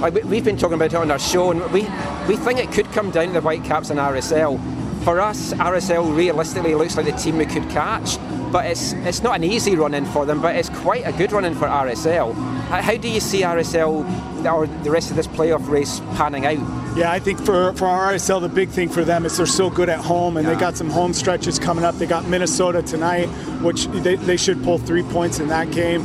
like 0.01 0.15
we- 0.15 0.23
we've 0.23 0.45
been 0.45 0.57
talking 0.57 0.77
about 0.77 0.87
it 0.87 0.95
on 0.95 1.11
our 1.11 1.19
show, 1.19 1.51
and 1.51 1.61
we 1.71 1.83
we 2.27 2.37
think 2.37 2.59
it 2.59 2.73
could 2.73 2.91
come 2.93 3.11
down 3.11 3.27
to 3.27 3.33
the 3.35 3.41
Whitecaps 3.43 3.91
and 3.91 4.01
RSL. 4.01 4.59
For 5.05 5.21
us, 5.21 5.53
RSL 5.53 6.05
realistically 6.17 6.75
looks 6.75 6.97
like 6.97 7.05
the 7.05 7.13
team 7.13 7.37
we 7.37 7.45
could 7.45 7.69
catch, 7.69 8.17
but 8.53 8.67
it's 8.67 8.93
it's 8.93 9.23
not 9.23 9.35
an 9.35 9.45
easy 9.45 9.75
run 9.75 9.95
in 9.95 10.05
for 10.05 10.27
them, 10.27 10.41
but 10.41 10.55
it's 10.55 10.69
quite 10.69 11.03
a 11.07 11.13
good 11.13 11.33
run 11.33 11.45
in 11.45 11.55
for 11.55 11.67
RSL. 11.67 12.35
How 12.69 12.83
how 12.83 12.97
do 12.97 13.09
you 13.09 13.19
see 13.21 13.43
RSL 13.43 14.05
or 14.45 14.67
the 14.67 14.91
rest 14.91 15.11
of 15.11 15.17
this 15.17 15.27
playoff 15.27 15.69
race 15.69 16.01
panning 16.17 16.47
out? 16.47 16.83
Yeah, 16.97 17.11
I 17.11 17.21
think 17.21 17.39
for, 17.39 17.73
for 17.73 17.87
RSL, 17.87 18.43
the 18.43 18.51
big 18.51 18.69
thing 18.69 18.91
for 18.91 19.03
them 19.03 19.25
is 19.25 19.39
they're 19.39 19.47
so 19.47 19.71
good 19.71 19.89
at 19.89 20.01
home, 20.01 20.37
and 20.37 20.47
they 20.47 20.55
got 20.57 20.77
some 20.77 20.91
home 20.91 21.15
stretches 21.15 21.59
coming 21.59 21.85
up. 21.85 21.95
They 21.95 22.07
got 22.07 22.29
Minnesota 22.29 22.83
tonight, 22.83 23.27
which 23.63 23.87
they, 23.87 24.17
they 24.17 24.37
should 24.37 24.63
pull 24.63 24.79
three 24.79 25.03
points 25.05 25.41
in 25.41 25.49
that 25.49 25.71
game. 25.71 26.03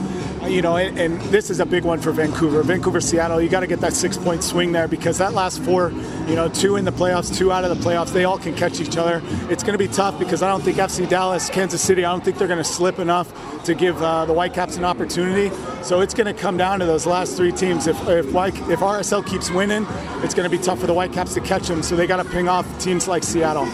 You 0.47 0.61
know, 0.61 0.77
and, 0.77 0.97
and 0.97 1.21
this 1.23 1.49
is 1.49 1.59
a 1.59 1.65
big 1.65 1.83
one 1.83 1.99
for 1.99 2.11
Vancouver. 2.11 2.63
Vancouver, 2.63 3.01
Seattle, 3.01 3.41
you 3.41 3.49
got 3.49 3.59
to 3.59 3.67
get 3.67 3.81
that 3.81 3.93
six 3.93 4.17
point 4.17 4.43
swing 4.43 4.71
there 4.71 4.87
because 4.87 5.17
that 5.17 5.33
last 5.33 5.61
four, 5.61 5.91
you 6.25 6.35
know, 6.35 6.47
two 6.47 6.77
in 6.77 6.85
the 6.85 6.91
playoffs, 6.91 7.35
two 7.35 7.51
out 7.51 7.65
of 7.65 7.77
the 7.77 7.83
playoffs, 7.83 8.13
they 8.13 8.23
all 8.23 8.37
can 8.37 8.55
catch 8.55 8.79
each 8.79 8.95
other. 8.95 9.21
It's 9.49 9.61
going 9.61 9.77
to 9.77 9.77
be 9.77 9.87
tough 9.87 10.17
because 10.17 10.41
I 10.41 10.49
don't 10.49 10.61
think 10.61 10.77
FC 10.77 11.07
Dallas, 11.07 11.49
Kansas 11.49 11.81
City, 11.81 12.05
I 12.05 12.11
don't 12.11 12.23
think 12.23 12.37
they're 12.37 12.47
going 12.47 12.57
to 12.57 12.63
slip 12.63 12.99
enough 12.99 13.63
to 13.65 13.75
give 13.75 14.01
uh, 14.01 14.25
the 14.25 14.33
Whitecaps 14.33 14.77
an 14.77 14.85
opportunity. 14.85 15.53
So 15.83 16.01
it's 16.01 16.13
going 16.13 16.33
to 16.33 16.39
come 16.39 16.55
down 16.55 16.79
to 16.79 16.85
those 16.85 17.05
last 17.05 17.35
three 17.35 17.51
teams. 17.51 17.85
If 17.85 17.97
if, 18.07 18.31
White, 18.31 18.55
if 18.69 18.79
RSL 18.79 19.25
keeps 19.25 19.51
winning, 19.51 19.85
it's 20.23 20.33
going 20.33 20.49
to 20.49 20.55
be 20.55 20.61
tough 20.63 20.79
for 20.79 20.87
the 20.87 20.93
Whitecaps 20.93 21.33
to 21.33 21.41
catch 21.41 21.67
them. 21.67 21.83
So 21.83 21.95
they 21.95 22.07
got 22.07 22.23
to 22.23 22.29
ping 22.29 22.47
off 22.47 22.65
teams 22.79 23.07
like 23.07 23.23
Seattle. 23.23 23.65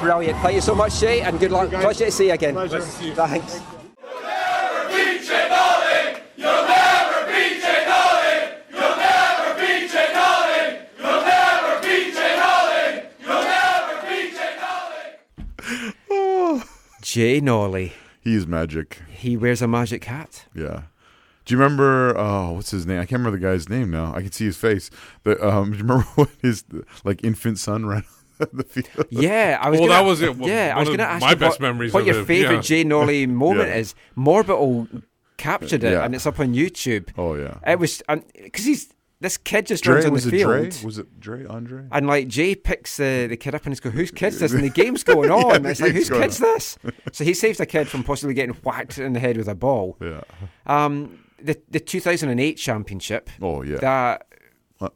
Brilliant. 0.00 0.38
Thank 0.40 0.54
you 0.54 0.60
so 0.60 0.74
much, 0.74 0.94
Shay, 0.94 1.20
and 1.20 1.38
good 1.38 1.52
luck. 1.52 1.70
Pleasure 1.70 2.06
to 2.06 2.10
see 2.10 2.28
you 2.28 2.32
again. 2.32 2.54
Thanks. 2.54 3.75
Jay 17.06 17.40
Nolly. 17.40 17.92
He 18.20 18.34
is 18.34 18.48
magic. 18.48 18.98
He 19.08 19.36
wears 19.36 19.62
a 19.62 19.68
magic 19.68 20.06
hat. 20.06 20.46
Yeah. 20.52 20.82
Do 21.44 21.54
you 21.54 21.58
remember? 21.60 22.18
Oh, 22.18 22.54
what's 22.54 22.72
his 22.72 22.84
name? 22.84 22.96
I 22.98 23.04
can't 23.06 23.20
remember 23.20 23.38
the 23.38 23.46
guy's 23.46 23.68
name 23.68 23.92
now. 23.92 24.12
I 24.12 24.22
can 24.22 24.32
see 24.32 24.46
his 24.46 24.56
face. 24.56 24.90
The 25.22 25.40
um, 25.46 25.70
do 25.70 25.76
you 25.76 25.84
remember 25.84 26.02
what 26.16 26.30
his 26.42 26.64
like 27.04 27.22
infant 27.22 27.60
son 27.60 27.86
ran 27.86 28.02
on 28.40 28.48
the 28.52 28.64
field? 28.64 29.06
Yeah, 29.10 29.56
I 29.62 29.70
was. 29.70 29.78
Well, 29.78 29.88
gonna, 29.88 30.00
that 30.02 30.08
was 30.08 30.20
it. 30.20 30.36
Yeah, 30.38 30.72
I 30.74 30.80
was 30.80 30.88
going 30.88 30.98
to 30.98 31.04
ask 31.04 31.20
my 31.20 31.30
you 31.30 31.36
best 31.36 31.60
what, 31.60 31.60
memories 31.60 31.92
what 31.94 32.06
your 32.06 32.24
favourite 32.24 32.56
yeah. 32.56 32.60
Jay 32.62 32.82
Nolly 32.82 33.24
moment 33.28 33.68
Yeah. 33.68 33.76
is. 33.76 33.94
Morbittle 34.16 35.04
captured 35.36 35.84
it, 35.84 35.92
Yeah. 35.92 36.04
and 36.04 36.12
it's 36.12 36.26
up 36.26 36.40
on 36.40 36.54
YouTube. 36.54 37.10
Oh 37.16 37.36
yeah. 37.36 37.58
It 37.64 37.78
was 37.78 38.02
because 38.42 38.64
he's 38.64 38.92
this 39.20 39.36
kid 39.38 39.66
just 39.66 39.84
Dre 39.84 39.94
runs 39.94 40.04
on 40.06 40.12
was 40.12 40.24
the 40.24 40.28
it 40.28 40.38
field. 40.38 40.50
Dre? 40.50 40.84
Was 40.84 40.98
it 40.98 41.20
Dre? 41.20 41.46
Andre? 41.46 41.84
And 41.90 42.06
like 42.06 42.28
Jay 42.28 42.54
picks 42.54 42.98
the, 42.98 43.26
the 43.28 43.36
kid 43.36 43.54
up 43.54 43.64
and 43.64 43.72
he's 43.72 43.80
go, 43.80 43.90
whose 43.90 44.10
kid's 44.10 44.38
this? 44.38 44.52
And 44.52 44.62
the 44.62 44.68
game's 44.82 45.04
going 45.04 45.30
on. 45.30 45.64
Yeah, 45.64 45.70
it's 45.70 45.80
like, 45.80 45.92
whose 45.92 46.10
kid's 46.10 46.40
on. 46.42 46.48
this? 46.48 46.78
So 47.12 47.24
he 47.24 47.32
saves 47.32 47.58
the 47.58 47.66
kid 47.66 47.88
from 47.88 48.04
possibly 48.04 48.34
getting 48.34 48.54
whacked 48.56 48.98
in 48.98 49.14
the 49.14 49.20
head 49.20 49.36
with 49.38 49.48
a 49.48 49.54
ball. 49.54 49.96
Yeah. 50.00 50.20
Um, 50.66 51.20
the 51.40 51.60
the 51.70 51.80
2008 51.80 52.54
championship. 52.54 53.30
Oh 53.40 53.62
yeah. 53.62 53.76
That 53.78 54.26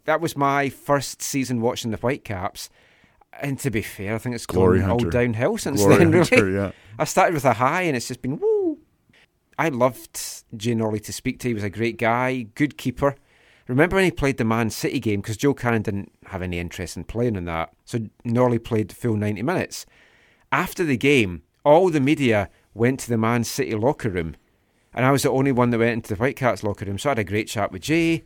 that 0.04 0.20
was 0.20 0.36
my 0.36 0.68
first 0.68 1.22
season 1.22 1.60
watching 1.60 1.90
the 1.90 1.96
Whitecaps. 1.96 2.68
And 3.40 3.58
to 3.60 3.70
be 3.70 3.80
fair, 3.80 4.16
I 4.16 4.18
think 4.18 4.34
it's 4.34 4.44
Glory 4.44 4.80
gone 4.80 4.90
all 4.90 4.98
downhill 4.98 5.56
since 5.56 5.80
Glory 5.80 5.98
then. 5.98 6.12
Hunter, 6.12 6.44
really, 6.44 6.56
yeah. 6.56 6.72
I 6.98 7.04
started 7.04 7.32
with 7.32 7.44
a 7.46 7.54
high, 7.54 7.82
and 7.82 7.96
it's 7.96 8.08
just 8.08 8.20
been 8.20 8.38
woo. 8.38 8.78
I 9.58 9.68
loved 9.68 10.18
Jay 10.56 10.74
Norley 10.74 11.02
to 11.04 11.12
speak 11.12 11.38
to. 11.40 11.48
He 11.48 11.54
was 11.54 11.62
a 11.64 11.70
great 11.70 11.96
guy, 11.96 12.42
good 12.54 12.76
keeper. 12.76 13.14
Remember 13.70 13.94
when 13.94 14.04
he 14.04 14.10
played 14.10 14.36
the 14.36 14.44
Man 14.44 14.68
City 14.68 14.98
game? 14.98 15.20
Because 15.20 15.36
Joe 15.36 15.54
Cannon 15.54 15.82
didn't 15.82 16.12
have 16.26 16.42
any 16.42 16.58
interest 16.58 16.96
in 16.96 17.04
playing 17.04 17.36
in 17.36 17.44
that. 17.44 17.70
So 17.84 18.00
Norley 18.24 18.62
played 18.62 18.88
the 18.88 18.96
full 18.96 19.14
90 19.14 19.42
minutes. 19.42 19.86
After 20.50 20.82
the 20.82 20.96
game, 20.96 21.42
all 21.62 21.88
the 21.88 22.00
media 22.00 22.50
went 22.74 22.98
to 23.00 23.08
the 23.08 23.16
Man 23.16 23.44
City 23.44 23.76
locker 23.76 24.10
room. 24.10 24.34
And 24.92 25.06
I 25.06 25.12
was 25.12 25.22
the 25.22 25.30
only 25.30 25.52
one 25.52 25.70
that 25.70 25.78
went 25.78 25.92
into 25.92 26.08
the 26.08 26.16
Whitecaps 26.16 26.64
locker 26.64 26.84
room. 26.84 26.98
So 26.98 27.10
I 27.10 27.12
had 27.12 27.20
a 27.20 27.24
great 27.24 27.46
chat 27.46 27.70
with 27.70 27.82
Jay. 27.82 28.24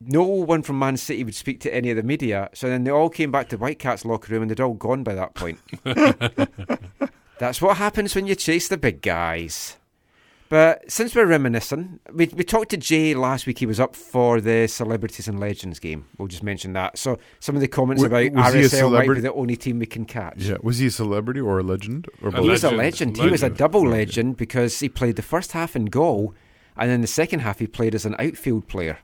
No 0.00 0.22
one 0.22 0.62
from 0.62 0.78
Man 0.78 0.96
City 0.96 1.22
would 1.22 1.34
speak 1.34 1.60
to 1.60 1.74
any 1.74 1.90
of 1.90 1.98
the 1.98 2.02
media. 2.02 2.48
So 2.54 2.66
then 2.66 2.84
they 2.84 2.90
all 2.90 3.10
came 3.10 3.30
back 3.30 3.50
to 3.50 3.58
Whitecaps 3.58 4.06
locker 4.06 4.32
room 4.32 4.40
and 4.40 4.50
they'd 4.50 4.58
all 4.58 4.72
gone 4.72 5.04
by 5.04 5.14
that 5.14 5.34
point. 5.34 5.58
That's 7.38 7.60
what 7.60 7.76
happens 7.76 8.14
when 8.14 8.26
you 8.26 8.36
chase 8.36 8.68
the 8.68 8.78
big 8.78 9.02
guys. 9.02 9.76
But 10.50 10.90
since 10.90 11.14
we're 11.14 11.26
reminiscing, 11.26 12.00
we, 12.12 12.26
we 12.26 12.44
talked 12.44 12.70
to 12.70 12.76
Jay 12.76 13.14
last 13.14 13.46
week. 13.46 13.58
He 13.58 13.66
was 13.66 13.80
up 13.80 13.96
for 13.96 14.40
the 14.40 14.66
Celebrities 14.68 15.26
and 15.26 15.40
Legends 15.40 15.78
game. 15.78 16.04
We'll 16.18 16.28
just 16.28 16.42
mention 16.42 16.74
that. 16.74 16.98
So 16.98 17.18
some 17.40 17.54
of 17.54 17.60
the 17.62 17.68
comments 17.68 18.02
Wa- 18.02 18.06
about 18.08 18.32
was 18.32 18.54
he 18.54 18.60
RSL 18.60 18.92
might 18.92 19.08
be 19.14 19.20
the 19.20 19.32
only 19.32 19.56
team 19.56 19.78
we 19.78 19.86
can 19.86 20.04
catch. 20.04 20.42
Yeah. 20.42 20.56
Was 20.62 20.78
he 20.78 20.86
a 20.86 20.90
celebrity 20.90 21.40
or 21.40 21.58
a 21.58 21.62
legend? 21.62 22.08
Or 22.22 22.30
He 22.30 22.48
was 22.48 22.62
a 22.62 22.70
legend. 22.70 23.16
legend. 23.16 23.16
He 23.16 23.30
was 23.30 23.42
a 23.42 23.50
double 23.50 23.86
legend 23.86 24.36
because 24.36 24.78
he 24.80 24.88
played 24.88 25.16
the 25.16 25.22
first 25.22 25.52
half 25.52 25.74
in 25.74 25.86
goal, 25.86 26.34
and 26.76 26.90
then 26.90 27.00
the 27.00 27.06
second 27.06 27.40
half 27.40 27.58
he 27.58 27.66
played 27.66 27.94
as 27.94 28.04
an 28.04 28.14
outfield 28.18 28.68
player. 28.68 28.98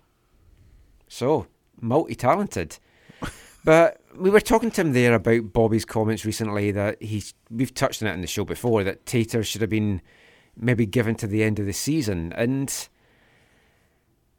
So 1.09 1.47
multi-talented. 1.81 2.79
But 3.62 4.01
we 4.17 4.31
were 4.31 4.41
talking 4.41 4.71
to 4.71 4.81
him 4.81 4.95
there 4.95 5.12
about 5.12 5.53
Bobby's 5.53 5.85
comments 5.85 6.25
recently 6.25 6.71
that 6.71 7.03
he's. 7.03 7.35
We've 7.51 7.75
touched 7.75 8.03
on 8.03 8.09
it 8.09 8.15
in 8.15 8.23
the 8.23 8.27
show 8.27 8.43
before 8.47 8.85
that 8.85 9.05
Teitur 9.05 9.45
should 9.45 9.61
have 9.61 9.69
been 9.69 10.01
maybe 10.61 10.87
given 10.87 11.15
to 11.16 11.27
the 11.27 11.43
end 11.43 11.59
of 11.59 11.66
the 11.66 11.73
season, 11.73 12.32
and 12.37 12.89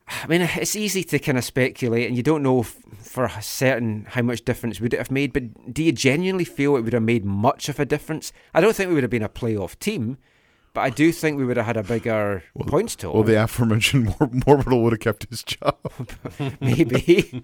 I 0.07 0.27
mean 0.27 0.41
it's 0.41 0.75
easy 0.75 1.03
to 1.05 1.19
kind 1.19 1.37
of 1.37 1.43
speculate, 1.43 2.07
and 2.07 2.17
you 2.17 2.23
don't 2.23 2.43
know 2.43 2.61
f- 2.61 2.75
for 2.99 3.29
certain 3.41 4.05
how 4.09 4.21
much 4.21 4.43
difference 4.45 4.79
would 4.81 4.93
it 4.93 4.97
have 4.97 5.11
made. 5.11 5.33
But 5.33 5.73
do 5.73 5.83
you 5.83 5.91
genuinely 5.91 6.45
feel 6.45 6.75
it 6.75 6.81
would 6.81 6.93
have 6.93 7.03
made 7.03 7.25
much 7.25 7.69
of 7.69 7.79
a 7.79 7.85
difference? 7.85 8.31
I 8.53 8.61
don't 8.61 8.75
think 8.75 8.89
we 8.89 8.95
would 8.95 9.03
have 9.03 9.09
been 9.11 9.23
a 9.23 9.29
playoff 9.29 9.79
team, 9.79 10.17
but 10.73 10.81
I 10.81 10.89
do 10.89 11.11
think 11.11 11.37
we 11.37 11.45
would 11.45 11.57
have 11.57 11.65
had 11.65 11.77
a 11.77 11.83
bigger 11.83 12.43
points 12.67 12.95
total. 12.95 13.15
Well, 13.15 13.23
the 13.23 13.41
aforementioned 13.43 14.05
Mor- 14.19 14.29
Morbital 14.45 14.83
would 14.83 14.93
have 14.93 14.99
kept 14.99 15.27
his 15.29 15.43
job. 15.43 15.77
maybe. 16.61 17.43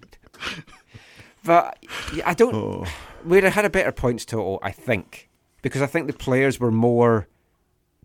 but 1.44 1.78
I 2.24 2.34
don't. 2.34 2.54
Oh. 2.54 2.84
We'd 3.24 3.44
have 3.44 3.54
had 3.54 3.64
a 3.64 3.70
better 3.70 3.92
points 3.92 4.24
total, 4.24 4.58
I 4.62 4.70
think, 4.70 5.28
because 5.62 5.82
I 5.82 5.86
think 5.86 6.06
the 6.06 6.12
players 6.12 6.60
were 6.60 6.70
more. 6.70 7.28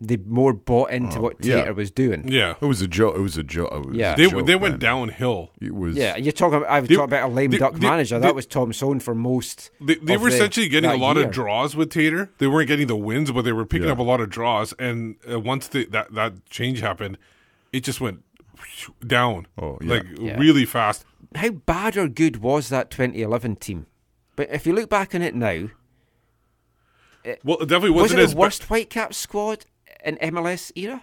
They 0.00 0.16
more 0.16 0.52
bought 0.52 0.90
into 0.90 1.18
Oh, 1.18 1.22
what 1.22 1.44
yeah. 1.44 1.66
Teitur 1.66 1.76
was 1.76 1.90
doing. 1.92 2.26
Yeah. 2.26 2.54
It 2.60 2.64
was 2.66 2.82
a 2.82 2.88
joke. 2.88 3.14
It 3.16 3.20
was 3.20 3.36
a 3.36 3.44
joke. 3.44 3.70
Yeah. 3.92 4.14
a 4.14 4.16
They 4.16 4.26
joke, 4.28 4.44
they 4.46 4.56
went 4.56 4.72
man. 4.74 4.78
downhill. 4.80 5.52
It 5.60 5.72
was. 5.72 5.96
Yeah, 5.96 6.16
you're 6.16 6.32
talking. 6.32 6.56
About, 6.58 6.68
I 6.68 6.80
was 6.80 6.88
They- 6.88 6.96
talking 6.96 7.10
about 7.10 7.30
a 7.30 7.32
lame 7.32 7.52
they- 7.52 7.58
duck 7.58 7.74
they- 7.74 7.86
manager. 7.88 8.18
they- 8.18 8.26
that 8.26 8.34
was 8.34 8.44
Tom 8.44 8.72
Soehn 8.72 9.00
for 9.00 9.14
most. 9.14 9.70
They, 9.80 9.94
they 9.94 10.14
of 10.14 10.22
were 10.22 10.30
the- 10.30 10.34
essentially 10.36 10.68
getting 10.68 10.90
a 10.90 10.96
lot 10.96 11.16
year. 11.16 11.26
of 11.26 11.30
draws 11.32 11.76
with 11.76 11.90
Teitur. 11.92 12.28
They 12.38 12.48
weren't 12.48 12.66
getting 12.66 12.88
the 12.88 12.96
wins, 12.96 13.30
but 13.30 13.42
they 13.42 13.52
were 13.52 13.64
picking 13.64 13.86
Yeah. 13.86 13.92
up 13.92 13.98
a 14.00 14.02
lot 14.02 14.20
of 14.20 14.30
draws. 14.30 14.72
And 14.80 15.14
uh, 15.30 15.38
once 15.38 15.68
the, 15.68 15.84
that 15.86 16.12
that 16.14 16.44
change 16.50 16.80
happened, 16.80 17.16
it 17.72 17.84
just 17.84 18.00
went 18.00 18.24
down. 19.06 19.46
Oh, 19.56 19.78
yeah. 19.80 19.88
like 19.90 20.06
Yeah. 20.18 20.36
really 20.38 20.64
fast. 20.66 21.04
How 21.36 21.50
bad 21.50 21.96
or 21.96 22.08
good 22.08 22.38
was 22.38 22.68
that 22.68 22.90
2011 22.90 23.56
team? 23.56 23.86
But 24.34 24.48
if 24.50 24.66
you 24.66 24.72
look 24.74 24.90
back 24.90 25.14
on 25.14 25.22
it 25.22 25.36
now, 25.36 25.68
Well, 27.44 27.58
it 27.58 27.68
definitely 27.68 27.90
was 27.90 28.02
wasn't 28.02 28.20
it 28.20 28.24
as 28.24 28.30
the 28.30 28.36
ba- 28.36 28.40
worst 28.40 28.64
Whitecaps 28.64 29.16
squad 29.16 29.64
in 30.04 30.16
MLS 30.34 30.72
era? 30.76 31.02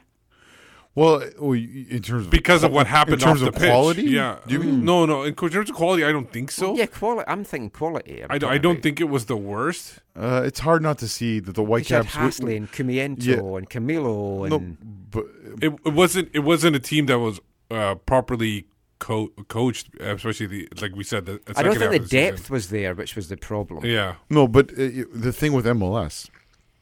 Well, 0.93 1.23
well, 1.39 1.53
in 1.53 2.01
terms 2.01 2.25
of 2.25 2.29
because 2.31 2.63
of 2.65 2.73
what 2.73 2.85
happened 2.85 3.13
in 3.13 3.19
terms 3.19 3.41
off 3.41 3.47
of 3.47 3.53
the 3.53 3.59
pitch. 3.61 3.69
quality. 3.69 4.01
Yeah, 4.03 4.39
Do 4.45 4.53
you 4.55 4.59
mean? 4.59 4.83
no, 4.83 5.05
no. 5.05 5.23
In 5.23 5.33
terms 5.35 5.69
of 5.69 5.75
quality, 5.75 6.03
I 6.03 6.11
don't 6.11 6.29
think 6.29 6.51
so. 6.51 6.75
Yeah, 6.75 6.85
quality. 6.87 7.29
I'm 7.29 7.45
thinking 7.45 7.69
quality. 7.69 8.21
I'm 8.23 8.27
I, 8.29 8.37
d- 8.37 8.45
I 8.45 8.57
don't 8.57 8.73
about. 8.73 8.83
think 8.83 8.99
it 8.99 9.05
was 9.05 9.27
the 9.27 9.37
worst. 9.37 9.99
Uh, 10.17 10.43
it's 10.45 10.59
hard 10.59 10.81
not 10.83 10.97
to 10.97 11.07
see 11.07 11.39
that 11.39 11.55
the 11.55 11.61
You 11.61 11.65
had 11.67 11.69
Whitecaps. 11.69 12.13
Hassli 12.13 12.57
and 12.57 12.69
Chiumiento 12.69 13.23
Yeah. 13.23 13.57
and 13.57 13.69
Camilo 13.69 14.41
and 14.43 14.49
No, 14.49 14.77
but 15.09 15.25
It, 15.61 15.73
it 15.85 15.93
wasn't. 15.93 16.27
It 16.33 16.39
wasn't 16.39 16.75
a 16.75 16.79
team 16.79 17.05
that 17.05 17.19
was 17.19 17.39
uh, 17.69 17.95
properly 17.95 18.67
co- 18.99 19.31
coached, 19.47 19.87
especially 20.01 20.47
the 20.47 20.67
like 20.81 20.93
we 20.93 21.05
said. 21.05 21.25
The, 21.25 21.39
the 21.45 21.53
I 21.57 21.63
don't 21.63 21.71
think 21.79 21.83
half 21.83 21.91
the 21.91 21.97
of 22.03 22.09
season. 22.09 22.35
depth 22.35 22.49
was 22.49 22.67
there, 22.69 22.93
which 22.95 23.15
was 23.15 23.29
the 23.29 23.37
problem. 23.37 23.85
Yeah, 23.85 24.15
No, 24.29 24.45
but 24.45 24.71
uh, 24.73 25.05
the 25.13 25.31
thing 25.31 25.53
with 25.53 25.65
MLS, 25.67 26.29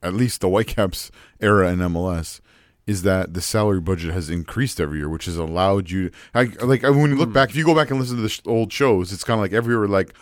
at 0.04 0.14
least 0.14 0.42
the 0.42 0.50
Whitecaps 0.50 1.12
era 1.40 1.72
in 1.72 1.80
MLS, 1.80 2.40
is 2.88 3.04
that 3.04 3.34
the 3.34 3.42
salary 3.42 3.80
budget 3.80 4.14
has 4.14 4.30
increased 4.30 4.80
every 4.82 4.98
year, 5.00 5.10
which 5.10 5.26
has 5.26 5.38
allowed 5.38 5.90
you. 5.92 6.10
I, 6.34 6.46
like 6.62 6.82
when 6.84 6.96
you 7.00 7.08
Hmm. 7.10 7.20
look 7.20 7.34
back, 7.34 7.50
if 7.50 7.56
you 7.56 7.64
go 7.66 7.76
back 7.76 7.92
and 7.92 8.00
listen 8.00 8.16
to 8.16 8.22
the 8.24 8.30
sh- 8.30 8.42
old 8.46 8.74
shows, 8.74 9.12
it's 9.14 9.24
kind 9.24 9.40
of 9.40 9.42
like 9.44 9.54
every 9.54 9.76
year, 9.76 9.88
like, 9.88 10.14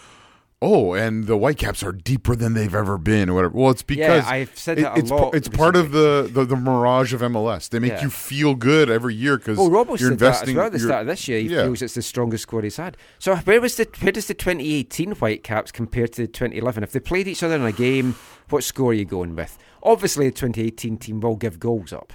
oh, 0.61 0.93
and 0.93 1.27
the 1.27 1.37
Whitecaps 1.37 1.83
are 1.83 1.91
deeper 1.91 2.35
than 2.35 2.55
they've 2.55 2.73
ever 2.73 2.97
been, 2.97 3.29
or 3.29 3.35
whatever. 3.35 3.53
Well, 3.55 3.69
it's 3.71 3.83
because 3.83 4.25
I've 4.25 4.57
said 4.57 4.79
that 4.79 4.97
a 4.97 4.99
it's, 4.99 5.11
lot 5.11 5.35
It's 5.35 5.47
part 5.47 5.75
of 5.75 5.91
the, 5.91 6.27
the 6.33 6.43
the 6.45 6.55
mirage 6.55 7.13
of 7.13 7.21
MLS. 7.21 7.69
They 7.69 7.77
make 7.79 7.91
Yeah. 7.93 8.01
you 8.01 8.09
feel 8.09 8.55
good 8.55 8.89
every 8.89 9.13
year 9.13 9.37
because 9.37 9.57
Well, 9.59 9.69
Robbo 9.69 9.99
you're 9.99 10.09
said 10.09 10.19
that 10.19 10.47
as 10.49 10.53
well 10.55 10.65
at 10.65 10.71
the 10.71 10.79
start 10.79 11.01
of 11.01 11.07
this 11.07 11.27
year. 11.27 11.39
He 11.39 11.47
yeah. 11.49 11.63
feels 11.63 11.81
it's 11.83 11.93
the 11.93 12.01
strongest 12.01 12.41
squad 12.41 12.63
he's 12.63 12.77
had. 12.77 12.97
So 13.19 13.35
where 13.35 13.61
was 13.61 13.75
the 13.77 13.87
where 14.01 14.11
does 14.11 14.25
the 14.27 14.33
2018 14.33 15.11
Whitecaps 15.13 15.71
compare 15.71 16.07
to 16.07 16.21
the 16.23 16.27
2011? 16.27 16.83
If 16.83 16.91
they 16.91 16.99
played 16.99 17.27
each 17.27 17.43
other 17.43 17.55
in 17.55 17.61
a 17.63 17.71
game, 17.71 18.15
what 18.49 18.63
score 18.63 18.91
are 18.91 18.93
you 18.93 19.05
going 19.05 19.35
with? 19.35 19.57
Obviously, 19.83 20.25
the 20.27 20.31
2018 20.35 20.97
team 20.97 21.19
will 21.21 21.35
give 21.35 21.59
goals 21.59 21.91
up. 21.93 22.13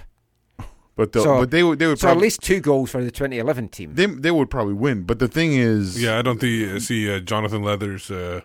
But 0.95 1.11
the, 1.11 1.21
so, 1.23 1.39
but 1.39 1.49
they 1.49 1.63
would 1.63 1.79
they 1.79 1.87
would 1.87 1.97
so 1.99 2.09
at 2.09 2.17
least 2.17 2.41
two 2.43 2.59
goals 2.59 2.91
for 2.91 3.03
the 3.03 3.09
2011 3.09 3.69
team. 3.69 3.95
they 3.95 4.05
they 4.05 4.29
would 4.29 4.51
probably 4.51 4.75
win. 4.75 5.01
But 5.05 5.17
the 5.17 5.27
thing 5.27 5.53
is, 5.53 5.99
yeah. 5.99 6.19
I 6.19 6.21
don't 6.21 6.39
think, 6.39 6.71
uh, 6.71 6.79
see 6.79 7.11
uh, 7.11 7.19
Jonathan 7.19 7.63
Leathers 7.63 8.11
uh, 8.11 8.41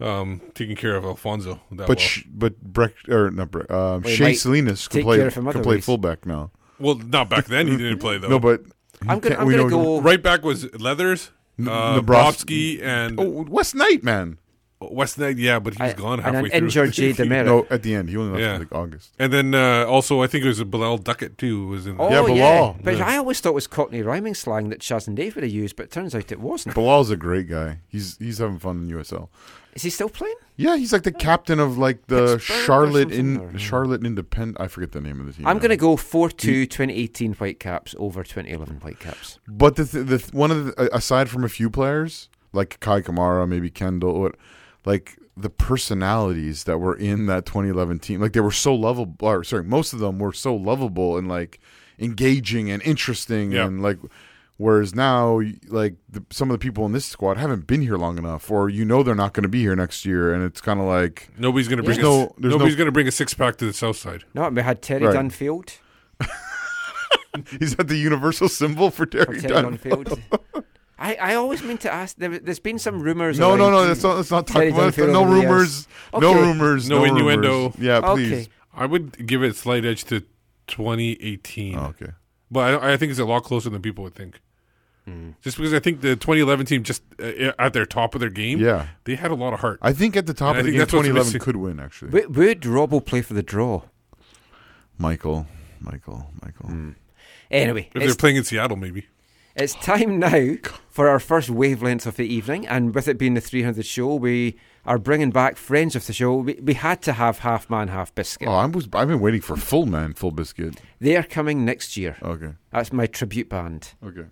um, 0.00 0.40
taking 0.54 0.76
care 0.76 0.94
of 0.94 1.04
Alphonso. 1.04 1.60
That 1.72 1.88
but 1.88 1.88
well. 1.88 1.96
sh- 1.98 2.22
but 2.32 2.72
Brek 2.72 2.92
or 3.08 3.32
not 3.32 3.50
Brek, 3.50 3.64
uh, 3.64 3.98
Well, 3.98 4.00
he 4.02 4.14
Shea 4.14 4.24
might 4.26 4.38
Salinas 4.38 4.86
can 4.86 5.02
play 5.02 5.16
care 5.18 5.30
can 5.32 5.48
other 5.48 5.60
play 5.60 5.80
fullback 5.80 6.24
now. 6.24 6.52
well, 6.78 6.94
not 6.94 7.28
back 7.28 7.46
then. 7.46 7.66
He 7.66 7.76
didn't 7.76 7.98
play 7.98 8.16
though. 8.22 8.28
No, 8.28 8.38
but 8.38 8.62
I'm 9.08 9.18
gonna, 9.18 9.34
I'm 9.36 9.50
gonna 9.50 9.68
go. 9.68 10.00
right 10.00 10.22
back 10.22 10.44
was 10.44 10.72
Leathers, 10.74 11.32
N- 11.58 11.66
uh, 11.68 11.96
Nebraska- 11.96 12.78
and 12.84 13.18
Oh, 13.18 13.44
Wes 13.48 13.74
Knight, 13.74 14.04
man. 14.04 14.38
Wes 14.90 15.16
Knight. 15.18 15.36
Yeah, 15.38 15.58
but 15.58 15.74
he's 15.74 15.80
I- 15.80 15.92
gone 15.92 16.20
and 16.20 16.22
halfway 16.34 16.50
an 16.50 16.50
through. 16.50 16.58
injured 16.58 16.92
Jay 16.94 17.12
DeMerit. 17.12 17.44
No, 17.46 17.66
at 17.70 17.82
the 17.82 17.94
end 17.94 18.08
he 18.08 18.16
only 18.16 18.32
left 18.32 18.42
Yeah. 18.42 18.54
in 18.54 18.60
like 18.60 18.72
August. 18.74 19.12
And 19.18 19.32
then 19.32 19.54
uh, 19.54 19.84
also, 19.86 20.22
I 20.22 20.26
think 20.26 20.44
it 20.44 20.48
was 20.48 20.60
a 20.60 20.64
Bilal 20.64 20.98
Duckett 20.98 21.38
too. 21.38 21.66
Was 21.68 21.86
in. 21.86 21.96
Oh 21.98 22.10
Yeah, 22.10 22.34
yeah, 22.34 22.74
but 22.82 22.96
Yeah. 22.96 23.06
I 23.06 23.16
always 23.16 23.40
thought 23.40 23.50
it 23.50 23.54
was 23.54 23.66
Cockney 23.66 24.02
rhyming 24.02 24.34
slang 24.34 24.68
that 24.70 24.80
Chas 24.80 25.06
and 25.06 25.16
Dave 25.16 25.34
would 25.36 25.44
have 25.44 25.52
used, 25.52 25.76
but 25.76 25.84
it 25.84 25.90
turns 25.90 26.14
out 26.14 26.32
it 26.32 26.40
wasn't. 26.40 26.74
Bilal's 26.74 27.10
a 27.10 27.16
great 27.16 27.48
guy. 27.48 27.78
He's 27.88 28.16
he's 28.18 28.38
having 28.38 28.58
fun 28.58 28.78
in 28.88 28.96
USL. 28.96 29.28
Is 29.74 29.82
he 29.84 29.88
still 29.88 30.10
playing? 30.10 30.34
Yeah, 30.56 30.76
he's 30.76 30.92
like 30.92 31.02
the 31.04 31.10
captain 31.12 31.58
of 31.58 31.78
like 31.78 32.06
the 32.08 32.34
Pittsburgh 32.36 32.66
Charlotte 32.66 33.10
in 33.10 33.38
or- 33.38 33.58
Charlotte 33.58 34.04
Independent. 34.04 34.58
I 34.60 34.68
forget 34.68 34.92
the 34.92 35.00
name 35.00 35.18
of 35.18 35.26
the 35.26 35.32
team. 35.32 35.46
I'm 35.46 35.56
going 35.58 35.70
to 35.70 35.78
go 35.78 35.96
4-2 35.96 36.68
2018 36.68 37.32
Whitecaps 37.34 37.94
over 37.98 38.22
2011 38.22 38.76
Whitecaps. 38.80 39.38
But 39.48 39.76
the 39.76 39.86
th- 39.86 40.06
the 40.06 40.18
th- 40.18 40.34
one 40.34 40.50
of 40.50 40.66
the, 40.66 40.94
aside 40.94 41.30
from 41.30 41.42
a 41.42 41.48
few 41.48 41.70
players 41.70 42.28
like 42.52 42.80
Kei 42.80 43.00
Kamara, 43.00 43.48
maybe 43.48 43.70
Kendall, 43.70 44.20
what 44.20 44.34
like 44.84 45.18
the 45.36 45.50
personalities 45.50 46.64
that 46.64 46.78
were 46.78 46.94
in 46.96 47.26
that 47.26 47.46
2011 47.46 47.98
team, 48.00 48.20
like 48.20 48.32
they 48.32 48.40
were 48.40 48.50
so 48.52 48.74
lovable. 48.74 49.26
Or 49.28 49.44
sorry, 49.44 49.64
most 49.64 49.92
of 49.92 49.98
them 49.98 50.18
were 50.18 50.32
so 50.32 50.54
lovable 50.54 51.16
and 51.16 51.28
like 51.28 51.60
engaging 51.98 52.70
and 52.70 52.82
interesting, 52.82 53.52
Yeah. 53.52 53.66
and 53.66 53.82
like. 53.82 53.98
Whereas 54.58 54.94
now, 54.94 55.40
like 55.68 55.96
the, 56.08 56.22
some 56.30 56.48
of 56.48 56.54
the 56.54 56.58
people 56.62 56.86
in 56.86 56.92
this 56.92 57.04
squad 57.06 57.36
haven't 57.36 57.66
been 57.66 57.80
here 57.80 57.96
long 57.96 58.16
enough, 58.16 58.48
or 58.48 58.68
you 58.68 58.84
know 58.84 59.02
they're 59.02 59.14
not 59.14 59.32
going 59.32 59.42
to 59.42 59.48
be 59.48 59.60
here 59.62 59.74
next 59.74 60.04
year, 60.06 60.32
and 60.32 60.44
it's 60.44 60.60
kind 60.60 60.78
of 60.78 60.86
like 60.86 61.30
Nobody's 61.36 61.66
gonna 61.66 61.82
bring. 61.82 61.96
There's 61.96 62.04
no- 62.04 62.32
there's 62.38 62.52
nobody's 62.52 62.74
no- 62.74 62.78
gonna 62.78 62.92
bring 62.92 63.08
a 63.08 63.10
six 63.10 63.34
pack 63.34 63.56
to 63.56 63.64
the 63.66 63.72
south 63.72 63.96
side. 63.96 64.22
No, 64.34 64.48
we 64.50 64.62
had 64.62 64.80
Terry 64.80 65.06
Right. 65.06 65.16
Dunfield. 65.16 65.78
Is 67.60 67.74
that 67.76 67.88
the 67.88 67.96
universal 67.96 68.48
symbol 68.48 68.90
for 68.90 69.06
for 69.06 69.06
Terry 69.06 69.40
Terry 69.40 69.52
Dunn? 69.62 69.78
Dunfield. 69.78 70.20
I, 70.98 71.14
I 71.16 71.34
always 71.34 71.62
mean 71.62 71.78
to 71.78 71.92
ask. 71.92 72.16
There, 72.16 72.38
there's 72.38 72.60
been 72.60 72.78
some 72.78 73.00
rumors. 73.02 73.38
No, 73.38 73.56
no, 73.56 73.64
around 73.64 73.72
no. 73.72 73.86
That's 73.88 74.02
not. 74.02 74.16
That's 74.16 74.30
not 74.30 74.46
Terry 74.46 74.70
talking 74.70 74.78
about. 74.84 74.94
Dunfield 74.94 75.12
No 75.12 75.20
over 75.22 75.34
the 75.34 75.40
years. 75.40 75.48
rumors. 75.50 75.88
No 76.12 76.30
Okay. 76.30 76.40
rumors. 76.40 76.88
No 76.88 77.02
rumors. 77.02 77.10
innuendo. 77.20 77.74
Yeah, 77.78 78.00
please. 78.14 78.32
Okay. 78.32 78.48
I 78.74 78.86
would 78.86 79.26
give 79.26 79.42
it 79.42 79.50
a 79.50 79.54
slight 79.54 79.84
edge 79.84 80.04
to 80.04 80.20
2018. 80.68 81.76
Oh, 81.76 81.86
okay. 81.86 82.12
But 82.50 82.82
I, 82.82 82.92
I 82.92 82.96
think 82.96 83.10
it's 83.10 83.18
a 83.18 83.24
lot 83.24 83.42
closer 83.44 83.68
than 83.70 83.82
people 83.82 84.04
would 84.04 84.14
think. 84.14 84.40
Hmm. 85.06 85.30
Just 85.42 85.56
because 85.56 85.74
I 85.74 85.80
think 85.80 86.00
the 86.00 86.14
2011 86.14 86.66
team, 86.66 86.82
just 86.84 87.02
uh, 87.20 87.52
at 87.58 87.72
their 87.72 87.84
top 87.86 88.14
of 88.14 88.20
their 88.20 88.30
game, 88.30 88.60
Yeah. 88.60 88.86
they 89.04 89.16
had 89.16 89.30
a 89.32 89.34
lot 89.34 89.52
of 89.52 89.58
heart. 89.60 89.80
I 89.82 89.92
think 89.92 90.16
at 90.16 90.26
the 90.26 90.34
top 90.34 90.50
And 90.50 90.58
I 90.58 90.60
of 90.60 90.66
the 90.66 90.70
think 90.72 90.78
game, 90.80 90.86
2011 91.02 91.26
missing. 91.28 91.40
could 91.40 91.56
win. 91.56 91.80
Actually, 91.80 92.10
Would, 92.12 92.36
would 92.36 92.60
Robbo 92.60 93.04
play 93.04 93.20
for 93.20 93.34
the 93.34 93.42
draw? 93.42 93.82
Michael, 94.98 95.46
Michael, 95.80 96.30
Michael. 96.40 96.68
Hmm. 96.68 96.90
Anyway, 97.50 97.90
if 97.94 98.02
they're 98.04 98.14
playing 98.14 98.36
in 98.36 98.44
Seattle, 98.44 98.76
maybe. 98.76 99.06
It's 99.54 99.74
time 99.74 100.18
now 100.18 100.54
for 100.88 101.08
our 101.08 101.18
first 101.18 101.50
wavelength 101.50 102.06
of 102.06 102.16
the 102.16 102.26
evening, 102.26 102.66
and 102.66 102.94
with 102.94 103.08
it 103.08 103.18
being 103.18 103.34
the 103.34 103.40
300 103.40 103.84
show, 103.84 104.14
we 104.14 104.56
are 104.84 104.98
bringing 104.98 105.30
back 105.30 105.56
friends 105.56 105.94
of 105.94 106.06
the 106.06 106.12
show. 106.12 106.36
We, 106.36 106.54
we 106.54 106.74
had 106.74 107.02
to 107.02 107.12
have 107.12 107.40
half 107.40 107.70
man, 107.70 107.88
half 107.88 108.14
biscuit. 108.14 108.48
Oh, 108.48 108.52
I 108.52 108.66
was. 108.66 108.88
I've 108.92 109.08
been 109.08 109.20
waiting 109.20 109.40
for 109.40 109.56
full 109.56 109.86
man, 109.86 110.14
full 110.14 110.30
biscuit. 110.30 110.80
They 111.00 111.16
are 111.16 111.22
coming 111.22 111.64
next 111.64 111.96
year. 111.96 112.16
Okay. 112.22 112.54
That's 112.70 112.92
my 112.92 113.06
tribute 113.06 113.48
band. 113.48 113.94
Okay. 114.04 114.26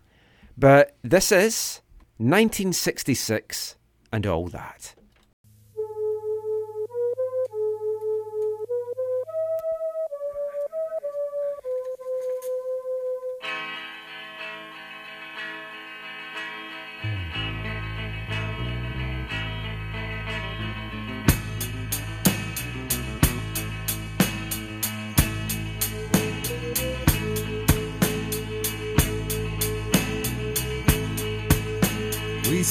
But 0.57 0.97
this 1.03 1.33
is 1.33 1.81
1966 2.19 3.77
and 4.13 4.27
all 4.27 4.49
that. 4.49 4.95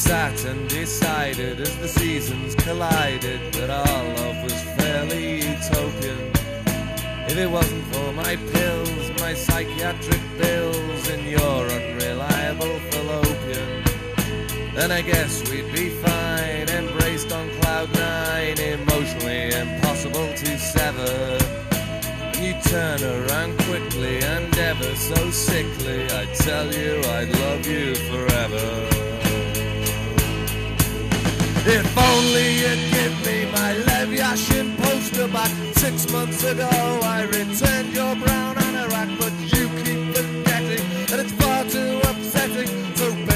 Sat 0.09 0.43
and 0.45 0.67
decided 0.67 1.61
as 1.61 1.77
the 1.77 1.87
seasons 1.87 2.55
collided 2.55 3.53
that 3.53 3.69
our 3.69 4.03
love 4.17 4.37
was 4.41 4.59
fairly 4.77 5.35
utopian. 5.35 6.31
If 7.29 7.37
it 7.37 7.47
wasn't 7.57 7.85
for 7.93 8.11
my 8.13 8.35
pills, 8.53 9.03
my 9.21 9.35
psychiatric 9.35 10.23
bills, 10.39 11.01
and 11.09 11.23
your 11.35 11.61
unreliable 11.77 12.79
fallopian, 12.89 13.83
then 14.73 14.89
I 14.91 15.03
guess 15.03 15.47
we'd 15.51 15.71
be 15.71 15.89
fine, 16.07 16.67
embraced 16.69 17.31
on 17.31 17.47
cloud 17.59 17.93
nine, 17.93 18.57
emotionally 18.59 19.53
impossible 19.63 20.29
to 20.41 20.57
sever. 20.57 21.37
And 22.33 22.41
you 22.47 22.55
turn 22.73 22.99
around 23.03 23.59
quickly 23.69 24.17
and 24.23 24.57
ever 24.57 24.91
so 24.95 25.29
sickly, 25.29 26.01
I'd 26.19 26.33
tell 26.33 26.67
you 26.73 26.99
I'd 27.17 27.29
love 27.43 27.63
you 27.67 27.93
forever. 28.09 29.28
If 31.71 31.97
only 31.97 32.47
you'd 32.61 32.91
give 32.91 33.15
me 33.27 33.45
my 33.51 33.73
Lev 33.87 34.09
Yashin 34.09 34.75
poster 34.81 35.27
back. 35.27 35.51
Six 35.75 36.11
months 36.11 36.43
ago, 36.43 36.67
I 37.03 37.25
returned 37.25 37.93
your 37.93 38.15
brown 38.15 38.55
anorak, 38.55 39.09
but 39.19 39.33
you 39.53 39.69
keep 39.83 40.15
forgetting, 40.15 40.83
and 41.11 41.21
it's 41.21 41.31
far 41.33 41.63
too 41.65 41.99
upsetting 42.09 42.93
to 42.95 43.28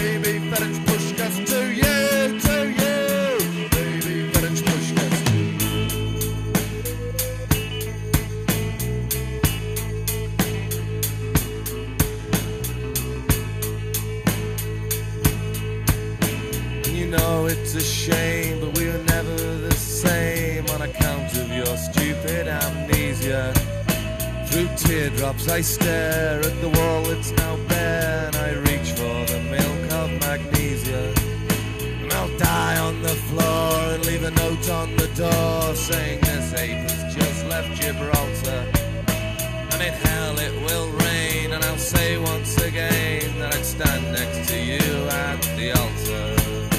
shame, 18.03 18.59
but 18.59 18.77
we 18.77 18.85
were 18.87 19.03
never 19.15 19.35
the 19.67 19.73
same 19.75 20.65
on 20.71 20.81
account 20.81 21.31
of 21.37 21.47
your 21.49 21.77
stupid 21.77 22.49
amnesia. 22.49 23.53
Through 24.47 24.69
teardrops, 24.75 25.47
I 25.47 25.61
stare 25.61 26.39
at 26.39 26.55
the 26.59 26.69
wall 26.75 27.03
that's 27.03 27.31
now 27.31 27.55
bare, 27.69 28.27
and 28.27 28.35
I 28.35 28.49
reach 28.67 28.89
for 28.99 29.17
the 29.31 29.39
milk 29.55 29.83
of 30.01 30.09
magnesia. 30.19 31.13
And 32.01 32.11
I'll 32.11 32.37
die 32.37 32.77
on 32.79 33.01
the 33.01 33.15
floor 33.27 33.71
and 33.93 34.05
leave 34.05 34.23
a 34.23 34.31
note 34.31 34.69
on 34.69 34.97
the 34.97 35.07
door 35.15 35.73
saying 35.73 36.19
this 36.21 36.53
ape 36.55 36.83
has 36.89 37.15
just 37.15 37.45
left 37.45 37.71
Gibraltar. 37.79 38.63
And 39.71 39.81
in 39.81 39.93
hell 40.05 40.37
it 40.39 40.55
will 40.67 40.89
rain, 41.05 41.53
and 41.53 41.63
I'll 41.63 41.77
say 41.77 42.17
once 42.17 42.57
again 42.57 43.39
that 43.39 43.55
I'd 43.55 43.65
stand 43.65 44.03
next 44.11 44.49
to 44.49 44.57
you 44.57 45.07
at 45.07 45.41
the 45.55 45.71
altar. 45.71 46.72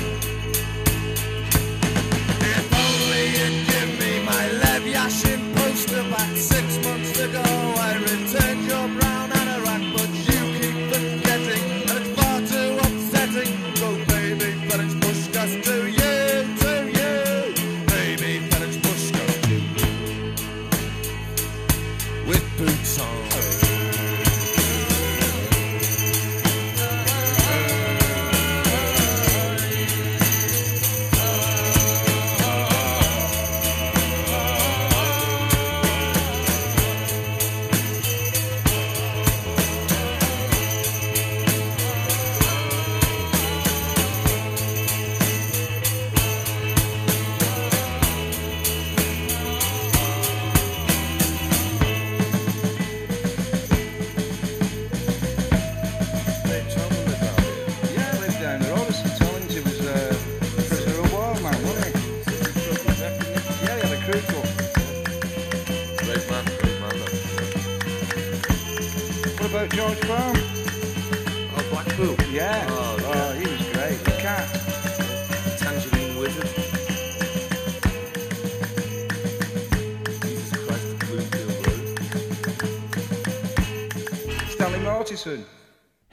You'd 3.36 3.66
give 3.66 3.90
me 4.01 4.12
my 4.24 4.44
Lev 4.62 4.82
Yashin 4.94 5.43
poster 5.56 6.02
back 6.11 6.36
six 6.36 6.66
months 6.86 7.19
ago, 7.19 7.43
I 7.89 7.93
returned 8.09 8.65
your 8.66 8.86
brown 8.98 9.34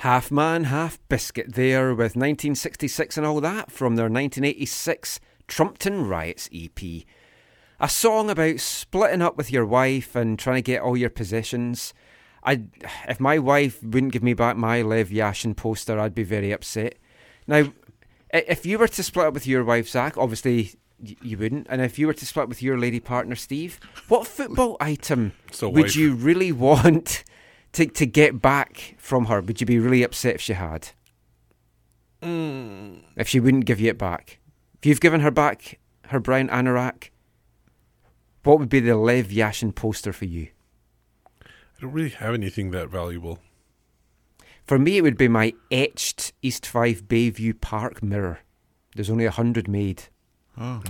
Half 0.02 0.32
Man, 0.32 0.64
Half 0.64 0.98
Biscuit 1.10 1.54
there 1.54 1.90
with 1.90 2.16
1966 2.16 3.18
and 3.18 3.26
all 3.26 3.40
that 3.42 3.72
from 3.72 3.98
their 3.98 4.06
1986 4.06 5.20
Trumpton 5.48 6.08
Riots 6.08 6.50
EP. 6.52 6.80
A 7.80 7.88
song 7.88 8.32
about 8.32 8.60
splitting 8.62 9.22
up 9.22 9.38
with 9.38 9.52
your 9.52 9.64
wife 9.64 10.16
and 10.16 10.40
trying 10.40 10.56
to 10.56 10.64
get 10.64 10.82
all 10.82 10.98
your 10.98 11.12
possessions. 11.12 11.94
I, 12.44 12.64
if 13.08 13.20
my 13.20 13.38
wife 13.38 13.84
wouldn't 13.84 14.12
give 14.12 14.24
me 14.24 14.34
back 14.34 14.58
my 14.58 14.82
Lev 14.82 15.10
Yashin 15.10 15.56
poster, 15.56 16.00
I'd 16.00 16.16
be 16.16 16.24
very 16.24 16.52
upset. 16.52 16.98
Now, 17.46 17.72
if 18.34 18.66
you 18.66 18.80
were 18.80 18.88
to 18.88 19.04
split 19.04 19.28
up 19.28 19.36
with 19.36 19.46
your 19.46 19.64
wife, 19.64 19.88
Zach, 19.88 20.18
obviously 20.18 20.72
you 21.00 21.38
wouldn't. 21.38 21.68
And 21.70 21.80
if 21.80 22.00
you 22.00 22.08
were 22.08 22.16
to 22.16 22.26
split 22.26 22.44
up 22.44 22.50
with 22.50 22.64
your 22.64 22.80
lady 22.80 23.00
partner, 23.00 23.36
Steve, 23.36 23.80
what 24.08 24.26
football 24.26 24.78
item 24.80 25.34
So 25.52 25.70
would 25.70 25.84
wife. 25.84 25.96
you 25.96 26.16
really 26.16 26.52
want 26.52 27.24
to 27.74 27.86
to 27.88 28.06
get 28.06 28.42
back 28.42 28.96
from 28.98 29.26
her? 29.26 29.42
Would 29.42 29.62
you 29.62 29.68
be 29.68 29.80
really 29.80 30.04
upset 30.04 30.36
if 30.36 30.42
she 30.42 30.54
had? 30.54 30.90
Mm. 32.22 33.02
If 33.16 33.28
she 33.28 33.40
wouldn't 33.40 33.66
give 33.66 33.80
you 33.80 33.90
it 33.90 33.98
back? 33.98 34.40
If 34.80 34.86
you've 34.86 35.02
given 35.02 35.22
her 35.22 35.32
back 35.32 35.80
her 36.08 36.20
brown 36.20 36.50
anorak, 36.50 37.10
what 38.44 38.60
would 38.60 38.70
be 38.70 38.80
the 38.80 38.98
Lev 38.98 39.28
Yashin 39.28 39.74
poster 39.74 40.12
for 40.14 40.26
you? 40.26 40.50
I 41.46 41.82
don't 41.82 41.94
really 41.94 42.10
have 42.10 42.34
anything 42.34 42.72
that 42.72 42.90
valuable. 42.90 43.40
For 44.66 44.78
me, 44.78 44.98
it 44.98 45.02
would 45.02 45.18
be 45.18 45.28
my 45.28 45.54
etched 45.72 46.34
East 46.42 46.66
5 46.66 47.04
Bayview 47.08 47.60
Park 47.60 48.04
mirror. 48.04 48.40
There's 48.96 49.10
only 49.10 49.26
a 49.26 49.32
hundred 49.32 49.68
made 49.68 50.04
Oh. 50.58 50.82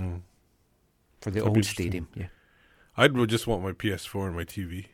for 1.20 1.30
the 1.30 1.40
That'd 1.40 1.56
old 1.56 1.64
stadium. 1.64 2.08
Yeah. 2.14 2.26
I'd 2.96 3.14
just 3.28 3.46
want 3.46 3.62
my 3.62 3.72
PS4 3.72 4.26
and 4.26 4.36
my 4.36 4.44
TV. 4.44 4.86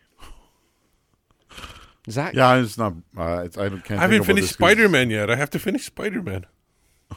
Zach? 2.11 2.35
Yeah, 2.35 2.57
it's 2.57 2.79
not. 2.79 2.95
Uh, 3.17 3.43
it's, 3.45 3.57
I 3.59 3.69
can't. 3.69 3.91
I 3.93 3.95
haven't 4.03 4.11
think 4.19 4.27
finished 4.27 4.43
this 4.49 4.57
'cause- 4.57 4.71
Spider 4.71 4.89
Man 4.89 5.11
yet. 5.11 5.31
I 5.31 5.37
have 5.37 5.51
to 5.51 5.59
finish 5.59 5.85
Spider 5.87 6.23
Man, 6.23 6.47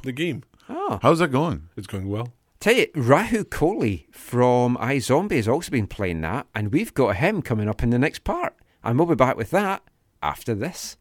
the 0.03 0.11
game. 0.11 0.43
Oh. 0.69 0.99
How's 1.01 1.19
that 1.19 1.29
going? 1.31 1.69
It's 1.75 1.87
going 1.87 2.07
well. 2.09 2.33
Tell 2.59 2.75
you, 2.75 2.87
Rahul 2.95 3.43
Kohli 3.45 4.05
from 4.13 4.77
iZombie 4.77 5.35
has 5.37 5.47
also 5.47 5.71
been 5.71 5.87
playing 5.87 6.21
that, 6.21 6.45
and 6.53 6.71
we've 6.71 6.93
got 6.93 7.15
him 7.17 7.41
coming 7.41 7.67
up 7.67 7.81
in 7.81 7.89
the 7.89 7.97
next 7.99 8.23
part. 8.23 8.55
And 8.83 8.97
we'll 8.97 9.07
be 9.07 9.15
back 9.15 9.35
with 9.37 9.49
that 9.51 9.83
after 10.23 10.53
this. 10.55 10.97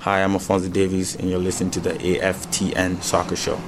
Hi, 0.00 0.22
I'm 0.22 0.32
Alphonso 0.34 0.68
Davies, 0.68 1.16
and 1.16 1.28
you're 1.28 1.38
listening 1.40 1.70
to 1.72 1.80
the 1.80 1.94
AFTN 1.94 3.02
Soccer 3.02 3.34
Show. 3.36 3.60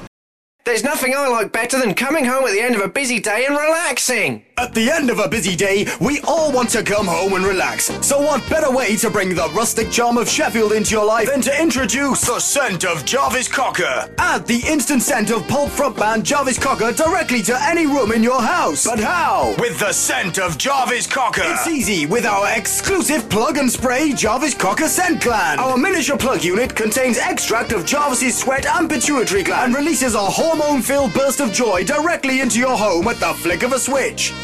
There's 0.65 0.85
nothing 0.85 1.15
I 1.17 1.27
like 1.29 1.53
better 1.53 1.79
than 1.81 1.95
coming 1.95 2.25
home 2.27 2.45
at 2.45 2.53
the 2.53 2.61
end 2.61 2.77
of 2.77 2.81
a 2.83 2.89
busy 2.89 3.19
day 3.19 3.45
and 3.47 3.57
relaxing. 3.57 4.45
At 4.61 4.75
the 4.75 4.91
end 4.91 5.09
of 5.09 5.21
a 5.21 5.27
busy 5.27 5.57
day, 5.57 5.87
we 6.03 6.21
all 6.29 6.53
want 6.53 6.69
to 6.71 6.83
come 6.83 7.07
home 7.07 7.33
and 7.33 7.47
relax. 7.47 7.87
So 8.07 8.21
what 8.21 8.47
better 8.51 8.71
way 8.71 8.95
to 8.97 9.09
bring 9.09 9.35
the 9.35 9.49
rustic 9.55 9.91
charm 9.91 10.19
of 10.19 10.29
Sheffield 10.29 10.73
into 10.73 10.91
your 10.91 11.07
life 11.07 11.29
than 11.31 11.41
to 11.41 11.63
introduce 11.63 12.21
the 12.21 12.39
scent 12.39 12.85
of 12.85 13.07
Jarvis 13.07 13.49
Cocker? 13.49 14.07
Add 14.19 14.47
the 14.47 14.63
instant 14.69 15.03
scent 15.03 15.31
of 15.31 15.49
Pulp 15.49 15.71
frontman 15.71 16.23
Jarvis 16.25 16.59
Cocker 16.59 16.93
directly 16.93 17.41
to 17.45 17.57
any 17.63 17.87
room 17.87 18.13
in 18.13 18.23
your 18.23 18.43
house. 18.43 18.85
But 18.85 19.01
how? 19.01 19.55
With 19.59 19.79
the 19.79 19.95
scent 19.95 20.39
of 20.39 20.59
Jarvis 20.59 21.07
Cocker. 21.07 21.41
It's 21.43 21.67
easy 21.67 22.05
with 22.05 22.27
our 22.27 22.55
exclusive 22.55 23.31
plug 23.31 23.57
and 23.57 23.71
spray 23.71 24.13
Jarvis 24.13 24.53
Cocker 24.53 24.89
scent 24.89 25.23
gland. 25.23 25.59
Our 25.59 25.79
miniature 25.79 26.19
plug 26.19 26.45
unit 26.45 26.77
contains 26.77 27.17
extract 27.17 27.73
of 27.73 27.87
Jarvis's 27.87 28.37
sweat 28.37 28.67
and 28.67 28.91
pituitary 28.91 29.43
gland 29.43 29.69
and 29.69 29.75
releases 29.75 30.15
a 30.15 30.19
hormone-filled 30.19 31.15
burst 31.15 31.41
of 31.41 31.51
joy 31.51 31.83
directly 31.83 32.41
into 32.41 32.59
your 32.59 32.77
home 32.77 33.09
at 33.09 33.17
the 33.17 33.33
flick 33.33 33.63
of 33.63 33.73
a 33.73 33.79
switch. 33.79 34.35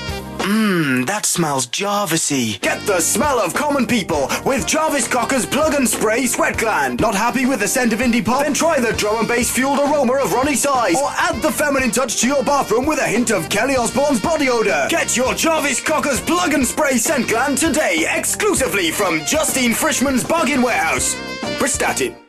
Mmm, 0.46 1.04
that 1.06 1.26
smells 1.26 1.66
Jarvisy. 1.66 2.60
Get 2.60 2.80
the 2.86 3.00
smell 3.00 3.40
of 3.40 3.52
common 3.52 3.84
people 3.84 4.30
with 4.44 4.64
Jarvis 4.64 5.08
Cocker's 5.08 5.44
plug 5.44 5.74
and 5.74 5.88
spray 5.88 6.26
sweat 6.26 6.56
gland. 6.56 7.00
Not 7.00 7.16
happy 7.16 7.46
with 7.46 7.58
the 7.58 7.66
scent 7.66 7.92
of 7.92 7.98
indie 7.98 8.24
pop? 8.24 8.42
Then 8.44 8.54
try 8.54 8.78
the 8.78 8.92
drum 8.92 9.18
and 9.18 9.26
bass 9.26 9.50
fueled 9.50 9.80
aroma 9.80 10.12
of 10.12 10.30
Roni 10.30 10.54
Size. 10.54 10.94
Or 10.94 11.10
add 11.10 11.42
the 11.42 11.50
feminine 11.50 11.90
touch 11.90 12.20
to 12.20 12.28
your 12.28 12.44
bathroom 12.44 12.86
with 12.86 13.00
a 13.00 13.08
hint 13.08 13.32
of 13.32 13.48
Kelly 13.48 13.74
Osbourne's 13.74 14.20
body 14.20 14.48
odor. 14.48 14.86
Get 14.88 15.16
your 15.16 15.34
Jarvis 15.34 15.80
Cocker's 15.80 16.20
plug 16.20 16.54
and 16.54 16.64
spray 16.64 16.96
scent 16.96 17.26
gland 17.26 17.58
today, 17.58 18.06
exclusively 18.08 18.92
from 18.92 19.24
Justine 19.24 19.72
Frischmann's 19.72 20.22
Bargain 20.22 20.62
Warehouse. 20.62 21.16
Prestatyn. 21.58 22.25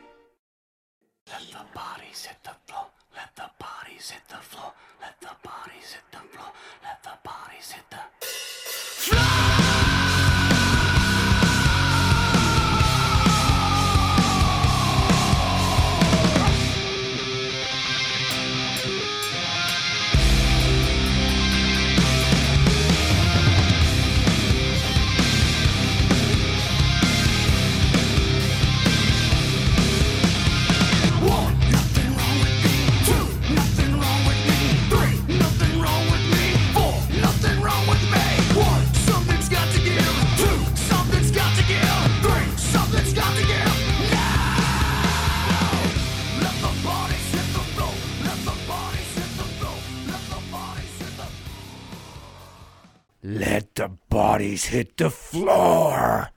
Bodies 54.08 54.66
hit 54.66 54.96
the 54.96 55.10
floor. 55.10 56.30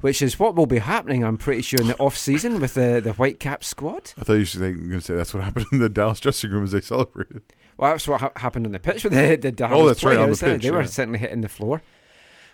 Which 0.00 0.20
is 0.20 0.36
what 0.38 0.56
will 0.56 0.66
be 0.66 0.78
happening, 0.78 1.22
I'm 1.22 1.38
pretty 1.38 1.62
sure, 1.62 1.80
in 1.80 1.86
the 1.86 1.96
off 1.98 2.16
season 2.16 2.60
with 2.60 2.74
the, 2.74 3.00
the 3.02 3.12
Whitecap 3.12 3.62
squad. 3.62 4.12
I 4.18 4.24
thought 4.24 4.32
you 4.32 4.60
were 4.60 4.72
going 4.72 4.90
to 4.90 5.00
say 5.00 5.14
that's 5.14 5.32
what 5.32 5.44
happened 5.44 5.66
in 5.70 5.78
the 5.78 5.88
Dallas 5.88 6.18
dressing 6.18 6.50
room 6.50 6.64
as 6.64 6.72
they 6.72 6.80
celebrated. 6.80 7.42
Well, 7.76 7.92
that's 7.92 8.08
what 8.08 8.20
ha- 8.20 8.32
happened 8.36 8.66
on 8.66 8.72
the 8.72 8.80
pitch 8.80 9.04
with 9.04 9.12
the, 9.12 9.36
the 9.36 9.52
Dallas 9.52 9.78
Oh, 9.78 9.86
that's 9.86 10.02
right, 10.02 10.16
on 10.16 10.30
the 10.32 10.44
eh? 10.44 10.54
pitch, 10.54 10.62
They 10.62 10.72
were 10.72 10.84
certainly 10.86 11.20
hitting 11.20 11.40
the 11.42 11.48
floor. 11.48 11.82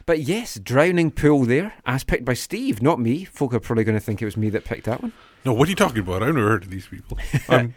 But 0.04 0.20
yes, 0.20 0.58
drowning 0.58 1.10
pool 1.10 1.44
there, 1.44 1.72
as 1.86 2.04
picked 2.04 2.24
by 2.26 2.34
Steve, 2.34 2.82
not 2.82 3.00
me. 3.00 3.24
Folk 3.24 3.54
are 3.54 3.60
probably 3.60 3.84
going 3.84 3.96
to 3.98 4.04
think 4.04 4.20
it 4.20 4.26
was 4.26 4.36
me 4.36 4.50
that 4.50 4.64
picked 4.64 4.84
that 4.84 5.00
one. 5.02 5.12
No, 5.44 5.54
what 5.54 5.68
are 5.68 5.70
you 5.70 5.76
talking 5.76 6.00
about? 6.00 6.22
I've 6.22 6.34
never 6.34 6.48
heard 6.48 6.64
of 6.64 6.70
these 6.70 6.86
people. 6.86 7.18
I'm, 7.48 7.74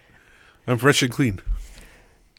I'm 0.68 0.78
fresh 0.78 1.02
and 1.02 1.12
clean. 1.12 1.40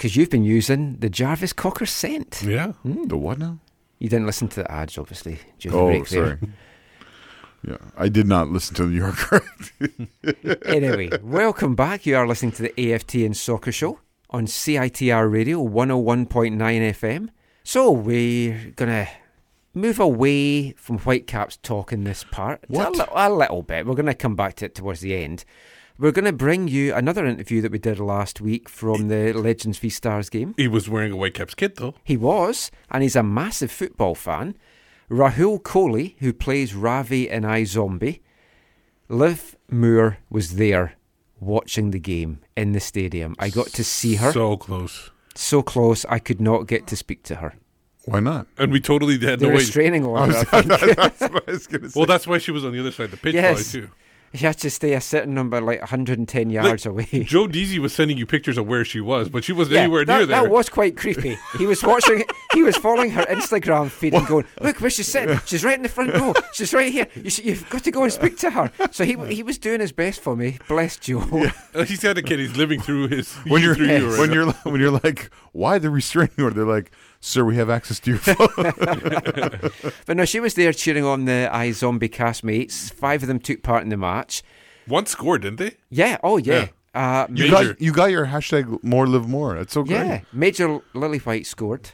Because 0.03 0.17
you've 0.17 0.31
been 0.31 0.43
using 0.43 0.97
the 0.97 1.09
Jarvis 1.09 1.53
Cocker 1.53 1.87
scent. 1.87 2.43
Yeah. 2.45 2.73
Hmm. 2.83 3.05
The 3.05 3.17
what 3.17 3.39
now? 3.39 3.61
You 4.01 4.09
didn't 4.09 4.27
listen 4.27 4.49
to 4.49 4.65
the 4.65 4.69
ads, 4.73 4.99
obviously. 4.99 5.39
During 5.61 5.77
the 5.79 5.81
Oh, 5.81 5.87
break 5.87 6.09
there. 6.09 6.27
sorry. 6.41 6.53
Yeah, 7.69 7.77
I 7.97 8.09
did 8.09 8.27
not 8.27 8.49
listen 8.49 8.75
to 8.75 8.83
the 8.87 8.89
New 8.91 8.97
Yorker. 8.97 9.45
anyway, 10.67 11.11
welcome 11.23 11.77
back. 11.77 12.05
You 12.05 12.17
are 12.17 12.27
listening 12.27 12.51
to 12.51 12.63
the 12.63 12.71
AFTN 12.77 13.37
Soccer 13.37 13.71
Show 13.71 14.01
on 14.31 14.47
CITR 14.47 15.31
Radio 15.31 15.65
101.9 15.65 16.27
FM. 16.57 17.29
So 17.63 17.93
we're 17.93 18.73
going 18.75 18.91
to 19.07 19.09
move 19.73 20.01
away 20.01 20.73
from 20.73 20.99
Whitecaps 20.99 21.59
talk 21.59 21.93
in 21.93 22.03
this 22.03 22.25
part. 22.25 22.65
A, 22.65 22.73
What? 22.73 22.97
li- 22.97 23.05
a 23.15 23.31
little 23.33 23.63
bit. 23.63 23.87
We're 23.87 23.95
going 23.95 24.07
to 24.07 24.15
come 24.15 24.35
back 24.35 24.57
to 24.57 24.65
it 24.65 24.75
towards 24.75 24.99
the 25.01 25.15
end. 25.15 25.45
We're 26.03 26.11
going 26.11 26.25
to 26.25 26.33
bring 26.33 26.67
you 26.67 26.93
another 26.93 27.25
interview 27.27 27.61
that 27.61 27.71
we 27.71 27.79
did 27.79 28.01
last 28.01 28.41
week 28.41 28.69
from 28.69 29.07
the 29.07 29.33
Legends 29.33 29.79
v 29.79 29.89
Stars 29.89 30.29
game. 30.29 30.53
He 30.57 30.67
was 30.67 30.89
wearing 30.89 31.13
a 31.13 31.15
Whitecaps 31.15 31.55
kit, 31.55 31.77
though. 31.77 31.95
He 32.03 32.17
was, 32.17 32.73
and 32.91 33.05
he's 33.05 33.15
a 33.15 33.23
massive 33.23 33.71
football 33.71 34.17
fan. 34.17 34.57
Rahul 35.09 35.63
Kohli, 35.63 36.17
who 36.19 36.33
plays 36.33 36.75
Ravi 36.75 37.29
in 37.29 37.45
iZombie, 37.45 38.19
Liv 39.09 39.55
Moore 39.71 40.19
was 40.29 40.57
there 40.57 40.95
watching 41.39 41.93
the 41.93 42.01
game 42.01 42.41
in 42.57 42.73
the 42.73 42.81
stadium. 42.81 43.37
I 43.39 43.51
got 43.51 43.69
to 43.69 43.85
see 43.85 44.17
her. 44.17 44.33
So 44.33 44.57
close. 44.57 45.11
So 45.37 45.63
close, 45.63 46.05
I 46.07 46.19
could 46.19 46.41
not 46.41 46.67
get 46.67 46.89
to 46.89 46.97
speak 46.97 47.23
to 47.25 47.37
her. 47.37 47.55
Why 48.07 48.19
not? 48.19 48.49
And 48.59 48.73
we 48.73 48.81
totally 48.81 49.21
had 49.21 49.39
The 49.39 49.47
no 49.47 49.51
way. 49.51 49.59
restraining 49.59 50.05
order, 50.07 50.35
I 50.51 50.63
think. 50.63 50.97
That's 50.97 51.21
what 51.21 51.49
I 51.49 51.53
was 51.53 51.67
going 51.69 51.83
to 51.83 51.91
say. 51.91 52.01
Well, 52.01 52.07
that's 52.07 52.27
why 52.27 52.39
she 52.39 52.51
was 52.51 52.65
on 52.65 52.73
the 52.73 52.81
other 52.81 52.91
side 52.91 53.05
of 53.05 53.11
the 53.13 53.17
pitch, 53.19 53.35
Yes. 53.35 53.71
probably, 53.71 53.87
too. 53.89 53.95
She 54.35 54.47
had 54.47 54.57
to 54.59 54.71
stay 54.71 54.95
a 54.95 55.01
certain 55.01 55.35
number, 55.35 55.61
like 55.61 55.81
110 55.81 56.49
yards 56.51 56.87
away. 56.87 57.05
Joe 57.27 57.47
Deasy 57.47 57.79
was 57.79 57.93
sending 57.93 58.17
you 58.17 58.25
pictures 58.25 58.57
of 58.57 58.67
where 58.67 58.85
she 58.85 59.01
was, 59.01 59.29
but 59.29 59.45
she 59.45 59.53
wasn't 59.53 59.75
Yeah, 59.75 59.81
anywhere 59.83 60.05
that, 60.07 60.17
near 60.17 60.27
there. 60.27 60.43
that 60.43 60.51
was 60.51 60.69
quite 60.71 60.97
creepy. 60.97 61.37
He 61.59 61.67
was 61.67 61.83
watching. 61.83 62.25
he 62.55 62.63
was 62.63 62.77
following 62.77 63.11
her 63.11 63.25
Instagram 63.25 63.91
feed 63.91 64.15
and 64.15 64.27
going, 64.27 64.47
"Look 64.61 64.81
where 64.81 64.91
she's 64.91 65.09
sitting. 65.09 65.39
She's 65.45 65.65
right 65.65 65.77
in 65.77 65.83
the 65.83 65.89
front 65.89 66.15
row. 66.15 66.33
She's 66.55 66.73
right 66.73 66.91
here. 66.91 67.07
You 67.15 67.29
should, 67.31 67.45
you've 67.45 67.69
got 67.69 67.85
to 67.85 67.91
go 67.91 68.05
and 68.05 68.13
speak 68.13 68.39
to 68.39 68.51
her." 68.51 68.71
So 68.91 69.05
he 69.05 69.17
he 69.35 69.43
was 69.43 69.59
doing 69.59 69.81
his 69.81 69.93
best 69.93 70.21
for 70.21 70.35
me. 70.35 70.59
Bless 70.69 70.97
Joe. 70.97 71.21
Uh, 71.75 71.85
He's 71.85 72.03
had 72.03 72.17
a 72.19 72.23
kid. 72.23 72.39
He's 72.39 72.57
living 72.57 72.81
through 72.81 73.09
his. 73.09 73.35
when 73.47 73.61
you're 73.63 73.75
through 73.75 73.89
you 73.89 74.11
right 74.11 74.19
when 74.19 74.29
now. 74.31 74.35
you're 74.35 74.53
when 74.73 74.81
you're 74.81 74.91
like, 75.03 75.31
why 75.53 75.79
the 75.79 75.91
restraining 75.91 76.33
order? 76.41 76.55
They're 76.55 76.65
like, 76.65 76.91
sir, 77.23 77.45
we 77.45 77.57
have 77.57 77.71
access 77.71 77.99
to 78.01 78.11
your 78.11 78.19
phone. 78.21 79.71
But 80.07 80.17
no, 80.19 80.25
she 80.27 80.41
was 80.41 80.53
there 80.55 80.73
cheering 80.75 81.05
on 81.05 81.25
the 81.25 81.49
iZombie 81.51 82.11
castmates. 82.11 82.93
Five 82.93 83.23
of 83.23 83.29
them 83.29 83.39
took 83.39 83.63
part 83.63 83.83
in 83.83 83.89
the 83.89 83.97
match. 83.97 84.43
One 84.87 85.07
scored, 85.07 85.43
didn't 85.43 85.59
they? 85.59 85.77
Yeah. 85.89 86.19
Oh 86.23 86.37
yeah. 86.37 86.69
Uh, 86.95 87.27
you 87.33 87.51
got 87.51 87.81
you 87.81 87.93
got 87.93 88.11
your 88.11 88.27
hashtag 88.27 88.83
more 88.83 89.07
live 89.07 89.27
more. 89.29 89.55
That's 89.57 89.73
so 89.73 89.83
great. 89.83 89.97
Yeah, 90.07 90.21
Major 90.33 90.81
Lily 90.93 91.19
White 91.19 91.47
scored. 91.47 91.91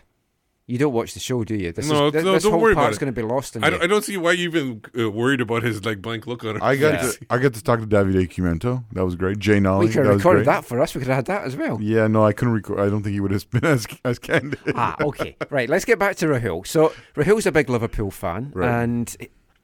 You 0.70 0.76
don't 0.76 0.92
watch 0.92 1.14
the 1.14 1.20
show, 1.20 1.44
do 1.44 1.54
you? 1.56 1.72
This 1.72 1.88
no, 1.88 2.08
is, 2.08 2.12
this, 2.12 2.24
no, 2.24 2.32
this 2.34 2.42
don't 2.42 2.52
whole 2.52 2.60
worry 2.60 2.72
about 2.72 2.82
part's 2.82 2.98
it. 2.98 3.00
going 3.00 3.14
to 3.14 3.18
be 3.18 3.26
lost 3.26 3.56
in 3.56 3.64
I 3.64 3.70
don't, 3.70 3.82
I 3.82 3.86
don't 3.86 4.04
see 4.04 4.18
why 4.18 4.32
you 4.32 4.50
even 4.50 4.82
uh, 4.98 5.10
worried 5.10 5.40
about 5.40 5.62
his 5.62 5.82
like 5.82 6.02
blank 6.02 6.26
look 6.26 6.44
on 6.44 6.56
her. 6.56 6.62
I 6.62 6.76
got 6.76 7.00
face. 7.00 7.16
to, 7.16 7.26
I 7.30 7.38
got 7.38 7.54
to 7.54 7.64
talk 7.64 7.80
to 7.80 7.86
Davide 7.86 8.28
Chiumiento. 8.28 8.84
That 8.92 9.02
was 9.02 9.16
great. 9.16 9.38
Jay 9.38 9.60
Nolly. 9.60 9.86
we 9.86 9.92
could 9.92 10.04
have 10.04 10.16
recorded 10.16 10.44
that 10.44 10.66
for 10.66 10.78
us. 10.82 10.94
We 10.94 10.98
could 11.00 11.08
have 11.08 11.16
had 11.16 11.24
that 11.24 11.44
as 11.44 11.56
well. 11.56 11.78
Yeah, 11.80 12.06
no, 12.06 12.22
I 12.22 12.34
couldn't 12.34 12.52
record. 12.52 12.80
I 12.80 12.90
don't 12.90 13.02
think 13.02 13.14
he 13.14 13.20
would 13.20 13.30
have 13.30 13.48
been 13.48 13.64
as 13.74 13.86
as 14.04 14.18
candid. 14.18 14.58
ah, 14.74 14.94
okay. 15.00 15.36
Right, 15.48 15.70
let's 15.70 15.86
get 15.86 15.98
back 15.98 16.16
to 16.16 16.26
Rahul. 16.26 16.66
So, 16.66 16.92
Rahul's 17.16 17.46
a 17.46 17.52
big 17.52 17.70
Liverpool 17.70 18.10
fan, 18.10 18.52
Right. 18.54 18.68
and 18.82 19.16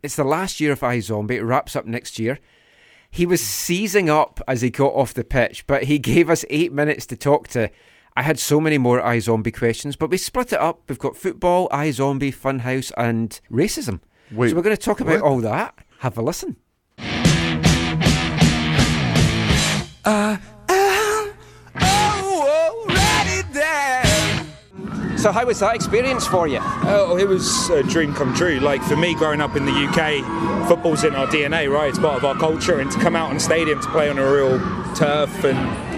it's 0.03 0.17
the 0.17 0.25
last 0.25 0.59
year 0.59 0.73
of 0.73 0.81
iZombie. 0.81 1.33
It 1.33 1.45
wraps 1.45 1.77
up 1.77 1.85
next 1.85 2.19
year. 2.19 2.39
He 3.11 3.27
was 3.27 3.43
seizing 3.43 4.09
up 4.09 4.41
as 4.49 4.63
he 4.63 4.71
got 4.71 4.95
off 4.95 5.13
the 5.13 5.23
pitch, 5.23 5.67
but 5.67 5.85
he 5.85 5.99
gave 5.99 6.31
us 6.31 6.47
eight 6.49 6.73
minutes 6.73 7.05
to 7.07 7.17
talk 7.19 7.47
to. 7.49 7.71
I 8.17 8.23
had 8.23 8.39
so 8.39 8.61
many 8.61 8.79
more 8.79 9.01
iZombie 9.01 9.57
questions, 9.57 9.97
but 9.97 10.09
we 10.09 10.19
split 10.19 10.53
it 10.53 10.61
up. 10.61 10.83
We've 10.89 10.99
got 10.99 11.17
football, 11.17 11.69
iZombie, 11.71 12.33
Funhouse, 12.33 12.93
and 12.97 13.41
racism. 13.51 13.99
Wait, 14.31 14.51
so 14.51 14.57
we're 14.57 14.63
going 14.63 14.77
to 14.77 14.81
talk 14.81 15.01
about 15.01 15.23
what? 15.23 15.29
all 15.29 15.41
that. 15.41 15.75
Have 15.99 16.17
a 16.17 16.23
listen. 16.23 16.57
So, 25.17 25.33
how 25.33 25.47
was 25.47 25.59
that 25.61 25.75
experience 25.75 26.27
for 26.27 26.47
you? 26.47 26.61
Oh, 26.63 27.17
it 27.19 27.27
was 27.27 27.69
a 27.71 27.83
dream 27.83 28.15
come 28.15 28.35
true. 28.35 28.61
Like 28.61 28.83
for 28.83 28.95
me, 28.95 29.15
growing 29.15 29.41
up 29.41 29.57
in 29.57 29.65
the 29.65 29.73
UK, 29.73 30.69
football's 30.69 31.03
in 31.03 31.17
our 31.17 31.27
DNA, 31.27 31.69
right? 31.73 31.89
It's 31.89 31.99
part 31.99 32.17
of 32.17 32.25
our 32.25 32.37
culture, 32.37 32.79
and 32.79 32.93
to 32.93 32.99
come 33.01 33.17
out 33.17 33.31
on 33.31 33.41
stadium 33.41 33.81
to 33.81 33.89
play 33.89 34.09
on 34.09 34.19
a 34.19 34.31
real 34.31 34.61
turf, 34.95 35.43
and 35.43 35.94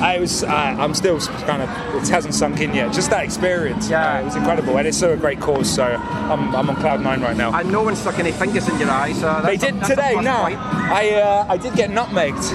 I 0.00 0.18
was, 0.18 0.44
uh, 0.44 0.46
I'm 0.48 0.94
still 0.94 1.18
kind 1.20 1.62
of, 1.62 1.68
it 2.02 2.08
hasn't 2.08 2.34
sunk 2.34 2.60
in 2.60 2.74
yet. 2.74 2.92
Just 2.92 3.10
that 3.10 3.24
experience, 3.24 3.90
yeah, 3.90 4.20
it 4.20 4.24
was 4.24 4.36
incredible, 4.36 4.76
and 4.78 4.86
it's 4.86 4.96
still 4.96 5.12
a 5.12 5.16
great 5.16 5.40
cause. 5.40 5.72
So 5.72 5.84
I'm, 5.84 6.54
I'm 6.54 6.70
on 6.70 6.76
cloud 6.76 7.00
nine 7.02 7.20
right 7.20 7.36
now. 7.36 7.52
And 7.58 7.70
no 7.72 7.82
one 7.82 7.96
stuck 7.96 8.18
any 8.18 8.32
fingers 8.32 8.68
in 8.68 8.78
your 8.78 8.90
eyes. 8.90 9.18
So 9.20 9.40
They 9.44 9.56
did 9.56 9.76
a 9.76 9.84
today. 9.86 10.14
No, 10.20 10.42
point. 10.42 10.58
I 10.58 11.14
uh, 11.20 11.46
I 11.48 11.56
did 11.56 11.74
get 11.74 11.90
nutmegged, 11.90 12.52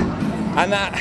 and 0.58 0.72
that 0.72 0.94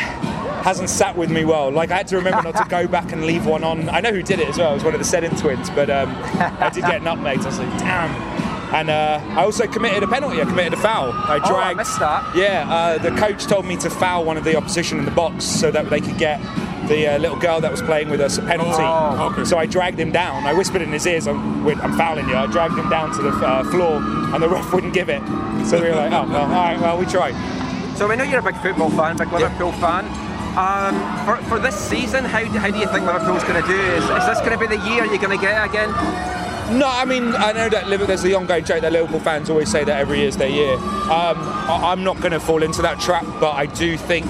hasn't 0.64 0.88
sat 0.90 1.16
with 1.16 1.30
me 1.30 1.44
well. 1.44 1.70
Like 1.70 1.90
I 1.90 1.96
had 1.98 2.08
to 2.08 2.16
remember 2.16 2.42
not 2.42 2.56
to 2.56 2.68
go 2.68 2.86
back 2.86 3.12
and 3.12 3.24
leave 3.24 3.46
one 3.46 3.64
on. 3.64 3.88
I 3.88 4.00
know 4.00 4.12
who 4.12 4.22
did 4.22 4.38
it 4.40 4.48
as 4.48 4.58
well. 4.58 4.70
It 4.72 4.74
was 4.74 4.84
one 4.84 4.94
of 4.94 5.00
the 5.00 5.04
Seddon 5.04 5.36
twins, 5.36 5.70
but 5.70 5.90
um, 5.90 6.14
I 6.38 6.70
did 6.72 6.84
get 6.84 7.02
nutmegged. 7.08 7.42
I 7.42 7.46
was 7.46 7.58
like, 7.58 7.78
damn. 7.78 8.31
And 8.72 8.88
uh, 8.88 9.20
I 9.30 9.44
also 9.44 9.66
committed 9.66 10.02
a 10.02 10.08
penalty. 10.08 10.40
I 10.40 10.44
committed 10.44 10.72
a 10.72 10.76
foul. 10.78 11.12
I 11.12 11.38
dragged. 11.38 11.44
Oh, 11.50 11.56
I 11.56 11.62
dragged. 11.62 11.76
missed 11.78 11.98
that. 11.98 12.34
Yeah, 12.36 12.66
uh, 12.72 12.98
the 12.98 13.10
coach 13.20 13.44
told 13.44 13.66
me 13.66 13.76
to 13.76 13.90
foul 13.90 14.24
one 14.24 14.36
of 14.38 14.44
the 14.44 14.56
opposition 14.56 14.98
in 14.98 15.04
the 15.04 15.10
box 15.10 15.44
so 15.44 15.70
that 15.70 15.90
they 15.90 16.00
could 16.00 16.16
get 16.16 16.40
the 16.88 17.06
uh, 17.06 17.18
little 17.18 17.38
girl 17.38 17.60
that 17.60 17.70
was 17.70 17.82
playing 17.82 18.08
with 18.08 18.20
us 18.20 18.38
a 18.38 18.42
penalty. 18.42 18.82
Oh. 18.82 19.30
okay. 19.32 19.44
So 19.44 19.58
I 19.58 19.66
dragged 19.66 20.00
him 20.00 20.10
down. 20.10 20.44
I 20.46 20.54
whispered 20.54 20.80
in 20.82 20.90
his 20.90 21.06
ears, 21.06 21.28
"I'm, 21.28 21.66
I'm 21.68 21.96
fouling 21.98 22.28
you." 22.28 22.34
I 22.34 22.46
dragged 22.46 22.74
him 22.78 22.88
down 22.88 23.12
to 23.16 23.22
the 23.22 23.30
uh, 23.30 23.62
floor, 23.70 23.96
and 24.00 24.42
the 24.42 24.48
ref 24.54 24.72
wouldn't 24.72 24.94
give 24.94 25.08
it. 25.10 25.20
So 25.66 25.80
we 25.80 25.90
were 25.90 25.96
like, 25.96 26.12
"Oh, 26.12 26.26
well, 26.28 26.42
all 26.42 26.48
right, 26.48 26.80
well, 26.80 26.96
we 26.98 27.04
tried." 27.06 27.34
So 27.96 28.08
we 28.08 28.16
know 28.16 28.24
you're 28.24 28.40
a 28.40 28.42
big 28.42 28.56
football 28.56 28.88
fan, 28.90 29.18
big 29.18 29.30
Liverpool 29.32 29.72
fan. 29.72 30.06
Um, 30.56 30.96
for, 31.24 31.36
for 31.48 31.58
this 31.58 31.76
season, 31.76 32.24
how, 32.24 32.40
do- 32.40 32.58
how 32.58 32.70
do 32.70 32.78
you 32.78 32.86
think 32.86 33.04
Liverpool's 33.06 33.44
going 33.44 33.62
to 33.62 33.66
do? 33.68 33.78
Is, 33.96 34.04
is 34.04 34.26
this 34.26 34.38
going 34.40 34.52
to 34.52 34.58
be 34.58 34.66
the 34.66 34.82
year 34.88 35.04
you're 35.04 35.18
going 35.18 35.36
to 35.38 35.42
get 35.42 35.56
it 35.62 35.70
again? 35.70 35.88
No, 36.70 36.88
I 36.88 37.04
mean 37.04 37.34
I 37.34 37.52
know 37.52 37.68
that 37.68 38.06
there's 38.06 38.22
the 38.22 38.34
ongoing 38.34 38.64
joke 38.64 38.80
that 38.82 38.92
Liverpool 38.92 39.20
fans 39.20 39.50
always 39.50 39.70
say 39.70 39.84
that 39.84 39.98
every 39.98 40.18
year 40.18 40.28
is 40.28 40.36
their 40.36 40.48
year. 40.48 40.74
Um, 40.74 41.36
I'm 41.38 42.02
not 42.04 42.18
going 42.20 42.32
to 42.32 42.40
fall 42.40 42.62
into 42.62 42.80
that 42.82 42.98
trap, 43.00 43.26
but 43.40 43.52
I 43.52 43.66
do 43.66 43.96
think 43.96 44.26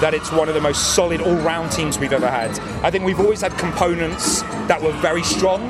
that 0.00 0.12
it's 0.12 0.30
one 0.30 0.48
of 0.48 0.54
the 0.54 0.60
most 0.60 0.94
solid 0.94 1.22
all-round 1.22 1.72
teams 1.72 1.98
we've 1.98 2.12
ever 2.12 2.28
had. 2.28 2.58
I 2.84 2.90
think 2.90 3.04
we've 3.04 3.20
always 3.20 3.40
had 3.40 3.56
components 3.56 4.42
that 4.68 4.82
were 4.82 4.92
very 4.92 5.22
strong, 5.22 5.62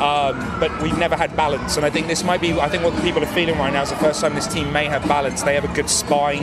um, 0.00 0.58
but 0.58 0.70
we've 0.80 0.96
never 0.96 1.16
had 1.16 1.36
balance. 1.36 1.76
And 1.76 1.84
I 1.84 1.90
think 1.90 2.06
this 2.06 2.24
might 2.24 2.40
be, 2.40 2.58
I 2.58 2.70
think 2.70 2.82
what 2.82 2.98
people 3.02 3.22
are 3.22 3.34
feeling 3.34 3.58
right 3.58 3.72
now 3.72 3.82
is 3.82 3.90
the 3.90 3.96
first 3.96 4.22
time 4.22 4.34
this 4.34 4.46
team 4.46 4.72
may 4.72 4.86
have 4.86 5.06
balance. 5.06 5.42
They 5.42 5.54
have 5.54 5.64
a 5.64 5.74
good 5.74 5.90
spine. 5.90 6.42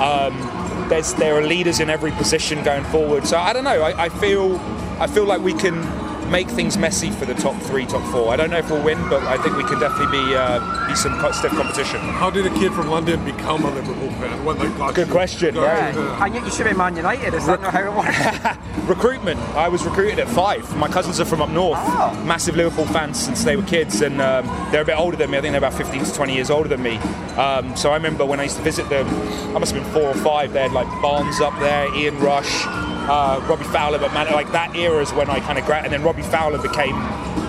Um, 0.00 0.86
there's, 0.88 1.14
there 1.14 1.34
are 1.36 1.42
leaders 1.42 1.80
in 1.80 1.90
every 1.90 2.12
position 2.12 2.62
going 2.62 2.84
forward. 2.84 3.26
So 3.26 3.36
I 3.36 3.52
don't 3.52 3.64
know. 3.64 3.82
I, 3.82 4.04
I 4.04 4.08
feel, 4.08 4.60
I 5.00 5.08
feel 5.08 5.24
like 5.24 5.40
we 5.40 5.54
can 5.54 5.82
make 6.30 6.48
things 6.48 6.76
messy 6.78 7.10
for 7.10 7.24
the 7.26 7.34
top 7.34 7.60
three, 7.62 7.86
top 7.86 8.02
four. 8.12 8.32
I 8.32 8.36
don't 8.36 8.50
know 8.50 8.58
if 8.58 8.70
we'll 8.70 8.82
win, 8.82 8.98
but 9.08 9.22
I 9.24 9.36
think 9.42 9.56
we 9.56 9.64
can 9.64 9.78
definitely 9.80 10.18
be 10.24 10.34
uh, 10.34 10.86
be 10.88 10.94
some 10.94 11.18
co- 11.20 11.32
stiff 11.32 11.52
competition. 11.52 12.00
How 12.00 12.30
did 12.30 12.46
a 12.46 12.50
kid 12.54 12.72
from 12.72 12.88
London 12.88 13.24
become 13.24 13.64
a 13.64 13.70
Liverpool 13.70 14.10
fan? 14.12 14.44
What 14.44 14.58
like 14.58 14.76
got 14.76 14.94
Good 14.94 15.06
you- 15.08 15.12
question. 15.12 15.54
got 15.54 15.62
Yeah. 15.62 15.92
you, 15.94 16.00
uh, 16.00 16.24
And 16.24 16.34
yet 16.34 16.44
you 16.44 16.50
should 16.50 16.66
be 16.66 16.74
Man 16.74 16.96
United. 16.96 17.34
Is 17.34 17.46
that 17.46 17.60
not 17.60 17.72
how 17.72 17.84
it 17.84 17.92
works? 17.94 18.58
recruitment. 18.88 19.40
I 19.56 19.68
was 19.68 19.84
recruited 19.84 20.18
at 20.18 20.28
five. 20.28 20.74
My 20.76 20.88
cousins 20.88 21.20
are 21.20 21.24
from 21.24 21.42
up 21.42 21.50
north, 21.50 21.78
massive 22.24 22.56
Liverpool 22.56 22.86
fans 22.86 23.18
since 23.18 23.44
they 23.44 23.56
were 23.56 23.62
kids, 23.62 24.00
and 24.02 24.20
um, 24.20 24.46
they're 24.70 24.82
a 24.82 24.84
bit 24.84 24.98
older 24.98 25.16
than 25.16 25.30
me. 25.30 25.38
I 25.38 25.40
think 25.40 25.52
they're 25.52 25.58
about 25.58 25.74
15 25.74 26.04
to 26.04 26.12
20 26.14 26.34
years 26.34 26.50
older 26.50 26.68
than 26.68 26.82
me. 26.82 26.96
Um, 27.36 27.74
so 27.76 27.90
I 27.90 27.94
remember 27.96 28.24
when 28.24 28.40
I 28.40 28.44
used 28.44 28.56
to 28.56 28.62
visit 28.62 28.88
them, 28.88 29.06
I 29.54 29.58
must 29.58 29.72
have 29.72 29.82
been 29.82 29.92
four 29.92 30.08
or 30.08 30.14
five. 30.14 30.52
They 30.52 30.62
had 30.62 30.72
like 30.72 30.86
Barnes 31.02 31.40
up 31.40 31.58
there, 31.60 31.92
Ian 31.96 32.18
Rush, 32.20 32.64
uh, 33.08 33.44
Robbie 33.48 33.64
Fowler, 33.64 33.98
but 33.98 34.12
man, 34.14 34.32
like 34.32 34.50
that 34.52 34.74
era 34.76 35.00
is 35.02 35.12
when 35.12 35.28
I 35.28 35.40
kind 35.40 35.58
of 35.58 35.64
gra- 35.66 35.82
and 35.82 35.92
then 35.92 36.02
Robbie 36.02 36.22
Fowler 36.22 36.58
became. 36.60 36.94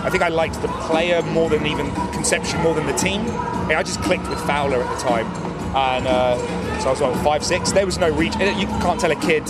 I 0.04 0.10
think 0.10 0.22
I 0.22 0.28
liked 0.28 0.60
the 0.62 0.68
player 0.68 1.22
more 1.22 1.48
than 1.50 1.66
even 1.66 1.90
conception 2.12 2.60
more 2.62 2.74
than 2.74 2.86
the 2.86 2.92
team. 2.94 3.22
I, 3.22 3.66
mean, 3.68 3.78
I 3.78 3.82
just 3.82 4.00
clicked 4.02 4.28
with 4.28 4.38
Fowler 4.40 4.82
at 4.82 4.98
the 4.98 5.08
time. 5.08 5.26
and 5.74 6.06
uh, 6.06 6.36
so 6.80 6.88
I 6.88 6.90
was 6.90 7.00
like 7.00 7.24
five, 7.24 7.44
six. 7.44 7.72
There 7.72 7.86
was 7.86 7.98
no 7.98 8.10
reach. 8.10 8.34
You 8.36 8.66
can't 8.66 9.00
tell 9.00 9.10
a 9.10 9.16
kid, 9.16 9.44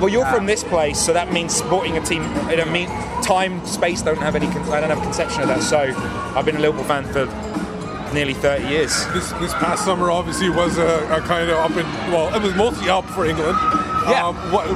well, 0.00 0.08
you're 0.08 0.26
from 0.26 0.46
this 0.46 0.64
place, 0.64 0.98
so 0.98 1.12
that 1.12 1.30
means 1.32 1.54
supporting 1.54 1.96
a 1.96 2.00
team. 2.00 2.22
I 2.46 2.56
don't 2.56 2.72
mean 2.72 2.88
time, 3.22 3.64
space. 3.66 4.02
Don't 4.02 4.18
have 4.18 4.34
any. 4.34 4.46
Con- 4.46 4.62
I 4.72 4.80
don't 4.80 4.90
have 4.90 4.98
a 4.98 5.02
conception 5.02 5.42
of 5.42 5.48
that. 5.48 5.62
So 5.62 5.78
I've 5.78 6.46
been 6.46 6.56
a 6.56 6.60
Liverpool 6.60 6.84
fan 6.84 7.04
for 7.04 7.26
nearly 8.14 8.34
30 8.34 8.66
years. 8.66 9.06
This 9.08 9.30
this 9.32 9.52
past 9.54 9.84
summer 9.84 10.10
obviously 10.10 10.48
was 10.50 10.78
a, 10.78 11.06
a 11.12 11.20
kind 11.20 11.50
of 11.50 11.58
up 11.58 11.70
in 11.72 11.86
well, 12.10 12.34
it 12.34 12.42
was 12.42 12.54
mostly 12.54 12.88
up 12.88 13.04
for 13.10 13.26
England. 13.26 13.56
Yeah. 14.08 14.26
Um, 14.26 14.36
what, 14.50 14.66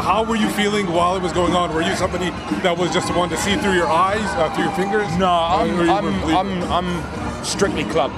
how 0.00 0.24
were 0.24 0.36
you 0.36 0.48
feeling 0.50 0.92
while 0.92 1.16
it 1.16 1.22
was 1.22 1.32
going 1.32 1.54
on? 1.54 1.74
Were 1.74 1.82
you 1.82 1.94
somebody 1.96 2.30
that 2.62 2.76
was 2.76 2.92
just 2.92 3.14
one 3.14 3.28
to 3.30 3.36
see 3.36 3.56
through 3.56 3.74
your 3.74 3.88
eyes, 3.88 4.22
uh, 4.36 4.52
through 4.54 4.64
your 4.64 4.72
fingers? 4.74 5.16
No, 5.18 5.28
I'm, 5.28 5.90
I'm. 5.90 6.24
I'm, 6.34 6.62
I'm 6.72 7.44
strictly 7.44 7.84
club. 7.84 8.12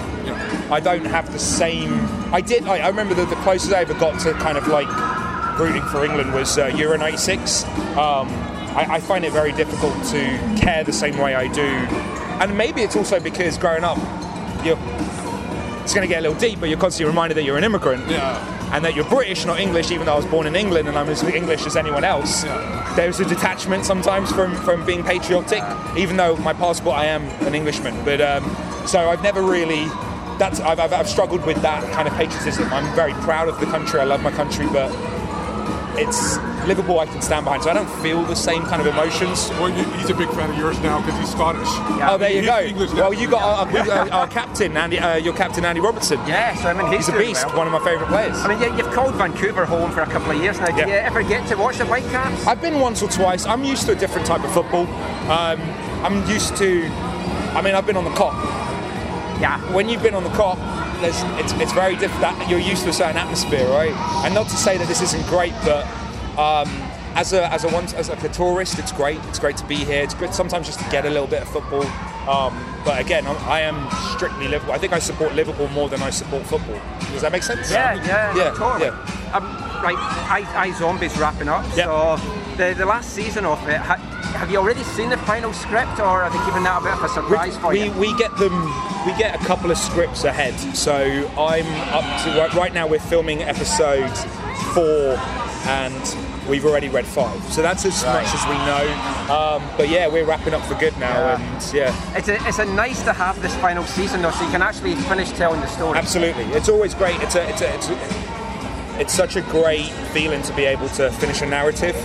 I 0.71 0.81
don't 0.81 1.05
have 1.05 1.33
the 1.33 1.39
same. 1.39 1.93
I 2.33 2.41
did. 2.41 2.67
I, 2.67 2.79
I 2.79 2.89
remember 2.89 3.15
that 3.15 3.29
the 3.29 3.37
closest 3.37 3.73
I 3.73 3.81
ever 3.81 3.95
got 3.95 4.21
to 4.21 4.33
kind 4.35 4.59
of 4.59 4.69
like 4.69 4.89
rooting 5.59 5.83
for 5.85 6.05
England 6.05 6.33
was 6.33 6.59
uh, 6.59 6.67
Euro 6.77 6.97
'96. 6.97 7.65
Um, 7.65 8.29
I, 8.77 8.87
I 8.91 9.01
find 9.01 9.25
it 9.25 9.33
very 9.33 9.53
difficult 9.53 9.95
to 10.07 10.21
care 10.61 10.85
the 10.85 10.93
same 10.93 11.19
way 11.19 11.35
I 11.35 11.53
do, 11.53 11.63
and 11.63 12.57
maybe 12.57 12.83
it's 12.83 12.97
also 12.97 13.21
because 13.21 13.59
growing 13.59 13.85
up, 13.85 13.99
you're. 14.65 14.79
It's 15.85 15.93
going 15.93 16.09
to 16.09 16.13
get 16.13 16.21
a 16.21 16.23
little 16.23 16.39
deep, 16.39 16.61
but 16.61 16.71
you're 16.71 16.79
constantly 16.79 17.11
reminded 17.11 17.37
that 17.37 17.43
you're 17.43 17.59
an 17.59 17.65
immigrant. 17.65 18.09
And 18.75 18.85
that 18.85 18.97
you're 18.97 19.05
British, 19.05 19.47
not 19.47 19.61
English, 19.61 19.93
even 19.93 20.07
though 20.07 20.15
I 20.15 20.17
was 20.17 20.27
born 20.27 20.49
in 20.49 20.57
England 20.57 20.89
and 20.89 20.99
I'm 20.99 21.09
as 21.09 21.23
English 21.23 21.65
as 21.65 21.77
anyone 21.77 22.03
else. 22.03 22.43
There's 22.97 23.21
a 23.21 23.25
detachment 23.25 23.85
sometimes 23.85 24.33
from, 24.33 24.57
from 24.57 24.85
being 24.85 25.05
patriotic, 25.05 25.63
even 25.97 26.17
though 26.17 26.35
my 26.39 26.53
passport 26.53 26.97
I 26.97 27.05
am 27.07 27.23
an 27.47 27.55
Englishman. 27.55 27.95
But 28.05 28.21
um, 28.21 28.43
so 28.85 29.09
I've 29.09 29.23
never 29.23 29.43
really. 29.43 29.85
That's 30.41 30.59
I've, 30.59 30.81
I've, 30.81 30.93
I've 30.93 31.09
struggled 31.09 31.47
with 31.47 31.63
that 31.63 31.89
kind 31.93 32.09
of 32.09 32.15
patriotism. 32.15 32.65
I'm 32.73 32.93
very 32.97 33.13
proud 33.23 33.49
of 33.49 33.61
the 33.61 33.67
country. 33.67 34.01
I 34.01 34.05
love 34.05 34.25
my 34.25 34.33
country, 34.33 34.67
but 34.67 34.91
it's 35.99 36.37
Liverpool 36.67 36.99
I 37.01 37.07
can 37.07 37.21
stand 37.23 37.45
behind. 37.45 37.63
So 37.63 37.71
I 37.71 37.75
don't 37.75 37.91
feel 38.03 38.23
the 38.25 38.35
same 38.37 38.63
kind 38.65 38.81
of 38.81 38.87
emotions. 38.87 39.51
Well, 39.61 39.67
he's 39.99 40.11
a 40.11 40.15
big 40.15 40.29
fan 40.31 40.51
of 40.51 40.57
yours 40.59 40.79
now 40.81 41.01
because 41.01 41.19
he's 41.21 41.31
Scottish. 41.31 41.69
Oh, 42.03 42.17
there 42.19 42.31
you 42.31 42.41
He's 42.41 42.49
go. 42.49 42.61
English 42.61 42.93
well, 42.95 43.13
you 43.13 43.29
got 43.29 43.43
our, 43.43 43.91
our, 43.91 44.11
our 44.11 44.27
captain, 44.29 44.77
Andy, 44.77 44.99
uh, 44.99 45.17
your 45.17 45.35
captain, 45.35 45.65
Andy 45.65 45.81
Robertson. 45.81 46.19
Yes, 46.27 46.65
I 46.65 46.73
mean 46.73 46.87
he's, 46.93 47.07
He's 47.07 47.15
a 47.15 47.19
beast. 47.19 47.47
well. 47.47 47.59
One 47.59 47.67
of 47.67 47.73
my 47.73 47.85
favourite 47.85 48.09
players. 48.09 48.37
I 48.39 48.49
mean, 48.49 48.61
you- 48.61 48.77
you've 48.77 48.93
called 48.93 49.15
Vancouver 49.15 49.65
home 49.67 49.91
for 49.93 50.01
a 50.03 50.07
couple 50.07 50.31
of 50.33 50.43
years 50.43 50.59
now. 50.61 50.67
Do 50.67 50.77
Yeah. 50.79 50.87
you 50.87 50.93
ever 50.95 51.23
get 51.23 51.47
to 51.49 51.57
watch 51.57 51.79
the 51.79 51.85
Whitecaps? 51.87 52.47
I've 52.47 52.61
been 52.61 52.81
once 52.81 53.03
or 53.03 53.09
twice. 53.09 53.47
I'm 53.47 53.63
used 53.65 53.87
to 53.87 53.93
a 53.93 53.97
different 53.97 54.27
type 54.27 54.43
of 54.45 54.53
football. 54.53 54.87
Um, 55.31 55.61
I'm 56.05 56.29
used 56.29 56.57
to. 56.57 56.87
I 57.55 57.63
mean, 57.63 57.75
I've 57.75 57.87
been 57.87 57.97
on 57.97 58.05
the 58.05 58.11
Kop. 58.11 58.35
Yeah. 59.41 59.59
When 59.73 59.89
you've 59.89 60.03
been 60.03 60.15
on 60.15 60.25
the 60.25 60.31
Kop, 60.31 60.57
there's, 61.01 61.21
it's, 61.43 61.53
it's 61.61 61.73
very 61.73 61.97
different. 61.97 62.49
You're 62.49 62.59
used 62.61 62.85
to 62.85 62.91
a 62.91 62.93
certain 62.93 63.17
atmosphere, 63.17 63.67
right? 63.69 63.93
And 64.25 64.35
not 64.35 64.49
to 64.49 64.57
say 64.57 64.79
that 64.79 64.89
this 64.89 65.03
isn't 65.03 65.27
great, 65.27 65.53
but 65.65 65.87
um, 66.39 66.69
as 67.15 67.33
a 67.33 67.53
as 67.53 67.65
a 67.65 67.69
one 67.69 67.85
as 67.95 68.09
like 68.09 68.23
a 68.25 68.29
tourist, 68.29 68.79
it's 68.79 68.93
great. 68.93 69.19
It's 69.29 69.39
great 69.39 69.57
to 69.59 69.65
be 69.67 69.77
here. 69.77 70.03
It's 70.03 70.15
good 70.15 70.35
sometimes 70.35 70.67
just 70.67 70.81
to 70.81 70.91
get 70.91 71.05
a 71.05 71.11
little 71.11 71.27
bit 71.27 71.43
of 71.43 71.49
football. 71.49 71.85
Um, 72.29 72.55
but 72.85 73.01
again, 73.01 73.27
I'm, 73.27 73.37
I 73.49 73.61
am 73.61 73.89
strictly 74.17 74.49
Liverpool. 74.49 74.75
I 74.75 74.79
think 74.79 74.93
I 74.93 74.99
support 74.99 75.35
Liverpool 75.35 75.69
more 75.69 75.89
than 75.89 76.03
I 76.03 76.11
support 76.11 76.45
football. 76.47 76.81
Does 77.13 77.23
that 77.23 77.33
make 77.33 77.43
sense? 77.43 77.71
Yeah, 77.71 77.95
yeah, 78.07 78.35
yeah, 78.37 78.51
totally. 78.57 78.87
yeah. 78.87 79.31
Um, 79.35 79.45
right, 79.83 79.97
I, 80.31 80.43
iZombie's 80.69 81.17
wrapping 81.19 81.49
up. 81.49 81.65
So 81.73 82.17
the 82.57 82.75
the 82.75 82.87
last 82.87 83.11
season 83.11 83.45
of 83.45 83.61
it, 83.69 83.81
have 84.35 84.51
you 84.51 84.59
already 84.59 84.83
seen 84.85 85.11
the 85.11 85.17
final 85.19 85.53
script, 85.53 85.99
or 86.01 86.23
are 86.23 86.31
they 86.31 86.39
keeping 86.45 86.65
that 86.65 86.81
a 86.81 86.85
bit 86.85 86.93
of 86.93 87.03
a 87.03 87.09
surprise 87.09 87.57
for 87.57 87.69
we, 87.71 87.85
you? 87.85 87.93
we 87.93 88.15
get 88.17 88.37
them 88.37 88.53
we 89.07 89.13
get 89.17 89.35
a 89.41 89.45
couple 89.45 89.71
of 89.71 89.79
scripts 89.79 90.25
ahead. 90.25 90.55
So 90.77 90.95
i'm 91.39 91.67
up 91.93 92.05
to 92.25 92.39
right, 92.39 92.53
right 92.55 92.73
now 92.75 92.87
we're 92.87 92.99
filming 92.99 93.43
episode 93.43 94.11
four 94.75 95.17
and 95.67 96.17
we've 96.49 96.65
already 96.65 96.89
read 96.89 97.07
five. 97.07 97.43
So 97.53 97.63
that's 97.63 97.85
as 97.87 98.03
much 98.05 98.27
as 98.27 98.45
we 98.47 98.55
know. 98.55 99.33
Um, 99.35 99.63
but 99.77 99.89
yeah 99.89 100.09
we're 100.09 100.25
wrapping 100.27 100.55
up 100.55 100.63
for 100.63 100.75
good 100.75 100.97
now 100.99 101.19
Yeah. 101.19 101.41
and 101.41 101.75
yeah. 101.75 102.17
It's 102.17 102.29
a, 102.29 102.49
it's 102.49 102.59
a 102.59 102.65
nice 102.65 103.03
to 103.05 103.13
have 103.13 103.41
this 103.43 103.55
final 103.57 103.85
season 103.85 104.23
though, 104.23 104.31
so 104.31 104.45
you 104.45 104.51
can 104.51 104.63
actually 104.63 104.95
finish 104.97 105.31
telling 105.33 105.61
the 105.61 105.67
story. 105.69 105.99
absolutely. 105.99 106.45
It's 106.47 106.69
always 106.69 106.95
great. 106.95 107.21
It's 107.23 107.35
a, 107.35 107.49
it's 107.49 107.61
a, 107.63 107.75
it's 107.75 107.89
a, 107.91 109.01
it's 109.01 109.13
such 109.13 109.37
a 109.37 109.43
great 109.43 109.89
feeling 110.13 110.41
to 110.43 110.53
be 110.55 110.65
able 110.65 110.89
to 110.91 111.11
finish 111.13 111.43
a 111.43 111.47
narrative 111.47 111.97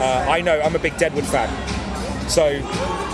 uh, 0.00 0.26
i 0.28 0.40
know 0.40 0.60
i'm 0.60 0.74
a 0.74 0.78
big 0.78 0.96
deadwood 0.96 1.24
fan 1.24 1.48
so 2.28 2.60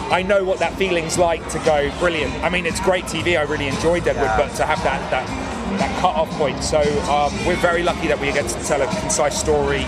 I 0.09 0.23
know 0.23 0.45
what 0.45 0.61
that 0.61 0.73
feeling's 0.77 1.19
like 1.19 1.49
to 1.49 1.59
go 1.61 1.91
brilliant. 1.99 2.33
I 2.45 2.49
mean, 2.49 2.65
it's 2.65 2.79
great 2.79 3.07
TV. 3.07 3.37
I 3.37 3.43
really 3.43 3.67
enjoy 3.67 3.99
Deadwood, 3.99 4.31
but 4.37 4.55
to 4.55 4.65
have 4.65 4.81
that 4.85 5.11
that 5.11 5.27
that 5.79 6.01
cut-off 6.01 6.31
point. 6.39 6.63
So 6.63 6.79
um, 7.11 7.33
we're 7.45 7.57
very 7.57 7.83
lucky 7.83 8.07
that 8.07 8.21
we 8.21 8.27
get 8.27 8.49
to 8.49 8.65
tell 8.65 8.81
a 8.81 8.87
concise 9.01 9.39
story, 9.39 9.83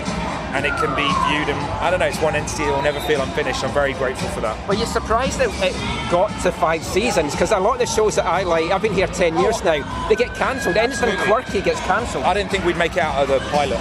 and 0.51 0.65
it 0.65 0.75
can 0.75 0.93
be 0.95 1.07
viewed. 1.29 1.47
And 1.47 1.57
I 1.79 1.89
don't 1.89 2.01
know, 2.01 2.07
it's 2.07 2.21
one 2.21 2.35
entity 2.35 2.65
that 2.65 2.75
will 2.75 2.81
never 2.81 2.99
feel 3.01 3.21
unfinished. 3.21 3.63
I'm 3.63 3.73
very 3.73 3.93
grateful 3.93 4.27
for 4.29 4.41
that. 4.41 4.67
Were 4.67 4.73
you're 4.73 4.87
surprised 4.87 5.39
that 5.39 5.49
it 5.63 5.73
got 6.11 6.27
to 6.43 6.51
five 6.51 6.83
seasons? 6.83 7.31
Because 7.31 7.51
a 7.51 7.59
lot 7.59 7.73
of 7.73 7.79
the 7.79 7.85
shows 7.85 8.15
that 8.15 8.25
I 8.25 8.43
like, 8.43 8.71
I've 8.71 8.81
been 8.81 8.93
here 8.93 9.07
10 9.07 9.39
years 9.39 9.63
now, 9.63 9.79
they 10.09 10.15
get 10.15 10.35
cancelled. 10.35 10.75
Anything 10.75 11.15
quirky 11.19 11.61
gets 11.61 11.79
cancelled. 11.81 12.25
I 12.25 12.33
didn't 12.33 12.51
think 12.51 12.65
we'd 12.65 12.77
make 12.77 12.93
it 12.93 13.03
out 13.03 13.23
of 13.23 13.29
the 13.29 13.39
pilot. 13.51 13.79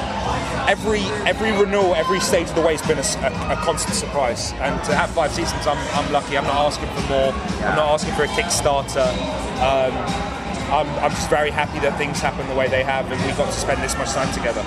Every 0.68 1.00
every 1.24 1.50
renewal, 1.50 1.94
every 1.94 2.20
stage 2.20 2.50
of 2.50 2.54
the 2.54 2.60
way 2.60 2.76
has 2.76 2.86
been 2.86 2.98
a 2.98 3.56
constant 3.64 3.94
surprise. 3.94 4.52
And 4.60 4.84
to 4.84 4.94
have 4.94 5.08
five 5.08 5.32
seasons, 5.32 5.66
I'm, 5.66 5.78
I'm 5.96 6.12
lucky. 6.12 6.36
I'm 6.36 6.44
not 6.44 6.56
asking 6.56 6.88
for 6.90 7.08
more. 7.08 7.32
I'm 7.64 7.74
not 7.74 7.88
asking 7.88 8.12
for 8.12 8.24
a 8.24 8.26
Kickstarter. 8.28 9.08
Um, 9.64 9.96
I'm, 10.70 10.86
I'm 11.02 11.10
just 11.12 11.30
very 11.30 11.50
happy 11.50 11.78
that 11.78 11.96
things 11.96 12.20
happen 12.20 12.46
the 12.48 12.54
way 12.54 12.68
they 12.68 12.84
have, 12.84 13.10
and 13.10 13.18
we 13.24 13.32
got 13.32 13.46
to 13.46 13.58
spend 13.58 13.82
this 13.82 13.96
much 13.96 14.10
time 14.10 14.30
together. 14.34 14.62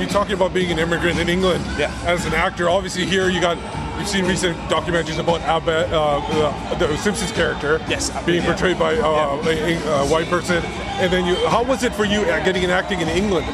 You're 0.00 0.08
talking 0.08 0.32
about 0.32 0.54
being 0.54 0.72
an 0.72 0.78
immigrant 0.78 1.18
in 1.18 1.28
England. 1.28 1.62
Yeah. 1.78 1.92
As 2.06 2.24
an 2.24 2.32
actor, 2.32 2.70
obviously 2.70 3.04
here 3.04 3.28
you 3.28 3.38
got. 3.42 3.58
You've 3.98 4.08
seen 4.08 4.24
recent 4.24 4.56
documentaries 4.70 5.18
about 5.18 5.42
Apu, 5.42 5.92
uh, 5.92 6.46
uh, 6.48 6.74
the 6.78 6.96
Simpsons 6.96 7.30
character. 7.30 7.78
Yes, 7.90 8.08
Being 8.24 8.42
yeah. 8.42 8.48
portrayed 8.48 8.78
by 8.78 8.96
uh, 8.96 9.36
a, 9.44 9.74
a 10.00 10.06
white 10.06 10.28
person, 10.28 10.64
and 10.64 11.12
then 11.12 11.26
you. 11.26 11.34
How 11.48 11.62
was 11.62 11.82
it 11.82 11.92
for 11.92 12.06
you 12.06 12.22
uh, 12.22 12.42
getting 12.42 12.62
and 12.62 12.72
acting 12.72 13.02
in 13.02 13.08
England 13.08 13.44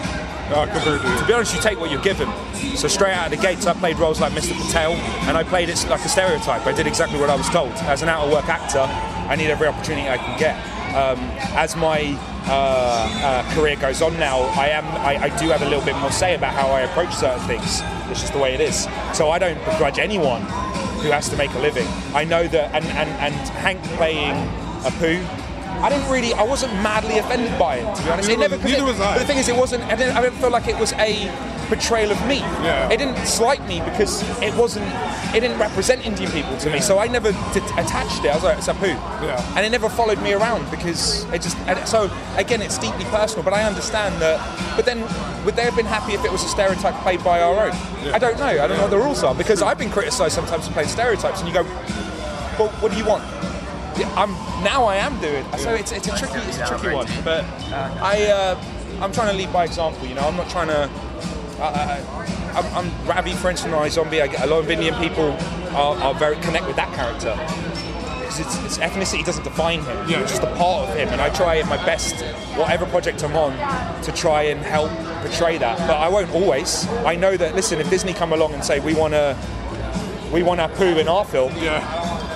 to? 0.48 1.18
To 1.20 1.24
be 1.26 1.32
honest, 1.32 1.54
you 1.54 1.60
take 1.60 1.78
what 1.78 1.90
you're 1.90 2.02
given. 2.02 2.28
So 2.76 2.88
straight 2.88 3.12
out 3.12 3.32
of 3.32 3.38
the 3.38 3.42
gates, 3.42 3.66
I 3.66 3.74
played 3.74 3.98
roles 3.98 4.20
like 4.20 4.32
Mr. 4.32 4.54
Patel, 4.54 4.92
and 5.28 5.36
I 5.36 5.44
played 5.44 5.68
it 5.68 5.86
like 5.88 6.04
a 6.04 6.08
stereotype. 6.08 6.66
I 6.66 6.72
did 6.72 6.86
exactly 6.86 7.20
what 7.20 7.30
I 7.30 7.36
was 7.36 7.48
told. 7.48 7.72
As 7.88 8.02
an 8.02 8.08
out-of-work 8.08 8.48
actor, 8.48 8.80
I 9.28 9.36
need 9.36 9.50
every 9.50 9.66
opportunity 9.66 10.08
I 10.08 10.16
can 10.16 10.38
get. 10.38 10.56
Um, 10.94 11.18
as 11.54 11.76
my 11.76 12.16
uh, 12.46 13.20
uh, 13.22 13.54
career 13.54 13.76
goes 13.76 14.00
on 14.00 14.18
now, 14.18 14.40
I 14.40 14.68
am 14.68 14.86
I, 14.86 15.24
I 15.24 15.38
do 15.38 15.48
have 15.48 15.60
a 15.60 15.66
little 15.66 15.84
bit 15.84 15.96
more 15.98 16.10
say 16.10 16.34
about 16.34 16.54
how 16.54 16.68
I 16.68 16.80
approach 16.80 17.14
certain 17.14 17.46
things. 17.46 17.82
It's 18.10 18.20
just 18.20 18.32
the 18.32 18.38
way 18.38 18.54
it 18.54 18.60
is. 18.60 18.88
So 19.12 19.30
I 19.30 19.38
don't 19.38 19.58
begrudge 19.66 19.98
anyone 19.98 20.40
who 21.02 21.10
has 21.10 21.28
to 21.28 21.36
make 21.36 21.52
a 21.52 21.58
living. 21.58 21.86
I 22.14 22.24
know 22.24 22.48
that, 22.48 22.74
and 22.74 22.84
and, 22.86 23.10
and 23.20 23.34
Hank 23.50 23.82
playing 23.98 24.34
Apu. 24.82 25.47
I 25.82 25.88
didn't 25.90 26.10
really, 26.10 26.32
I 26.34 26.42
wasn't 26.42 26.72
madly 26.82 27.18
offended 27.18 27.58
by 27.58 27.76
it, 27.76 27.96
to 27.96 28.02
be 28.02 28.10
honest. 28.10 28.28
It 28.30 28.38
never, 28.38 28.56
neither 28.58 28.82
it- 28.82 28.84
was 28.84 29.00
I. 29.00 29.14
But 29.14 29.20
the 29.20 29.24
thing 29.26 29.38
is, 29.38 29.48
it 29.48 29.56
wasn't. 29.56 29.84
I 29.84 29.94
didn't, 29.96 30.16
I 30.16 30.22
didn't 30.22 30.38
feel 30.38 30.50
like 30.50 30.66
it 30.68 30.78
was 30.78 30.92
a 30.94 31.30
portrayal 31.68 32.10
of 32.10 32.26
me. 32.26 32.38
Yeah. 32.64 32.88
It 32.90 32.96
didn't 32.96 33.18
slight 33.26 33.62
me 33.68 33.80
because 33.80 34.22
it 34.42 34.54
wasn't. 34.54 34.86
It 35.34 35.40
didn't 35.40 35.58
represent 35.58 36.04
Indian 36.06 36.30
people 36.32 36.56
to 36.58 36.70
me. 36.70 36.80
So 36.80 36.98
I 36.98 37.06
never 37.06 37.30
d- 37.32 37.60
attached 37.76 38.24
it. 38.24 38.30
I 38.30 38.34
was 38.34 38.42
like, 38.44 38.56
it's 38.58 38.68
Apu. 38.68 38.88
Yeah. 39.22 39.52
And 39.54 39.66
it 39.66 39.70
never 39.70 39.88
followed 39.90 40.20
me 40.22 40.32
around 40.32 40.70
because 40.70 41.24
it 41.32 41.42
just. 41.42 41.56
And 41.68 41.86
so 41.86 42.10
again, 42.36 42.62
it's 42.62 42.78
deeply 42.78 43.04
personal. 43.06 43.44
But 43.44 43.52
I 43.52 43.64
understand 43.64 44.20
that. 44.22 44.38
But 44.76 44.86
then, 44.86 45.02
would 45.44 45.56
they 45.56 45.62
have 45.64 45.76
been 45.76 45.86
happy 45.86 46.14
if 46.14 46.24
it 46.24 46.32
was 46.32 46.42
a 46.42 46.48
stereotype 46.48 46.94
played 47.02 47.22
by 47.22 47.42
our 47.42 47.66
own? 47.66 47.72
I 48.14 48.18
don't 48.18 48.38
know. 48.38 48.46
I 48.46 48.66
don't 48.66 48.76
know 48.78 48.82
what 48.82 48.90
the 48.90 48.96
rules 48.98 49.22
are 49.22 49.34
because 49.34 49.60
I've 49.60 49.78
been 49.78 49.90
criticised 49.90 50.34
sometimes 50.34 50.66
for 50.66 50.72
playing 50.72 50.88
stereotypes, 50.88 51.40
and 51.40 51.48
you 51.48 51.54
go, 51.54 51.64
well, 52.58 52.68
what 52.80 52.90
do 52.90 52.96
you 52.98 53.04
want? 53.04 53.22
I'm 54.04 54.32
now 54.64 54.84
I 54.84 54.96
am 54.96 55.20
doing. 55.20 55.44
So 55.58 55.74
it's, 55.74 55.92
it's 55.92 56.08
a 56.08 56.16
tricky 56.16 56.38
it's 56.48 56.58
a 56.58 56.66
tricky 56.66 56.94
one. 56.94 57.06
But 57.24 57.44
I 57.72 58.26
uh, 58.26 58.64
I'm 59.00 59.12
trying 59.12 59.30
to 59.30 59.36
lead 59.36 59.52
by 59.52 59.64
example. 59.64 60.06
You 60.06 60.14
know, 60.14 60.22
I'm 60.22 60.36
not 60.36 60.48
trying 60.48 60.68
to. 60.68 60.90
I, 61.60 61.64
I, 61.64 62.58
I'm, 62.58 62.86
I'm 62.86 63.06
Ravi, 63.06 63.32
instance, 63.32 63.64
or 63.66 63.88
Zombie. 63.90 64.22
I 64.22 64.28
get 64.28 64.42
a 64.42 64.46
lot 64.46 64.60
of 64.60 64.70
Indian 64.70 64.94
people 64.94 65.32
are, 65.76 65.96
are 65.96 66.14
very 66.14 66.36
connect 66.36 66.66
with 66.66 66.76
that 66.76 66.92
character 66.94 67.36
because 68.28 68.40
it's, 68.40 68.64
it's 68.64 68.78
ethnicity 68.78 69.24
doesn't 69.24 69.44
define 69.44 69.80
him. 69.80 70.08
Yeah. 70.08 70.20
It's 70.20 70.32
just 70.32 70.42
a 70.42 70.54
part 70.56 70.88
of 70.88 70.96
him, 70.96 71.08
and 71.08 71.20
I 71.20 71.30
try 71.30 71.62
my 71.64 71.76
best, 71.84 72.22
whatever 72.56 72.86
project 72.86 73.22
I'm 73.24 73.36
on, 73.36 73.52
to 74.02 74.12
try 74.12 74.42
and 74.44 74.60
help 74.60 74.90
portray 75.22 75.58
that. 75.58 75.78
But 75.78 75.96
I 75.96 76.08
won't 76.08 76.30
always. 76.30 76.86
I 77.04 77.16
know 77.16 77.36
that. 77.36 77.54
Listen, 77.54 77.80
if 77.80 77.90
Disney 77.90 78.12
come 78.12 78.32
along 78.32 78.54
and 78.54 78.64
say 78.64 78.80
we 78.80 78.94
want 78.94 79.14
to, 79.14 79.36
we 80.32 80.42
want 80.42 80.60
our 80.60 80.68
poo 80.68 80.98
in 80.98 81.08
our 81.08 81.24
film. 81.24 81.54
Yeah. 81.56 82.26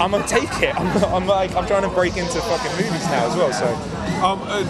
I'm 0.00 0.10
gonna 0.10 0.26
take 0.26 0.50
it. 0.62 0.74
I'm, 0.74 1.04
I'm 1.14 1.26
like, 1.26 1.54
I'm 1.54 1.66
trying 1.66 1.82
to 1.82 1.88
break 1.88 2.16
into 2.16 2.40
fucking 2.40 2.72
movies 2.72 3.04
now 3.06 3.26
as 3.30 3.36
well. 3.36 3.52
So 3.52 3.66
Um, 4.24 4.40
uh, 4.44 4.60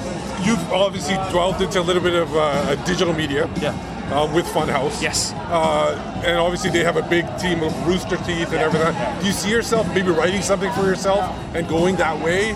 you've 0.44 0.72
obviously 0.72 1.14
dwelled 1.30 1.60
into 1.62 1.80
a 1.80 1.82
little 1.82 2.02
bit 2.02 2.14
of 2.14 2.34
uh, 2.36 2.74
digital 2.84 3.14
media. 3.14 3.48
Yeah. 3.60 3.72
Uh, 4.12 4.30
with 4.34 4.44
Funhouse. 4.46 5.00
Yes. 5.00 5.32
Uh, 5.48 6.22
and 6.26 6.36
obviously 6.36 6.68
they 6.70 6.84
have 6.84 6.98
a 6.98 7.02
big 7.08 7.24
team 7.38 7.62
of 7.62 7.72
Rooster 7.86 8.18
Teeth 8.18 8.48
and 8.52 8.56
everything. 8.60 8.94
Do 9.20 9.26
you 9.26 9.32
see 9.32 9.50
yourself 9.50 9.88
maybe 9.94 10.10
writing 10.10 10.42
something 10.42 10.70
for 10.72 10.82
yourself 10.82 11.24
and 11.54 11.66
going 11.66 11.96
that 11.96 12.22
way? 12.22 12.52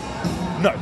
no, 0.60 0.74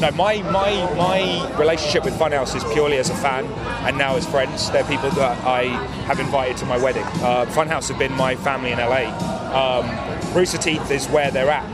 no, 0.00 0.10
my 0.12 0.42
my 0.42 0.70
my 0.96 1.56
relationship 1.56 2.04
with 2.04 2.14
Funhouse 2.14 2.56
is 2.56 2.64
purely 2.74 2.98
as 2.98 3.10
a 3.10 3.14
fan, 3.14 3.44
and 3.86 3.96
now 3.96 4.16
as 4.16 4.26
friends. 4.26 4.68
They're 4.72 4.82
people 4.84 5.10
that 5.10 5.38
I 5.44 5.66
have 6.06 6.18
invited 6.18 6.56
to 6.58 6.66
my 6.66 6.78
wedding. 6.78 7.04
Uh, 7.22 7.46
Funhouse 7.50 7.88
have 7.88 7.98
been 7.98 8.12
my 8.14 8.34
family 8.34 8.72
in 8.72 8.78
LA. 8.78 9.06
Um, 9.54 9.84
Rooster 10.34 10.58
Teeth 10.58 10.90
is 10.90 11.06
where 11.08 11.30
they're 11.30 11.50
at, 11.50 11.64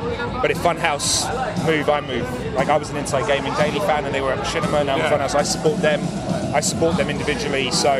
but 0.40 0.50
if 0.50 0.58
Funhouse 0.58 1.26
move, 1.66 1.88
I 1.90 2.00
move. 2.00 2.54
Like 2.54 2.68
I 2.68 2.76
was 2.76 2.88
an 2.90 2.96
Inside 2.96 3.26
Gaming 3.26 3.52
Daily 3.54 3.80
fan, 3.80 4.04
and 4.04 4.14
they 4.14 4.20
were 4.20 4.32
at 4.32 4.38
Machinima. 4.38 4.86
Now 4.86 4.96
Yeah. 4.96 5.10
Funhouse, 5.10 5.34
I 5.34 5.42
support 5.42 5.80
them. 5.82 6.00
I 6.54 6.60
support 6.60 6.96
them 6.96 7.10
individually. 7.10 7.70
So 7.72 7.94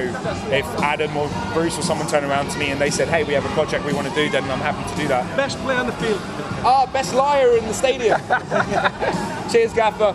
if 0.51 0.64
Adam 0.81 1.16
or 1.16 1.28
Bruce 1.52 1.76
or 1.78 1.82
someone 1.82 2.06
turn 2.06 2.24
around 2.24 2.51
to 2.51 2.59
me 2.59 2.70
and 2.70 2.81
they 2.81 2.90
said, 2.90 3.09
"Hey, 3.09 3.24
we 3.24 3.35
have 3.35 3.44
a 3.44 3.48
project 3.51 3.85
we 3.85 3.93
want 3.93 4.09
to 4.09 4.14
do," 4.14 4.31
then 4.31 4.44
I'm 4.51 4.60
happy 4.60 4.89
to 4.89 4.97
do 4.97 5.09
that. 5.09 5.36
Best 5.36 5.59
player 5.59 5.78
on 5.78 5.86
the 5.86 5.93
field. 5.94 6.20
Ah, 6.64 6.86
best 6.93 7.14
liar 7.14 7.56
in 7.56 7.66
the 7.66 7.74
stadium. 7.74 8.20
Cheers, 9.51 9.72
Gaffer. 9.74 10.14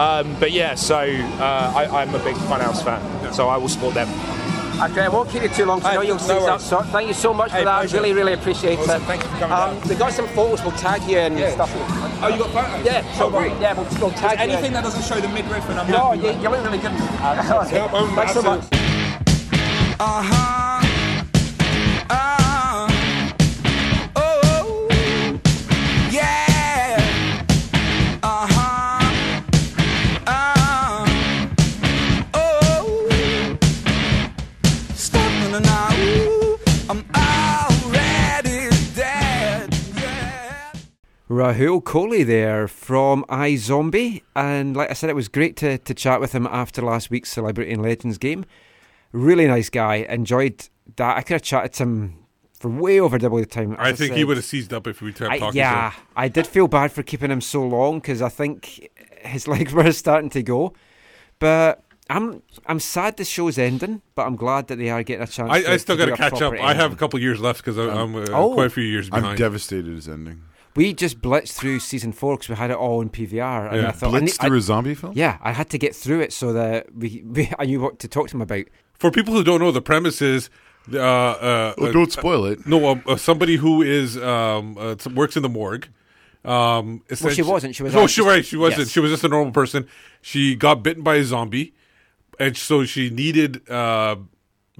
Um, 0.00 0.34
but 0.40 0.52
yeah, 0.52 0.74
so 0.76 0.98
uh, 0.98 1.72
I, 1.76 2.02
I'm 2.02 2.14
a 2.14 2.18
big 2.20 2.36
Funhouse 2.36 2.82
fan, 2.82 3.00
so 3.34 3.48
I 3.48 3.56
will 3.56 3.68
support 3.68 3.94
them. 3.94 4.08
Okay, 4.82 5.02
I 5.02 5.08
won't 5.08 5.28
keep 5.28 5.42
you 5.42 5.48
too 5.50 5.66
long. 5.66 5.82
I 5.84 5.94
know 5.94 6.00
you'll 6.00 6.18
see 6.18 6.28
that. 6.32 6.60
So 6.60 6.80
thank 6.82 7.08
you 7.08 7.14
so 7.14 7.34
much 7.34 7.52
Hey, 7.52 7.58
for 7.58 7.64
that. 7.66 7.80
pleasure. 7.80 7.96
Really, 7.98 8.12
really 8.14 8.32
appreciate 8.32 8.78
Awesome, 8.78 9.02
it. 9.02 9.06
thank 9.06 9.22
you 9.22 9.28
for 9.28 9.36
coming 9.38 9.52
um, 9.56 9.78
down. 9.78 9.88
We 9.88 9.94
got 9.94 10.12
some 10.12 10.26
photos. 10.28 10.62
We'll 10.62 10.72
tag 10.72 11.02
you 11.02 11.18
and 11.18 11.38
Yeah. 11.38 11.50
stuff. 11.50 11.70
Oh, 12.22 12.28
you 12.28 12.38
got 12.38 12.50
photos? 12.50 12.84
Yeah. 12.86 13.12
So 13.18 13.26
Oh, 13.26 13.30
great. 13.30 13.52
Yeah, 13.60 13.74
we'll, 13.74 13.86
we'll 14.00 14.10
tag 14.12 14.38
you. 14.38 14.44
Anything 14.52 14.72
that 14.72 14.82
doesn't 14.84 15.02
show 15.04 15.20
the 15.20 15.28
midriff, 15.28 15.68
and 15.68 15.78
I'm 15.80 15.90
not. 15.90 16.16
No, 16.16 16.22
happy 16.22 16.38
you, 16.38 16.42
you 16.42 16.48
look 16.48 16.64
really 16.64 16.78
good. 16.78 16.92
Yeah, 16.92 17.90
um, 17.92 18.14
Thanks 18.14 18.32
so 18.32 18.42
much. 18.42 18.64
Uh-huh. 20.00 20.59
Rahul 41.54 41.82
Kohli 41.82 42.24
there 42.26 42.68
from 42.68 43.24
iZombie. 43.28 44.22
And 44.36 44.76
like 44.76 44.90
I 44.90 44.92
said, 44.94 45.10
it 45.10 45.16
was 45.16 45.28
great 45.28 45.56
to, 45.58 45.78
to 45.78 45.94
chat 45.94 46.20
with 46.20 46.32
him 46.32 46.46
after 46.46 46.82
last 46.82 47.10
week's 47.10 47.30
Celebrity 47.30 47.72
and 47.72 47.82
Legends 47.82 48.18
game. 48.18 48.44
Really 49.12 49.46
nice 49.46 49.70
guy. 49.70 49.96
Enjoyed 50.08 50.68
that. 50.96 51.16
I 51.16 51.22
could 51.22 51.34
have 51.34 51.42
chatted 51.42 51.72
to 51.74 51.82
him 51.84 52.16
for 52.58 52.68
way 52.70 53.00
over 53.00 53.18
double 53.18 53.38
the 53.38 53.46
time. 53.46 53.74
I 53.78 53.90
as 53.90 53.98
think 53.98 54.14
he 54.14 54.24
would 54.24 54.36
have 54.36 54.44
seized 54.44 54.72
up 54.72 54.86
if 54.86 55.00
we 55.02 55.12
kept 55.12 55.38
talking. 55.40 55.56
yeah, 55.56 55.90
to 55.90 55.96
him. 55.96 56.06
I 56.16 56.28
did 56.28 56.46
feel 56.46 56.68
bad 56.68 56.92
for 56.92 57.02
keeping 57.02 57.30
him 57.30 57.40
so 57.40 57.62
long 57.66 57.98
because 58.00 58.22
I 58.22 58.28
think 58.28 58.88
his 59.22 59.48
legs 59.54 59.72
were 59.72 59.90
starting 59.92 60.30
to 60.30 60.42
go. 60.42 60.74
But 61.38 61.82
I'm 62.10 62.42
I'm 62.66 62.78
sad 62.80 63.16
the 63.16 63.24
show's 63.24 63.56
ending, 63.58 64.02
but 64.14 64.26
I'm 64.26 64.36
glad 64.36 64.68
that 64.68 64.76
they 64.76 64.90
are 64.90 65.02
getting 65.02 65.24
a 65.24 65.26
chance. 65.26 65.50
I, 65.50 65.62
to, 65.62 65.72
I 65.72 65.76
still 65.78 65.96
to 65.96 66.06
got 66.06 66.10
to 66.10 66.16
catch 66.16 66.32
up. 66.34 66.52
proper 66.52 66.60
I 66.60 66.74
have 66.74 66.92
a 66.92 66.96
couple 66.96 67.18
years 67.18 67.40
left 67.40 67.64
because 67.64 67.78
I'm 67.78 68.14
uh, 68.14 68.26
Oh. 68.32 68.54
quite 68.54 68.66
a 68.66 68.70
few 68.70 68.84
years 68.84 69.08
I'm 69.10 69.22
behind. 69.22 69.38
devastated 69.38 69.96
it's 69.96 70.06
ending. 70.08 70.42
We 70.76 70.92
just 70.94 71.20
blitzed 71.20 71.52
through 71.52 71.80
season 71.80 72.12
four 72.12 72.36
because 72.36 72.48
we 72.48 72.54
had 72.54 72.70
it 72.70 72.76
all 72.76 73.00
in 73.00 73.10
PVR, 73.10 73.66
and 73.72 73.82
Yeah. 73.82 73.88
I 73.88 73.92
thought 73.92 74.14
I 74.14 74.18
Blitzed 74.18 74.22
need- 74.22 74.32
through 74.34 74.56
I- 74.56 74.58
a 74.58 74.62
zombie 74.62 74.94
film? 74.94 75.12
Yeah, 75.16 75.38
I 75.42 75.52
had 75.52 75.68
to 75.70 75.78
get 75.78 75.96
through 75.96 76.20
it 76.20 76.32
so 76.32 76.52
that 76.52 76.94
we, 76.94 77.22
we 77.26 77.50
I 77.58 77.64
knew 77.66 77.80
what 77.80 77.98
to 78.00 78.08
talk 78.08 78.28
to 78.28 78.36
him 78.36 78.42
about. 78.42 78.64
For 78.98 79.10
people 79.10 79.34
who 79.34 79.42
don't 79.42 79.60
know, 79.60 79.72
the 79.72 79.82
premise 79.82 80.22
is. 80.22 80.48
Uh, 80.92 80.98
uh, 80.98 81.74
Oh, 81.78 81.86
uh, 81.86 81.92
don't 81.92 82.10
spoil 82.12 82.44
it. 82.46 82.66
No, 82.66 82.84
uh, 82.86 83.00
uh, 83.06 83.16
somebody 83.16 83.56
who 83.56 83.82
is 83.82 84.16
um, 84.16 84.76
uh, 84.78 84.96
works 85.14 85.36
in 85.36 85.42
the 85.42 85.48
morgue. 85.48 85.88
Um, 86.44 87.02
Well, 87.22 87.32
she 87.34 87.42
wasn't. 87.42 87.74
She 87.74 87.82
was 87.82 87.92
No, 87.92 88.02
just- 88.02 88.14
she 88.14 88.22
right. 88.22 88.44
She 88.44 88.56
wasn't. 88.56 88.80
yes. 88.86 88.90
She 88.90 89.00
was 89.00 89.10
just 89.10 89.24
a 89.24 89.28
normal 89.28 89.52
person. 89.52 89.86
She 90.22 90.54
got 90.54 90.82
bitten 90.82 91.02
by 91.02 91.16
a 91.16 91.24
zombie, 91.24 91.74
and 92.38 92.56
so 92.56 92.84
she 92.84 93.10
needed 93.10 93.68
uh, 93.68 94.16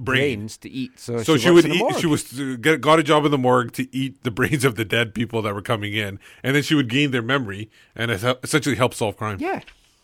brain. 0.03 0.39
Brains 0.39 0.57
to 0.57 0.69
eat, 0.69 0.99
so, 0.99 1.21
So 1.23 1.37
she, 1.37 1.43
she, 1.43 1.51
would 1.51 1.65
eat. 1.65 1.99
She 1.99 2.07
was 2.07 2.23
get, 2.59 2.81
got 2.81 2.99
a 2.99 3.03
job 3.03 3.25
in 3.25 3.31
the 3.31 3.37
morgue 3.37 3.71
to 3.73 3.95
eat 3.95 4.23
the 4.23 4.31
brains 4.31 4.65
of 4.65 4.75
the 4.75 4.85
dead 4.85 5.13
people 5.13 5.41
that 5.43 5.53
were 5.53 5.61
coming 5.61 5.93
in, 5.93 6.19
and 6.43 6.55
then 6.55 6.63
she 6.63 6.75
would 6.75 6.89
gain 6.89 7.11
their 7.11 7.21
memory 7.21 7.69
and 7.95 8.11
essentially 8.11 8.75
help 8.75 8.93
solve 8.93 9.17
crime. 9.17 9.37
Yeah. 9.39 9.61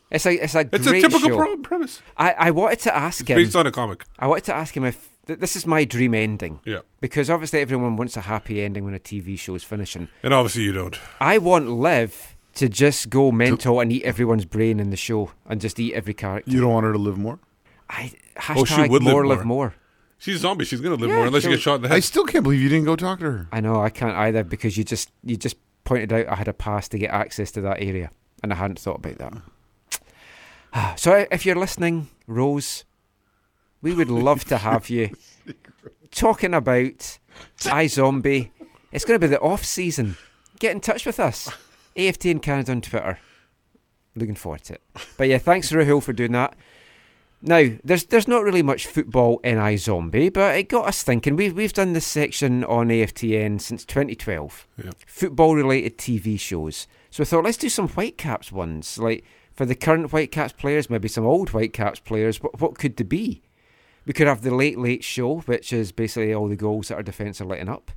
It's 0.10 0.26
a 0.26 0.36
it's 0.42 0.56
a 0.56 0.62
It's 0.72 0.88
a 0.88 1.02
typical 1.02 1.20
show. 1.20 1.58
premise. 1.58 2.02
I, 2.16 2.32
I 2.48 2.52
wanted 2.52 2.80
to 2.80 2.96
ask 2.96 3.20
It's 3.22 3.30
him 3.30 3.38
based 3.38 3.56
on 3.58 3.68
a 3.68 3.72
comic. 3.72 4.06
I 4.18 4.28
wanted 4.28 4.46
to 4.46 4.56
ask 4.56 4.76
him 4.78 4.86
if 4.86 5.10
th- 5.28 5.40
this 5.40 5.58
is 5.58 5.66
my 5.68 5.84
dream 5.84 6.14
ending. 6.14 6.62
Yeah. 6.64 6.80
Because 7.02 7.30
obviously 7.30 7.60
everyone 7.60 7.98
wants 7.98 8.16
a 8.16 8.22
happy 8.22 8.62
ending 8.62 8.86
when 8.86 8.94
a 8.94 9.00
TV 9.00 9.38
show 9.38 9.56
is 9.56 9.66
finishing. 9.66 10.08
And 10.24 10.34
obviously 10.34 10.64
you 10.64 10.72
don't. 10.72 10.98
I 11.20 11.38
want 11.40 11.70
Liv 11.70 12.38
to 12.56 12.70
just 12.70 13.10
go 13.10 13.34
mental 13.34 13.82
and 13.82 13.92
eat 13.92 14.04
everyone's 14.04 14.46
brain 14.46 14.80
in 14.80 14.92
the 14.92 14.96
show 14.96 15.32
and 15.46 15.60
just 15.60 15.78
eat 15.78 15.94
every 15.94 16.14
character. 16.14 16.50
You 16.52 16.62
don't 16.62 16.72
want 16.72 16.86
her 16.86 16.94
to 16.94 16.98
live 16.98 17.18
more? 17.18 17.40
I 17.90 18.14
Oh, 18.50 18.64
she 18.66 18.76
hashtag 18.76 18.90
would 18.90 19.04
live 19.04 19.12
more, 19.14 19.24
more. 19.24 19.36
live 19.36 19.46
more. 19.46 19.76
She's 20.20 20.36
a 20.36 20.40
zombie. 20.40 20.66
She's 20.66 20.82
gonna 20.82 20.96
live 20.96 21.10
Yeah, 21.10 21.16
more 21.18 21.28
unless 21.28 21.44
you 21.44 21.50
she'll- 21.50 21.58
get 21.58 21.62
shot 21.64 21.76
in 21.76 21.82
the 21.84 21.88
head. 21.90 21.96
I 21.98 22.00
still 22.00 22.26
can't 22.26 22.44
believe 22.44 22.62
you 22.62 22.70
didn't 22.70 22.86
go 22.86 22.96
talk 22.96 23.20
to 23.20 23.26
her. 23.26 23.48
I 23.52 23.60
know 23.62 23.82
I 23.82 23.90
can't 23.90 24.16
either 24.16 24.44
because 24.44 24.78
you 24.78 24.84
just 24.84 25.12
you 25.24 25.38
just 25.38 25.58
pointed 25.84 26.12
out 26.12 26.28
I 26.28 26.36
had 26.36 26.48
a 26.48 26.54
pass 26.54 26.88
to 26.90 26.98
get 26.98 27.12
access 27.12 27.52
to 27.52 27.62
that 27.62 27.82
area 27.82 28.12
and 28.44 28.52
I 28.52 28.56
hadn't 28.58 28.80
thought 28.80 28.98
about 29.06 29.18
that. 29.20 29.34
So 30.98 31.26
if 31.32 31.46
you're 31.46 31.56
listening, 31.56 32.10
Rose, 32.28 32.84
we 33.82 33.94
would 33.94 34.10
love 34.12 34.44
to 34.46 34.58
have 34.58 34.90
you 34.90 35.10
talking 36.12 36.54
about 36.54 37.18
iZombie. 37.62 38.52
It's 38.92 39.06
going 39.06 39.20
to 39.20 39.28
be 39.28 39.30
the 39.32 39.40
off 39.40 39.64
season. 39.66 40.18
Get 40.60 40.74
in 40.74 40.80
touch 40.82 41.06
with 41.06 41.20
us. 41.20 41.50
AFTN 41.96 42.42
Canada 42.42 42.72
on 42.74 42.82
Twitter. 42.82 43.18
Looking 44.16 44.36
forward 44.36 44.64
to 44.66 44.74
it. 44.74 44.82
But 45.18 45.30
yeah, 45.30 45.38
thanks 45.40 45.72
Rahul 45.72 46.02
for 46.04 46.14
doing 46.14 46.32
that. 46.34 46.56
Now, 47.42 47.70
there's 47.84 48.06
there's 48.06 48.28
not 48.28 48.44
really 48.44 48.64
much 48.64 48.88
football 48.88 49.40
in 49.44 49.58
iZombie, 49.58 50.34
but 50.34 50.56
it 50.58 50.70
got 50.70 50.88
us 50.88 51.04
thinking. 51.04 51.36
We've 51.36 51.56
we've 51.56 51.74
done 51.74 51.94
this 51.94 52.08
section 52.08 52.64
on 52.64 52.88
AFTN 52.88 53.62
since 53.62 53.86
2012. 53.86 54.68
Yeah. 54.84 54.92
Football 55.06 55.56
related 55.56 55.98
TV 55.98 56.40
shows. 56.40 56.88
So 57.12 57.22
I 57.22 57.26
thought 57.26 57.44
let's 57.44 57.58
do 57.58 57.70
some 57.70 57.90
Whitecaps 57.90 58.52
ones. 58.52 58.98
Like 58.98 59.24
for 59.54 59.66
the 59.66 59.76
current 59.76 60.12
Whitecaps 60.12 60.54
players, 60.54 60.90
maybe 60.90 61.08
some 61.08 61.26
old 61.26 61.50
Whitecaps 61.50 62.00
players. 62.00 62.42
What 62.42 62.60
what 62.60 62.80
could 62.80 62.98
they 62.98 63.04
be? 63.04 63.44
We 64.08 64.14
could 64.14 64.28
have 64.28 64.42
the 64.42 64.56
Late 64.56 64.80
Late 64.80 65.04
Show, 65.04 65.40
which 65.42 65.72
is 65.72 65.92
basically 65.92 66.34
all 66.34 66.48
the 66.48 66.56
goals 66.56 66.88
that 66.88 66.96
our 66.96 67.04
defence 67.04 67.40
are 67.40 67.46
letting 67.46 67.70
up. 67.70 67.92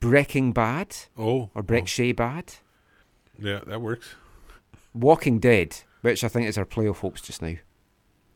Breaking 0.00 0.52
Bad. 0.52 0.96
Oh. 1.16 1.50
Or 1.54 1.62
Brek 1.62 1.82
oh. 1.82 1.86
Shea 1.86 2.12
Bad. 2.12 2.54
Yeah, 3.38 3.60
that 3.66 3.80
works. 3.80 4.16
Walking 4.92 5.38
Dead, 5.38 5.78
which 6.02 6.24
I 6.24 6.28
think 6.28 6.48
is 6.48 6.58
our 6.58 6.66
playoff 6.66 6.96
hopes 6.98 7.22
just 7.22 7.40
now. 7.40 7.54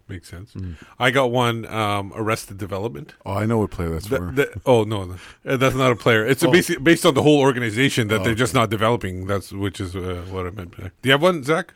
Makes 0.06 0.28
sense. 0.28 0.52
Mm. 0.52 0.76
I 0.98 1.10
got 1.10 1.30
one. 1.30 1.64
Um, 1.66 2.12
Arrested 2.14 2.58
Development. 2.58 3.14
Oh, 3.24 3.32
I 3.32 3.46
know 3.46 3.58
what 3.58 3.70
player 3.70 3.88
that's 3.88 4.06
Th- 4.08 4.20
for. 4.20 4.32
th- 4.32 4.48
oh 4.66 4.84
no, 4.84 5.04
no. 5.04 5.16
Uh, 5.46 5.56
that's 5.56 5.74
not 5.74 5.92
a 5.92 5.96
player. 5.96 6.26
It's 6.26 6.42
a 6.42 6.48
Oh. 6.48 6.52
basic, 6.52 6.84
based 6.84 7.06
on 7.06 7.14
the 7.14 7.22
whole 7.22 7.40
organization 7.40 8.08
that 8.08 8.20
Oh, 8.20 8.24
they're 8.24 8.34
just 8.34 8.52
not 8.52 8.68
developing. 8.68 9.26
That's 9.26 9.50
which 9.50 9.80
is 9.80 9.96
uh, 9.96 10.24
what 10.30 10.46
I 10.46 10.50
meant. 10.50 10.76
Do 10.76 10.90
you 11.04 11.12
have 11.12 11.22
one, 11.22 11.42
Zach? 11.42 11.72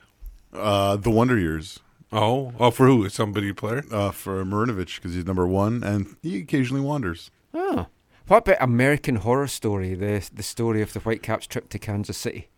Uh, 0.53 0.97
the 0.97 1.11
Wonder 1.11 1.39
Years. 1.39 1.81
Oh, 2.13 2.53
oh, 2.59 2.71
for 2.71 2.87
who? 2.87 3.09
Somebody 3.09 3.53
player? 3.55 3.83
Uh, 3.91 4.11
for 4.11 4.45
Marinovic 4.45 4.97
because 4.97 5.15
he's 5.15 5.25
number 5.27 5.47
one 5.47 5.83
and 5.83 6.17
he 6.23 6.39
occasionally 6.41 6.83
wanders. 6.83 7.31
Oh. 7.55 7.87
What 8.27 8.39
about 8.47 8.57
American 8.61 9.17
Horror 9.17 9.47
Story, 9.49 9.95
the 9.95 10.23
the 10.35 10.43
story 10.43 10.83
of 10.83 10.93
the 10.93 11.01
Whitecaps 11.01 11.47
trip 11.47 11.71
to 11.71 11.79
Kansas 11.79 12.19
City? 12.19 12.49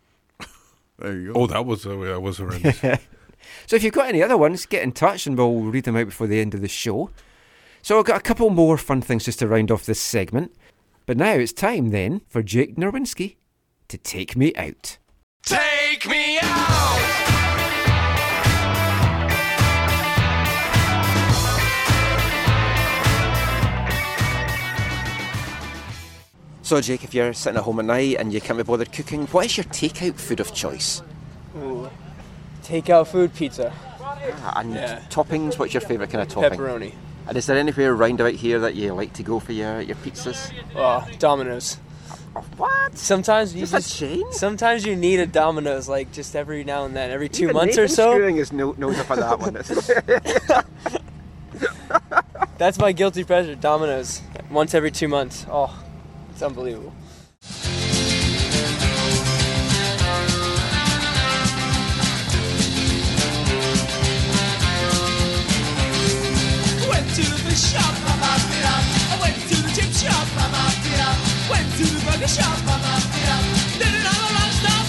There 0.98 1.16
you 1.16 1.32
go. 1.32 1.40
Oh, 1.42 1.46
that 1.46 1.64
was 1.64 1.86
uh, 1.86 1.96
that 1.96 2.20
was 2.20 2.38
horrendous. 2.38 2.80
so 3.66 3.76
if 3.76 3.82
you've 3.82 3.94
got 3.94 4.08
any 4.08 4.22
other 4.22 4.36
ones, 4.36 4.66
get 4.66 4.82
in 4.82 4.92
touch 4.92 5.26
and 5.26 5.36
we'll 5.36 5.62
read 5.62 5.84
them 5.84 5.96
out 5.96 6.06
before 6.06 6.26
the 6.26 6.40
end 6.40 6.54
of 6.54 6.60
the 6.60 6.68
show. 6.68 7.10
So 7.82 7.98
I've 7.98 8.04
got 8.04 8.18
a 8.18 8.22
couple 8.22 8.50
more 8.50 8.76
fun 8.76 9.00
things 9.00 9.24
just 9.24 9.38
to 9.38 9.48
round 9.48 9.70
off 9.70 9.86
this 9.86 10.00
segment. 10.00 10.54
But 11.06 11.16
now 11.16 11.32
it's 11.32 11.52
time 11.52 11.90
then 11.90 12.20
for 12.28 12.42
Jake 12.42 12.76
Nerwinski 12.76 13.36
to 13.88 13.98
take 13.98 14.36
me 14.36 14.54
out. 14.54 14.98
Take 15.44 16.06
me 16.06 16.38
out. 16.40 17.20
So, 26.62 26.80
Jake, 26.80 27.02
if 27.02 27.12
you're 27.12 27.32
sitting 27.32 27.56
at 27.56 27.64
home 27.64 27.80
at 27.80 27.86
night 27.86 28.18
and 28.20 28.32
you 28.32 28.40
can't 28.40 28.56
be 28.56 28.62
bothered 28.62 28.92
cooking, 28.92 29.26
what 29.28 29.46
is 29.46 29.56
your 29.56 29.64
takeout 29.64 30.14
food 30.14 30.38
of 30.38 30.54
choice? 30.54 31.02
Takeout 32.62 33.08
food 33.08 33.34
pizza. 33.34 33.72
Ah, 34.00 34.60
and 34.60 34.74
Yeah. 34.74 35.00
toppings, 35.10 35.58
what's 35.58 35.74
your 35.74 35.80
favourite 35.80 36.10
kind 36.10 36.22
of 36.22 36.28
topping? 36.28 36.58
Pepperoni. 36.58 36.92
And 37.26 37.36
is 37.36 37.46
there 37.46 37.56
anywhere 37.56 37.92
around 37.92 38.20
about 38.20 38.34
here 38.34 38.58
that 38.60 38.74
you 38.74 38.92
like 38.92 39.12
to 39.14 39.22
go 39.22 39.38
for 39.40 39.52
your, 39.52 39.80
your 39.80 39.96
pizzas? 39.96 40.52
Oh, 40.74 41.06
Domino's. 41.18 41.78
Oh, 42.34 42.44
what? 42.56 42.96
Sometimes 42.96 43.54
you 43.54 43.66
just 43.66 43.96
chain? 43.98 44.24
sometimes 44.32 44.84
you 44.86 44.94
need 44.96 45.20
a 45.20 45.26
Domino's 45.26 45.88
like 45.88 46.12
just 46.12 46.34
every 46.36 46.64
now 46.64 46.84
and 46.84 46.94
then, 46.94 47.10
every 47.10 47.28
two 47.28 47.44
Even 47.44 47.56
months 47.56 47.78
or 47.78 47.88
so. 47.88 48.12
screwing 48.12 48.36
his 48.36 48.52
no- 48.52 48.74
nose 48.78 48.98
up 48.98 49.10
on 49.10 49.20
that 49.20 49.38
one. 49.38 49.54
That's 52.58 52.78
my 52.78 52.92
guilty 52.92 53.24
pleasure, 53.24 53.54
Domino's. 53.54 54.20
Once 54.50 54.74
every 54.74 54.90
two 54.90 55.08
months. 55.08 55.46
Oh, 55.50 55.82
it's 56.30 56.42
unbelievable. 56.42 56.92
Shop, 67.60 67.92
I 67.92 69.18
went 69.20 69.36
to 69.36 69.56
the 69.60 69.68
chip 69.76 69.92
shop, 69.92 70.26
went 71.50 71.68
to 71.76 71.84
the 71.84 72.00
burger 72.08 72.28
shop, 72.28 72.56
did 73.76 73.92
it 73.92 74.06
all 74.08 74.24
around 74.32 74.52
stop. 74.56 74.86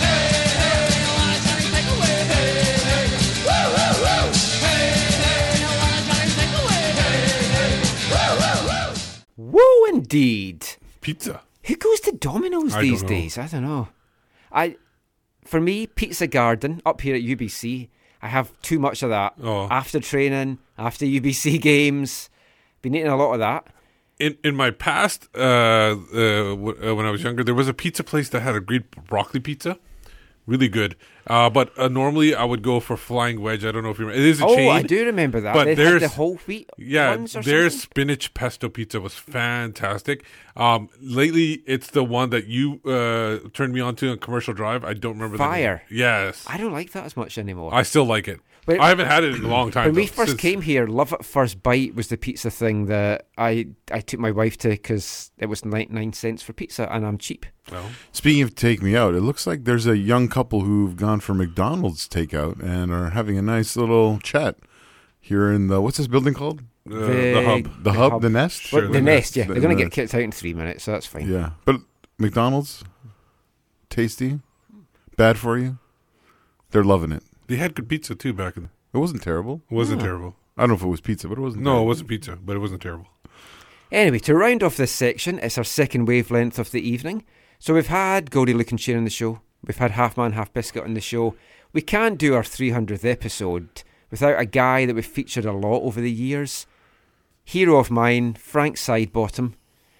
Hey, 0.00 0.32
hey, 0.56 0.88
I 0.96 1.12
want 1.12 1.30
a 1.30 1.38
Johnny 1.44 1.68
takeaway. 1.68 2.16
Hey, 2.32 2.72
hey, 2.88 3.04
woo, 3.44 3.64
woo, 3.76 3.92
woo. 4.00 4.32
Hey, 4.64 4.96
hey, 5.20 5.60
I 5.60 5.72
want 5.76 5.92
a 5.92 6.02
Johnny 6.08 6.30
takeaway. 6.40 6.84
Hey, 6.98 7.20
hey, 7.52 7.76
woo, 8.12 8.32
woo, 8.40 8.58
woo. 8.68 9.52
Woo, 9.52 9.76
indeed. 9.94 10.60
Pizza. 11.00 11.42
Who 11.64 11.76
goes 11.76 12.00
to 12.00 12.12
Domino's 12.12 12.74
I 12.74 12.82
these 12.82 13.02
days? 13.02 13.36
I 13.36 13.46
don't 13.46 13.62
know. 13.62 13.88
I, 14.50 14.76
for 15.44 15.60
me, 15.60 15.86
Pizza 15.86 16.26
Garden 16.26 16.80
up 16.86 17.02
here 17.02 17.14
at 17.14 17.22
UBC. 17.22 17.88
I 18.22 18.28
have 18.28 18.52
too 18.62 18.78
much 18.78 19.02
of 19.02 19.10
that 19.10 19.34
Oh. 19.42 19.66
after 19.70 19.98
training, 20.00 20.58
after 20.78 21.04
UBC 21.04 21.60
games. 21.70 22.30
Been 22.80 22.94
eating 22.94 23.08
a 23.08 23.16
lot 23.16 23.32
of 23.34 23.40
that. 23.40 23.66
In 24.18 24.36
in 24.44 24.54
my 24.54 24.70
past, 24.70 25.28
uh, 25.34 25.38
uh, 25.40 25.96
w- 26.54 26.76
uh, 26.90 26.94
when 26.94 27.06
I 27.06 27.10
was 27.10 27.22
younger, 27.24 27.42
there 27.44 27.54
was 27.54 27.68
a 27.68 27.74
pizza 27.74 28.04
place 28.04 28.28
that 28.30 28.40
had 28.42 28.54
a 28.54 28.60
great 28.60 28.90
broccoli 29.08 29.40
pizza, 29.40 29.78
really 30.46 30.68
good. 30.68 30.96
Uh, 31.26 31.48
but 31.48 31.76
uh, 31.78 31.88
normally 31.88 32.34
I 32.34 32.44
would 32.44 32.62
go 32.62 32.80
for 32.80 32.96
Flying 32.96 33.40
Wedge. 33.40 33.64
I 33.64 33.70
don't 33.70 33.84
know 33.84 33.90
if 33.90 33.98
you 33.98 34.06
remember. 34.06 34.24
It 34.24 34.28
is 34.28 34.40
a 34.40 34.46
oh, 34.46 34.54
chain. 34.56 34.70
I 34.70 34.82
do 34.82 35.06
remember 35.06 35.40
that. 35.40 35.54
But 35.54 35.64
they 35.64 35.70
had 35.70 35.78
there's 35.78 36.02
the 36.02 36.08
whole 36.08 36.36
wheat 36.46 36.68
yeah, 36.76 37.16
their 37.16 37.26
something. 37.28 37.70
spinach 37.70 38.34
pesto 38.34 38.68
pizza 38.68 39.00
was 39.00 39.14
fantastic. 39.14 40.24
Um, 40.56 40.88
lately, 41.00 41.62
it's 41.66 41.90
the 41.90 42.04
one 42.04 42.30
that 42.30 42.46
you 42.46 42.80
uh, 42.84 43.48
turned 43.52 43.72
me 43.72 43.80
on 43.80 43.94
to 43.96 44.10
on 44.10 44.18
Commercial 44.18 44.52
Drive. 44.52 44.84
I 44.84 44.94
don't 44.94 45.14
remember 45.14 45.36
the 45.36 45.44
name. 45.44 45.52
Fire. 45.52 45.82
Yes, 45.90 46.44
I 46.48 46.56
don't 46.56 46.72
like 46.72 46.92
that 46.92 47.04
as 47.04 47.16
much 47.16 47.38
anymore. 47.38 47.72
I 47.72 47.82
still 47.82 48.04
like 48.04 48.26
it. 48.26 48.40
But- 48.64 48.78
I 48.80 48.88
haven't 48.88 49.06
had 49.08 49.24
it 49.24 49.34
in 49.34 49.44
a 49.44 49.48
long 49.48 49.72
time. 49.72 49.86
When 49.86 49.94
we 49.96 50.06
first 50.06 50.30
since- 50.32 50.40
came 50.40 50.60
here, 50.62 50.86
Love 50.86 51.12
at 51.12 51.24
First 51.24 51.62
Bite 51.64 51.94
was 51.96 52.08
the 52.08 52.16
pizza 52.16 52.48
thing 52.50 52.86
that 52.86 53.26
I 53.36 53.66
I 53.90 54.00
took 54.00 54.20
my 54.20 54.30
wife 54.30 54.56
to 54.58 54.68
because 54.68 55.32
it 55.36 55.46
was 55.46 55.64
99 55.64 56.12
cents 56.12 56.42
for 56.42 56.52
pizza 56.52 56.88
and 56.92 57.04
I'm 57.04 57.18
cheap. 57.18 57.44
Speaking 58.12 58.42
of 58.42 58.54
take 58.54 58.80
me 58.82 58.94
out, 58.96 59.14
it 59.14 59.20
looks 59.22 59.46
like 59.46 59.64
there's 59.64 59.86
a 59.86 59.96
young 59.96 60.28
couple 60.28 60.60
who've 60.60 60.96
gone 60.96 61.20
for 61.20 61.34
McDonald's 61.34 62.08
takeout 62.08 62.62
and 62.62 62.92
are 62.92 63.10
having 63.10 63.36
a 63.36 63.42
nice 63.42 63.76
little 63.76 64.18
chat 64.20 64.56
here 65.20 65.50
in 65.50 65.66
the 65.68 65.80
what's 65.80 65.96
this 65.98 66.06
building 66.06 66.34
called? 66.34 66.62
Uh, 66.90 66.98
the 66.98 67.42
hub. 67.44 67.82
The 67.84 67.92
hub, 67.92 68.22
the 68.22 68.30
nest. 68.30 68.72
Well, 68.72 68.88
the, 68.90 69.00
nest, 69.00 69.36
yeah. 69.36 69.44
The- 69.46 69.54
They're 69.54 69.62
going 69.62 69.76
to 69.76 69.84
the- 69.84 69.88
get 69.88 69.92
kicked 69.92 70.14
out 70.14 70.20
in 70.22 70.32
three 70.32 70.52
minutes, 70.54 70.82
so 70.84 70.90
that's 70.92 71.06
fine. 71.06 71.28
Yeah, 71.28 71.50
but 71.64 71.76
McDonald's, 72.18 72.82
tasty, 73.88 74.40
bad 75.16 75.38
for 75.38 75.56
you. 75.58 75.78
They're 76.72 76.82
loving 76.84 77.12
it. 77.12 77.22
They 77.46 77.56
had 77.56 77.74
good 77.74 77.88
pizza 77.88 78.14
too 78.14 78.32
back 78.32 78.56
in. 78.56 78.70
It 78.92 78.98
wasn't 78.98 79.22
terrible. 79.22 79.62
It 79.70 79.74
wasn't 79.74 80.00
terrible. 80.00 80.36
I 80.56 80.62
don't 80.62 80.70
know 80.70 80.74
if 80.76 80.82
it 80.82 80.86
was 80.88 81.00
pizza, 81.00 81.28
but 81.28 81.38
it 81.38 81.40
wasn't. 81.40 81.62
No, 81.64 81.70
terrible. 81.70 81.84
it 81.84 81.88
wasn't 81.88 82.08
pizza, 82.08 82.36
but 82.36 82.56
it 82.56 82.58
wasn't 82.58 82.82
terrible. 82.82 83.06
Anyway, 83.90 84.18
to 84.20 84.34
round 84.34 84.62
off 84.62 84.76
this 84.76 84.92
section, 84.92 85.38
it's 85.38 85.58
our 85.58 85.64
second 85.64 86.06
wavelength 86.06 86.58
of 86.58 86.70
the 86.70 86.86
evening. 86.86 87.24
So 87.58 87.74
we've 87.74 87.86
had 87.86 88.30
Goldie 88.30 88.54
Lookin 88.54 88.78
Chain 88.78 88.96
on 88.96 89.04
the 89.04 89.10
show. 89.10 89.40
We've 89.64 89.76
had 89.76 89.92
Half 89.92 90.16
Man, 90.16 90.32
Half 90.32 90.52
Biscuit 90.52 90.84
on 90.84 90.94
the 90.94 91.00
show. 91.00 91.34
We 91.72 91.80
can't 91.80 92.18
do 92.18 92.34
our 92.34 92.42
300th 92.42 93.04
episode 93.04 93.82
without 94.10 94.38
a 94.38 94.44
guy 94.44 94.84
that 94.86 94.94
we've 94.94 95.06
featured 95.06 95.44
a 95.44 95.52
lot 95.52 95.82
over 95.82 96.00
the 96.00 96.10
years. 96.10 96.66
Hero 97.44 97.78
of 97.78 97.90
mine, 97.90 98.34
Frank 98.34 98.76
Sidebottom. 98.76 99.54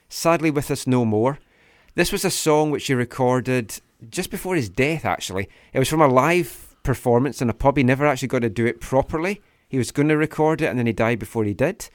Sadly 0.08 0.50
with 0.50 0.70
us 0.70 0.86
no 0.86 1.04
more. 1.04 1.38
This 1.94 2.12
was 2.12 2.24
a 2.24 2.30
song 2.30 2.70
which 2.70 2.86
he 2.86 2.94
recorded 2.94 3.80
just 4.10 4.30
before 4.30 4.54
his 4.54 4.68
death, 4.68 5.04
actually. 5.04 5.48
It 5.72 5.78
was 5.78 5.88
from 5.88 6.00
a 6.02 6.08
live 6.08 6.71
performance 6.82 7.40
in 7.40 7.50
a 7.50 7.54
pub. 7.54 7.76
He 7.76 7.82
never 7.82 8.06
actually 8.06 8.28
got 8.28 8.42
to 8.42 8.50
do 8.50 8.66
it 8.66 8.80
properly. 8.80 9.40
He 9.68 9.78
was 9.78 9.90
going 9.90 10.08
to 10.08 10.16
record 10.16 10.60
it 10.60 10.66
and 10.66 10.78
then 10.78 10.86
he 10.86 10.92
died 10.92 11.18
before 11.18 11.44
he 11.44 11.54
did. 11.54 11.88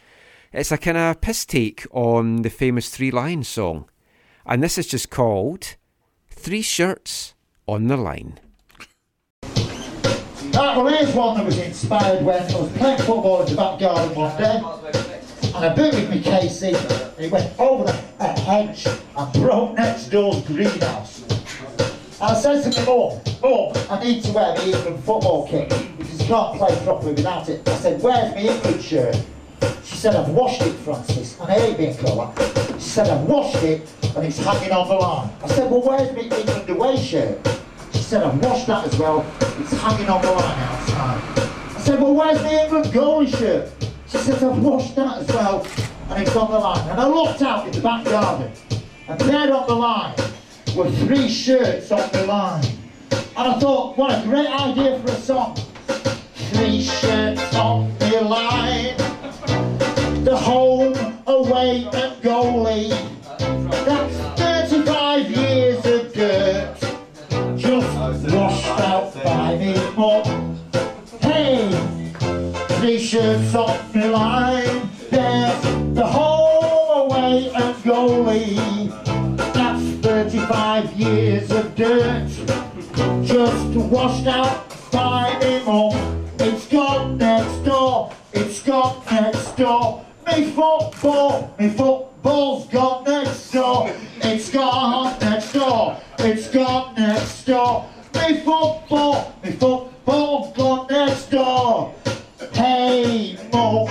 It's 0.51 0.71
a 0.71 0.77
kind 0.77 0.97
of 0.97 1.21
piss 1.21 1.45
take 1.45 1.85
on 1.91 2.41
the 2.41 2.49
famous 2.49 2.89
Three 2.89 3.11
Lions 3.11 3.47
song. 3.47 3.89
And 4.45 4.63
this 4.63 4.77
is 4.77 4.87
just 4.87 5.09
called 5.09 5.75
Three 6.29 6.61
Shirts 6.61 7.35
on 7.67 7.87
the 7.87 7.97
Line. 7.97 8.39
Right, 9.43 10.75
well, 10.75 10.87
here's 10.87 11.13
one 11.13 11.37
that 11.37 11.45
was 11.45 11.59
inspired 11.59 12.25
when 12.25 12.41
I 12.41 12.59
was 12.59 12.71
playing 12.77 12.97
football 12.97 13.43
in 13.43 13.49
the 13.49 13.55
back 13.55 13.79
garden 13.79 14.15
one 14.15 14.35
day, 14.41 14.59
and 15.53 15.65
I 15.65 15.75
booted 15.75 16.09
me 16.09 16.19
Casey, 16.21 16.73
and 16.73 17.13
he 17.19 17.27
went 17.27 17.59
over 17.59 17.83
the 17.83 18.27
hedge 18.27 18.87
and 18.87 19.33
broke 19.33 19.75
next 19.75 20.07
door's 20.07 20.41
greenhouse. 20.47 21.36
I 22.19 22.33
said 22.33 22.63
to 22.63 22.79
my 22.79 22.85
mum, 22.87 23.21
Mum, 23.43 23.73
I 23.91 24.03
need 24.03 24.23
to 24.23 24.31
wear 24.31 24.55
my 24.55 24.63
England 24.63 25.03
football 25.03 25.47
kit 25.47 25.69
because 25.99 26.19
you 26.19 26.27
can't 26.27 26.57
play 26.57 26.75
properly 26.83 27.13
without 27.13 27.47
it. 27.47 27.69
I 27.69 27.75
said, 27.75 28.01
Where's 28.01 28.33
my 28.33 28.41
England 28.41 28.81
shirt? 28.81 29.15
She 29.83 29.97
said, 29.97 30.15
I've 30.15 30.29
washed 30.29 30.63
it, 30.63 30.73
Francis, 30.77 31.39
and 31.39 31.51
I 31.51 31.59
hate 31.59 31.77
being 31.77 31.95
colour. 31.97 32.33
She 32.79 32.89
said, 32.89 33.07
I've 33.07 33.21
washed 33.21 33.63
it 33.63 33.87
and 34.15 34.25
it's 34.25 34.39
hanging 34.39 34.71
on 34.71 34.87
the 34.87 34.95
line. 34.95 35.29
I 35.43 35.47
said, 35.47 35.69
Well, 35.69 35.83
where's 35.83 36.11
my 36.11 36.21
England 36.21 36.69
away 36.71 36.97
shirt? 36.97 37.37
She 37.93 37.99
said, 37.99 38.23
I've 38.23 38.43
washed 38.43 38.65
that 38.65 38.87
as 38.87 38.97
well. 38.97 39.23
It's 39.59 39.73
hanging 39.73 40.09
on 40.09 40.21
the 40.23 40.31
line 40.31 40.59
outside. 40.59 41.21
I 41.75 41.79
said, 41.81 42.01
well, 42.01 42.15
where's 42.15 42.41
my 42.41 42.63
England 42.63 42.85
goalie 42.87 43.37
shirt? 43.37 43.71
She 44.07 44.17
said, 44.17 44.43
I've 44.43 44.57
washed 44.57 44.95
that 44.95 45.19
as 45.19 45.27
well. 45.27 45.67
And 46.09 46.23
it's 46.23 46.35
on 46.35 46.49
the 46.49 46.57
line. 46.57 46.89
And 46.89 46.99
I 46.99 47.07
looked 47.07 47.41
out 47.43 47.67
in 47.67 47.73
the 47.73 47.81
back 47.81 48.05
garden. 48.05 48.51
And 49.07 49.19
there 49.19 49.53
on 49.53 49.67
the 49.67 49.75
line 49.75 50.15
were 50.77 50.91
three 50.91 51.27
shirts 51.27 51.91
on 51.91 52.07
the 52.11 52.27
line. 52.27 52.63
And 53.11 53.47
I 53.47 53.59
thought, 53.59 53.97
what 53.97 54.11
a 54.11 54.23
great 54.27 54.45
idea 54.45 54.99
for 54.99 55.11
a 55.11 55.15
song. 55.15 55.55
Three 56.53 56.83
shirts 56.83 57.55
on 57.55 57.97
the 57.97 58.21
line. 58.21 58.95
The 60.23 60.37
home, 60.37 60.93
away, 61.25 61.87
at 61.87 62.21
goalie. 62.21 62.89
That's 63.85 64.39
35 64.39 65.31
years 65.31 65.85
of 65.85 66.13
dirt 66.13 66.77
just 67.57 68.31
washed 68.31 68.67
out 68.81 69.13
by 69.23 69.57
me 69.57 69.73
mum. 69.97 70.59
Hey, 71.21 71.71
three 72.79 72.99
shirts 72.99 73.55
on 73.55 73.79
the 73.93 74.09
line. 74.09 74.89
There's 75.09 75.95
the 75.95 76.05
home 76.05 77.09
away 77.09 77.51
at 77.51 77.75
goalie. 77.77 78.76
That's 80.27 80.35
35 80.35 80.93
years 80.93 81.51
of 81.51 81.73
dirt. 81.73 82.27
Just 83.23 83.75
washed 83.77 84.27
out 84.27 84.91
by 84.91 85.39
me 85.39 85.63
mum. 85.63 86.25
It's 86.37 86.67
gone 86.67 87.17
next 87.17 87.63
door. 87.63 88.11
It's 88.33 88.61
gone 88.61 89.01
next 89.09 89.55
door. 89.55 90.05
Me 90.25 90.51
football, 90.51 91.55
me 91.57 91.69
football's 91.69 92.67
gone 92.67 93.05
next 93.05 93.53
door. 93.53 93.89
It's 94.21 94.51
gone 94.51 95.17
next 95.21 95.53
door. 95.53 95.97
It's 96.19 96.49
gone 96.49 96.95
next 96.95 97.45
door. 97.45 97.87
Me 98.15 98.35
football, 98.41 99.33
me 99.41 99.51
football's 99.51 100.57
gone 100.57 100.87
next 100.89 101.31
door. 101.31 101.95
Hey, 102.51 103.37
mum, 103.53 103.85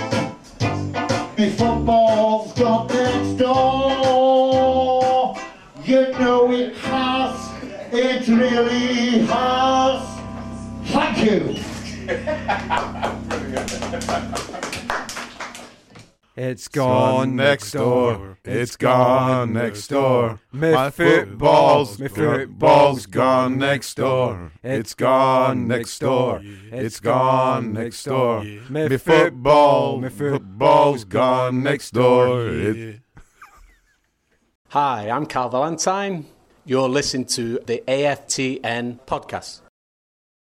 me 1.35 1.49
football's 1.49 2.53
gone 2.53 2.87
next 2.89 3.39
door. 3.39 5.06
You 5.87 6.11
know 6.19 6.51
it 6.51 6.75
has, 6.75 7.93
it 7.93 8.27
really 8.27 9.19
has. 9.25 10.03
Thank 10.87 11.17
you. 11.23 11.55
It's 16.35 16.67
gone 16.67 17.37
next 17.37 17.71
door. 17.71 18.37
It's 18.43 18.75
gone 18.75 19.53
next 19.53 19.87
door. 19.87 20.41
My 20.51 20.89
football's, 20.89 21.97
my 21.97 22.09
football's 22.09 23.05
gone 23.05 23.57
next 23.57 23.95
door. 23.95 24.51
It's 24.61 24.93
gone 24.93 25.69
next 25.69 25.99
door. 25.99 26.41
It's 26.43 26.99
gone 26.99 27.71
next 27.71 28.03
door. 28.03 28.43
My 28.69 28.89
football, 28.97 30.01
my 30.01 30.09
football's 30.09 31.05
gone 31.05 31.63
next 31.63 31.91
door. 31.93 32.49
It- 32.49 32.99
Hi, 34.71 35.09
I'm 35.09 35.25
Carl 35.27 35.47
Valentine. 35.47 36.25
You're 36.65 36.89
listening 36.89 37.25
to 37.27 37.59
the 37.65 37.81
AFTN 37.87 38.99
podcast. 39.07 39.61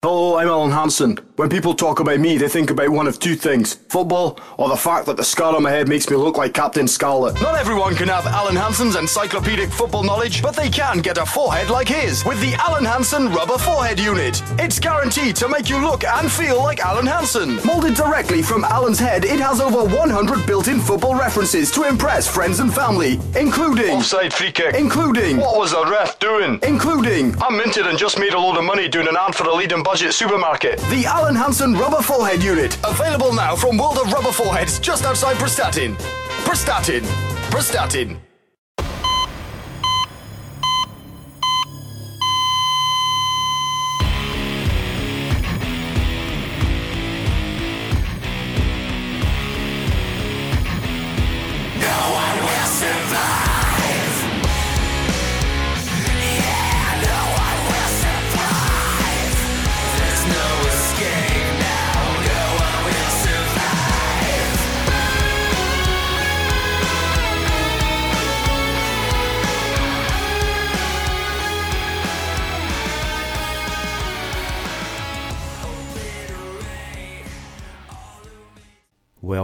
Hello, 0.06 0.38
I'm 0.38 0.48
Alan 0.48 0.70
Hansen. 0.70 1.18
When 1.36 1.50
people 1.50 1.74
talk 1.74 2.00
about 2.00 2.20
me, 2.20 2.38
they 2.38 2.48
think 2.48 2.70
about 2.70 2.90
one 2.90 3.08
of 3.08 3.18
two 3.18 3.36
things 3.36 3.74
football 3.90 4.40
or 4.58 4.70
the 4.70 4.78
fact 4.78 5.08
that 5.08 5.18
the 5.18 5.24
scar 5.24 5.56
on 5.56 5.64
my 5.64 5.72
head 5.72 5.90
makes 5.90 6.08
me 6.12 6.16
look 6.16 6.38
like 6.38 6.54
Captain 6.54 6.88
Scarlet. 6.88 7.42
Not 7.42 7.56
everyone 7.58 7.96
can 7.96 8.08
have 8.10 8.28
Alan 8.28 8.56
Hansen's 8.56 8.96
encyclopedic 8.96 9.72
football 9.72 10.04
knowledge, 10.04 10.44
but 10.44 10.56
they 10.56 10.70
can 10.70 11.00
get 11.00 11.18
a 11.18 11.26
forehead 11.26 11.72
like 11.72 11.88
his 11.88 12.24
with 12.24 12.40
the 12.40 12.54
Alan 12.60 12.86
Hansen 12.86 13.34
Rubber 13.34 13.58
Forehead 13.58 14.00
Unit. 14.00 14.44
It's 14.60 14.80
guaranteed 14.80 15.36
to 15.38 15.50
make 15.50 15.72
you 15.72 15.80
look 15.80 16.04
and 16.04 16.32
feel 16.32 16.62
like 16.62 16.80
Alan 16.82 17.08
Hansen. 17.08 17.56
Molded 17.66 17.96
directly 17.96 18.44
from 18.44 18.64
Alan's 18.64 19.00
head, 19.00 19.26
it 19.26 19.40
has 19.40 19.60
over 19.60 19.84
100 19.84 20.46
built-in 20.46 20.80
football 20.80 21.16
references 21.16 21.72
to 21.72 21.82
impress 21.84 22.28
friends 22.28 22.60
and 22.60 22.72
family, 22.72 23.20
including 23.36 23.98
Offside 23.98 24.32
free 24.32 24.52
kick. 24.52 24.76
including 24.76 25.38
What 25.38 25.58
was 25.58 25.72
the 25.72 25.84
ref 25.84 26.20
doing? 26.20 26.60
including 26.62 27.36
I'm 27.42 27.58
minted 27.58 27.88
and 27.88 27.98
just 27.98 28.20
made 28.20 28.34
a 28.34 28.40
load 28.40 28.58
of 28.58 28.64
money 28.64 28.88
doing 28.88 29.08
an 29.08 29.18
ad 29.18 29.34
for 29.34 29.46
a 29.46 29.54
leading 29.54 29.82
budget 29.82 29.95
budget 29.96 30.14
supermarket. 30.14 30.78
The 30.90 31.06
Alan 31.06 31.36
Hansen 31.36 31.74
Rubber 31.74 32.02
Forehead 32.02 32.44
Unit. 32.44 32.78
Available 32.84 33.32
now 33.32 33.56
from 33.56 33.78
World 33.78 33.98
of 33.98 34.12
Rubber 34.12 34.34
Foreheads 34.34 34.78
just 34.78 35.06
outside 35.06 35.38
Prestatyn. 35.38 35.96
Prestatyn. 36.44 37.04
Prestatyn. 37.50 38.35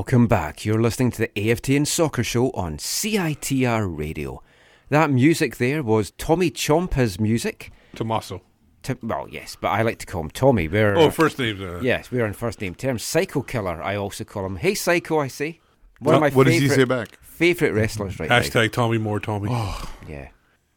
Welcome 0.02 0.26
back. 0.26 0.66
You're 0.66 0.82
listening 0.82 1.12
to 1.12 1.18
the 1.20 1.28
AFTN 1.36 1.86
Soccer 1.86 2.24
Show 2.24 2.50
on 2.54 2.78
CITR 2.78 3.96
Radio. 3.96 4.42
That 4.90 5.12
music 5.12 5.58
there 5.58 5.84
was 5.84 6.10
Tommy 6.18 6.50
Chompa's 6.50 7.20
music. 7.20 7.72
Tommaso. 7.94 8.42
To, 8.82 8.98
well, 9.04 9.28
yes, 9.30 9.56
but 9.62 9.68
I 9.68 9.84
like 9.84 10.00
to 10.00 10.08
call 10.08 10.22
him 10.22 10.32
Tommy. 10.32 10.68
We're, 10.68 10.96
Oh, 10.96 11.12
first 11.12 11.38
names, 11.38 11.62
uh, 11.62 11.82
yes, 11.84 12.10
we're 12.10 12.26
on 12.26 12.34
first 12.34 12.62
name 12.62 12.74
terms. 12.74 13.04
Psycho 13.04 13.44
Killer, 13.44 13.80
I 13.80 13.96
also 13.96 14.24
call 14.24 14.44
him. 14.44 14.56
Hey, 14.56 14.74
Psycho, 14.74 15.20
I 15.20 15.28
say. 15.28 15.60
One 16.00 16.16
of 16.16 16.22
What- 16.22 16.32
my 16.34 16.36
what 16.36 16.48
does 16.48 16.56
he 16.56 16.68
say 16.68 16.84
back? 16.86 17.10
Favourite 17.22 17.76
wrestlers 17.76 18.20
right 18.20 18.28
now. 18.28 18.40
Hashtag 18.40 18.72
Tommy 18.72 18.98
More 18.98 19.20
Tommy. 19.20 19.50
Oh, 19.52 19.88
yeah. 20.10 20.30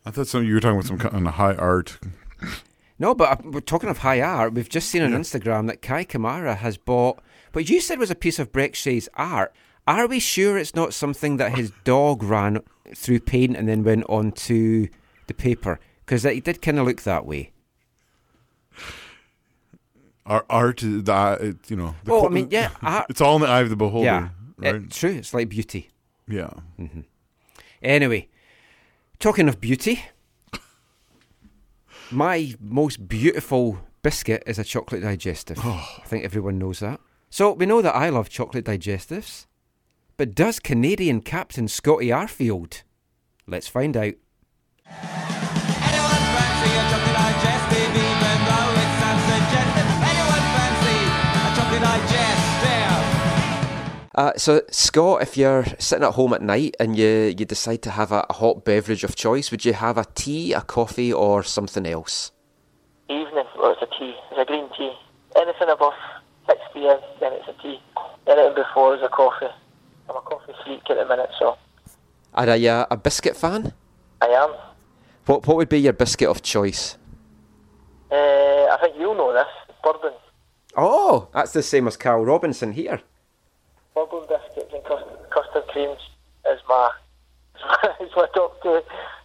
I 0.05 0.11
thought 0.11 0.27
some 0.27 0.45
you 0.45 0.53
were 0.53 0.61
talking 0.61 0.77
about 0.77 0.87
some 0.87 0.99
kind 0.99 1.27
of 1.27 1.33
high 1.33 1.55
art. 1.55 1.99
No, 2.99 3.15
but 3.15 3.31
uh, 3.31 3.37
we're 3.43 3.61
talking 3.61 3.89
of 3.89 3.99
high 3.99 4.21
art. 4.21 4.53
We've 4.53 4.69
just 4.69 4.91
seen 4.91 5.01
on 5.01 5.13
Instagram 5.13 5.67
that 5.69 5.81
Kei 5.81 6.05
Kamara 6.05 6.59
has 6.59 6.77
bought 6.77 7.23
what 7.55 7.69
you 7.71 7.81
said 7.81 7.99
was 7.99 8.11
a 8.11 8.15
piece 8.15 8.39
of 8.39 8.53
Brek 8.53 8.75
Shea's 8.75 9.09
art. 9.15 9.55
Are 9.87 10.07
we 10.07 10.19
sure 10.19 10.57
it's 10.59 10.75
not 10.75 10.95
something 10.95 11.37
that 11.37 11.57
his 11.57 11.71
dog 11.85 12.23
ran 12.23 12.61
through 12.95 13.21
paint 13.21 13.57
and 13.57 13.69
then 13.69 13.85
went 13.85 14.05
onto 14.09 14.89
the 15.27 15.35
paper? 15.35 15.79
Because 16.05 16.25
it 16.25 16.43
did 16.45 16.63
kind 16.63 16.79
of 16.79 16.87
look 16.87 17.03
that 17.03 17.27
way. 17.27 17.53
Art, 20.27 20.47
art 20.49 20.83
is 20.83 21.03
the 21.05 21.13
eye- 21.13 21.35
it, 21.35 21.71
you 21.71 21.77
know. 21.77 21.95
the 22.05 22.13
Well, 22.13 22.27
I 22.27 22.31
mean, 22.31 22.49
yeah, 22.51 22.71
art- 22.83 23.07
it's 23.11 23.21
all 23.21 23.37
in 23.37 23.43
the 23.43 23.49
eye 23.49 23.61
of 23.61 23.69
the 23.69 23.77
beholder. 23.77 24.07
yeah, 24.07 24.29
right? 24.59 24.75
it's 24.77 24.99
true. 24.99 25.11
It's 25.11 25.35
like 25.35 25.49
beauty. 25.51 25.91
yeah. 26.27 26.51
hmm 26.79 27.01
Anyway, 27.83 28.29
talking 29.19 29.47
of 29.49 29.61
beauty, 29.61 30.03
my 32.11 32.55
most 32.59 33.07
beautiful 33.07 33.79
biscuit 34.03 34.43
is 34.47 34.59
a 34.59 34.65
chocolate 34.65 35.03
digestive. 35.03 35.59
Oh. 35.63 35.87
I 36.03 36.07
think 36.07 36.25
everyone 36.25 36.59
knows 36.59 36.81
that. 36.81 37.01
So 37.35 37.51
we 37.51 37.67
know 37.67 37.83
that 37.83 37.97
I 37.97 38.11
love 38.11 38.29
chocolate 38.29 38.65
digestives, 38.65 39.47
but 40.17 40.37
does 40.37 40.61
Canadian 40.61 41.21
captain 41.21 41.67
Scotty 41.67 42.11
Arfield? 42.11 42.85
Let's 43.49 43.67
find 43.67 43.97
out. 43.97 44.15
Uh, 54.15 54.33
so, 54.37 54.63
Scott, 54.71 55.23
if 55.23 55.37
you're 55.37 55.65
sitting 55.81 56.05
at 56.05 56.13
home 56.13 56.35
at 56.35 56.41
night 56.41 56.77
and 56.79 56.97
you, 56.97 57.35
you 57.37 57.45
decide 57.45 57.83
to 57.83 57.91
have 57.91 58.13
a, 58.13 58.25
a 58.31 58.35
hot 58.35 58.65
beverage 58.65 59.03
of 59.03 59.17
choice, 59.17 59.51
would 59.51 59.65
you 59.65 59.73
have 59.73 59.99
a 59.99 60.05
tea, 60.15 60.53
a 60.53 60.61
coffee, 60.61 61.13
or 61.13 61.43
something 61.43 61.85
else? 61.85 62.31
Evening, 63.09 63.45
well, 63.59 63.73
it's 63.73 63.83
a 63.83 63.99
tea. 63.99 64.15
It's 64.31 64.39
a 64.41 64.45
green 64.45 64.69
tea. 64.79 64.93
Anything 65.35 65.69
above 65.69 65.95
6 66.47 66.61
pm, 66.73 66.99
then 67.21 67.33
it's 67.33 67.49
a 67.49 67.63
tea. 67.63 67.81
Anything 68.27 68.55
before 68.55 68.95
is 68.97 69.03
a 69.03 69.09
coffee. 69.09 69.47
I'm 70.09 70.17
a 70.17 70.21
coffee 70.21 70.53
freak 70.65 70.83
at 70.91 70.97
the 70.97 71.07
minute, 71.07 71.31
so 71.39 71.57
Are 72.35 72.57
you 72.57 72.71
a, 72.71 72.87
a 72.91 72.97
biscuit 72.97 73.37
fan? 73.37 73.73
I 74.21 74.27
am. 74.29 74.51
What 75.27 75.47
What 75.47 75.57
would 75.57 75.69
be 75.69 75.79
your 75.79 75.93
biscuit 75.93 76.29
of 76.29 76.43
choice? 76.43 76.97
Uh, 78.11 78.15
I 78.15 78.79
think 78.81 78.97
you'll 78.99 79.15
know 79.15 79.33
this. 79.33 79.47
Bourbon. 79.83 80.13
Oh, 80.77 81.29
that's 81.33 81.53
the 81.53 81.63
same 81.63 81.87
as 81.87 81.97
Carl 81.97 82.25
Robinson 82.25 82.73
here. 82.73 83.01
Bourbon 83.95 84.25
biscuits 84.29 84.73
and 84.75 84.85
custard, 84.85 85.19
custard 85.31 85.67
creams 85.69 86.01
is 86.53 86.61
my, 86.69 86.91
is 88.01 88.11
my 88.17 88.27
top 88.35 88.63
two. 88.63 88.81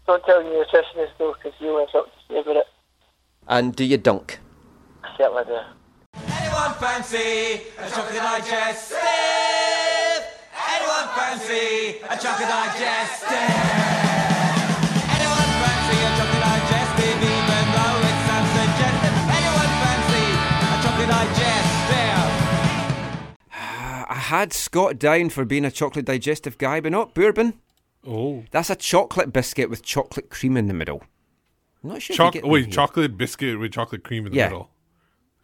Don't 0.08 0.24
tell 0.26 0.44
your 0.44 0.66
nutritionist 0.66 1.12
though, 1.18 1.34
because 1.34 1.60
you'll 1.60 1.80
have 1.80 1.90
something 1.92 2.12
to 2.28 2.34
say 2.34 2.40
about 2.40 2.58
it. 2.58 2.68
And 3.48 3.76
do 3.76 3.84
you 3.84 3.98
dunk? 3.98 4.40
I 5.04 5.18
certainly 5.18 5.44
do. 5.46 5.60
Anyone 6.28 6.74
fancy 6.80 7.62
a 7.78 7.90
chocolate 7.90 8.16
digestive? 8.16 8.98
Anyone 10.52 11.08
fancy 11.16 12.00
a 12.04 12.16
chocolate 12.18 12.50
digestive? 12.50 13.56
Anyone 15.16 15.52
fancy 15.62 15.98
a 16.00 16.12
chocolate 16.18 16.44
digestive, 16.44 17.18
even 17.24 17.66
though 17.76 17.98
it's 18.10 18.28
unsuggestive? 18.36 19.16
Anyone 19.38 19.72
fancy 19.80 20.26
a 20.60 20.76
chocolate 20.84 21.10
digestive? 21.10 22.28
I 24.12 24.16
had 24.16 24.54
Scott 24.54 25.00
down 25.00 25.30
for 25.30 25.46
being 25.46 25.66
a 25.66 25.72
chocolate 25.72 26.06
digestive 26.06 26.58
guy, 26.58 26.80
but 26.80 26.92
not 26.92 27.14
bourbon. 27.14 27.54
Oh. 28.08 28.44
That's 28.52 28.70
a 28.70 28.76
chocolate 28.76 29.34
biscuit 29.34 29.70
with 29.70 29.84
chocolate 29.84 30.30
cream 30.30 30.56
in 30.58 30.68
the 30.68 30.74
middle. 30.74 31.04
I'm 31.84 31.90
not 31.92 32.02
sure. 32.02 32.14
if 32.14 32.18
Choc- 32.18 32.36
you 32.36 32.42
get 32.42 32.50
wait, 32.50 32.66
here. 32.66 32.74
chocolate 32.74 33.18
biscuit 33.18 33.58
with 33.60 33.72
chocolate 33.72 34.04
cream 34.04 34.26
in 34.26 34.32
the 34.34 34.38
Yeah. 34.38 34.48
middle. 34.48 34.70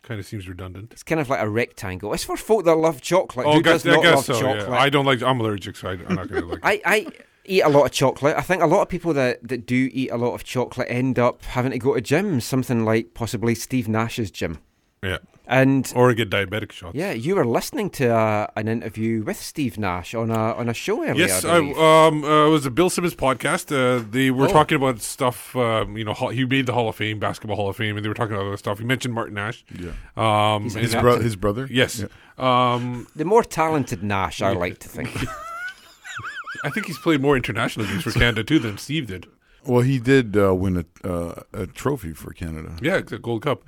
Kind 0.06 0.20
of 0.20 0.26
seems 0.28 0.48
redundant. 0.48 0.92
It's 0.94 1.02
kind 1.02 1.20
of 1.20 1.30
like 1.30 1.42
a 1.42 1.50
rectangle. 1.50 2.14
It's 2.14 2.24
for 2.24 2.38
folk 2.38 2.64
that 2.66 2.76
love 2.76 3.02
chocolate. 3.02 3.48
oh, 3.48 3.54
Who 3.54 3.64
guess, 3.64 3.82
does 3.82 3.86
not 3.96 4.00
I 4.00 4.04
guess 4.04 4.16
love 4.16 4.26
so. 4.26 4.34
chocolate? 4.40 4.70
Yeah. 4.70 4.78
I 4.78 4.90
don't 4.90 5.06
like. 5.06 5.24
I'm 5.24 5.40
allergic, 5.40 5.76
so 5.76 5.90
I, 5.90 5.94
am 5.94 6.14
not 6.14 6.30
gonna 6.30 6.46
like. 6.46 6.60
I, 6.64 6.82
I 6.86 7.08
eat 7.46 7.62
a 7.62 7.70
lot 7.70 7.86
of 7.86 7.92
chocolate. 7.92 8.38
I 8.38 8.42
think 8.42 8.62
a 8.62 8.68
lot 8.68 8.84
of 8.84 8.90
people 8.90 9.16
that, 9.16 9.48
that 9.48 9.66
do 9.66 9.90
eat 9.92 10.12
a 10.12 10.18
lot 10.18 10.36
of 10.36 10.44
chocolate 10.44 10.88
end 10.92 11.18
up 11.18 11.44
having 11.44 11.72
to 11.72 11.80
go 11.80 11.96
to 11.96 12.02
gyms, 12.04 12.44
something 12.44 12.86
like 12.86 13.16
possibly 13.16 13.56
Steve 13.56 13.88
Nash's 13.88 14.30
gym. 14.30 14.60
Yeah. 15.02 15.18
And 15.48 15.92
or 15.96 16.14
get 16.14 16.30
diabetic 16.30 16.72
shots. 16.72 16.96
Yeah, 16.96 17.12
you 17.12 17.36
were 17.36 17.46
listening 17.46 17.90
to 17.92 18.10
uh, 18.16 18.48
an 18.56 18.68
interview 18.68 19.24
with 19.24 19.38
Steve 19.42 19.78
Nash 19.78 20.14
on 20.16 20.32
a 20.32 20.54
on 20.56 20.70
a 20.70 20.74
show 20.74 21.04
earlier. 21.04 21.28
Yes, 21.28 21.46
I 21.46 21.58
I, 21.58 22.08
um, 22.08 22.24
uh, 22.24 22.48
it 22.48 22.50
was 22.50 22.66
a 22.66 22.72
Bill 22.72 22.90
Simmons 22.90 23.16
podcast. 23.16 23.72
Uh, 23.72 24.04
they 24.10 24.32
were 24.32 24.46
Oh. 24.48 24.52
talking 24.52 24.76
about 24.76 25.02
stuff. 25.02 25.56
Um, 25.56 25.98
you 25.98 26.04
know, 26.06 26.14
he 26.14 26.46
made 26.46 26.66
the 26.66 26.74
Hall 26.74 26.90
of 26.90 26.96
Fame, 26.96 27.20
basketball 27.20 27.56
Hall 27.58 27.70
of 27.70 27.76
Fame, 27.78 27.96
and 27.96 28.04
they 28.04 28.10
were 28.10 28.16
talking 28.16 28.36
about 28.36 28.48
other 28.48 28.58
stuff. 28.58 28.80
He 28.80 28.86
mentioned 28.86 29.14
Martin 29.14 29.36
Nash. 29.36 29.64
Yeah. 29.78 29.92
um, 30.18 30.64
his, 30.70 30.94
captain. 30.94 31.22
his 31.22 31.36
brother? 31.36 31.68
Yes. 31.70 32.04
Um, 32.38 33.08
the 33.16 33.26
more 33.26 33.44
talented 33.44 34.02
Nash, 34.04 34.42
I 34.42 34.52
like 34.54 34.80
to 34.80 34.90
think. 34.90 35.10
I 36.64 36.70
think 36.70 36.88
he's 36.88 36.98
played 36.98 37.22
more 37.22 37.36
international 37.36 37.86
games 37.86 38.04
for 38.04 38.12
Canada 38.20 38.44
too 38.44 38.60
than 38.60 38.78
Steve 38.78 39.08
did. 39.08 39.28
Well, 39.68 39.82
he 39.82 40.00
did 40.00 40.38
uh, 40.38 40.54
win 40.54 40.78
a 40.78 41.08
uh, 41.08 41.44
a 41.54 41.68
trophy 41.68 42.14
for 42.14 42.34
Canada. 42.34 42.76
Yeah, 42.82 42.98
it's 42.98 43.12
a 43.12 43.18
Gold 43.18 43.42
Cup. 43.44 43.64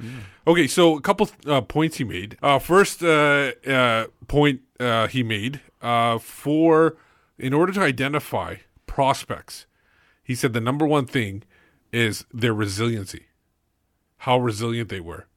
Okay, 0.46 0.68
so 0.68 0.98
a 0.98 1.02
couple 1.02 1.30
uh, 1.46 1.62
points 1.62 1.98
he 1.98 2.04
made. 2.04 2.38
Uh, 2.42 2.60
first 2.60 3.04
uh, 3.04 3.52
uh, 3.68 4.06
point 4.28 4.62
he 5.10 5.24
made 5.24 5.62
for 6.20 6.98
in 7.38 7.54
order 7.54 7.74
to 7.74 7.82
identify 7.82 8.56
prospects, 8.86 9.66
he 10.24 10.36
said 10.36 10.54
the 10.54 10.62
number 10.62 10.86
one 10.86 11.06
thing 11.06 11.44
is 11.92 12.26
their 12.34 12.54
resiliency, 12.54 13.28
how 14.18 14.38
resilient 14.40 14.90
they 14.90 15.00
were, 15.00 15.28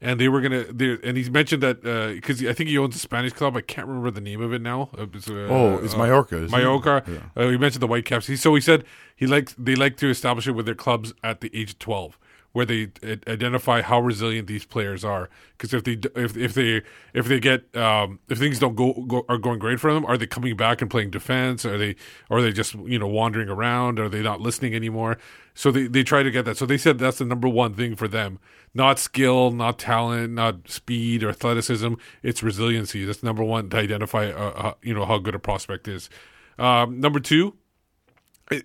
and 0.00 0.20
they 0.20 0.28
were 0.28 0.40
gonna. 0.40 0.64
they 0.72 0.98
And 1.02 1.16
he's 1.16 1.30
mentioned 1.30 1.62
that 1.62 1.82
because 2.14 2.44
I 2.44 2.52
think 2.52 2.70
he 2.70 2.78
owns 2.78 2.94
a 2.96 2.98
Spanish 2.98 3.32
club. 3.32 3.56
I 3.56 3.60
can't 3.60 3.86
remember 3.86 4.10
the 4.10 4.20
name 4.20 4.40
of 4.40 4.52
it 4.52 4.62
now. 4.62 4.90
Uh, 4.96 5.06
It's, 5.12 5.28
uh, 5.28 5.48
Oh, 5.50 5.78
it's 5.78 5.96
Mallorca, 5.96 6.36
isn't 6.36 6.48
it? 6.48 6.50
Mallorca. 6.56 7.02
Yeah. 7.06 7.18
Uh, 7.44 7.48
he 7.50 7.58
mentioned 7.58 7.82
the 7.82 7.88
Whitecaps. 7.88 8.26
He, 8.26 8.36
so 8.36 8.54
he 8.54 8.60
said 8.60 8.84
he 9.16 9.26
likes 9.26 9.54
they 9.58 9.74
like 9.74 9.96
to 9.98 10.08
establish 10.08 10.46
it 10.46 10.52
with 10.52 10.66
their 10.66 10.74
clubs 10.76 11.12
at 11.24 11.40
the 11.40 11.50
age 11.52 11.70
of 11.72 11.78
twelve, 11.80 12.16
where 12.52 12.64
they 12.64 12.90
uh, 13.02 13.16
identify 13.26 13.82
how 13.82 14.00
resilient 14.00 14.46
these 14.46 14.64
players 14.64 15.04
are. 15.04 15.28
Because 15.56 15.74
if 15.74 15.82
they 15.82 15.98
if 16.14 16.36
if 16.36 16.54
they 16.54 16.82
if 17.12 17.26
they 17.26 17.40
get 17.40 17.74
um, 17.76 18.20
if 18.28 18.38
things 18.38 18.60
don't 18.60 18.76
go, 18.76 18.92
go 19.06 19.24
are 19.28 19.38
going 19.38 19.58
great 19.58 19.80
for 19.80 19.92
them, 19.92 20.04
are 20.06 20.16
they 20.16 20.26
coming 20.26 20.56
back 20.56 20.80
and 20.80 20.88
playing 20.88 21.10
defense? 21.10 21.64
Are 21.66 21.76
they 21.76 21.96
are 22.30 22.40
they 22.40 22.52
just 22.52 22.74
you 22.74 22.98
know 23.00 23.08
wandering 23.08 23.48
around? 23.48 23.98
Are 23.98 24.08
they 24.08 24.22
not 24.22 24.40
listening 24.40 24.74
anymore? 24.76 25.18
So 25.54 25.72
they 25.72 25.88
they 25.88 26.04
try 26.04 26.22
to 26.22 26.30
get 26.30 26.44
that. 26.44 26.56
So 26.56 26.66
they 26.66 26.78
said 26.78 26.98
that's 27.00 27.18
the 27.18 27.24
number 27.24 27.48
one 27.48 27.74
thing 27.74 27.96
for 27.96 28.06
them. 28.06 28.38
Not 28.74 28.98
skill, 28.98 29.50
not 29.50 29.78
talent, 29.78 30.34
not 30.34 30.68
speed 30.68 31.22
or 31.24 31.30
athleticism. 31.30 31.94
It's 32.22 32.42
resiliency. 32.42 33.04
That's 33.04 33.22
number 33.22 33.42
one 33.42 33.70
to 33.70 33.76
identify 33.76 34.30
uh, 34.30 34.52
uh, 34.56 34.74
you 34.82 34.94
know 34.94 35.04
how 35.04 35.18
good 35.18 35.34
a 35.34 35.38
prospect 35.38 35.88
is. 35.88 36.10
Um, 36.58 37.00
number 37.00 37.20
two, 37.20 37.54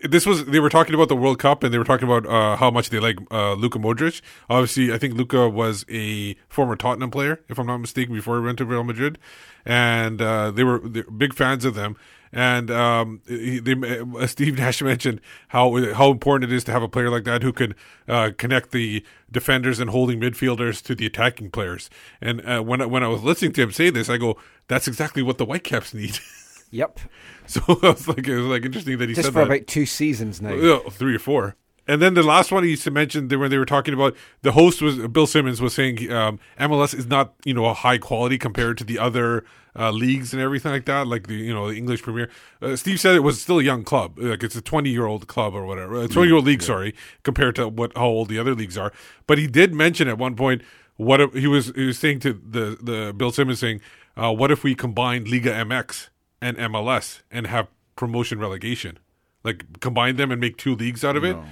This 0.01 0.25
was 0.25 0.45
they 0.45 0.61
were 0.61 0.69
talking 0.69 0.95
about 0.95 1.09
the 1.09 1.15
World 1.15 1.39
Cup 1.39 1.61
and 1.61 1.73
they 1.73 1.77
were 1.77 1.83
talking 1.83 2.07
about 2.07 2.25
uh, 2.25 2.55
how 2.55 2.71
much 2.71 2.89
they 2.89 2.99
like 2.99 3.17
uh, 3.31 3.53
Luka 3.53 3.79
Modric. 3.79 4.21
Obviously, 4.49 4.93
I 4.93 4.97
think 4.97 5.15
Luka 5.15 5.49
was 5.49 5.85
a 5.89 6.35
former 6.47 6.77
Tottenham 6.77 7.11
player, 7.11 7.41
if 7.49 7.59
I'm 7.59 7.67
not 7.67 7.79
mistaken, 7.79 8.13
before 8.15 8.37
he 8.39 8.45
went 8.45 8.59
to 8.59 8.65
Real 8.65 8.85
Madrid, 8.85 9.19
and 9.65 10.21
uh, 10.21 10.51
they 10.51 10.63
were 10.63 10.79
big 10.79 11.33
fans 11.33 11.65
of 11.65 11.75
them. 11.75 11.97
And 12.33 12.71
um, 12.71 13.21
he, 13.27 13.59
they, 13.59 13.73
uh, 13.73 14.27
Steve 14.27 14.57
Nash 14.57 14.81
mentioned 14.81 15.21
how 15.49 15.93
how 15.93 16.09
important 16.11 16.51
it 16.51 16.55
is 16.55 16.63
to 16.65 16.71
have 16.71 16.81
a 16.83 16.87
player 16.89 17.09
like 17.09 17.23
that 17.25 17.43
who 17.43 17.53
can 17.53 17.75
uh, 18.07 18.31
connect 18.37 18.71
the 18.71 19.05
defenders 19.31 19.79
and 19.79 19.89
holding 19.91 20.19
midfielders 20.19 20.81
to 20.83 20.95
the 20.95 21.05
attacking 21.05 21.51
players. 21.51 21.89
And 22.19 22.41
uh, 22.45 22.61
when 22.61 22.81
I, 22.81 22.85
when 22.87 23.03
I 23.03 23.07
was 23.07 23.23
listening 23.23 23.53
to 23.53 23.61
him 23.61 23.71
say 23.71 23.89
this, 23.91 24.09
I 24.09 24.17
go, 24.17 24.37
"That's 24.67 24.87
exactly 24.87 25.21
what 25.21 25.37
the 25.37 25.45
Whitecaps 25.45 25.93
need." 25.93 26.19
Yep. 26.73 27.01
So 27.45 27.61
I 27.83 27.91
was 27.91 28.07
like, 28.07 28.27
it 28.27 28.35
was 28.35 28.47
like 28.47 28.65
interesting 28.65 28.97
that 28.97 29.07
he 29.07 29.13
Just 29.13 29.27
said 29.27 29.33
for 29.33 29.45
that. 29.45 29.53
about 29.57 29.67
two 29.67 29.85
seasons 29.85 30.41
now. 30.41 30.53
Yeah, 30.53 30.79
three 30.89 31.13
or 31.15 31.19
four. 31.19 31.55
And 31.87 32.01
then 32.01 32.13
the 32.13 32.23
last 32.23 32.51
one 32.51 32.63
he 32.63 32.73
s- 32.73 32.89
mentioned 32.89 33.29
that 33.29 33.37
when 33.39 33.51
they 33.51 33.57
were 33.57 33.65
talking 33.65 33.93
about 33.93 34.15
the 34.41 34.53
host 34.53 34.81
was 34.81 34.97
Bill 35.09 35.27
Simmons 35.27 35.61
was 35.61 35.73
saying 35.73 36.11
um, 36.11 36.39
MLS 36.59 36.93
is 36.97 37.07
not 37.07 37.33
you 37.43 37.53
know 37.53 37.65
a 37.65 37.73
high 37.73 37.97
quality 37.97 38.37
compared 38.37 38.77
to 38.77 38.83
the 38.83 38.97
other 38.99 39.43
uh, 39.77 39.91
leagues 39.91 40.33
and 40.33 40.41
everything 40.41 40.71
like 40.71 40.85
that, 40.85 41.07
like 41.07 41.27
the 41.27 41.33
you 41.35 41.53
know 41.53 41.69
the 41.69 41.75
English 41.75 42.01
Premier. 42.03 42.29
Uh, 42.61 42.75
Steve 42.75 42.99
said 42.99 43.15
it 43.15 43.19
was 43.21 43.41
still 43.41 43.59
a 43.59 43.63
young 43.63 43.83
club, 43.83 44.17
like 44.17 44.43
it's 44.43 44.55
a 44.55 44.61
twenty 44.61 44.91
year 44.91 45.05
old 45.05 45.27
club 45.27 45.53
or 45.53 45.65
whatever, 45.65 46.07
twenty 46.07 46.27
year 46.27 46.35
old 46.37 46.45
league, 46.45 46.61
sorry, 46.61 46.95
compared 47.23 47.55
to 47.55 47.67
what 47.67 47.91
how 47.97 48.05
old 48.05 48.29
the 48.29 48.39
other 48.39 48.55
leagues 48.55 48.77
are. 48.77 48.93
But 49.27 49.37
he 49.37 49.47
did 49.47 49.73
mention 49.73 50.07
at 50.07 50.17
one 50.17 50.35
point 50.35 50.61
what 50.95 51.19
if, 51.19 51.33
he 51.33 51.47
was 51.47 51.73
he 51.75 51.87
was 51.87 51.97
saying 51.99 52.19
to 52.21 52.33
the 52.33 52.77
the 52.81 53.13
Bill 53.17 53.31
Simmons 53.31 53.59
saying, 53.59 53.81
uh, 54.15 54.31
what 54.31 54.51
if 54.51 54.63
we 54.63 54.73
combined 54.75 55.27
Liga 55.27 55.51
MX 55.51 56.09
and 56.39 56.55
MLS 56.57 57.21
and 57.29 57.47
have 57.47 57.67
promotion 57.97 58.39
relegation? 58.39 58.99
like 59.45 59.81
combine 59.81 60.15
them 60.15 60.31
and 60.31 60.39
make 60.39 60.55
two 60.55 60.73
leagues 60.73 61.03
out 61.03 61.17
of 61.17 61.25
it. 61.25 61.35
No, 61.35 61.43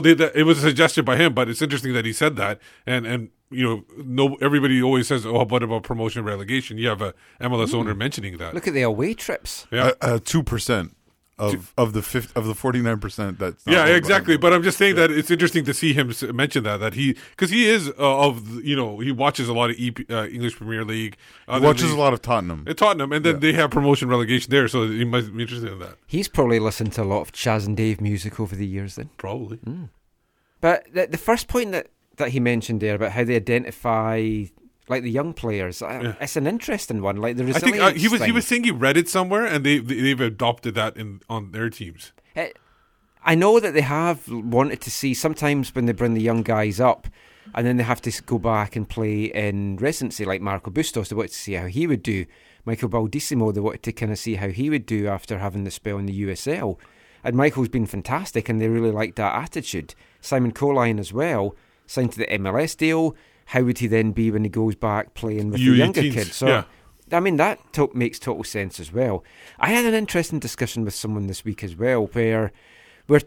they, 0.00 0.14
that, 0.14 0.34
it 0.34 0.42
was 0.42 0.58
a 0.58 0.62
suggestion 0.62 1.04
by 1.04 1.16
him, 1.16 1.34
but 1.34 1.48
it's 1.48 1.62
interesting 1.62 1.92
that 1.94 2.04
he 2.04 2.12
said 2.12 2.36
that. 2.36 2.60
And 2.86 3.06
and 3.06 3.30
you 3.50 3.64
know, 3.64 3.84
no, 4.04 4.34
everybody 4.40 4.82
always 4.82 5.06
says, 5.06 5.24
"Oh, 5.24 5.44
what 5.44 5.62
about 5.62 5.84
promotion 5.84 6.20
and 6.20 6.26
relegation?" 6.26 6.78
You 6.78 6.88
have 6.88 7.02
a 7.02 7.14
MLS 7.40 7.72
owner 7.72 7.94
mentioning 7.94 8.38
that. 8.38 8.54
Look 8.54 8.66
at 8.66 8.74
the 8.74 8.82
away 8.82 9.14
trips. 9.14 9.66
Yeah. 9.70 9.92
Uh, 10.00 10.18
two 10.22 10.42
percent 10.42 10.95
of 11.38 11.74
of 11.76 11.92
the 11.92 12.02
fifth 12.02 12.36
of 12.36 12.46
the 12.46 12.54
forty 12.54 12.80
nine 12.80 12.98
percent. 12.98 13.38
That's 13.38 13.66
not 13.66 13.72
yeah, 13.72 13.80
owned 13.80 13.90
by 13.90 13.96
exactly. 13.96 14.36
But 14.36 14.52
I'm 14.52 14.62
just 14.62 14.78
saying 14.78 14.96
that 14.96 15.10
it's 15.10 15.30
interesting 15.30 15.64
to 15.66 15.74
see 15.74 15.92
him 15.92 16.12
mention 16.34 16.64
that 16.64 16.78
that 16.78 16.94
he 16.94 17.16
because 17.30 17.50
he 17.50 17.66
is 17.66 17.88
uh, 17.88 17.92
of 17.98 18.54
the- 18.54 18.66
you 18.66 18.74
know 18.74 18.98
he 19.00 19.12
watches 19.12 19.48
a 19.48 19.52
lot 19.52 19.70
of 19.70 19.76
EP, 19.78 19.98
uh, 20.10 20.26
English 20.28 20.56
Premier 20.56 20.84
League. 20.84 21.16
He 21.52 21.60
watches 21.60 21.90
a 21.90 21.96
lot 21.96 22.12
of 22.12 22.22
Tottenham. 22.22 22.64
Uh, 22.66 22.74
Tottenham, 22.74 23.12
and 23.12 23.24
then 23.24 23.40
they 23.40 23.52
have 23.52 23.70
promotion 23.70 24.08
relegation 24.08 24.50
there, 24.50 24.68
so 24.68 24.88
he 24.88 25.04
might 25.04 25.34
be 25.34 25.42
interested 25.42 25.70
in 25.70 25.78
that. 25.80 25.96
He's 26.06 26.28
probably 26.28 26.58
listened 26.58 26.92
to 26.94 27.02
a 27.02 27.04
lot 27.04 27.20
of 27.20 27.32
Chas 27.32 27.66
and 27.66 27.76
Dave 27.76 28.00
music 28.00 28.40
over 28.40 28.56
the 28.56 28.66
years 28.66 28.96
then. 28.96 29.10
Probably. 29.16 29.58
But 30.60 30.86
the, 30.92 31.06
the 31.06 31.18
first 31.18 31.48
point 31.48 31.72
that, 31.72 31.88
that 32.16 32.30
he 32.30 32.40
mentioned 32.40 32.80
there 32.80 32.94
about 32.94 33.12
how 33.12 33.24
they 33.24 33.36
identify 33.36 34.44
like 34.88 35.02
the 35.02 35.10
young 35.10 35.32
players, 35.32 35.82
uh, 35.82 36.00
Yeah. 36.02 36.14
it's 36.20 36.36
an 36.36 36.46
interesting 36.46 37.02
one. 37.02 37.16
Like 37.16 37.36
the 37.36 37.44
I 37.48 37.52
think 37.58 37.78
uh, 37.78 37.92
he 37.92 38.08
was 38.08 38.22
he 38.24 38.32
was 38.32 38.46
saying 38.46 38.64
he 38.64 38.70
read 38.70 38.96
it 38.96 39.08
somewhere, 39.08 39.44
and 39.44 39.64
they 39.64 39.78
they- 39.78 40.00
they've 40.00 40.20
adopted 40.20 40.74
that 40.74 40.96
in 40.96 41.20
on 41.28 41.52
their 41.52 41.70
teams. 41.70 42.12
Eh, 42.36 42.50
I 43.24 43.34
know 43.34 43.58
that 43.60 43.74
they 43.74 43.80
have 43.82 44.28
wanted 44.28 44.80
to 44.82 44.90
see 44.90 45.12
sometimes 45.14 45.74
when 45.74 45.86
they 45.86 45.92
bring 45.92 46.14
the 46.14 46.20
young 46.22 46.42
guys 46.42 46.78
up, 46.78 47.08
and 47.54 47.66
then 47.66 47.76
they 47.76 47.82
have 47.84 48.00
to 48.02 48.22
go 48.22 48.38
back 48.38 48.76
and 48.76 48.88
play 48.88 49.24
in 49.24 49.76
residency, 49.78 50.24
like 50.24 50.40
Marco 50.40 50.70
Bustos. 50.70 51.08
They 51.08 51.16
wanted 51.16 51.32
to 51.32 51.38
see 51.38 51.54
how 51.54 51.66
he 51.66 51.86
would 51.86 52.02
do. 52.02 52.26
Michael 52.64 52.88
Baldisimo, 52.88 53.52
they 53.54 53.60
wanted 53.60 53.82
to 53.84 53.92
kind 53.92 54.10
of 54.12 54.18
see 54.18 54.34
how 54.36 54.48
he 54.48 54.70
would 54.70 54.86
do 54.86 55.06
after 55.08 55.38
having 55.38 55.64
the 55.64 55.70
spell 55.70 55.98
in 55.98 56.06
the 56.06 56.22
USL. 56.24 56.78
And 57.24 57.34
Michael's 57.36 57.68
been 57.68 57.86
fantastic, 57.86 58.48
and 58.48 58.60
they 58.60 58.68
really 58.68 58.90
liked 58.92 59.16
that 59.16 59.34
attitude. 59.40 59.94
Simon 60.20 60.52
Colyn 60.52 60.98
as 60.98 61.12
well 61.12 61.54
signed 61.86 62.12
to 62.12 62.18
the 62.18 62.26
MLS 62.38 62.76
deal. 62.76 63.16
How 63.46 63.62
would 63.62 63.78
he 63.78 63.86
then 63.86 64.12
be 64.12 64.30
when 64.30 64.44
he 64.44 64.50
goes 64.50 64.74
back 64.74 65.14
playing 65.14 65.50
with 65.50 65.60
the 65.60 65.76
younger 65.78 66.02
kids? 66.14 66.36
So 66.36 66.46
yeah. 66.48 66.64
I 67.12 67.20
mean, 67.20 67.36
that 67.36 67.60
to- 67.74 67.90
makes 67.94 68.18
total 68.18 68.44
sense 68.44 68.80
as 68.80 68.92
well. 68.92 69.22
I 69.58 69.70
had 69.70 69.84
an 69.84 69.94
interesting 69.94 70.40
discussion 70.40 70.84
with 70.84 70.94
someone 70.94 71.26
this 71.28 71.44
week 71.44 71.62
as 71.62 71.76
well, 71.76 72.06
where 72.08 72.52
we're, 73.08 73.20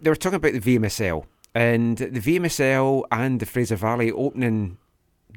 they 0.00 0.10
were 0.10 0.16
talking 0.16 0.36
about 0.36 0.52
the 0.52 0.60
VMSL 0.78 1.24
and 1.54 1.98
the 1.98 2.20
VMSL 2.20 3.04
and 3.12 3.38
the 3.38 3.46
Fraser 3.46 3.76
Valley 3.76 4.10
opening 4.10 4.78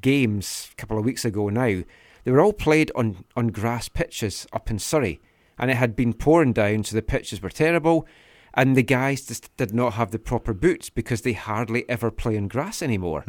games 0.02 0.70
a 0.72 0.76
couple 0.76 0.98
of 0.98 1.06
weeks 1.06 1.24
ago 1.26 1.50
now. 1.50 1.84
They 2.24 2.32
were 2.32 2.42
all 2.42 2.54
played 2.54 2.92
on, 2.96 3.26
on 3.36 3.48
grass 3.50 3.90
pitches 3.90 4.48
up 4.54 4.72
in 4.72 4.80
Surrey, 4.80 5.20
and 5.60 5.70
it 5.70 5.76
had 5.78 5.96
been 5.96 6.14
pouring 6.14 6.54
down, 6.54 6.84
so 6.86 6.96
the 6.96 7.02
pitches 7.02 7.42
were 7.42 7.50
terrible. 7.50 8.08
And 8.56 8.78
the 8.78 8.84
guys 8.84 9.26
just 9.26 9.56
did 9.58 9.74
not 9.74 9.94
have 9.94 10.12
the 10.12 10.20
proper 10.20 10.54
boots 10.54 10.90
because 10.90 11.22
they 11.22 11.34
hardly 11.34 11.88
ever 11.90 12.12
play 12.12 12.38
on 12.38 12.48
grass 12.48 12.82
anymore. 12.82 13.24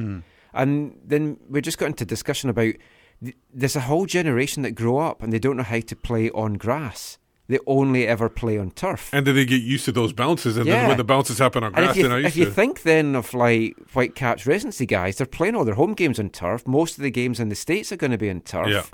And 0.54 0.98
then 1.04 1.36
we 1.48 1.60
just 1.60 1.78
got 1.78 1.86
into 1.86 2.04
discussion 2.04 2.48
about 2.50 2.74
th- 3.22 3.36
there's 3.52 3.76
a 3.76 3.80
whole 3.80 4.06
generation 4.06 4.62
that 4.62 4.72
grow 4.72 4.98
up 4.98 5.22
and 5.22 5.32
they 5.32 5.38
don't 5.38 5.56
know 5.56 5.62
how 5.64 5.80
to 5.80 5.96
play 5.96 6.30
on 6.30 6.54
grass. 6.54 7.18
They 7.46 7.58
only 7.66 8.06
ever 8.06 8.30
play 8.30 8.56
on 8.56 8.70
turf. 8.70 9.10
And 9.12 9.26
then 9.26 9.34
they 9.34 9.44
get 9.44 9.60
used 9.60 9.84
to 9.84 9.92
those 9.92 10.14
bounces, 10.14 10.56
and 10.56 10.66
then 10.66 10.74
Yeah. 10.82 10.88
when 10.88 10.96
the 10.96 11.04
bounces 11.04 11.38
happen 11.38 11.62
on 11.62 11.74
And 11.74 11.84
grass, 11.84 11.90
if 11.90 11.96
you, 11.98 12.02
they're 12.08 12.20
not 12.22 12.26
if 12.26 12.36
you 12.36 12.46
to. 12.46 12.50
think 12.50 12.82
then 12.84 13.14
of 13.14 13.34
like 13.34 13.76
Whitecaps 13.92 14.46
residency 14.46 14.86
guys, 14.86 15.16
they're 15.16 15.26
playing 15.26 15.54
all 15.54 15.64
their 15.66 15.74
home 15.74 15.92
games 15.92 16.18
on 16.18 16.30
turf. 16.30 16.66
Most 16.66 16.96
of 16.96 17.02
the 17.02 17.10
games 17.10 17.38
in 17.40 17.50
the 17.50 17.54
states 17.54 17.92
are 17.92 17.96
going 17.96 18.12
to 18.12 18.16
be 18.18 18.30
on 18.30 18.40
turf. 18.40 18.68
Yeah. 18.68 18.84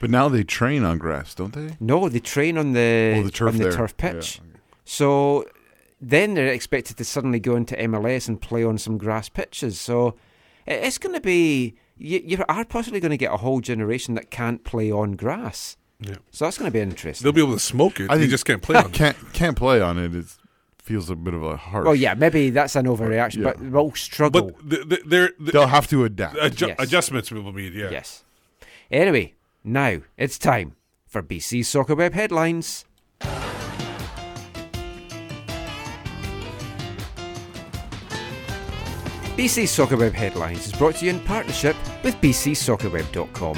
But 0.00 0.08
now 0.08 0.30
they 0.30 0.42
train 0.42 0.84
on 0.84 0.96
grass, 0.96 1.34
don't 1.34 1.52
they? 1.52 1.76
No, 1.80 2.08
they 2.08 2.20
train 2.20 2.56
on 2.56 2.72
the, 2.72 3.14
Oh, 3.18 3.22
the 3.24 3.30
turf 3.30 3.48
on 3.52 3.58
the 3.58 3.64
there. 3.64 3.72
turf 3.72 3.94
Yeah, 3.98 4.12
pitch. 4.12 4.40
So 4.86 5.44
then 6.00 6.32
they're 6.34 6.46
expected 6.46 6.96
to 6.96 7.04
suddenly 7.04 7.40
go 7.40 7.56
into 7.56 7.74
MLS 7.76 8.26
and 8.28 8.40
play 8.40 8.64
on 8.64 8.78
some 8.78 8.96
grass 8.96 9.28
pitches. 9.28 9.78
So 9.78 10.08
it- 10.08 10.14
it's 10.70 10.98
going 10.98 11.14
to 11.14 11.20
be 11.20 11.74
you, 11.96 12.20
you 12.24 12.44
are 12.48 12.64
possibly 12.64 13.00
going 13.00 13.10
to 13.10 13.16
get 13.16 13.32
a 13.32 13.36
whole 13.38 13.60
generation 13.60 14.14
that 14.14 14.30
can't 14.30 14.62
play 14.64 14.90
on 14.90 15.12
grass. 15.12 15.76
Yeah. 16.00 16.14
So 16.30 16.44
that's 16.44 16.56
going 16.58 16.70
to 16.70 16.72
be 16.72 16.80
interesting. 16.80 17.24
They'll 17.24 17.32
be 17.32 17.40
able 17.42 17.54
to 17.54 17.58
smoke 17.58 17.98
it. 18.00 18.08
I 18.10 18.14
they 18.14 18.22
think 18.22 18.30
just 18.30 18.44
can't 18.44 18.62
play 18.62 18.76
on 18.76 18.86
it. 18.86 18.92
Can't 18.92 19.16
can't 19.32 19.56
play 19.56 19.80
on 19.80 19.98
it. 19.98 20.14
It 20.14 20.26
feels 20.78 21.10
a 21.10 21.16
bit 21.16 21.34
of 21.34 21.42
a 21.42 21.56
harsh. 21.56 21.84
Well, 21.84 21.94
yeah, 21.96 22.14
maybe 22.14 22.50
that's 22.50 22.76
an 22.76 22.86
overreaction, 22.86 23.38
Yeah. 23.38 23.52
but 23.54 23.60
we'll 23.60 23.92
struggle. 23.94 24.52
But 24.52 24.68
the, 24.70 24.76
the, 24.84 25.02
they're, 25.04 25.32
the, 25.40 25.52
They'll 25.52 25.66
have 25.66 25.88
to 25.88 26.04
adapt. 26.04 26.36
Adju- 26.36 26.68
Yes. 26.68 26.76
Adjustments 26.78 27.32
will 27.32 27.50
be 27.52 27.64
yeah. 27.64 27.90
Yes. 27.90 28.24
Anyway, 28.90 29.34
now 29.64 29.98
it's 30.16 30.38
time 30.38 30.76
for 31.06 31.22
BC 31.22 31.64
Soccer 31.64 31.94
Web 31.96 32.14
headlines. 32.14 32.84
BC 39.38 39.68
Soccer 39.68 39.96
Web 39.96 40.12
Headlines 40.14 40.66
is 40.66 40.72
brought 40.72 40.96
to 40.96 41.04
you 41.04 41.12
in 41.12 41.20
partnership 41.20 41.76
with 42.02 42.16
bcsoccerweb.com. 42.16 43.56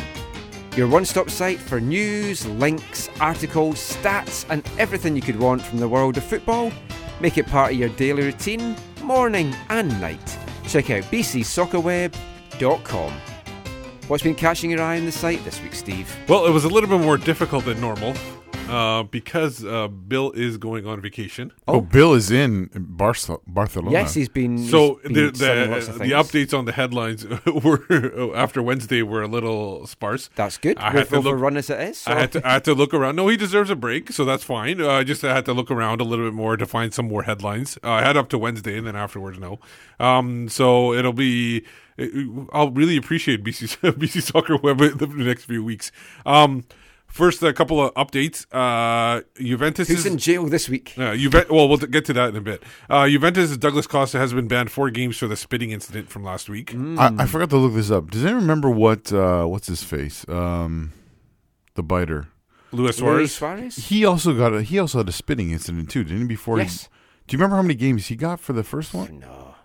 Your 0.77 0.89
one 0.89 1.07
stop 1.07 1.31
site 1.31 1.59
for 1.59 1.81
news, 1.81 2.45
links, 2.45 3.09
articles, 3.19 3.77
stats, 3.77 4.45
and 4.51 4.63
everything 4.77 5.17
you 5.17 5.23
could 5.23 5.41
want 5.41 5.63
from 5.63 5.79
the 5.79 5.89
world 5.89 6.19
of 6.19 6.25
football. 6.25 6.71
Make 7.19 7.39
it 7.39 7.47
part 7.47 7.73
of 7.73 7.79
your 7.79 7.89
daily 7.89 8.25
routine, 8.25 8.77
morning 9.03 9.57
and 9.71 9.99
night. 10.03 10.39
Check 10.69 10.91
out 10.91 11.05
bcsoccerweb.com. 11.05 13.13
What's 14.07 14.23
been 14.23 14.35
catching 14.35 14.73
your 14.73 14.83
eye 14.83 14.99
on 14.99 15.07
the 15.07 15.13
site 15.13 15.43
this 15.47 15.63
week, 15.63 15.75
Steve? 15.75 16.15
Well, 16.29 16.45
it 16.45 16.51
was 16.51 16.65
a 16.65 16.69
little 16.69 16.91
bit 16.91 17.01
more 17.01 17.17
difficult 17.17 17.65
than 17.65 17.81
normal 17.81 18.15
uh, 18.71 19.03
because 19.05 19.65
uh, 19.65 19.89
Bill 19.89 20.31
is 20.33 20.57
going 20.57 20.87
on 20.87 21.01
vacation. 21.01 21.53
Oh, 21.69 21.81
Bill 21.81 22.15
is 22.15 22.31
in 22.31 22.69
Barce- 22.75 23.41
Barcelona. 23.47 23.93
Yes, 23.93 24.15
he's 24.15 24.29
been. 24.29 24.59
So 24.59 25.01
he's 25.03 25.13
been 25.13 25.33
the 25.33 25.39
selling 25.39 25.71
lots 25.71 25.87
the, 25.87 25.93
of 25.93 25.99
the 25.99 26.11
updates 26.13 26.57
on 26.57 26.65
the 26.65 26.73
headlines 26.73 27.27
were 27.47 28.35
after 28.37 28.63
Wednesday 28.63 29.03
were 29.03 29.23
a 29.23 29.29
little 29.29 29.87
sparse. 29.87 30.31
That's 30.35 30.57
good. 30.59 30.79
I 30.79 30.95
With 30.95 31.09
had 31.09 31.09
to 31.09 31.21
look, 31.21 31.35
overrun 31.35 31.57
as 31.57 31.71
it 31.71 31.81
is. 31.81 32.07
I 32.07 32.19
had 32.21 32.33
to 32.33 32.47
I 32.47 32.53
had 32.55 32.65
to 32.65 32.75
look 32.75 32.95
around. 32.95 33.17
No, 33.17 33.29
he 33.29 33.37
deserves 33.37 33.71
a 33.71 33.77
break, 33.77 34.13
so 34.13 34.25
that's 34.25 34.45
fine. 34.45 34.81
Uh, 34.81 34.89
I 34.89 35.05
just 35.05 35.23
had 35.23 35.45
to 35.47 35.53
look 35.53 35.71
around 35.71 36.01
a 36.01 36.05
little 36.05 36.25
bit 36.27 36.35
more 36.35 36.57
to 36.57 36.67
find 36.67 36.95
some 36.95 37.09
more 37.09 37.25
headlines. 37.25 37.79
Uh, 37.83 37.91
I 37.91 38.03
had 38.03 38.17
up 38.17 38.29
to 38.31 38.39
Wednesday, 38.39 38.79
and 38.79 38.87
then 38.87 38.97
afterwards, 38.97 39.39
no. 39.39 39.59
Um, 39.99 40.49
so 40.49 40.93
it'll 40.93 41.13
be. 41.13 41.65
I'll 42.53 42.71
really 42.71 42.97
appreciate 42.97 43.45
BC 43.45 43.77
BC 43.99 44.23
Soccer 44.23 44.57
Web 44.57 44.79
the 44.79 45.07
next 45.09 45.45
few 45.45 45.63
weeks. 45.63 45.93
Um, 46.25 46.65
First, 47.11 47.43
a 47.43 47.53
couple 47.53 47.85
of 47.85 47.93
updates. 47.95 48.47
Uh, 48.53 49.23
Juventus 49.37 49.89
Who's 49.89 50.01
is 50.01 50.07
in 50.07 50.17
jail 50.19 50.47
this 50.47 50.69
week? 50.69 50.95
Uh, 50.97 51.17
Juventus. 51.17 51.51
Well, 51.51 51.69
we'll 51.69 51.79
get 51.79 52.05
to 52.07 52.13
that 52.15 52.31
in 52.31 52.37
a 52.37 52.41
bit. 52.41 52.63
Uh, 52.89 53.09
Juventus' 53.09 53.57
Douglas 53.57 53.87
Costa 53.87 54.19
has 54.19 54.33
been 54.33 54.47
banned 54.49 54.71
four 54.71 54.91
games 54.91 55.17
for 55.19 55.27
the 55.27 55.37
spitting 55.37 55.71
incident 55.73 56.09
from 56.09 56.23
last 56.23 56.49
week. 56.49 56.73
I, 56.75 57.13
I 57.19 57.27
forgot 57.27 57.51
to 57.51 57.57
look 57.57 57.75
this 57.75 57.91
up. 57.91 58.11
Does 58.11 58.25
anyone 58.25 58.43
remember 58.43 58.71
what 58.71 59.13
uh, 59.13 59.45
what's 59.45 59.67
his 59.67 59.83
face? 59.83 60.25
Um, 60.29 60.93
the 61.75 61.83
biter. 61.83 62.29
Luis 62.73 62.99
Suarez? 62.99 63.17
Luis 63.19 63.35
Suarez? 63.35 63.77
He 63.89 64.05
also 64.05 64.33
got 64.33 64.55
a 64.55 64.63
he 64.63 64.79
also 64.79 64.99
had 64.99 65.09
a 65.09 65.13
spitting 65.13 65.51
incident 65.51 65.91
too, 65.91 66.05
didn't 66.05 66.21
he? 66.23 66.27
Before 66.29 66.59
Yes. 66.59 66.85
he, 66.85 66.89
do 67.27 67.35
you 67.35 67.39
remember 67.39 67.57
how 67.57 67.63
many 67.63 67.75
games 67.75 68.07
he 68.07 68.15
got 68.15 68.39
for 68.39 68.53
the 68.53 68.63
first 68.63 68.95
one? 68.95 69.19
No. 69.19 69.57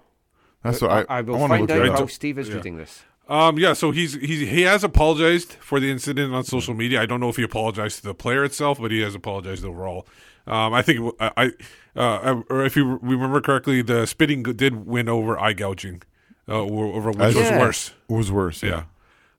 That's 0.64 0.82
what 0.82 0.90
I, 0.90 1.18
I 1.18 1.22
will 1.22 1.38
wanna 1.38 1.50
find 1.54 1.62
look 1.70 1.72
out 1.80 1.90
up. 1.90 2.00
while 2.00 2.08
Steve 2.08 2.40
is 2.40 2.50
Yeah. 2.50 2.56
reading 2.56 2.78
this. 2.78 3.04
Um, 3.28 3.58
yeah, 3.58 3.74
so 3.74 3.90
he's 3.92 4.14
he's 4.14 4.48
he 4.50 4.62
has 4.62 4.84
apologized 4.84 5.54
for 5.54 5.80
the 5.80 5.90
incident 5.90 6.34
on 6.34 6.44
social 6.44 6.74
media. 6.76 7.02
I 7.02 7.06
don't 7.08 7.20
know 7.20 7.30
if 7.30 7.38
he 7.38 7.44
apologized 7.44 7.98
to 7.98 8.04
the 8.04 8.14
player 8.14 8.44
itself, 8.44 8.80
but 8.80 8.92
he 8.92 9.02
has 9.02 9.16
apologized 9.16 9.66
overall. 9.66 10.06
Um, 10.46 10.74
I 10.74 10.82
think 10.84 11.00
it, 11.00 11.16
I, 11.20 11.32
I- 11.38 11.52
uh, 11.98 12.42
or 12.50 12.66
if 12.66 12.76
you 12.76 13.00
remember 13.02 13.40
correctly, 13.40 13.82
the 13.82 14.06
spitting 14.06 14.44
did 14.44 14.86
win 14.86 15.08
over 15.08 15.40
eye 15.40 15.54
gouging, 15.54 16.04
uh, 16.48 16.52
over 16.60 17.10
which 17.12 17.18
was 17.18 17.36
Yeah. 17.38 17.60
worse. 17.60 17.94
Was 18.10 18.30
worse, 18.32 18.62
yeah. 18.62 18.84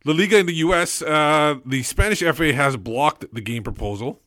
La 0.07 0.15
Liga 0.15 0.39
in 0.39 0.47
the 0.47 0.55
U.S., 0.55 1.03
uh, 1.03 1.57
the 1.67 1.83
Spanish 1.83 2.21
FA 2.21 2.55
has 2.55 2.79
blocked 2.79 3.27
the 3.35 3.43
game 3.43 3.63
proposal, 3.63 4.23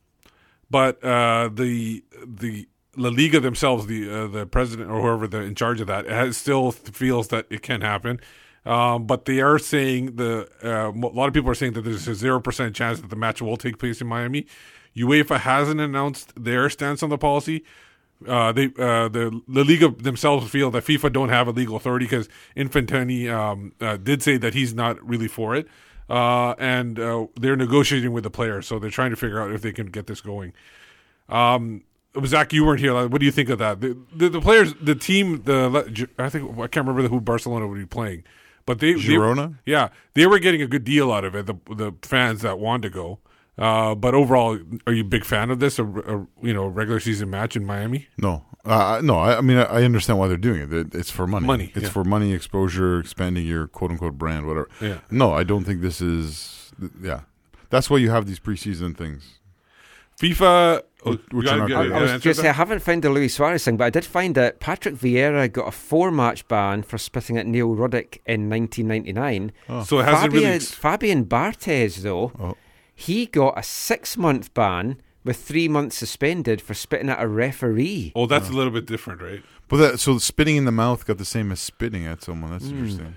but 0.69 1.03
uh, 1.03 1.49
the 1.51 2.03
the 2.23 2.67
La 2.95 3.09
Liga 3.09 3.39
themselves, 3.39 3.87
the 3.87 4.09
uh, 4.09 4.27
the 4.27 4.45
president 4.45 4.91
or 4.91 5.01
whoever 5.01 5.27
the 5.27 5.39
in 5.41 5.55
charge 5.55 5.81
of 5.81 5.87
that, 5.87 6.05
has 6.07 6.37
still 6.37 6.71
feels 6.71 7.29
that 7.29 7.45
it 7.49 7.61
can 7.63 7.81
happen. 7.81 8.19
Um, 8.69 9.07
but 9.07 9.25
they 9.25 9.41
are 9.41 9.57
saying 9.57 10.17
the 10.17 10.47
uh, 10.63 10.91
a 10.91 11.09
lot 11.09 11.27
of 11.27 11.33
people 11.33 11.49
are 11.49 11.55
saying 11.55 11.73
that 11.73 11.81
there's 11.81 12.07
a 12.07 12.13
zero 12.13 12.39
percent 12.39 12.75
chance 12.75 13.01
that 13.01 13.09
the 13.09 13.15
match 13.15 13.41
will 13.41 13.57
take 13.57 13.79
place 13.79 13.99
in 13.99 14.05
Miami. 14.05 14.45
UEFA 14.95 15.39
hasn't 15.39 15.81
announced 15.81 16.31
their 16.35 16.69
stance 16.69 17.01
on 17.01 17.09
the 17.09 17.17
policy. 17.17 17.63
Uh, 18.27 18.51
they 18.51 18.65
uh, 18.65 19.09
the 19.09 19.41
La 19.47 19.63
Liga 19.63 19.89
themselves 19.89 20.51
feel 20.51 20.69
that 20.69 20.83
FIFA 20.83 21.11
don't 21.11 21.29
have 21.29 21.47
a 21.47 21.51
legal 21.51 21.77
authority 21.77 22.05
because 22.05 22.29
Infantino 22.55 23.33
um, 23.33 23.73
uh, 23.81 23.97
did 23.97 24.21
say 24.21 24.37
that 24.37 24.53
he's 24.53 24.75
not 24.75 25.03
really 25.03 25.27
for 25.27 25.55
it, 25.55 25.67
uh, 26.07 26.51
and 26.59 26.99
uh, 26.99 27.25
they're 27.39 27.55
negotiating 27.55 28.11
with 28.11 28.23
the 28.23 28.29
players, 28.29 28.67
so 28.67 28.77
they're 28.77 28.91
trying 28.91 29.09
to 29.09 29.15
figure 29.15 29.41
out 29.41 29.51
if 29.51 29.63
they 29.63 29.71
can 29.71 29.87
get 29.87 30.05
this 30.05 30.21
going. 30.21 30.53
Um, 31.27 31.85
Zach, 32.23 32.53
you 32.53 32.65
weren't 32.65 32.81
here. 32.81 32.93
What 33.07 33.19
do 33.19 33.25
you 33.25 33.31
think 33.31 33.49
of 33.49 33.57
that? 33.59 33.81
The, 33.81 33.97
the, 34.13 34.29
the 34.29 34.41
players, 34.41 34.75
the 34.79 34.95
team, 34.95 35.41
the 35.43 36.07
I 36.19 36.29
think 36.29 36.51
I 36.59 36.67
can't 36.67 36.87
remember 36.87 37.07
who 37.07 37.19
Barcelona 37.19 37.67
would 37.67 37.79
be 37.79 37.85
playing, 37.85 38.25
but 38.69 38.77
they 38.79 38.93
they- 38.93 39.17
yeah, 39.65 39.89
they 40.13 40.27
were 40.27 40.37
getting 40.39 40.61
a 40.61 40.67
good 40.67 40.83
deal 40.83 41.11
out 41.11 41.25
of 41.25 41.33
it. 41.33 41.47
The 41.47 41.55
the 41.75 41.91
fans 42.03 42.41
that 42.43 42.59
wanted 42.59 42.83
to 42.83 42.89
go. 43.01 43.19
Uh, 43.57 43.93
but 43.95 44.13
overall, 44.13 44.57
are 44.87 44.93
you 44.93 45.01
a 45.01 45.11
big 45.15 45.25
fan 45.25 45.49
of 45.49 45.59
this? 45.59 45.79
A, 45.79 45.83
a 45.85 46.27
you 46.47 46.53
know 46.53 46.67
regular 46.67 46.99
season 46.99 47.29
match 47.31 47.55
in 47.55 47.65
Miami? 47.65 48.07
No, 48.17 48.45
uh, 48.63 49.01
no. 49.03 49.17
I, 49.17 49.37
I 49.39 49.41
mean, 49.41 49.57
I, 49.57 49.63
I 49.79 49.83
understand 49.83 50.19
why 50.19 50.27
they're 50.29 50.37
doing 50.49 50.61
it. 50.61 50.71
It- 50.71 50.93
It's 50.95 51.09
for 51.11 51.25
money. 51.27 51.47
Money, 51.47 51.71
It's 51.75 51.85
yeah. 51.85 51.89
for 51.97 52.03
money 52.05 52.31
exposure, 52.33 52.99
expanding 52.99 53.45
your 53.47 53.67
quote 53.67 53.91
unquote 53.91 54.17
brand, 54.19 54.45
whatever. 54.47 54.69
Yeah. 54.79 54.99
No, 55.09 55.33
I 55.33 55.43
don't 55.43 55.65
think 55.65 55.81
this 55.81 55.99
is. 55.99 56.71
Yeah, 57.01 57.21
that's 57.71 57.89
why 57.89 57.97
you 57.97 58.11
have 58.11 58.25
these 58.27 58.39
preseason 58.39 58.95
things. 58.95 59.39
FIFA. 60.21 60.83
Oh, 61.05 61.11
Which 61.11 61.21
you 61.31 61.41
gotta 61.43 61.57
not 61.59 61.67
get- 61.67 61.77
I 61.77 61.81
was 62.01 62.11
answer 62.11 62.23
going 62.25 62.35
to 62.35 62.41
say, 62.41 62.49
I 62.49 62.53
haven't 62.53 62.79
found 62.81 63.03
the 63.03 63.09
Luis 63.09 63.35
Suarez 63.35 63.63
thing, 63.63 63.77
but 63.77 63.85
I 63.85 63.89
did 63.89 64.05
find 64.05 64.35
that 64.35 64.59
Patrick 64.59 64.95
Vieira 64.95 65.51
got 65.51 65.67
a 65.67 65.71
four 65.71 66.11
match 66.11 66.47
ban 66.47 66.83
for 66.83 66.97
spitting 66.97 67.37
at 67.37 67.45
Neil 67.47 67.73
Ruddock 67.75 68.17
in 68.25 68.49
1999. 68.49 69.51
Oh. 69.69 69.83
So 69.83 69.99
it 69.99 70.05
hasn't 70.05 70.33
Fabian, 70.33 70.51
ex- 70.53 70.71
Fabian 70.71 71.25
Barthez, 71.25 71.97
though, 72.03 72.31
Oh. 72.39 72.57
he 72.93 73.25
got 73.25 73.57
a 73.57 73.63
six 73.63 74.17
month 74.17 74.53
ban 74.53 75.01
with 75.23 75.37
three 75.37 75.67
months 75.67 75.97
suspended 75.97 76.61
for 76.61 76.73
spitting 76.73 77.09
at 77.09 77.21
a 77.21 77.27
referee. 77.27 78.11
Oh, 78.15 78.25
that's 78.25 78.49
a 78.49 78.53
little 78.53 78.71
bit 78.71 78.85
different, 78.85 79.21
right? 79.21 79.43
But 79.67 79.77
that 79.77 79.99
so 79.99 80.17
spitting 80.17 80.55
in 80.55 80.65
the 80.65 80.71
mouth 80.71 81.05
got 81.05 81.17
the 81.17 81.25
same 81.25 81.51
as 81.51 81.59
spitting 81.59 82.05
at 82.05 82.23
someone. 82.23 82.51
That's 82.51 82.65
Hmm. 82.69 82.77
interesting. 82.77 83.15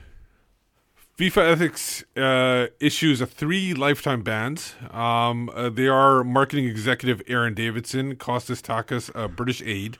FIFA 1.18 1.52
ethics 1.52 2.04
uh, 2.16 2.68
issues 2.80 3.20
a 3.20 3.26
three 3.26 3.74
lifetime 3.74 4.22
bans. 4.22 4.74
Um, 4.90 5.50
uh, 5.54 5.68
they 5.68 5.86
are 5.86 6.24
marketing 6.24 6.64
executive 6.66 7.22
Aaron 7.28 7.54
Davidson, 7.54 8.16
Costas 8.16 8.62
Takkas, 8.62 9.10
a 9.14 9.28
British 9.28 9.62
aide, 9.62 9.98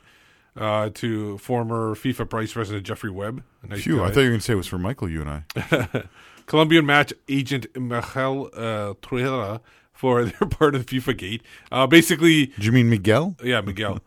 uh, 0.57 0.89
to 0.95 1.37
former 1.37 1.93
FIFA 1.95 2.29
vice 2.29 2.53
president 2.53 2.85
Jeffrey 2.85 3.11
Webb. 3.11 3.43
nice 3.67 3.83
Phew, 3.83 4.03
I 4.03 4.07
thought 4.09 4.21
you 4.21 4.25
were 4.25 4.29
going 4.31 4.39
to 4.39 4.45
say 4.45 4.53
it 4.53 4.57
was 4.57 4.67
for 4.67 4.79
Michael. 4.79 5.07
You 5.09 5.21
and 5.21 5.29
I. 5.29 6.03
Colombian 6.45 6.85
match 6.85 7.13
agent 7.29 7.67
Miguel 7.79 8.49
uh, 8.53 8.93
Trujillo 9.01 9.61
for 9.93 10.25
their 10.25 10.47
part 10.49 10.73
of 10.75 10.85
FIFA 10.87 11.17
Gate. 11.17 11.43
Uh, 11.71 11.85
basically, 11.87 12.47
Do 12.47 12.65
you 12.65 12.71
mean 12.71 12.89
Miguel? 12.89 13.37
yeah, 13.43 13.61
Miguel. 13.61 13.99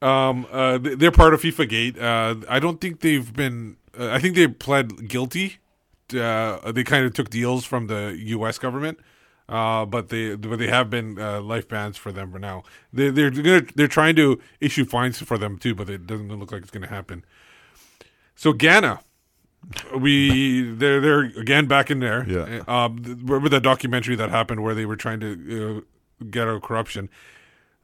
um, 0.00 0.46
uh, 0.52 0.78
they're 0.80 1.10
part 1.10 1.34
of 1.34 1.42
FIFA 1.42 1.68
Gate. 1.68 1.98
Uh, 1.98 2.36
I 2.48 2.60
don't 2.60 2.80
think 2.80 3.00
they've 3.00 3.30
been. 3.34 3.76
Uh, 3.98 4.10
I 4.12 4.20
think 4.20 4.36
they 4.36 4.46
pled 4.46 5.08
guilty. 5.08 5.56
Uh, 6.14 6.72
they 6.72 6.84
kind 6.84 7.04
of 7.04 7.14
took 7.14 7.30
deals 7.30 7.64
from 7.64 7.88
the 7.88 8.16
U.S. 8.18 8.58
government, 8.58 8.98
uh, 9.48 9.84
but 9.84 10.08
they 10.08 10.36
but 10.36 10.58
they 10.58 10.68
have 10.68 10.88
been 10.90 11.18
uh, 11.18 11.40
life 11.40 11.68
bans 11.68 11.96
for 11.96 12.12
them 12.12 12.30
for 12.32 12.38
now. 12.38 12.62
They, 12.92 13.10
they're 13.10 13.30
gonna, 13.30 13.62
they're 13.74 13.88
trying 13.88 14.16
to 14.16 14.40
issue 14.60 14.84
fines 14.84 15.20
for 15.20 15.38
them 15.38 15.58
too, 15.58 15.74
but 15.74 15.90
it 15.90 16.06
doesn't 16.06 16.28
look 16.28 16.52
like 16.52 16.62
it's 16.62 16.70
going 16.70 16.82
to 16.82 16.88
happen. 16.88 17.24
So 18.34 18.52
Ghana, 18.52 19.00
we 19.96 20.62
they're 20.62 21.00
they're 21.00 21.22
again 21.22 21.66
back 21.66 21.90
in 21.90 22.00
there. 22.00 22.28
Yeah. 22.28 22.62
Um, 22.68 23.02
th- 23.02 23.18
remember 23.22 23.48
the 23.48 23.60
documentary 23.60 24.14
that 24.16 24.30
happened 24.30 24.62
where 24.62 24.74
they 24.74 24.86
were 24.86 24.96
trying 24.96 25.20
to 25.20 25.84
uh, 26.20 26.24
get 26.30 26.46
out 26.46 26.62
corruption? 26.62 27.08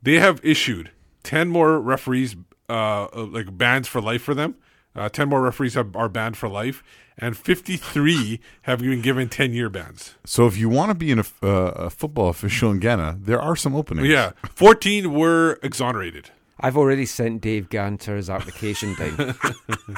They 0.03 0.19
have 0.19 0.41
issued 0.45 0.91
ten 1.23 1.49
more 1.49 1.81
referees, 1.81 2.37
uh, 2.69 3.05
uh, 3.05 3.27
like 3.31 3.57
bans 3.57 3.89
for 3.89 4.01
life 4.01 4.23
for 4.23 4.35
them. 4.35 4.57
Uh, 4.95 5.09
ten 5.09 5.29
more 5.29 5.41
referees 5.43 5.75
have, 5.75 5.95
are 5.97 6.09
banned 6.09 6.37
for 6.37 6.49
life, 6.49 6.83
and 7.17 7.37
fifty-three 7.37 8.41
have 8.63 8.81
been 8.81 9.01
given 9.01 9.29
ten-year 9.29 9.69
bans. 9.71 10.15
So 10.25 10.47
if 10.47 10.57
you 10.57 10.69
want 10.69 10.91
to 10.91 10.95
be 10.95 11.11
an, 11.13 11.21
uh, 11.43 11.47
a 11.47 11.91
football 11.91 12.29
official 12.29 12.71
in 12.71 12.79
Ghana, 12.79 13.19
there 13.21 13.41
are 13.41 13.57
some 13.57 13.75
openings. 13.75 14.09
Yeah, 14.09 14.33
fourteen 14.55 15.13
were 15.13 15.59
exonerated. 15.63 16.31
I've 16.61 16.77
already 16.77 17.07
sent 17.07 17.41
Dave 17.41 17.69
Ganter's 17.71 18.29
application 18.31 18.95
down. 18.95 19.35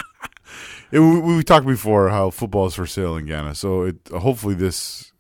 It- 0.93 1.01
we, 1.01 1.19
we 1.21 1.43
talked 1.43 1.67
before 1.67 2.11
how 2.11 2.31
football 2.31 2.67
is 2.67 2.75
for 2.75 2.87
sale 2.87 3.17
in 3.17 3.27
Ghana. 3.27 3.55
So 3.57 3.83
it, 3.83 3.97
hopefully 4.09 4.55
this 4.55 5.13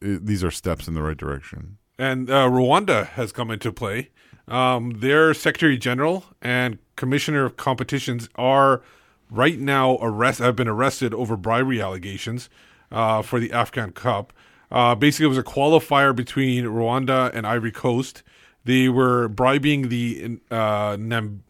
it, 0.00 0.24
these 0.24 0.44
are 0.44 0.50
steps 0.50 0.86
in 0.86 0.94
the 0.94 1.02
right 1.02 1.16
direction. 1.16 1.78
And 1.98 2.30
uh, 2.30 2.48
Rwanda 2.48 3.06
has 3.08 3.32
come 3.32 3.50
into 3.50 3.72
play. 3.72 4.10
Um, 4.48 5.00
their 5.00 5.34
Secretary 5.34 5.76
General 5.78 6.24
and 6.40 6.78
Commissioner 6.94 7.44
of 7.44 7.56
Competitions 7.56 8.28
are 8.36 8.82
right 9.30 9.58
now 9.58 9.98
arrest 10.00 10.38
have 10.40 10.56
been 10.56 10.68
arrested 10.68 11.14
over 11.14 11.36
bribery 11.36 11.80
allegations 11.80 12.48
uh, 12.90 13.22
for 13.22 13.40
the 13.40 13.52
Afghan 13.52 13.92
Cup. 13.92 14.32
Uh, 14.70 14.94
basically, 14.94 15.26
it 15.26 15.28
was 15.28 15.38
a 15.38 15.42
qualifier 15.42 16.14
between 16.14 16.64
Rwanda 16.64 17.30
and 17.32 17.46
Ivory 17.46 17.72
Coast. 17.72 18.22
They 18.64 18.88
were 18.88 19.28
bribing 19.28 19.88
the 19.88 20.40
uh, 20.50 20.96
Nam- 20.98 21.44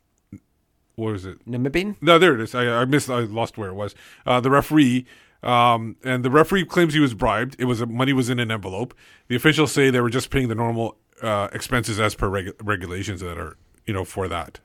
what 0.96 1.14
is 1.14 1.24
it? 1.26 1.46
Namibian? 1.46 1.96
No, 2.00 2.18
there 2.18 2.34
it 2.34 2.40
is. 2.40 2.54
I, 2.54 2.82
I 2.82 2.84
missed. 2.84 3.08
I 3.10 3.20
lost 3.20 3.58
where 3.58 3.68
it 3.68 3.74
was. 3.74 3.94
Uh, 4.24 4.40
the 4.40 4.50
referee, 4.50 5.06
um, 5.42 5.96
and 6.02 6.24
the 6.24 6.30
referee 6.30 6.64
claims 6.64 6.94
he 6.94 7.00
was 7.00 7.14
bribed. 7.14 7.56
It 7.58 7.66
was 7.66 7.86
money 7.86 8.12
was 8.12 8.30
in 8.30 8.38
an 8.38 8.50
envelope. 8.50 8.94
The 9.28 9.36
officials 9.36 9.72
say 9.72 9.90
they 9.90 10.00
were 10.00 10.10
just 10.10 10.30
paying 10.30 10.48
the 10.48 10.54
normal 10.54 10.96
uh, 11.22 11.48
expenses 11.52 12.00
as 12.00 12.14
per 12.14 12.28
regu- 12.28 12.54
regulations 12.62 13.20
that 13.20 13.38
are 13.38 13.56
you 13.86 13.92
know 13.94 14.04
for 14.04 14.26
that. 14.28 14.60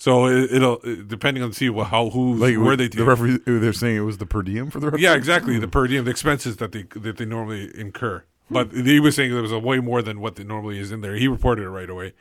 So 0.00 0.24
it, 0.28 0.50
it'll 0.50 0.78
depending 1.06 1.42
on 1.42 1.52
see 1.52 1.68
wh- 1.68 1.84
how 1.86 2.08
who 2.08 2.32
Like 2.34 2.56
where 2.56 2.74
they 2.74 2.88
the 2.88 3.04
referee, 3.04 3.38
they're 3.44 3.74
saying 3.74 3.96
it 3.96 4.00
was 4.00 4.16
the 4.16 4.24
per 4.24 4.40
diem 4.42 4.70
for 4.70 4.80
the 4.80 4.86
referee. 4.86 5.02
yeah 5.02 5.12
exactly 5.14 5.58
the 5.58 5.68
per 5.68 5.86
diem 5.86 6.04
the 6.06 6.10
expenses 6.10 6.56
that 6.56 6.72
they 6.72 6.84
that 6.96 7.18
they 7.18 7.26
normally 7.26 7.70
incur. 7.78 8.24
But 8.50 8.72
he 8.72 8.98
was 8.98 9.14
saying 9.14 9.30
there 9.32 9.42
was 9.42 9.52
a 9.52 9.58
way 9.58 9.78
more 9.78 10.00
than 10.00 10.20
what 10.20 10.38
normally 10.44 10.78
is 10.78 10.90
in 10.90 11.02
there. 11.02 11.14
He 11.16 11.28
reported 11.28 11.62
it 11.64 11.68
right 11.68 11.88
away. 11.90 12.14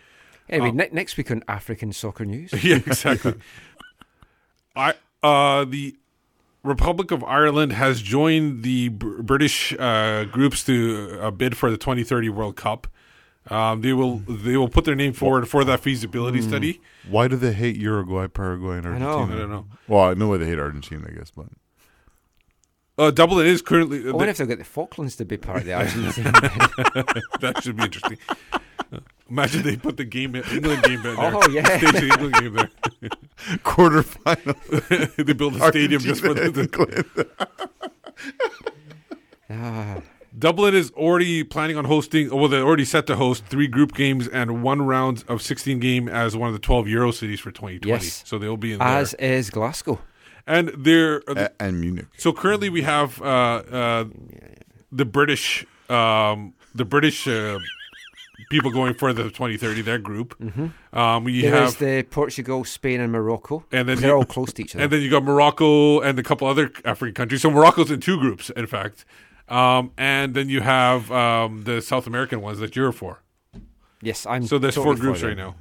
Anyway, 0.49 0.69
Um, 0.71 0.75
ne- 0.77 0.89
next 0.91 1.15
week 1.15 1.31
on 1.31 1.41
African 1.47 1.93
Soccer 1.93 2.25
News. 2.25 2.51
yeah, 2.63 2.75
exactly. 2.75 3.35
I 4.75 4.93
uh 5.23 5.63
the 5.65 5.95
Republic 6.63 7.11
of 7.11 7.23
Ireland 7.23 7.71
has 7.71 8.01
joined 8.01 8.63
the 8.63 8.89
Br- 8.89 9.21
British 9.21 9.73
uh, 9.79 10.25
groups 10.25 10.65
to 10.65 11.17
uh, 11.21 11.31
bid 11.31 11.55
for 11.55 11.71
the 11.71 11.77
2030 11.77 12.27
World 12.29 12.57
Cup. 12.57 12.87
Um, 13.49 13.81
they 13.81 13.93
will 13.93 14.17
they 14.19 14.55
will 14.57 14.69
put 14.69 14.85
their 14.85 14.95
name 14.95 15.13
forward 15.13 15.47
for 15.49 15.63
that 15.63 15.79
feasibility 15.79 16.39
Hmm. 16.41 16.47
study. 16.49 16.81
Why 17.09 17.27
do 17.27 17.35
they 17.35 17.51
hate 17.53 17.75
Uruguay, 17.77 18.27
Paraguay, 18.27 18.77
and 18.77 18.85
I 18.87 18.91
Argentina? 18.91 19.27
know. 19.27 19.33
I 19.35 19.39
don't 19.39 19.49
know. 19.49 19.65
Well, 19.87 20.03
I 20.03 20.13
know 20.13 20.27
why 20.29 20.37
they 20.37 20.45
hate 20.45 20.59
Argentina, 20.59 21.07
I 21.09 21.13
guess, 21.17 21.31
but 21.31 21.47
Uh, 22.97 23.11
Dublin 23.11 23.47
is 23.47 23.61
currently. 23.61 24.07
I 24.07 24.11
wonder 24.11 24.29
if 24.31 24.37
they'll 24.37 24.45
get 24.47 24.57
the 24.59 24.65
Falklands 24.65 25.15
to 25.15 25.25
be 25.25 25.37
part 25.37 25.59
of 25.59 25.65
the 25.65 25.73
Argentina. 25.81 26.31
that 27.41 27.61
should 27.63 27.77
be 27.77 27.83
interesting. 27.85 28.17
Uh, 28.91 28.99
Imagine 29.29 29.61
they 29.63 29.77
put 29.77 29.95
the 29.97 30.05
game, 30.05 30.35
in, 30.35 30.43
England 30.51 30.83
game 30.83 31.01
there. 31.03 31.15
Oh, 31.17 31.47
yeah. 31.49 31.77
Stage 31.77 31.91
the 31.93 32.09
England 32.09 32.33
game 32.35 32.53
there. 32.53 32.69
Quarterfinal. 33.63 35.15
they 35.25 35.33
build 35.33 35.55
a 35.55 35.67
stadium 35.69 36.01
just 36.01 36.21
for 36.21 36.33
the, 36.33 37.27
Ah. 39.49 40.01
Dublin 40.37 40.75
is 40.75 40.91
already 40.91 41.43
planning 41.43 41.75
on 41.77 41.85
hosting. 41.85 42.29
Well, 42.29 42.47
they're 42.47 42.63
already 42.63 42.85
set 42.85 43.07
to 43.07 43.15
host 43.15 43.45
three 43.45 43.67
group 43.67 43.93
games 43.93 44.27
and 44.27 44.61
one 44.63 44.81
round 44.83 45.23
of 45.27 45.41
16 45.41 45.79
game 45.79 46.07
as 46.07 46.35
one 46.37 46.47
of 46.47 46.53
the 46.53 46.59
12 46.59 46.87
Euro 46.87 47.11
cities 47.11 47.39
for 47.39 47.51
2020. 47.51 47.87
Yes. 48.05 48.23
So 48.25 48.37
they'll 48.37 48.57
be 48.57 48.73
in 48.73 48.81
As 48.81 49.15
there. 49.19 49.33
is 49.33 49.49
Glasgow. 49.49 49.99
And 50.45 50.69
they're 50.77 51.21
and 51.59 51.79
Munich. 51.79 52.07
So 52.17 52.31
currently 52.33 52.69
we 52.69 52.81
have 52.83 53.21
uh, 53.21 53.25
uh, 53.25 54.05
the 54.91 55.05
British, 55.05 55.65
um, 55.89 56.53
the 56.73 56.85
British 56.85 57.27
uh, 57.27 57.59
people 58.49 58.71
going 58.71 58.93
for 58.95 59.13
the 59.13 59.23
2030. 59.25 59.81
Their 59.81 59.97
group. 59.99 60.37
Mm-hmm. 60.39 60.97
Um, 60.97 61.23
we 61.23 61.41
There 61.41 61.63
is 61.63 61.73
have 61.73 61.79
the 61.79 62.03
Portugal, 62.03 62.63
Spain, 62.63 62.99
and 62.99 63.11
Morocco. 63.11 63.63
and 63.71 63.87
then 63.87 63.99
they're 63.99 64.09
you- 64.11 64.15
all 64.15 64.25
close 64.25 64.53
to 64.53 64.63
each 64.63 64.75
other. 64.75 64.83
And 64.83 64.93
then 64.93 65.01
you 65.01 65.09
got 65.09 65.23
Morocco 65.23 65.99
and 66.01 66.17
a 66.17 66.23
couple 66.23 66.47
other 66.47 66.71
African 66.85 67.13
countries. 67.13 67.41
So 67.41 67.51
Morocco's 67.51 67.91
in 67.91 67.99
two 67.99 68.19
groups, 68.19 68.49
in 68.51 68.65
fact. 68.67 69.05
Um, 69.49 69.91
and 69.97 70.33
then 70.35 70.47
you 70.49 70.61
have 70.61 71.11
um, 71.11 71.63
the 71.63 71.81
South 71.81 72.05
American 72.07 72.41
ones 72.41 72.59
that 72.59 72.75
you're 72.75 72.91
for. 72.91 73.21
yes, 74.01 74.25
I'm. 74.25 74.45
So 74.45 74.59
there's 74.59 74.75
totally 74.75 74.95
four 74.95 75.01
groups 75.01 75.21
for 75.21 75.27
right 75.27 75.37
them. 75.37 75.55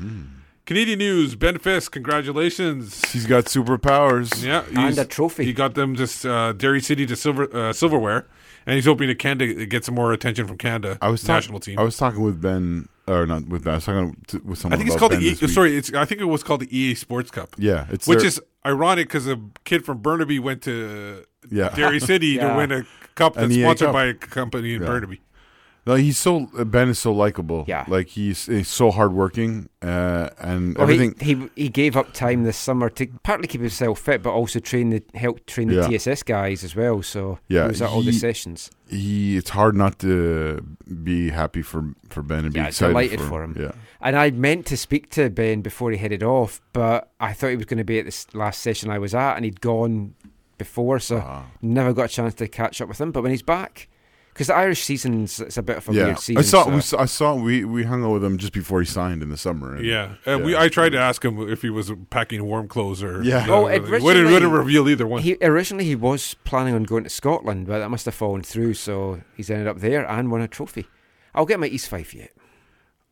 now. 0.00 0.30
Canadian 0.66 0.98
news: 0.98 1.34
Ben 1.34 1.58
Fisk, 1.58 1.92
congratulations. 1.92 3.10
He's 3.12 3.26
got 3.26 3.44
superpowers. 3.46 4.42
Yeah, 4.42 4.64
And 4.68 4.78
he's- 4.78 4.98
a 4.98 5.04
trophy. 5.04 5.44
He 5.44 5.52
got 5.52 5.74
them 5.74 5.94
just 5.94 6.24
uh, 6.24 6.52
Derry 6.52 6.80
City 6.80 7.04
to 7.06 7.16
silver 7.16 7.54
uh, 7.54 7.72
silverware, 7.72 8.26
and 8.66 8.74
he's 8.76 8.86
hoping 8.86 9.08
to 9.08 9.14
Canada 9.14 9.66
get 9.66 9.84
some 9.84 9.94
more 9.94 10.12
attention 10.12 10.46
from 10.46 10.56
Canada 10.56 10.96
I 11.02 11.08
was 11.08 11.22
talk- 11.22 11.34
national 11.36 11.60
team. 11.60 11.78
I 11.78 11.82
was 11.82 11.96
talking 11.98 12.22
with 12.22 12.40
Ben, 12.40 12.88
or 13.06 13.26
not 13.26 13.46
with 13.46 13.64
Ben. 13.64 13.74
I 13.74 13.76
was 13.76 13.84
talking 13.84 14.16
to, 14.28 14.38
with 14.38 14.58
someone. 14.58 14.74
I 14.74 14.76
think 14.78 14.88
it's 14.90 14.98
called 14.98 15.10
ben 15.12 15.20
the. 15.20 15.26
E- 15.26 15.48
sorry, 15.48 15.76
it's. 15.76 15.92
I 15.92 16.06
think 16.06 16.20
it 16.22 16.26
was 16.26 16.42
called 16.42 16.60
the 16.60 16.74
EA 16.78 16.94
Sports 16.94 17.30
Cup. 17.30 17.50
Yeah, 17.58 17.86
it's 17.90 18.06
which 18.06 18.20
their- 18.20 18.28
is 18.28 18.40
ironic 18.64 19.08
because 19.08 19.26
a 19.26 19.38
kid 19.64 19.84
from 19.84 19.98
Burnaby 19.98 20.38
went 20.38 20.62
to 20.62 21.24
Yeah. 21.50 21.68
Derry 21.76 22.00
City 22.10 22.38
to 22.38 22.54
win 22.56 22.72
a 22.72 22.86
cup 23.14 23.34
that's 23.34 23.54
sponsored 23.54 23.86
Cup. 23.86 23.92
by 23.92 24.04
a 24.06 24.14
company 24.14 24.74
in 24.74 24.80
Yeah. 24.82 24.86
Burnaby. 24.88 25.20
No, 25.86 25.96
he's 25.96 26.16
so 26.16 26.46
Ben 26.64 26.88
is 26.88 26.98
so 26.98 27.12
likable. 27.12 27.66
Yeah. 27.68 27.84
like 27.88 28.08
he's, 28.08 28.46
he's 28.46 28.68
so 28.68 28.90
hardworking 28.90 29.68
uh, 29.82 30.30
and 30.38 30.74
Well, 30.78 30.84
everything. 30.84 31.14
he 31.20 31.50
he 31.62 31.68
gave 31.68 31.94
up 31.94 32.14
time 32.14 32.44
this 32.44 32.56
summer 32.56 32.88
to 32.88 33.06
partly 33.22 33.46
keep 33.48 33.60
himself 33.60 33.98
fit, 34.00 34.22
but 34.22 34.30
also 34.32 34.60
train 34.60 34.88
the 34.88 35.02
help 35.14 35.44
train 35.44 35.68
the 35.68 35.74
Yeah. 35.74 35.88
TSS 35.98 36.22
guys 36.22 36.64
as 36.64 36.74
well. 36.74 37.02
So 37.02 37.38
yeah, 37.48 37.64
he 37.64 37.68
was 37.68 37.82
at 37.82 37.90
all 37.90 38.00
the 38.00 38.12
sessions. 38.12 38.70
He, 38.88 39.36
it's 39.36 39.50
hard 39.50 39.76
not 39.76 39.98
to 39.98 40.64
be 41.02 41.28
happy 41.28 41.60
for 41.60 41.92
for 42.08 42.22
Ben 42.22 42.46
and 42.46 42.54
be 42.54 42.60
Yeah, 42.60 42.68
excited 42.68 42.92
delighted 42.92 43.20
for 43.20 43.26
for 43.28 43.42
him. 43.44 43.54
him. 43.54 43.62
Yeah, 43.64 43.72
And 44.00 44.16
I 44.16 44.30
meant 44.30 44.64
to 44.66 44.78
speak 44.78 45.10
to 45.10 45.28
Ben 45.28 45.60
before 45.60 45.90
he 45.90 45.98
headed 45.98 46.22
off, 46.22 46.62
but 46.72 47.10
I 47.20 47.34
thought 47.34 47.50
he 47.50 47.56
was 47.56 47.66
going 47.66 47.76
to 47.76 47.84
be 47.84 47.98
at 47.98 48.06
this 48.06 48.26
last 48.34 48.62
session 48.62 48.88
I 48.88 48.98
was 48.98 49.14
at, 49.14 49.36
and 49.36 49.44
he'd 49.44 49.60
gone 49.60 50.14
before, 50.58 50.98
so 50.98 51.18
Ah. 51.24 51.44
never 51.62 51.92
got 51.92 52.04
a 52.06 52.08
chance 52.08 52.34
to 52.34 52.48
catch 52.48 52.80
up 52.80 52.88
with 52.88 53.00
him. 53.00 53.10
But 53.12 53.22
when 53.22 53.30
he's 53.30 53.42
back, 53.42 53.88
because 54.32 54.48
the 54.48 54.54
Irish 54.56 54.82
season's 54.82 55.38
it's 55.40 55.56
a 55.56 55.62
bit 55.62 55.76
of 55.76 55.88
a 55.88 55.92
yeah. 55.92 56.04
weird 56.06 56.18
season. 56.18 56.38
I 56.38 56.42
saw, 56.42 56.64
so- 56.64 56.70
we 56.70 56.80
saw, 56.80 57.00
I 57.00 57.04
saw, 57.04 57.34
we 57.36 57.64
we 57.64 57.84
hung 57.84 58.02
out 58.04 58.12
with 58.14 58.24
him 58.24 58.36
just 58.38 58.52
before 58.52 58.80
he 58.80 58.86
signed 58.86 59.22
in 59.22 59.28
the 59.28 59.36
summer. 59.36 59.76
and- 59.76 59.84
Yeah, 59.86 60.14
uh, 60.26 60.38
we. 60.38 60.56
I 60.56 60.68
tried 60.68 60.90
to 60.90 60.98
ask 60.98 61.24
him 61.24 61.38
if 61.48 61.62
he 61.62 61.70
was 61.70 61.92
packing 62.10 62.44
warm 62.44 62.66
clothes 62.68 63.02
or. 63.02 63.22
Yeah. 63.22 63.46
you 63.46 63.52
Oh, 63.52 63.62
know, 63.62 63.66
he 63.68 63.76
originally, 63.78 64.02
wouldn't, 64.02 64.30
wouldn't 64.32 64.52
reveal 64.52 64.88
either 64.88 65.06
one. 65.06 65.22
He 65.22 65.36
originally 65.40 65.84
he 65.84 65.94
was 65.94 66.34
planning 66.44 66.74
on 66.74 66.82
going 66.84 67.04
to 67.04 67.10
Scotland, 67.10 67.66
but 67.68 67.78
that 67.78 67.90
must 67.90 68.04
have 68.06 68.14
fallen 68.14 68.42
through. 68.42 68.74
So 68.74 69.20
he's 69.36 69.50
ended 69.50 69.68
up 69.68 69.78
there 69.78 70.04
and 70.08 70.30
won 70.32 70.40
a 70.40 70.48
trophy. 70.48 70.86
I'll 71.34 71.46
get 71.46 71.60
my 71.60 71.66
East 71.66 71.88
Fife 71.88 72.12
yet. 72.14 72.32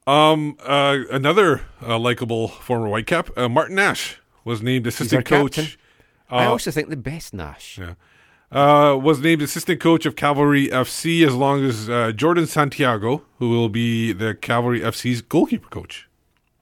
Um, 0.06 0.56
uh, 0.64 0.98
another 1.12 1.62
uh, 1.80 1.98
likable 1.98 2.48
former 2.48 2.88
Whitecap, 2.88 3.30
uh, 3.36 3.48
Martin 3.48 3.76
Nash, 3.76 4.20
was 4.44 4.60
named 4.60 4.86
assistant 4.88 5.24
coach. 5.26 5.54
captain. 5.56 5.78
I 6.32 6.46
uh, 6.46 6.50
also 6.50 6.70
think 6.70 6.88
the 6.88 6.96
best 6.96 7.34
Nash. 7.34 7.78
Yeah. 7.78 7.94
Uh, 8.50 8.96
was 8.96 9.20
named 9.20 9.40
assistant 9.40 9.80
coach 9.80 10.04
of 10.04 10.14
Cavalry 10.14 10.68
FC 10.68 11.26
as 11.26 11.34
long 11.34 11.64
as 11.64 11.88
uh, 11.88 12.12
Jordan 12.12 12.46
Santiago, 12.46 13.24
who 13.38 13.48
will 13.48 13.70
be 13.70 14.12
the 14.12 14.34
Cavalry 14.34 14.80
FC's 14.80 15.22
goalkeeper 15.22 15.68
coach. 15.68 16.08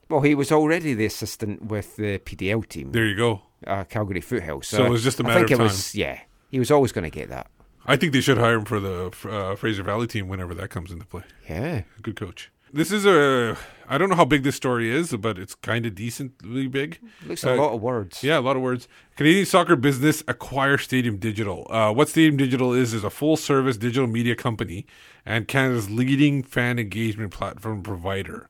Well, 0.09 0.21
he 0.21 0.35
was 0.35 0.53
already 0.53 0.95
the 0.95 1.07
assistant 1.07 1.67
with 1.67 1.97
the 1.97 2.19
PDL 2.19 2.69
team. 2.69 2.93
There 2.93 3.07
you 3.07 3.17
go. 3.17 3.43
Uh, 3.67 3.85
Calgary 3.85 4.21
Foothills. 4.21 4.69
So, 4.69 4.79
So 4.79 4.85
it 4.87 4.91
was 4.91 5.03
just 5.03 5.19
a 5.21 5.25
I 5.25 5.27
matter 5.27 5.39
think 5.41 5.51
of 5.53 5.61
it 5.61 5.63
was, 5.65 5.93
time. 5.93 6.01
yeah, 6.01 6.21
he 6.51 6.59
was 6.59 6.71
always 6.71 6.93
going 6.93 7.05
to 7.05 7.11
get 7.11 7.29
that. 7.29 7.49
I 7.87 7.97
think 7.97 8.13
they 8.13 8.21
should 8.21 8.39
hire 8.39 8.55
him 8.55 8.65
for 8.65 8.79
the 8.79 9.13
uh, 9.29 9.57
Fraser 9.57 9.83
Valley 9.83 10.07
team 10.07 10.29
whenever 10.29 10.55
that 10.55 10.71
comes 10.71 10.93
into 10.93 11.07
play. 11.07 11.23
Yeah. 11.49 11.83
Good 12.03 12.17
coach. 12.17 12.51
This 12.73 12.93
is 12.93 13.05
a. 13.07 13.57
I 13.89 13.99
don't 13.99 14.09
know 14.09 14.15
how 14.15 14.25
big 14.25 14.45
this 14.45 14.55
story 14.55 14.89
is, 14.89 15.13
but 15.17 15.37
it's 15.37 15.57
kind 15.57 15.85
of 15.85 15.97
decently 15.97 16.69
big. 16.69 17.01
Looks 17.27 17.43
a 17.43 17.57
lot 17.57 17.73
of 17.75 17.83
words. 17.83 18.23
Yeah, 18.23 18.39
a 18.39 18.41
lot 18.41 18.55
of 18.55 18.63
words. 18.63 18.87
Canadian 19.17 19.47
soccer 19.47 19.75
business 19.75 20.23
acquire 20.29 20.79
Stadium 20.79 21.17
Digital. 21.17 21.67
Uh, 21.69 21.93
what 21.93 22.09
Stadium 22.09 22.37
Digital 22.37 22.73
is 22.73 22.95
is 22.95 23.03
a 23.03 23.11
full 23.11 23.37
service 23.37 23.77
digital 23.77 24.07
media 24.07 24.37
company 24.37 24.87
and 25.27 25.49
Canada's 25.49 25.91
leading 25.91 26.45
fan 26.45 26.79
engagement 26.79 27.33
platform 27.33 27.83
provider. 27.83 28.49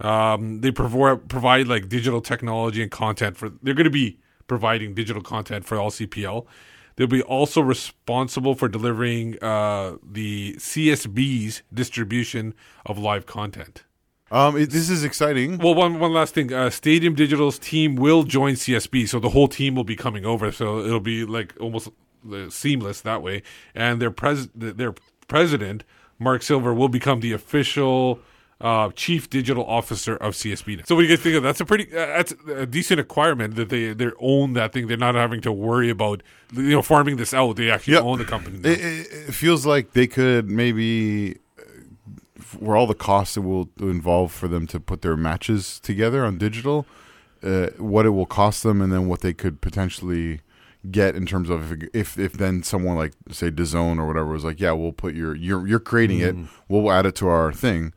Um, 0.00 0.60
they 0.60 0.70
provide 0.70 1.28
provide 1.28 1.66
like 1.66 1.88
digital 1.88 2.20
technology 2.20 2.82
and 2.82 2.90
content 2.90 3.38
for. 3.38 3.48
They're 3.48 3.74
going 3.74 3.84
to 3.84 3.90
be 3.90 4.18
providing 4.46 4.92
digital 4.92 5.22
content 5.22 5.64
for 5.64 5.78
all 5.78 5.90
CPL. 5.90 6.46
They'll 6.98 7.06
be 7.06 7.22
also 7.22 7.60
responsible 7.60 8.56
for 8.56 8.68
delivering 8.68 9.40
uh, 9.40 9.98
the 10.02 10.54
CSB's 10.54 11.62
distribution 11.72 12.54
of 12.84 12.98
live 12.98 13.24
content. 13.24 13.84
Um, 14.32 14.56
it, 14.56 14.70
this 14.70 14.90
is 14.90 15.04
exciting. 15.04 15.58
Well, 15.58 15.76
one 15.76 16.00
one 16.00 16.12
last 16.12 16.34
thing. 16.34 16.52
Uh, 16.52 16.70
Stadium 16.70 17.14
Digital's 17.14 17.56
team 17.56 17.94
will 17.94 18.24
join 18.24 18.54
CSB, 18.54 19.08
so 19.08 19.20
the 19.20 19.28
whole 19.28 19.46
team 19.46 19.76
will 19.76 19.84
be 19.84 19.94
coming 19.94 20.26
over. 20.26 20.50
So 20.50 20.80
it'll 20.80 20.98
be 20.98 21.24
like 21.24 21.54
almost 21.60 21.88
uh, 22.32 22.50
seamless 22.50 23.00
that 23.02 23.22
way. 23.22 23.44
And 23.76 24.02
their 24.02 24.10
pres 24.10 24.48
their 24.52 24.92
president 25.28 25.84
Mark 26.18 26.42
Silver 26.42 26.74
will 26.74 26.88
become 26.88 27.20
the 27.20 27.32
official 27.32 28.18
uh, 28.60 28.90
chief 28.96 29.30
digital 29.30 29.64
officer 29.66 30.16
of 30.16 30.34
CSB. 30.34 30.84
So 30.86 30.94
what 30.96 31.02
do 31.02 31.06
you 31.06 31.16
guys 31.16 31.22
think 31.22 31.36
of 31.36 31.42
that? 31.42 31.48
That's 31.50 31.60
a 31.60 31.64
pretty 31.64 31.84
uh, 31.96 32.06
that's 32.06 32.34
a 32.48 32.66
decent 32.66 32.98
acquirement 32.98 33.54
that 33.54 33.68
they 33.68 33.92
they 33.92 34.10
own 34.18 34.54
that 34.54 34.72
thing. 34.72 34.88
They're 34.88 34.96
not 34.96 35.14
having 35.14 35.40
to 35.42 35.52
worry 35.52 35.90
about 35.90 36.22
you 36.52 36.70
know 36.70 36.82
farming 36.82 37.16
this 37.18 37.32
out. 37.32 37.54
They 37.56 37.70
actually 37.70 37.94
Yeah. 37.94 38.00
own 38.00 38.18
the 38.18 38.24
company. 38.24 38.58
It, 38.68 38.80
it, 39.28 39.32
feels 39.34 39.64
like 39.64 39.92
they 39.92 40.06
could 40.08 40.50
maybe 40.50 41.36
uh, 41.58 41.62
where 42.58 42.76
all 42.76 42.86
the 42.88 42.94
costs 42.94 43.36
it 43.36 43.40
will 43.40 43.68
involve 43.78 44.32
for 44.32 44.48
them 44.48 44.66
to 44.68 44.80
put 44.80 45.02
their 45.02 45.16
matches 45.16 45.78
together 45.80 46.24
on 46.24 46.36
digital, 46.38 46.84
uh, 47.44 47.68
what 47.76 48.06
it 48.06 48.10
will 48.10 48.26
cost 48.26 48.64
them, 48.64 48.80
and 48.82 48.92
then 48.92 49.06
what 49.06 49.20
they 49.20 49.32
could 49.34 49.60
potentially 49.60 50.40
get 50.90 51.14
in 51.14 51.26
terms 51.26 51.48
of 51.50 51.72
if 51.72 51.88
if, 51.94 52.18
if 52.18 52.32
then 52.32 52.64
someone 52.64 52.96
like 52.96 53.12
say 53.30 53.50
DAZN 53.52 53.98
or 54.00 54.06
whatever 54.08 54.26
was 54.32 54.44
like, 54.44 54.58
yeah, 54.58 54.72
we'll 54.72 54.90
put 54.92 55.14
your 55.14 55.34
you're 55.36 55.64
you're 55.64 55.78
creating 55.78 56.18
it, 56.18 56.34
Mm. 56.34 56.48
we'll 56.68 56.90
add 56.90 57.06
it 57.06 57.14
to 57.16 57.28
our 57.28 57.52
thing. 57.52 57.92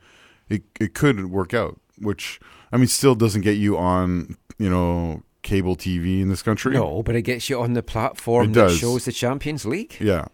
It 0.52 0.62
it 0.80 0.94
could 0.94 1.30
work 1.30 1.54
out, 1.54 1.80
which 1.98 2.40
I 2.72 2.76
mean, 2.76 2.86
still 2.88 3.14
doesn't 3.14 3.40
get 3.42 3.56
you 3.56 3.76
on 3.78 4.36
you 4.58 4.68
know 4.70 5.22
cable 5.42 5.76
TV 5.76 6.20
in 6.20 6.28
this 6.28 6.42
country. 6.42 6.74
No, 6.74 7.02
but 7.02 7.14
it 7.16 7.22
gets 7.22 7.48
you 7.50 7.60
on 7.60 7.72
the 7.72 7.82
platform 7.82 8.50
It 8.50 8.54
that 8.54 8.68
does. 8.68 8.78
shows 8.78 9.04
the 9.04 9.12
Champions 9.12 9.64
League. 9.64 9.96
Yeah. 10.00 10.26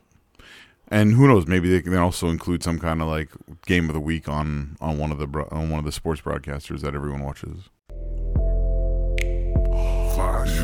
And 0.90 1.15
who 1.15 1.28
knows? 1.28 1.47
Maybe 1.47 1.70
they 1.70 1.82
can 1.82 1.95
also 1.97 2.28
include 2.28 2.62
some 2.62 2.78
kind 2.78 3.03
of 3.03 3.09
like 3.09 3.28
game 3.66 3.89
of 3.89 3.95
the 3.95 4.01
week 4.01 4.28
on 4.28 4.77
on 4.81 4.99
one 4.99 5.12
of 5.12 5.19
the 5.19 5.27
bro- 5.27 5.49
on 5.51 5.70
one 5.70 5.78
of 5.78 5.85
the 5.85 5.93
sports 5.93 6.20
broadcasters 6.23 6.81
that 6.81 6.95
everyone 6.95 7.23
watches. 7.23 7.69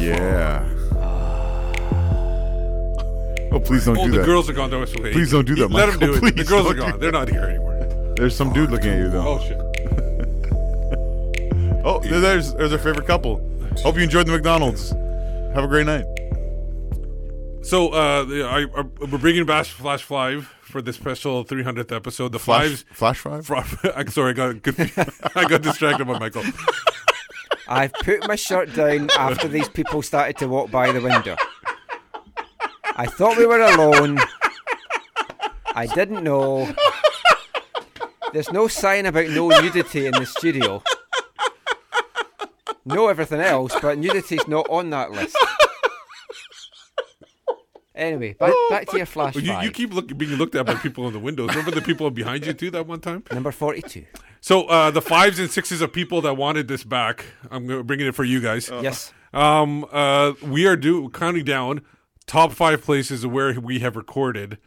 Yeah. 0.01 0.64
Oh, 3.52 3.60
please 3.60 3.85
don't 3.85 3.97
oh, 3.97 4.05
do 4.06 4.10
the 4.10 4.18
that. 4.18 4.26
girls 4.26 4.51
are 4.51 4.52
gone. 4.52 4.68
Don't 4.68 4.81
wait. 5.01 5.12
Please 5.12 5.31
don't 5.31 5.44
do 5.44 5.55
that. 5.55 5.70
Let 5.70 5.86
Michael. 5.86 6.01
them 6.01 6.10
do 6.10 6.14
it. 6.16 6.20
The 6.22 6.32
Please 6.43 6.48
girls 6.48 6.66
are 6.66 6.74
don't 6.74 6.86
do 6.86 6.90
gone. 6.90 7.01
They're 7.01 7.12
not 7.12 7.28
here 7.28 7.44
anymore. 7.44 7.73
There's 8.16 8.36
some 8.36 8.53
dude 8.53 8.70
looking 8.70 8.91
at 8.91 8.99
you 8.99 9.09
though. 9.11 9.27
Oh 9.27 9.41
shit. 9.41 9.61
Oh, 11.86 11.99
there- 12.01 12.19
there's 12.20 12.55
there's 12.55 12.73
our 12.73 12.78
favorite 12.78 13.07
couple. 13.07 13.43
Hope 13.82 13.97
you 13.97 14.03
enjoyed 14.03 14.27
the 14.27 14.32
McDonald's. 14.32 14.91
Have 15.55 15.65
a 15.65 15.66
great 15.69 15.85
night. 15.85 16.07
So 17.62 17.89
uh, 17.91 18.24
the- 18.24 18.45
I, 18.47 18.62
I, 18.62 18.82
we're 19.11 19.19
bringing 19.19 19.45
back 19.45 19.66
Flash 19.66 20.03
Five 20.03 20.47
for 20.62 20.81
this 20.81 20.97
special 20.97 21.45
300th 21.45 21.93
episode. 21.95 22.32
The 22.32 22.39
Flash- 22.39 22.85
fives, 22.85 22.85
Flash 22.93 23.19
Five. 23.19 23.93
I'm 23.97 24.09
sorry, 24.09 24.31
I 24.31 24.32
got 24.32 24.62
confused. 24.62 24.93
I 25.36 25.45
got 25.47 25.61
distracted 25.61 26.07
by 26.07 26.19
Michael. 26.19 26.43
I've 27.69 27.93
put 27.93 28.27
my 28.28 28.36
shirt 28.36 28.74
down 28.74 29.11
after 29.19 29.47
these 29.47 29.69
people 29.69 30.01
started 30.01 30.39
to 30.39 30.49
walk 30.49 30.70
by 30.70 30.91
the 30.91 31.03
window. 31.03 31.36
I 32.97 33.05
thought 33.07 33.36
we 33.36 33.45
were 33.47 33.61
alone. 33.61 34.19
I 35.74 35.86
didn't 35.86 36.23
know. 36.24 36.74
There's 38.35 38.51
no 38.51 38.66
sign 38.66 39.06
about 39.06 39.28
no 39.28 39.48
nudity 39.48 40.06
in 40.06 40.12
the 40.12 40.27
studio. 40.27 40.82
No 42.85 43.06
everything 43.06 43.40
else, 43.40 43.73
but 43.81 43.97
nudity's 43.97 44.47
not 44.48 44.69
on 44.69 44.90
that 44.90 45.12
list. 45.12 45.36
Anyway, 47.94 48.32
back, 48.32 48.52
back 48.70 48.89
to 48.89 48.97
your 48.97 49.06
flash 49.06 49.36
You, 49.36 49.43
you 49.43 49.52
five. 49.52 49.73
keep 49.73 49.94
look, 49.94 50.19
being 50.19 50.32
looked 50.32 50.56
at 50.56 50.66
by 50.66 50.74
people 50.74 51.06
in 51.06 51.12
the 51.12 51.20
windows. 51.20 51.51
Remember 51.51 51.70
the 51.70 51.81
people 51.81 52.11
behind 52.11 52.44
you 52.44 52.52
too 52.52 52.73
that 52.73 52.89
one 52.89 53.01
time? 53.01 53.23
Number 53.32 53.52
42. 53.52 54.05
So 54.40 54.65
uh, 54.65 54.90
the 54.90 55.01
fives 55.01 55.39
and 55.39 55.48
sixes 55.48 55.81
of 55.81 55.93
people 55.93 56.20
that 56.23 56.36
wanted 56.36 56.66
this 56.66 56.82
back, 56.82 57.24
I'm 57.52 57.86
bringing 57.86 58.09
it 58.09 58.16
for 58.16 58.24
you 58.24 58.40
guys. 58.40 58.69
Yes. 58.82 59.12
Um. 59.32 59.86
Uh. 59.93 60.32
We 60.43 60.66
are 60.66 60.77
do 60.77 61.09
counting 61.11 61.44
down 61.44 61.82
top 62.27 62.51
five 62.52 62.82
places 62.82 63.24
where 63.24 63.61
we 63.61 63.78
have 63.78 63.94
recorded. 63.94 64.59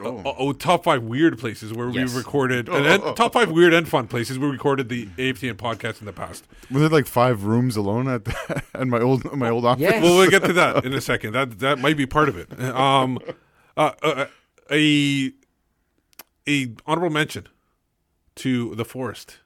Oh, 0.00 0.22
oh 0.38 0.52
top 0.52 0.84
five 0.84 1.02
weird 1.02 1.38
places 1.38 1.72
where 1.72 1.88
Yes. 1.88 1.96
we've 2.10 2.16
recorded, 2.16 2.68
Oh, 2.68 2.76
and 2.76 2.86
then 2.86 3.00
oh, 3.02 3.06
oh. 3.10 3.14
top 3.14 3.32
five 3.32 3.50
weird 3.50 3.72
and 3.74 3.88
fun 3.88 4.06
places 4.06 4.38
we 4.38 4.46
recorded 4.46 4.88
the 4.88 5.06
AFTN 5.18 5.54
podcast 5.54 6.00
in 6.00 6.06
the 6.06 6.12
past. 6.12 6.44
Was 6.70 6.82
it 6.84 6.92
like 6.92 7.06
five 7.06 7.44
rooms 7.44 7.76
alone 7.76 8.06
at 8.08 8.22
at 8.74 8.86
my 8.86 9.00
old 9.00 9.24
my 9.36 9.48
old 9.50 9.64
office? 9.64 9.82
Yes. 9.82 10.02
Well, 10.02 10.16
we'll 10.18 10.30
get 10.30 10.44
to 10.44 10.52
that 10.52 10.84
in 10.84 10.94
a 10.94 11.00
second. 11.00 11.32
That 11.32 11.58
that 11.58 11.78
might 11.80 11.96
be 11.96 12.06
part 12.06 12.28
of 12.28 12.36
it. 12.38 12.48
Um, 12.60 13.18
uh, 13.76 13.92
uh, 14.02 14.26
a 14.70 15.32
a 16.48 16.74
honorable 16.86 17.12
mention 17.12 17.48
to 18.36 18.74
the 18.76 18.84
Forest. 18.84 19.38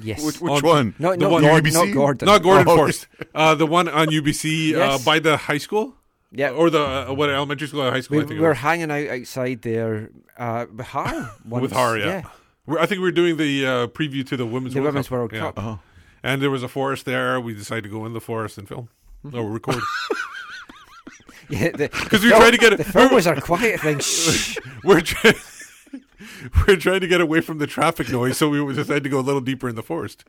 Yes. 0.00 0.24
Which- 0.24 0.40
which 0.40 0.62
one? 0.62 0.94
No, 0.98 1.10
the 1.12 1.18
not 1.18 1.30
one 1.30 1.42
Gord- 1.42 1.72
not 1.72 1.92
Gordon. 1.92 2.26
Not 2.26 2.42
Gordon 2.42 2.68
Oh, 2.68 2.72
okay. 2.72 2.78
Forest. 2.78 3.06
Uh, 3.34 3.54
the 3.54 3.66
one 3.66 3.88
on 3.88 4.08
UBC 4.08 4.74
uh, 4.74 4.98
by 5.04 5.18
the 5.20 5.36
high 5.36 5.58
school. 5.58 5.94
Yeah. 6.30 6.50
Or 6.50 6.68
the 6.70 7.08
uh, 7.10 7.12
what 7.14 7.30
elementary 7.30 7.68
school 7.68 7.82
or 7.82 7.90
high 7.90 8.00
school? 8.00 8.18
We, 8.18 8.24
I 8.24 8.26
think 8.26 8.40
we 8.40 8.46
were 8.46 8.54
hanging 8.54 8.90
out 8.90 9.08
outside 9.08 9.62
there 9.62 10.10
uh, 10.36 10.66
with 10.74 10.86
Har. 10.88 11.32
with. 11.48 11.72
Har. 11.72 11.96
Yeah. 11.98 12.22
We're, 12.66 12.78
I 12.78 12.86
think 12.86 12.98
we 12.98 13.04
were 13.04 13.12
doing 13.12 13.36
the 13.38 13.66
uh, 13.66 13.86
preview 13.88 14.26
to 14.28 14.36
the 14.36 14.44
women's 14.46 14.74
The 14.74 14.80
World 14.80 14.92
Women's 14.94 15.06
Cup. 15.08 15.12
World 15.12 15.32
Yeah. 15.32 15.40
Cup. 15.40 15.58
Uh-huh. 15.58 15.76
and 16.22 16.42
there 16.42 16.50
was 16.50 16.62
a 16.62 16.68
forest 16.68 17.04
there. 17.06 17.40
We 17.40 17.54
decided 17.54 17.84
to 17.84 17.90
go 17.90 18.04
in 18.04 18.12
the 18.12 18.20
forest 18.20 18.58
and 18.58 18.68
film. 18.68 18.88
No, 19.24 19.42
record. 19.42 19.82
Yeah, 21.50 21.70
because 21.72 22.22
we 22.22 22.28
tried 22.28 22.50
to 22.50 22.58
get 22.58 22.74
it. 22.74 22.76
the 22.76 22.84
film 22.84 23.14
was 23.14 23.26
our 23.26 23.40
quiet 23.40 23.80
thing. 23.80 24.00
We're 24.84 25.00
trying. 25.00 25.34
we're 26.66 26.76
trying 26.76 27.00
to 27.00 27.06
get 27.06 27.22
away 27.22 27.40
from 27.40 27.56
the 27.56 27.66
traffic 27.66 28.10
noise, 28.10 28.36
so 28.36 28.50
we 28.50 28.74
decided 28.74 29.02
to 29.04 29.08
go 29.08 29.18
a 29.18 29.22
little 29.24 29.40
deeper 29.40 29.66
in 29.66 29.74
the 29.74 29.82
forest. 29.82 30.26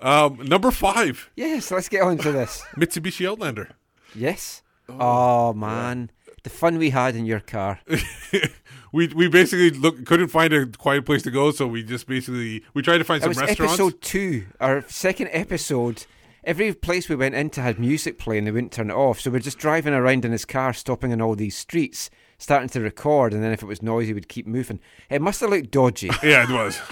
Um, 0.00 0.38
number 0.44 0.70
five, 0.70 1.30
Yes, 1.36 1.70
let's 1.70 1.90
get 1.90 2.00
on 2.02 2.16
to 2.18 2.32
this. 2.32 2.64
Mitsubishi 2.76 3.28
Outlander. 3.28 3.72
Yes. 4.14 4.62
Oh, 4.88 4.96
oh 5.00 5.52
man, 5.54 6.10
the 6.42 6.50
fun 6.50 6.78
we 6.78 6.90
had 6.90 7.14
in 7.16 7.24
your 7.26 7.40
car. 7.40 7.80
we 8.92 9.08
we 9.08 9.28
basically 9.28 9.70
look 9.70 10.04
couldn't 10.06 10.28
find 10.28 10.52
a 10.52 10.66
quiet 10.66 11.06
place 11.06 11.22
to 11.22 11.30
go, 11.30 11.50
so 11.50 11.66
we 11.66 11.82
just 11.82 12.06
basically 12.06 12.64
we 12.74 12.82
tried 12.82 12.98
to 12.98 13.04
find 13.04 13.20
That 13.22 13.34
some 13.34 13.42
was 13.42 13.48
restaurants. 13.48 13.74
episode 13.74 14.00
two, 14.00 14.46
our 14.60 14.84
second 14.88 15.28
episode. 15.32 16.06
Every 16.44 16.74
place 16.74 17.08
we 17.08 17.14
went 17.14 17.36
into 17.36 17.60
had 17.60 17.78
music 17.78 18.18
playing, 18.18 18.44
they 18.46 18.50
wouldn't 18.50 18.72
turn 18.72 18.90
it 18.90 18.94
off. 18.94 19.20
So 19.20 19.30
we're 19.30 19.38
just 19.38 19.58
driving 19.58 19.94
around 19.94 20.24
in 20.24 20.32
his 20.32 20.44
car, 20.44 20.72
stopping 20.72 21.12
in 21.12 21.22
all 21.22 21.36
these 21.36 21.56
streets, 21.56 22.10
starting 22.36 22.68
to 22.70 22.80
record, 22.80 23.32
and 23.32 23.44
then 23.44 23.52
if 23.52 23.62
it 23.62 23.66
was 23.66 23.80
noisy, 23.80 24.12
we'd 24.12 24.28
keep 24.28 24.48
moving. 24.48 24.80
It 25.08 25.22
must 25.22 25.40
have 25.40 25.50
looked 25.50 25.70
dodgy. 25.70 26.10
Yeah, 26.22 26.42
it 26.42 26.50
was. 26.52 26.80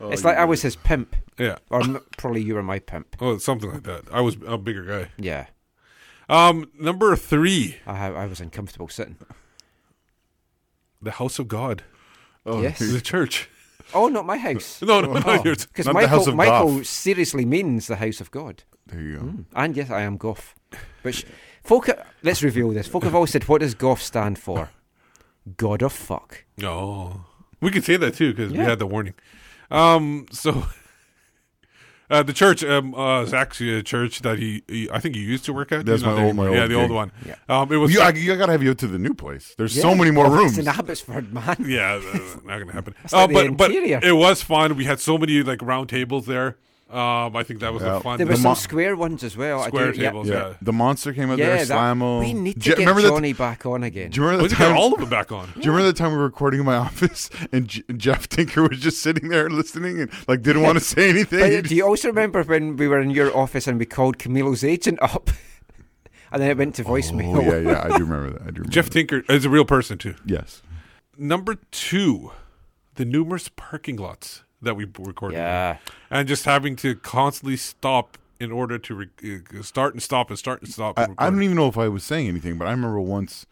Oh, 0.00 0.10
it's 0.10 0.24
like 0.24 0.36
I 0.36 0.44
was 0.44 0.60
his 0.60 0.74
pimp. 0.74 1.14
Yeah. 1.38 1.56
Or 1.70 1.80
probably 2.18 2.42
you 2.42 2.56
were 2.56 2.64
my 2.64 2.80
pimp. 2.80 3.16
Oh, 3.20 3.38
something 3.38 3.70
like 3.72 3.84
that. 3.84 4.02
I 4.12 4.20
was 4.20 4.36
a 4.44 4.58
bigger 4.58 4.82
guy. 4.82 5.10
Yeah. 5.16 5.46
Um, 6.28 6.70
number 6.78 7.14
three, 7.16 7.76
I, 7.86 8.06
I 8.08 8.26
was 8.26 8.40
uncomfortable 8.40 8.88
sitting. 8.88 9.16
the 11.02 11.12
House 11.12 11.38
of 11.38 11.48
God. 11.48 11.82
Oh, 12.46 12.62
Yes. 12.62 12.78
the 12.78 13.00
church. 13.00 13.48
Oh, 13.92 14.08
not 14.08 14.24
my 14.26 14.38
house. 14.38 14.80
No, 14.82 15.00
no, 15.00 15.12
not 15.12 15.44
yours. 15.44 15.66
Because 15.66 15.86
Not 15.86 15.92
the 15.92 15.94
Michael, 16.00 16.08
House 16.18 16.26
of 16.26 16.34
Michael 16.34 16.76
Goth. 16.78 16.86
seriously 16.86 17.44
means 17.44 17.86
the 17.86 17.96
house 17.96 18.20
of 18.20 18.30
God. 18.30 18.62
There 18.86 19.00
you 19.00 19.16
go. 19.18 19.22
Mm. 19.24 19.44
And 19.54 19.76
yes, 19.76 19.90
I 19.90 20.02
am 20.02 20.16
Goff. 20.16 20.54
Which 21.02 21.24
folk, 21.62 21.88
let's 22.22 22.42
reveal 22.42 22.70
this. 22.70 22.86
Folk 22.88 23.04
have 23.04 23.14
all 23.14 23.26
said, 23.26 23.44
"What 23.48 23.60
does 23.60 23.74
Goff 23.74 24.00
stand 24.02 24.38
for?" 24.38 24.70
God 25.56 25.82
of 25.82 25.92
fuck. 25.92 26.44
Oh, 26.62 27.24
we 27.60 27.70
could 27.70 27.84
say 27.84 27.96
that 27.96 28.14
too 28.14 28.32
because 28.32 28.52
we 28.52 28.58
Yeah. 28.58 28.64
had 28.70 28.78
the 28.78 28.86
warning. 28.86 29.14
Um, 29.70 30.26
so 30.32 30.66
uh, 32.10 32.22
the 32.22 32.32
church, 32.32 32.62
um, 32.64 32.94
uh, 32.94 33.22
is 33.22 33.32
actually 33.32 33.74
a 33.74 33.82
church 33.82 34.20
that 34.20 34.38
he, 34.38 34.62
he 34.68 34.88
I 34.90 34.98
think 35.00 35.14
he 35.16 35.22
used 35.22 35.44
to 35.46 35.52
work 35.52 35.72
at. 35.72 35.86
That's 35.86 36.02
He's 36.02 36.06
not 36.06 36.10
my 36.12 36.16
there 36.16 36.26
old, 36.26 36.36
my 36.36 36.46
old 36.46 36.56
yeah, 36.56 36.66
the 36.66 36.74
old 36.74 36.88
gig. 36.88 36.94
one. 36.94 37.12
Yeah. 37.26 37.34
Um, 37.48 37.72
it 37.72 37.76
was 37.76 37.92
You, 37.92 38.00
I, 38.00 38.10
you 38.10 38.36
gotta 38.36 38.52
have 38.52 38.62
you 38.62 38.74
to 38.74 38.86
the 38.86 38.98
new 38.98 39.14
place. 39.14 39.54
There's 39.56 39.78
so 39.80 39.94
many 39.94 40.10
more 40.10 40.30
rooms. 40.30 40.58
It's 40.58 40.66
in 40.68 40.74
Abbotsford, 40.74 41.32
man. 41.32 41.56
yeah, 41.66 41.98
that's 41.98 42.34
not 42.44 42.58
gonna 42.58 42.72
happen. 42.72 42.94
That's 43.02 43.12
like 43.12 43.24
Uh, 43.24 43.26
the 43.42 43.48
but 43.50 43.56
but 43.56 43.70
it 43.72 44.12
was 44.16 44.42
fun. 44.42 44.76
We 44.76 44.84
had 44.84 45.00
so 45.00 45.16
many 45.18 45.42
like 45.42 45.62
round 45.62 45.88
tables 45.88 46.26
there. 46.26 46.56
Um, 46.94 47.34
I 47.34 47.42
think 47.42 47.58
that 47.58 47.72
was 47.72 47.82
Yeah. 47.82 47.94
the 47.94 48.00
fun. 48.00 48.18
There 48.18 48.26
were 48.26 48.34
The 48.34 48.36
some 48.36 48.50
mo- 48.50 48.54
square 48.54 48.94
ones 48.94 49.24
as 49.24 49.36
well. 49.36 49.64
Square 49.64 49.92
do- 49.92 50.00
tables, 50.02 50.28
yeah. 50.28 50.52
The 50.62 50.72
monster 50.72 51.12
came 51.12 51.28
out 51.28 51.38
Yeah, 51.38 51.46
there. 51.56 51.64
that- 51.64 51.76
Slammo. 51.76 52.20
we 52.20 52.32
need 52.34 52.54
to 52.54 52.60
Do 52.60 52.70
you 52.70 52.76
get 52.76 52.82
remember 52.82 53.02
the- 53.02 53.08
Johnny 53.08 53.32
back 53.32 53.66
on 53.66 53.82
again. 53.82 54.10
Do 54.12 54.20
you 54.20 54.26
remember 54.26 54.44
We 54.44 54.48
the 54.50 54.54
got 54.54 54.68
time? 54.68 54.76
all 54.76 54.94
of 54.94 55.00
them 55.00 55.08
back 55.10 55.32
on. 55.32 55.46
Do 55.54 55.60
you 55.62 55.72
remember 55.72 55.90
the 55.90 55.98
time 55.98 56.12
we 56.12 56.18
were 56.18 56.22
recording 56.24 56.60
in 56.60 56.66
my 56.66 56.76
office 56.88 57.30
and 57.50 57.66
J- 57.66 57.82
Jeff 57.96 58.28
Tinker 58.28 58.68
was 58.68 58.78
just 58.78 59.02
sitting 59.02 59.28
there 59.28 59.50
listening 59.50 59.98
and 60.02 60.10
like 60.28 60.42
didn't 60.42 60.62
want 60.62 60.78
to 60.78 60.84
say 60.94 61.10
anything? 61.10 61.40
But 61.40 61.68
do 61.68 61.74
you 61.74 61.84
also 61.84 62.06
remember 62.06 62.44
when 62.44 62.76
we 62.76 62.86
were 62.86 63.00
in 63.00 63.10
your 63.10 63.36
office 63.36 63.66
and 63.66 63.76
we 63.76 63.86
called 63.86 64.18
Camilo's 64.18 64.62
agent 64.62 65.00
up, 65.02 65.30
and 66.30 66.40
then 66.40 66.48
it 66.48 66.56
went 66.56 66.76
to 66.76 66.84
voicemail? 66.84 67.38
Oh 67.38 67.40
yeah, 67.40 67.58
yeah, 67.72 67.88
I 67.92 67.98
do 67.98 68.04
remember 68.04 68.30
that. 68.38 68.42
I 68.42 68.50
do. 68.52 68.60
Remember 68.62 68.70
Jeff 68.70 68.88
Tinker 68.88 69.24
is 69.28 69.44
a 69.44 69.50
real 69.50 69.64
person 69.64 69.98
too. 69.98 70.14
Yes. 70.24 70.62
Number 71.18 71.56
two, 71.72 72.30
the 72.94 73.04
numerous 73.04 73.48
parking 73.48 73.96
lots 73.96 74.43
that 74.64 74.74
we 74.74 74.84
recorded. 74.98 75.36
in. 75.36 75.42
Yeah. 75.42 75.76
and 76.10 76.26
just 76.28 76.44
having 76.44 76.76
to 76.76 76.94
constantly 76.96 77.56
stop 77.56 78.18
in 78.40 78.50
order 78.50 78.78
to 78.78 78.94
re- 78.94 79.40
uh, 79.58 79.62
start 79.62 79.94
and 79.94 80.02
stop 80.02 80.28
and 80.30 80.38
start 80.38 80.60
and 80.62 80.70
stop. 80.72 80.98
I, 80.98 81.04
and 81.04 81.14
I 81.18 81.24
record. 81.24 81.34
don't 81.36 81.42
even 81.44 81.56
know 81.56 81.68
if 81.68 81.78
I 81.78 81.88
was 81.88 82.02
saying 82.04 82.26
anything, 82.28 82.58
but 82.58 82.66
I 82.66 82.70
remember 82.72 83.00
once 83.00 83.46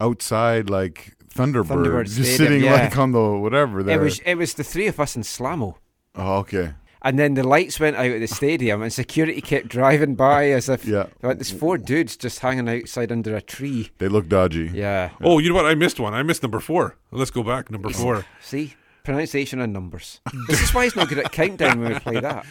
outside 0.00 0.70
like 0.70 1.14
Thunderbird, 1.34 1.66
Thunderbird 1.66 2.04
just 2.04 2.16
Stadium, 2.34 2.36
sitting 2.36 2.64
yeah. 2.64 2.72
like 2.84 2.96
on 2.96 3.12
the 3.12 3.20
whatever 3.38 3.82
there. 3.82 4.00
It 4.00 4.02
was 4.02 4.18
it 4.20 4.34
was 4.36 4.54
the 4.54 4.64
three 4.64 4.86
of 4.86 4.98
us 5.00 5.16
in 5.16 5.22
Slamo. 5.22 5.76
oh, 6.14 6.36
okay. 6.38 6.74
And 7.02 7.18
then 7.18 7.32
the 7.32 7.42
lights 7.42 7.80
went 7.80 7.96
out 7.96 8.10
at 8.10 8.20
the 8.20 8.26
stadium, 8.26 8.82
and 8.82 8.92
security 8.92 9.40
kept 9.40 9.68
driving 9.68 10.16
by 10.16 10.50
as 10.50 10.68
if 10.68 10.84
Yeah. 10.84 11.06
like 11.22 11.38
there's 11.38 11.50
four 11.50 11.78
dudes 11.78 12.14
just 12.14 12.40
hanging 12.40 12.68
outside 12.68 13.10
under 13.10 13.34
a 13.34 13.40
tree. 13.40 13.90
They 13.96 14.08
look 14.08 14.28
dodgy. 14.28 14.70
Yeah. 14.74 15.08
Oh, 15.22 15.38
you 15.38 15.48
know 15.48 15.54
what? 15.54 15.64
I 15.64 15.74
missed 15.74 15.98
one. 15.98 16.12
I 16.12 16.22
missed 16.22 16.42
number 16.42 16.60
four. 16.60 16.96
Let's 17.10 17.30
go 17.30 17.42
back. 17.42 17.70
Number 17.70 17.88
four. 17.88 18.26
See, 18.42 18.74
pronunciation 19.04 19.60
and 19.60 19.72
numbers. 19.72 20.20
this 20.48 20.60
is 20.62 20.74
why 20.74 20.84
he's 20.84 20.96
not 20.96 21.08
good 21.08 21.18
at 21.18 21.32
countdown 21.32 21.80
when 21.80 21.92
we 21.94 21.98
play 22.00 22.20
that. 22.20 22.46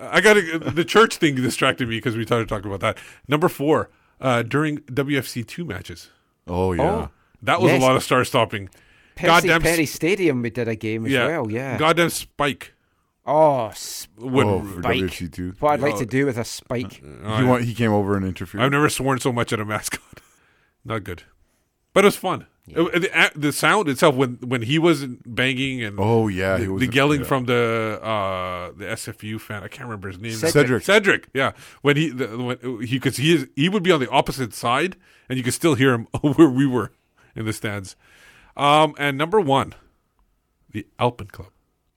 I 0.00 0.20
got 0.20 0.34
to 0.34 0.58
the 0.58 0.84
church 0.84 1.16
thing 1.16 1.34
distracted 1.36 1.88
me 1.88 1.96
because 1.96 2.16
we 2.16 2.24
started 2.24 2.48
talking 2.48 2.70
about 2.70 2.80
that. 2.80 2.98
Number 3.28 3.48
four. 3.48 3.90
Uh, 4.20 4.42
during 4.42 4.78
WFC 4.78 5.46
two 5.46 5.64
matches. 5.64 6.08
Oh 6.46 6.72
yeah. 6.72 6.82
Oh. 6.82 7.10
That 7.42 7.60
was 7.60 7.72
Yes. 7.72 7.82
a 7.82 7.84
lot 7.84 7.96
of 7.96 8.02
star 8.02 8.24
stopping. 8.24 8.68
Percy 9.16 9.26
Goddamn 9.26 9.62
Perry 9.62 9.86
Stadium, 9.86 10.40
we 10.40 10.50
did 10.50 10.66
a 10.68 10.76
game 10.76 11.04
as 11.04 11.12
yeah. 11.12 11.26
well. 11.26 11.50
Yeah. 11.50 11.76
Goddamn 11.78 12.10
spike. 12.10 12.72
Oh, 13.26 13.72
Would- 14.18 14.46
Oh, 14.46 14.78
spike. 14.80 15.00
WFC2. 15.00 15.60
What 15.60 15.72
I'd 15.72 15.80
like 15.80 15.94
Oh. 15.94 15.98
to 16.00 16.06
do 16.06 16.26
with 16.26 16.38
a 16.38 16.44
spike. 16.44 17.02
Oh, 17.24 17.36
he, 17.36 17.42
yeah. 17.42 17.48
wa- 17.50 17.58
he 17.58 17.74
came 17.74 17.92
over 17.92 18.16
and 18.16 18.24
interfered. 18.24 18.60
I've 18.60 18.70
never 18.70 18.88
sworn 18.88 19.18
so 19.18 19.32
much 19.32 19.52
at 19.52 19.60
a 19.60 19.64
mascot. 19.64 20.20
Not 20.84 21.04
good, 21.04 21.24
but 21.92 22.04
it 22.04 22.06
was 22.08 22.16
fun. 22.16 22.46
It- 22.66 23.02
the, 23.02 23.30
the 23.38 23.52
sound 23.52 23.88
itself 23.88 24.14
when 24.14 24.36
when 24.36 24.62
he 24.62 24.78
was 24.78 25.04
banging 25.04 25.82
and 25.84 25.98
Oh, 26.00 26.28
yeah, 26.28 26.56
he 26.56 26.64
the, 26.64 26.72
was 26.72 26.80
the 26.86 26.92
yelling 26.94 27.20
yeah. 27.20 27.26
from 27.26 27.44
the 27.44 28.00
uh, 28.02 28.72
the 28.76 28.86
SFU 28.86 29.38
fan. 29.40 29.62
I 29.62 29.68
can't 29.68 29.84
remember 29.84 30.08
his 30.08 30.18
name. 30.18 30.32
Cedric. 30.32 30.52
Cedric. 30.54 30.82
Cedric. 30.84 31.28
Yeah, 31.34 31.52
when 31.82 31.96
he 31.98 32.08
the, 32.08 32.26
when 32.38 32.58
he 32.86 32.96
because 32.96 33.18
he 33.18 33.34
is 33.34 33.48
he 33.54 33.68
would 33.68 33.82
be 33.82 33.92
on 33.92 34.00
the 34.00 34.08
opposite 34.08 34.54
side 34.54 34.96
and 35.28 35.36
you 35.36 35.44
could 35.44 35.52
still 35.54 35.74
hear 35.74 35.92
him 35.92 36.04
where 36.22 36.48
we 36.48 36.66
were 36.66 36.90
in 37.36 37.44
the 37.44 37.52
stands. 37.52 37.96
Um, 38.56 38.94
and 38.98 39.18
number 39.18 39.40
one, 39.40 39.74
the 40.70 40.86
Alpen 40.98 41.26
Club. 41.26 41.48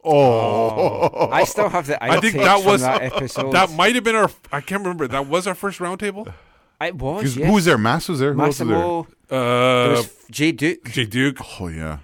Oh, 0.03 1.29
I 1.31 1.43
still 1.43 1.69
have 1.69 1.87
the 1.87 2.01
I 2.03 2.19
think 2.19 2.35
that 2.35 2.65
was 2.65 2.81
that 2.81 3.01
episode. 3.13 3.51
that 3.51 3.71
might 3.71 3.95
have 3.95 4.03
been 4.03 4.15
our. 4.15 4.29
I 4.51 4.61
can't 4.61 4.81
remember. 4.81 5.07
That 5.07 5.27
was 5.27 5.47
our 5.47 5.55
first 5.55 5.79
roundtable. 5.79 6.33
It 6.81 6.95
was. 6.95 7.23
'Cause 7.23 7.37
Yes. 7.37 7.47
Who 7.47 7.53
was 7.53 7.65
there? 7.65 7.77
Mass 7.77 8.07
was 8.09 8.19
there. 8.19 8.33
Who 8.33 8.41
else 8.41 8.59
was 8.59 8.67
there? 8.67 8.67
Massimo. 8.67 9.07
there 9.29 9.39
Uh, 9.39 9.89
was 9.97 10.13
Jay 10.29 10.51
Duke. 10.51 10.89
Jay 10.91 11.05
Duke. 11.05 11.37
Oh 11.59 11.67
yeah. 11.67 11.99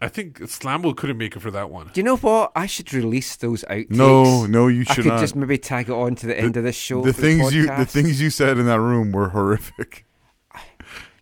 I 0.00 0.06
think 0.08 0.38
Slambo 0.42 0.96
couldn't 0.96 1.18
make 1.18 1.34
it 1.34 1.40
for 1.40 1.50
that 1.50 1.70
one. 1.70 1.86
Do 1.92 1.98
you 2.00 2.04
know 2.04 2.16
what? 2.16 2.52
I 2.54 2.66
should 2.66 2.92
release 2.94 3.34
those 3.36 3.64
outtakes. 3.64 3.90
No, 3.90 4.46
no, 4.46 4.68
you 4.68 4.84
should 4.84 4.90
I 4.90 4.94
should 4.94 5.02
could 5.04 5.12
not. 5.14 5.20
just 5.20 5.34
maybe 5.34 5.58
tag 5.58 5.88
it 5.88 5.92
on 5.92 6.14
to 6.16 6.26
the, 6.28 6.38
end 6.38 6.56
of 6.56 6.62
this 6.62 6.76
show. 6.76 7.02
The 7.02 7.12
for 7.12 7.20
things 7.20 7.52
you 7.52 7.62
the 7.66 7.72
podcast. 7.72 7.90
things 7.90 8.20
you 8.20 8.30
said 8.30 8.58
in 8.58 8.66
that 8.66 8.78
room 8.80 9.10
were 9.10 9.30
horrific. 9.30 10.04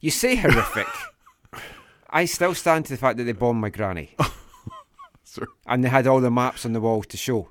You 0.02 0.10
say 0.10 0.36
horrific. 0.36 0.86
I 2.10 2.26
still 2.26 2.54
stand 2.54 2.84
to 2.86 2.92
the 2.92 2.98
fact 2.98 3.16
that 3.16 3.24
they 3.24 3.32
bombed 3.32 3.60
my 3.62 3.70
granny. 3.70 4.14
Sorry. 5.24 5.48
and 5.66 5.82
they 5.82 5.88
had 5.88 6.06
all 6.06 6.20
the 6.20 6.30
maps 6.30 6.64
on 6.66 6.72
the 6.74 6.80
wall 6.80 7.02
to 7.02 7.16
show. 7.16 7.48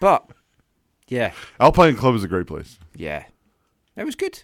but, 0.00 0.28
yeah, 1.08 1.32
Alpen 1.60 1.96
Club 1.96 2.14
is 2.16 2.24
a 2.24 2.28
great 2.28 2.46
place. 2.48 2.78
yeah. 2.96 3.24
It 3.96 4.04
was 4.04 4.16
good. 4.16 4.42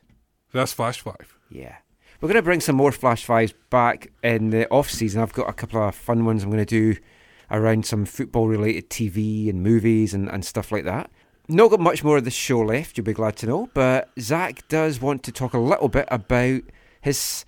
That's 0.53 0.73
Flash 0.73 1.01
Five. 1.01 1.37
Yeah. 1.51 1.77
We're 2.21 2.29
going 2.29 2.37
to 2.37 2.43
bring 2.43 2.61
some 2.61 2.77
more 2.77 2.91
Flash 2.93 3.25
Fives 3.25 3.55
back 3.71 4.11
in 4.25 4.51
the 4.51 4.69
off 4.71 4.91
season. 4.91 5.23
I've 5.23 5.33
got 5.33 5.49
a 5.49 5.53
couple 5.53 5.83
of 5.83 5.95
fun 5.95 6.25
ones 6.25 6.43
I'm 6.43 6.51
going 6.51 6.65
to 6.65 6.95
do 6.95 7.01
around 7.51 7.87
some 7.87 8.05
football 8.05 8.49
related 8.49 8.91
TV 8.91 9.49
and 9.49 9.63
movies 9.63 10.15
and, 10.15 10.29
and 10.29 10.45
stuff 10.45 10.73
like 10.73 10.85
that. 10.85 11.11
Not 11.49 11.71
got 11.71 11.81
much 11.81 12.05
more 12.05 12.19
of 12.19 12.25
the 12.25 12.31
show 12.31 12.61
left, 12.61 12.99
you'll 12.99 13.07
be 13.07 13.15
glad 13.15 13.37
to 13.37 13.47
know, 13.47 13.71
but 13.73 14.11
Zach 14.21 14.69
does 14.69 15.01
want 15.01 15.23
to 15.23 15.33
talk 15.33 15.55
a 15.55 15.59
little 15.59 15.89
bit 15.89 16.07
about 16.11 16.61
his 17.01 17.47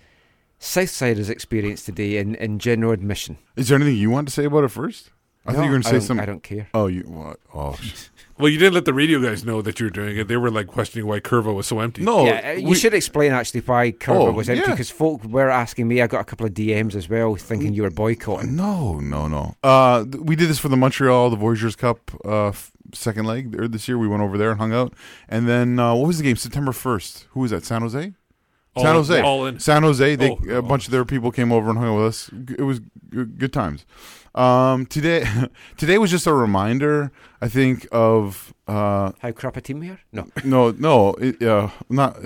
Southsiders 0.59 1.29
experience 1.29 1.85
today 1.85 2.17
in, 2.17 2.33
in 2.35 2.57
general 2.57 2.93
admission. 2.93 3.37
Is 3.55 3.67
there 3.67 3.75
anything 3.75 3.97
you 3.97 4.09
want 4.09 4.27
to 4.27 4.33
say 4.33 4.45
about 4.45 4.63
it 4.63 4.69
first? 4.69 5.11
I 5.45 5.51
No, 5.51 5.57
thought 5.57 5.63
you 5.65 5.69
were 5.71 5.73
going 5.75 5.81
to 5.83 5.89
say 5.89 5.99
something. 5.99 6.21
I 6.21 6.25
don't 6.27 6.43
care. 6.43 6.67
Oh, 6.73 6.87
you 6.87 7.01
what? 7.03 7.39
Oh, 7.53 7.75
Well, 8.37 8.49
you 8.49 8.57
didn't 8.57 8.73
let 8.73 8.85
the 8.85 8.93
radio 8.93 9.21
guys 9.21 9.45
know 9.45 9.61
that 9.61 9.79
you 9.79 9.85
were 9.85 9.91
doing 9.91 10.17
it. 10.17 10.27
They 10.27 10.35
were 10.37 10.49
like 10.49 10.65
questioning 10.65 11.05
why 11.07 11.19
Curva 11.19 11.53
was 11.53 11.67
so 11.67 11.79
empty. 11.79 12.01
no. 12.01 12.25
yeah, 12.25 12.49
uh, 12.49 12.51
you 12.53 12.69
we- 12.69 12.75
should 12.75 12.93
explain 12.95 13.31
actually 13.33 13.61
why 13.61 13.91
Curva 13.91 14.29
Oh, 14.29 14.31
was 14.31 14.49
empty 14.49 14.63
yeah. 14.65 14.71
because 14.71 14.89
folk 14.89 15.23
were 15.25 15.49
asking 15.49 15.87
me. 15.87 16.01
I 16.01 16.07
got 16.07 16.21
a 16.21 16.23
couple 16.23 16.47
of 16.47 16.53
DMs 16.55 16.95
as 16.95 17.07
well, 17.07 17.35
thinking 17.35 17.73
you 17.73 17.83
were 17.83 17.91
boycotting. 17.91 18.55
No, 18.55 18.99
no, 18.99 19.27
no. 19.27 19.55
Uh, 19.63 20.05
we 20.17 20.35
did 20.35 20.49
this 20.49 20.57
for 20.57 20.69
the 20.69 20.77
Montreal, 20.77 21.29
the 21.29 21.35
Voyageurs 21.35 21.75
Cup 21.75 21.99
uh, 22.25 22.51
second 22.93 23.25
leg 23.25 23.51
there 23.51 23.67
this 23.67 23.87
year. 23.87 23.99
We 23.99 24.07
went 24.07 24.23
over 24.23 24.39
there 24.39 24.49
and 24.49 24.59
hung 24.59 24.73
out. 24.73 24.93
And 25.29 25.47
then 25.47 25.77
uh, 25.77 25.93
what 25.93 26.07
was 26.07 26.17
the 26.17 26.23
game? 26.23 26.35
September 26.35 26.71
first. 26.71 27.27
Who 27.31 27.41
was 27.41 27.51
that? 27.51 27.63
San 27.63 27.81
Jose. 27.81 28.13
All- 28.75 28.83
San 28.83 28.95
Jose. 28.95 29.21
all 29.21 29.45
in. 29.45 29.59
San 29.59 29.83
Jose. 29.83 30.15
They 30.15 30.31
Oh, 30.31 30.39
a 30.57 30.61
bunch 30.63 30.85
of 30.85 30.91
their 30.91 31.05
people 31.05 31.31
came 31.31 31.51
over 31.51 31.69
and 31.69 31.77
hung 31.77 31.89
out 31.89 31.97
with 31.97 32.05
us. 32.07 32.29
It 32.57 32.63
was 32.63 32.79
g- 32.79 33.25
good 33.37 33.53
times. 33.53 33.85
Um, 34.33 34.85
today, 34.85 35.25
today 35.77 35.97
was 35.97 36.11
just 36.11 36.27
a 36.27 36.33
reminder. 36.33 37.11
I 37.41 37.47
think 37.49 37.87
of 37.91 38.53
uh, 38.67 39.11
How 39.19 39.31
crap 39.31 39.57
a 39.57 39.61
team 39.61 39.79
we 39.79 39.89
are? 39.89 39.99
No. 40.11 40.27
no, 40.43 40.71
no, 40.71 41.13
it, 41.15 41.41
uh, 41.41 41.69
not. 41.89 42.17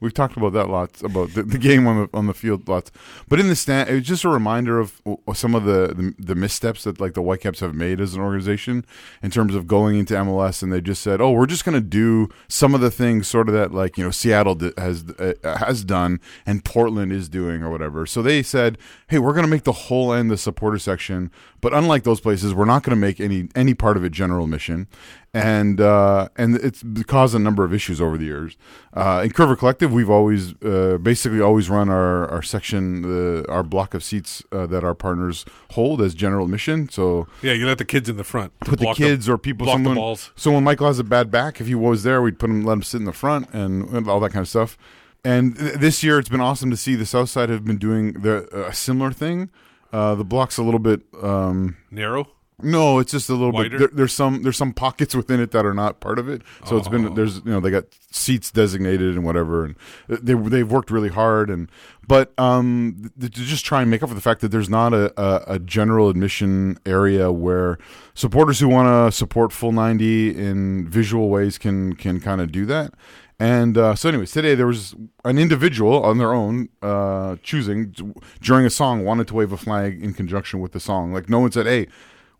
We've 0.00 0.14
talked 0.14 0.36
about 0.36 0.52
that 0.52 0.68
lots 0.68 1.02
about 1.02 1.34
the, 1.34 1.42
the 1.42 1.58
game 1.58 1.86
on 1.86 2.02
the 2.02 2.16
on 2.16 2.26
the 2.26 2.34
field 2.34 2.68
lots, 2.68 2.90
but 3.28 3.40
in 3.40 3.48
the 3.48 3.56
stand, 3.56 3.88
it 3.88 3.94
was 3.94 4.04
just 4.04 4.24
a 4.24 4.28
reminder 4.28 4.78
of 4.78 5.00
some 5.34 5.54
of 5.54 5.64
the, 5.64 5.94
the 5.94 6.14
the 6.18 6.34
missteps 6.34 6.84
that 6.84 7.00
like 7.00 7.14
the 7.14 7.22
Whitecaps 7.22 7.60
have 7.60 7.74
made 7.74 8.00
as 8.00 8.14
an 8.14 8.20
organization 8.20 8.84
in 9.22 9.30
terms 9.30 9.54
of 9.54 9.66
going 9.66 9.98
into 9.98 10.14
MLS, 10.14 10.62
and 10.62 10.72
they 10.72 10.80
just 10.80 11.02
said, 11.02 11.20
"Oh, 11.20 11.32
we're 11.32 11.46
just 11.46 11.64
going 11.64 11.74
to 11.74 11.80
do 11.80 12.28
some 12.48 12.74
of 12.74 12.80
the 12.80 12.90
things 12.90 13.28
sort 13.28 13.48
of 13.48 13.54
that 13.54 13.72
like 13.72 13.96
you 13.96 14.04
know 14.04 14.10
Seattle 14.10 14.58
has 14.78 15.04
uh, 15.18 15.34
has 15.58 15.84
done 15.84 16.20
and 16.46 16.64
Portland 16.64 17.12
is 17.12 17.28
doing 17.28 17.62
or 17.62 17.70
whatever." 17.70 18.06
So 18.06 18.22
they 18.22 18.42
said, 18.42 18.78
"Hey, 19.08 19.18
we're 19.18 19.32
going 19.32 19.46
to 19.46 19.50
make 19.50 19.64
the 19.64 19.72
whole 19.72 20.12
end 20.12 20.30
the 20.30 20.36
supporter 20.36 20.78
section, 20.78 21.30
but 21.60 21.72
unlike 21.72 22.04
those 22.04 22.20
places, 22.20 22.54
we're 22.54 22.64
not 22.64 22.82
going 22.82 22.96
to 22.96 23.00
make 23.00 23.20
any 23.20 23.48
any 23.54 23.74
part 23.74 23.96
of 23.96 24.04
it 24.04 24.12
general 24.12 24.44
admission." 24.44 24.88
And 25.36 25.80
uh, 25.80 26.28
and 26.36 26.54
it's 26.54 26.84
caused 27.08 27.34
a 27.34 27.40
number 27.40 27.64
of 27.64 27.74
issues 27.74 28.00
over 28.00 28.16
the 28.16 28.24
years. 28.24 28.56
Uh, 28.92 29.22
in 29.24 29.30
Curva 29.32 29.58
Collective, 29.58 29.92
we've 29.92 30.08
always 30.08 30.54
uh, 30.62 30.96
basically 31.02 31.40
always 31.40 31.68
run 31.68 31.88
our 31.88 32.30
our 32.30 32.40
section, 32.40 33.04
uh, 33.04 33.42
our 33.52 33.64
block 33.64 33.94
of 33.94 34.04
seats 34.04 34.44
uh, 34.52 34.64
that 34.66 34.84
our 34.84 34.94
partners 34.94 35.44
hold 35.72 36.00
as 36.00 36.14
general 36.14 36.44
admission. 36.44 36.88
So 36.88 37.26
Yeah, 37.42 37.52
you 37.52 37.66
let 37.66 37.78
the 37.78 37.84
kids 37.84 38.08
in 38.08 38.16
the 38.16 38.22
front. 38.22 38.52
put 38.60 38.78
the 38.78 38.94
kids 38.94 39.28
or 39.28 39.36
people 39.36 39.64
block 39.64 39.74
someone 39.74 39.94
the 39.94 40.00
balls. 40.00 40.30
so 40.36 40.52
when 40.52 40.62
Michael 40.62 40.86
has 40.86 41.00
a 41.00 41.04
bad 41.04 41.32
back, 41.32 41.60
if 41.60 41.66
he 41.66 41.74
was 41.74 42.04
there, 42.04 42.22
we'd 42.22 42.38
put 42.38 42.48
him 42.48 42.64
let 42.64 42.74
him 42.74 42.82
sit 42.84 42.98
in 42.98 43.04
the 43.04 43.12
front 43.12 43.52
and, 43.52 43.88
and 43.90 44.08
all 44.08 44.20
that 44.20 44.30
kind 44.30 44.42
of 44.42 44.48
stuff. 44.48 44.78
And 45.24 45.56
th- 45.58 45.74
this 45.74 46.04
year, 46.04 46.20
it's 46.20 46.28
been 46.28 46.40
awesome 46.42 46.70
to 46.70 46.76
see 46.76 46.94
the 46.94 47.06
South 47.06 47.28
Side 47.28 47.48
have 47.48 47.64
been 47.64 47.78
doing 47.78 48.12
the 48.12 48.46
a 48.68 48.72
similar 48.72 49.10
thing. 49.10 49.50
Uh, 49.92 50.14
the 50.14 50.24
block's 50.24 50.58
a 50.58 50.62
little 50.62 50.78
bit 50.80 51.00
um, 51.22 51.76
Narrow? 51.90 52.28
No, 52.62 53.00
it's 53.00 53.10
just 53.10 53.28
a 53.28 53.32
little 53.32 53.52
Wider? 53.52 53.70
bit. 53.70 53.78
There, 53.78 53.88
there's 53.92 54.12
some 54.12 54.42
there's 54.42 54.56
some 54.56 54.72
pockets 54.72 55.14
within 55.14 55.40
it 55.40 55.50
that 55.50 55.66
are 55.66 55.74
not 55.74 55.98
part 56.00 56.18
of 56.18 56.28
it. 56.28 56.42
So 56.64 56.76
it's 56.76 56.86
been 56.86 57.14
there's 57.14 57.36
you 57.38 57.50
know 57.50 57.60
they 57.60 57.70
got 57.70 57.84
seats 58.10 58.50
designated 58.52 59.14
and 59.16 59.24
whatever, 59.24 59.64
and 59.64 59.76
they 60.08 60.34
they've 60.34 60.70
worked 60.70 60.90
really 60.90 61.08
hard 61.08 61.50
and 61.50 61.68
but 62.06 62.32
um 62.38 63.10
to 63.18 63.28
just 63.28 63.64
try 63.64 63.82
and 63.82 63.90
make 63.90 64.02
up 64.02 64.08
for 64.08 64.14
the 64.14 64.20
fact 64.20 64.40
that 64.40 64.48
there's 64.48 64.70
not 64.70 64.94
a 64.94 65.12
a, 65.20 65.54
a 65.54 65.58
general 65.58 66.08
admission 66.08 66.78
area 66.86 67.32
where 67.32 67.76
supporters 68.14 68.60
who 68.60 68.68
want 68.68 68.86
to 68.86 69.16
support 69.16 69.52
full 69.52 69.72
90 69.72 70.36
in 70.36 70.88
visual 70.88 71.30
ways 71.30 71.58
can 71.58 71.96
can 71.96 72.20
kind 72.20 72.40
of 72.40 72.52
do 72.52 72.64
that. 72.66 72.94
And 73.40 73.76
uh, 73.76 73.96
so, 73.96 74.08
anyways, 74.08 74.30
today 74.30 74.54
there 74.54 74.66
was 74.66 74.94
an 75.24 75.38
individual 75.38 76.04
on 76.04 76.18
their 76.18 76.32
own 76.32 76.68
uh, 76.82 77.34
choosing 77.42 77.92
during 78.40 78.64
a 78.64 78.70
song 78.70 79.04
wanted 79.04 79.26
to 79.28 79.34
wave 79.34 79.50
a 79.50 79.56
flag 79.56 80.00
in 80.00 80.14
conjunction 80.14 80.60
with 80.60 80.70
the 80.70 80.78
song. 80.78 81.12
Like 81.12 81.28
no 81.28 81.40
one 81.40 81.50
said, 81.50 81.66
"Hey, 81.66 81.88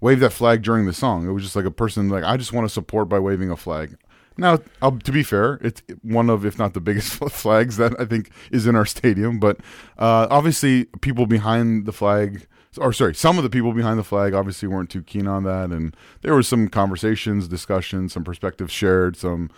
wave 0.00 0.20
that 0.20 0.32
flag 0.32 0.62
during 0.62 0.86
the 0.86 0.92
song." 0.92 1.28
It 1.28 1.32
was 1.32 1.42
just 1.42 1.56
like 1.56 1.64
a 1.64 1.70
person 1.70 2.08
like, 2.08 2.24
"I 2.24 2.36
just 2.36 2.52
want 2.52 2.66
to 2.66 2.72
support 2.72 3.08
by 3.08 3.18
waving 3.18 3.50
a 3.50 3.56
flag." 3.56 3.96
Now, 4.36 4.58
uh, 4.82 4.90
to 4.90 5.12
be 5.12 5.22
fair, 5.22 5.60
it's 5.62 5.82
one 6.02 6.28
of, 6.28 6.44
if 6.44 6.58
not 6.58 6.74
the 6.74 6.80
biggest 6.80 7.12
flags 7.30 7.76
that 7.76 7.98
I 8.00 8.04
think 8.04 8.30
is 8.50 8.66
in 8.66 8.74
our 8.74 8.86
stadium. 8.86 9.38
But 9.38 9.58
uh, 9.98 10.26
obviously, 10.30 10.86
people 11.00 11.26
behind 11.26 11.86
the 11.86 11.92
flag, 11.92 12.46
or 12.78 12.92
sorry, 12.92 13.14
some 13.14 13.38
of 13.38 13.44
the 13.44 13.50
people 13.50 13.72
behind 13.72 13.98
the 13.98 14.04
flag 14.04 14.34
obviously 14.34 14.66
weren't 14.66 14.90
too 14.90 15.02
keen 15.02 15.28
on 15.28 15.44
that. 15.44 15.70
And 15.70 15.96
there 16.22 16.34
was 16.34 16.48
some 16.48 16.68
conversations, 16.68 17.46
discussions, 17.46 18.12
some 18.12 18.24
perspectives 18.24 18.72
shared, 18.72 19.16
some 19.16 19.50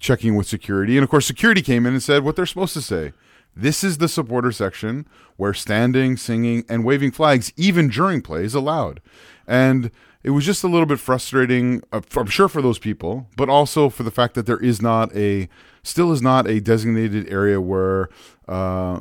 checking 0.00 0.34
with 0.34 0.46
security. 0.48 0.96
And 0.96 1.04
of 1.04 1.10
course, 1.10 1.26
security 1.26 1.62
came 1.62 1.86
in 1.86 1.92
and 1.92 2.02
said 2.02 2.24
what 2.24 2.34
they're 2.34 2.46
supposed 2.46 2.74
to 2.74 2.82
say. 2.82 3.12
This 3.56 3.84
is 3.84 3.98
the 3.98 4.08
supporter 4.08 4.50
section 4.50 5.06
where 5.36 5.54
standing, 5.54 6.16
singing, 6.16 6.64
and 6.68 6.84
waving 6.84 7.12
flags, 7.12 7.52
even 7.56 7.88
during 7.88 8.20
play, 8.20 8.42
is 8.42 8.54
allowed. 8.54 9.00
And 9.46 9.90
it 10.22 10.30
was 10.30 10.44
just 10.44 10.64
a 10.64 10.68
little 10.68 10.86
bit 10.86 10.98
frustrating, 10.98 11.82
uh, 11.92 12.00
I'm 12.16 12.26
sure, 12.26 12.48
for 12.48 12.62
those 12.62 12.78
people, 12.78 13.28
but 13.36 13.48
also 13.48 13.88
for 13.88 14.02
the 14.02 14.10
fact 14.10 14.34
that 14.34 14.46
there 14.46 14.58
is 14.58 14.80
not 14.80 15.14
a, 15.14 15.48
still 15.82 16.12
is 16.12 16.22
not 16.22 16.48
a 16.48 16.60
designated 16.60 17.30
area 17.30 17.60
where 17.60 18.08
uh, 18.48 19.00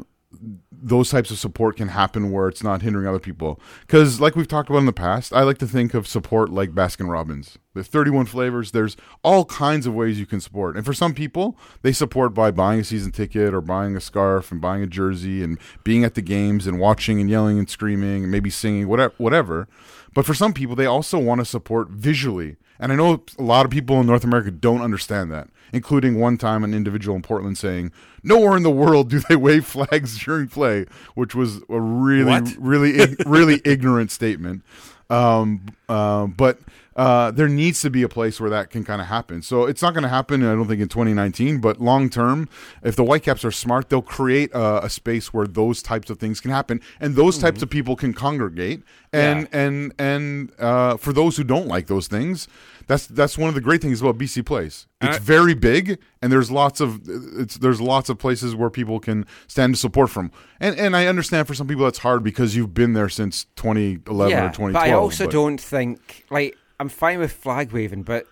those 0.72 1.10
types 1.10 1.32
of 1.32 1.40
support 1.40 1.78
can 1.78 1.88
happen 1.88 2.32
where 2.32 2.50
it's 2.50 2.62
not 2.64 2.82
hindering 2.82 3.08
other 3.08 3.20
people. 3.20 3.60
Because, 3.82 4.20
like 4.20 4.36
we've 4.36 4.48
talked 4.48 4.70
about 4.70 4.80
in 4.80 4.86
the 4.86 4.92
past, 4.92 5.32
I 5.32 5.44
like 5.44 5.58
to 5.60 5.68
think 5.68 5.94
of 5.94 6.08
support 6.08 6.50
like 6.50 6.72
Baskin 6.72 7.10
Robbins. 7.10 7.58
There's 7.74 7.88
31 7.88 8.26
flavors, 8.26 8.72
there's 8.72 8.98
all 9.24 9.46
kinds 9.46 9.88
of 9.88 9.94
ways 9.94 10.20
you 10.20 10.26
can 10.26 10.42
support. 10.42 10.76
And 10.76 10.86
for 10.86 10.94
some 10.94 11.14
people, 11.14 11.58
they 11.82 11.94
support 11.94 12.34
by 12.34 12.52
buying 12.52 12.82
a 12.82 12.84
season 12.84 13.12
ticket 13.12 13.54
or 13.54 13.62
buying 13.62 13.96
a 13.96 14.02
scarf 14.02 14.52
and 14.52 14.60
buying 14.60 14.84
a 14.84 14.88
jersey 14.88 15.42
and 15.42 15.58
being 15.84 16.04
at 16.04 16.16
the 16.16 16.22
games 16.22 16.68
and 16.68 16.80
watching 16.80 17.22
and 17.22 17.30
yelling 17.30 17.58
and 17.58 17.70
screaming 17.70 18.24
and 18.24 18.32
maybe 18.32 18.50
singing, 18.50 18.88
whatever. 18.90 19.14
whatever. 19.18 19.68
But 20.14 20.26
for 20.26 20.34
some 20.34 20.54
people, 20.54 20.76
they 20.76 20.86
also 20.86 21.18
want 21.18 21.40
to 21.42 21.46
support 21.46 21.90
visually. 21.90 22.58
And 22.80 22.92
I 22.92 22.96
know 22.96 23.24
a 23.38 23.44
lot 23.44 23.66
of 23.66 23.72
people 23.72 24.00
in 24.00 24.08
North 24.08 24.24
America 24.24 24.52
don't 24.52 24.82
understand 24.82 25.32
that, 25.32 25.48
including 25.72 26.20
one 26.20 26.38
time 26.38 26.64
an 26.64 26.74
individual 26.74 27.16
in 27.16 27.22
Portland 27.22 27.58
saying, 27.58 27.92
Nowhere 28.24 28.58
in 28.58 28.64
the 28.64 28.70
world 28.72 29.10
do 29.10 29.20
they 29.20 29.36
wave 29.36 29.66
flags 29.66 30.18
during 30.24 30.48
play, 30.48 30.86
which 31.16 31.34
was 31.36 31.62
a 31.70 31.80
really, 31.80 32.26
What? 32.32 32.56
really, 32.60 33.16
really 33.26 33.62
ignorant 33.64 34.12
statement. 34.12 34.64
Um, 35.10 35.66
uh, 35.88 36.28
but 36.28 36.60
uh, 36.96 37.32
there 37.32 37.48
needs 37.48 37.82
to 37.82 37.90
be 37.90 38.04
a 38.04 38.10
place 38.10 38.40
where 38.40 38.50
that 38.50 38.70
can 38.70 38.84
kind 38.84 39.02
of 39.02 39.08
happen. 39.08 39.42
So 39.42 39.66
it's 39.66 39.82
not 39.82 39.94
going 39.94 40.04
to 40.04 40.10
happen, 40.10 40.44
I 40.44 40.54
don't 40.54 40.68
think, 40.68 40.82
in 40.82 40.90
2019. 40.90 41.60
But 41.60 41.82
long 41.82 42.10
term, 42.10 42.48
if 42.84 42.96
the 42.96 43.04
Whitecaps 43.04 43.44
are 43.44 43.52
smart, 43.52 43.90
they'll 43.90 44.02
create 44.02 44.52
a, 44.54 44.86
a 44.86 44.90
space 44.90 45.34
where 45.34 45.48
those 45.48 45.82
types 45.82 46.10
of 46.10 46.20
things 46.20 46.40
can 46.40 46.52
happen, 46.52 46.82
and 47.00 47.16
those 47.16 47.38
types 47.38 47.62
of 47.62 47.70
people 47.70 47.96
can 47.96 48.14
congregate. 48.14 48.84
And 49.12 49.48
and 49.52 49.94
and 50.00 50.52
uh, 50.60 50.98
for 50.98 51.14
those 51.14 51.38
who 51.38 51.44
don't 51.44 51.68
like 51.68 51.88
those 51.88 52.08
things, 52.08 52.48
that's 52.88 53.06
that's 53.08 53.38
one 53.38 53.50
of 53.50 53.56
the 53.56 53.62
great 53.62 53.82
things 53.82 54.02
about 54.02 54.18
BC 54.18 54.46
Place. 54.46 54.88
It's 55.02 55.18
I- 55.18 55.20
very 55.20 55.54
big, 55.54 56.00
and 56.22 56.32
there's 56.32 56.50
lots 56.50 56.80
of 56.82 57.02
it's 57.40 57.58
there's 57.58 57.80
lots 57.80 58.10
of 58.10 58.18
places 58.18 58.56
where 58.56 58.70
people 58.70 59.00
can 59.00 59.26
stand 59.48 59.76
to 59.76 59.80
support 59.80 60.10
from. 60.10 60.32
And 60.60 60.78
and 60.80 60.96
I 60.96 61.06
understand 61.08 61.48
for 61.48 61.54
some 61.54 61.68
people 61.68 61.84
that's 61.84 62.00
hard 62.00 62.24
because 62.24 62.56
you've 62.56 62.74
been 62.74 62.94
there 62.94 63.10
since 63.10 63.46
2011 63.56 64.32
yeah, 64.32 64.46
or 64.46 64.50
2012. 64.50 64.74
but 64.74 64.80
I 64.80 64.92
also 64.94 65.26
but- 65.26 65.32
don't 65.32 65.62
think 65.62 66.26
like 66.30 66.58
I'm 66.80 66.90
fine 66.90 67.20
with 67.20 67.32
flag 67.32 67.72
waving, 67.72 68.04
but 68.04 68.26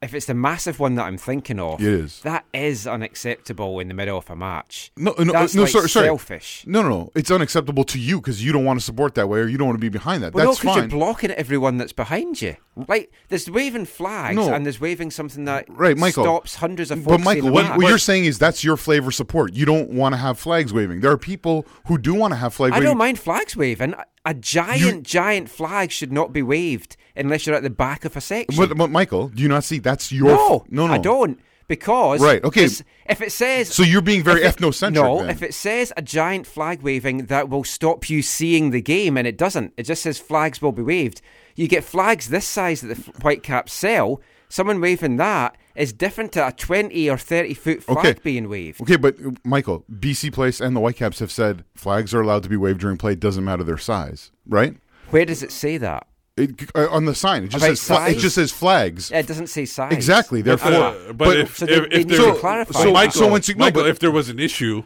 if 0.00 0.14
it's 0.14 0.26
the 0.26 0.34
massive 0.34 0.80
one 0.80 0.96
that 0.96 1.04
I'm 1.04 1.16
thinking 1.16 1.60
of, 1.60 1.80
is. 1.80 2.20
that 2.22 2.44
is 2.52 2.88
unacceptable 2.88 3.78
in 3.78 3.86
the 3.86 3.94
middle 3.94 4.18
of 4.18 4.28
a 4.30 4.34
match. 4.34 4.90
No, 4.96 5.14
no, 5.16 5.32
That's 5.32 5.54
no, 5.54 5.62
like 5.62 5.70
sorry, 5.70 5.88
sorry. 5.88 6.06
selfish. 6.06 6.64
No, 6.66 6.82
no, 6.82 6.88
no. 6.88 7.10
It's 7.14 7.30
unacceptable 7.30 7.84
to 7.84 8.00
you 8.00 8.20
because 8.20 8.44
you 8.44 8.50
don't 8.52 8.64
want 8.64 8.80
to 8.80 8.84
support 8.84 9.14
that 9.14 9.28
way 9.28 9.38
or 9.38 9.46
you 9.46 9.58
don't 9.58 9.68
want 9.68 9.78
to 9.78 9.80
be 9.80 9.88
behind 9.88 10.24
that. 10.24 10.34
Well, 10.34 10.46
That's 10.46 10.58
no, 10.58 10.62
because 10.72 10.80
fine. 10.82 10.90
you're 10.90 10.98
blocking 10.98 11.30
everyone 11.30 11.76
that's 11.76 11.92
behind 11.92 12.42
you. 12.42 12.56
Like 12.88 13.12
there's 13.28 13.48
waving 13.48 13.84
flags 13.84 14.34
No. 14.34 14.52
and 14.52 14.64
there's 14.66 14.80
waving 14.80 15.12
something 15.12 15.44
that 15.44 15.66
right, 15.68 15.96
Michael. 15.96 16.24
stops 16.24 16.56
hundreds 16.56 16.90
of 16.90 17.04
But 17.04 17.10
folks. 17.12 17.24
Michael, 17.24 17.50
what, 17.52 17.76
what 17.76 17.86
you're 17.86 17.98
saying 17.98 18.24
is 18.24 18.40
that's 18.40 18.64
your 18.64 18.76
flavor 18.76 19.12
support. 19.12 19.52
You 19.52 19.66
don't 19.66 19.90
want 19.90 20.14
to 20.14 20.16
have 20.16 20.36
flags 20.36 20.72
waving. 20.72 20.98
There 21.00 21.12
are 21.12 21.18
people 21.18 21.64
who 21.86 21.96
do 21.96 22.12
want 22.14 22.32
to 22.32 22.38
have 22.38 22.54
flags. 22.54 22.72
waving. 22.72 22.74
I 22.74 22.78
waving. 22.78 22.90
don't 22.90 22.98
mind 22.98 23.18
flags 23.20 23.56
waving. 23.56 23.94
A 24.24 24.34
giant, 24.34 25.04
giant 25.04 25.48
flag 25.48 25.92
should 25.92 26.12
not 26.12 26.32
be 26.32 26.42
waved 26.42 26.96
unless 27.16 27.46
you're 27.46 27.56
at 27.56 27.62
the 27.62 27.70
back 27.70 28.04
of 28.04 28.16
a 28.16 28.20
section. 28.20 28.56
But, 28.68 28.76
but 28.76 28.90
Michael, 28.90 29.28
do 29.28 29.42
you 29.42 29.48
not 29.48 29.64
see 29.64 29.78
that's 29.78 30.10
your 30.12 30.28
no, 30.28 30.56
f- 30.56 30.70
no, 30.70 30.86
no. 30.86 30.92
I 30.94 30.98
don't 30.98 31.38
because 31.68 32.20
Right, 32.20 32.42
okay. 32.44 32.64
If 33.06 33.20
it 33.20 33.32
says 33.32 33.68
So 33.72 33.82
you're 33.82 34.02
being 34.02 34.22
very 34.22 34.42
it- 34.42 34.56
ethnocentric 34.56 34.92
No, 34.94 35.18
then. 35.20 35.30
if 35.30 35.42
it 35.42 35.54
says 35.54 35.92
a 35.96 36.02
giant 36.02 36.46
flag 36.46 36.82
waving 36.82 37.26
that 37.26 37.48
will 37.48 37.64
stop 37.64 38.10
you 38.10 38.20
seeing 38.22 38.70
the 38.70 38.82
game, 38.82 39.16
and 39.16 39.26
it 39.26 39.38
doesn't, 39.38 39.72
it 39.76 39.84
just 39.84 40.02
says 40.02 40.18
flags 40.18 40.60
will 40.60 40.72
be 40.72 40.82
waved. 40.82 41.22
You 41.54 41.68
get 41.68 41.84
flags 41.84 42.28
this 42.28 42.46
size 42.46 42.80
that 42.82 42.88
the 42.94 43.12
Whitecaps 43.22 43.72
sell. 43.72 44.20
Someone 44.48 44.80
waving 44.82 45.16
that 45.16 45.56
is 45.74 45.94
different 45.94 46.32
to 46.32 46.46
a 46.46 46.52
twenty 46.52 47.08
or 47.08 47.16
thirty 47.16 47.54
foot 47.54 47.82
flag 47.82 47.98
Okay. 47.98 48.18
being 48.22 48.50
waved. 48.50 48.82
Okay, 48.82 48.96
but 48.96 49.16
uh, 49.24 49.30
Michael, 49.44 49.84
BC 49.90 50.30
Place 50.32 50.60
and 50.60 50.76
the 50.76 50.80
Whitecaps 50.80 51.20
have 51.20 51.32
said 51.32 51.64
flags 51.74 52.12
are 52.12 52.20
allowed 52.20 52.42
to 52.42 52.50
be 52.50 52.56
waved 52.58 52.80
during 52.80 52.98
play. 52.98 53.14
Doesn't 53.14 53.44
matter 53.44 53.64
their 53.64 53.78
size, 53.78 54.30
right? 54.46 54.76
Where 55.08 55.24
does 55.24 55.42
it 55.42 55.52
say 55.52 55.78
that? 55.78 56.06
It, 56.36 56.70
uh, 56.74 56.88
on 56.90 57.04
the 57.04 57.14
sign, 57.14 57.44
it 57.44 57.48
just 57.48 57.62
About 57.64 57.76
says 57.76 57.86
fla- 57.98 58.08
it 58.08 58.18
just 58.18 58.34
says 58.36 58.50
flags. 58.50 59.10
Yeah, 59.10 59.18
it 59.18 59.26
doesn't 59.26 59.48
say 59.48 59.66
size. 59.66 59.92
Exactly. 59.92 60.40
Therefore, 60.40 60.72
Uh, 60.72 61.12
but, 61.12 61.36
if, 61.36 61.58
so 61.58 61.66
if, 61.66 61.68
they- 61.68 61.74
if, 61.84 61.90
they 61.90 61.98
need 61.98 62.08
there, 62.08 62.32
to 62.32 62.38
clarify 62.40 62.72
so 62.78 62.84
that. 62.86 62.92
Michael, 62.92 63.12
So 63.20 63.28
once 63.28 63.48
you- 63.48 63.54
no, 63.54 63.66
Michael, 63.66 63.82
but- 63.82 63.90
if 63.90 63.98
there 63.98 64.10
was 64.10 64.30
an 64.30 64.38
issue, 64.38 64.84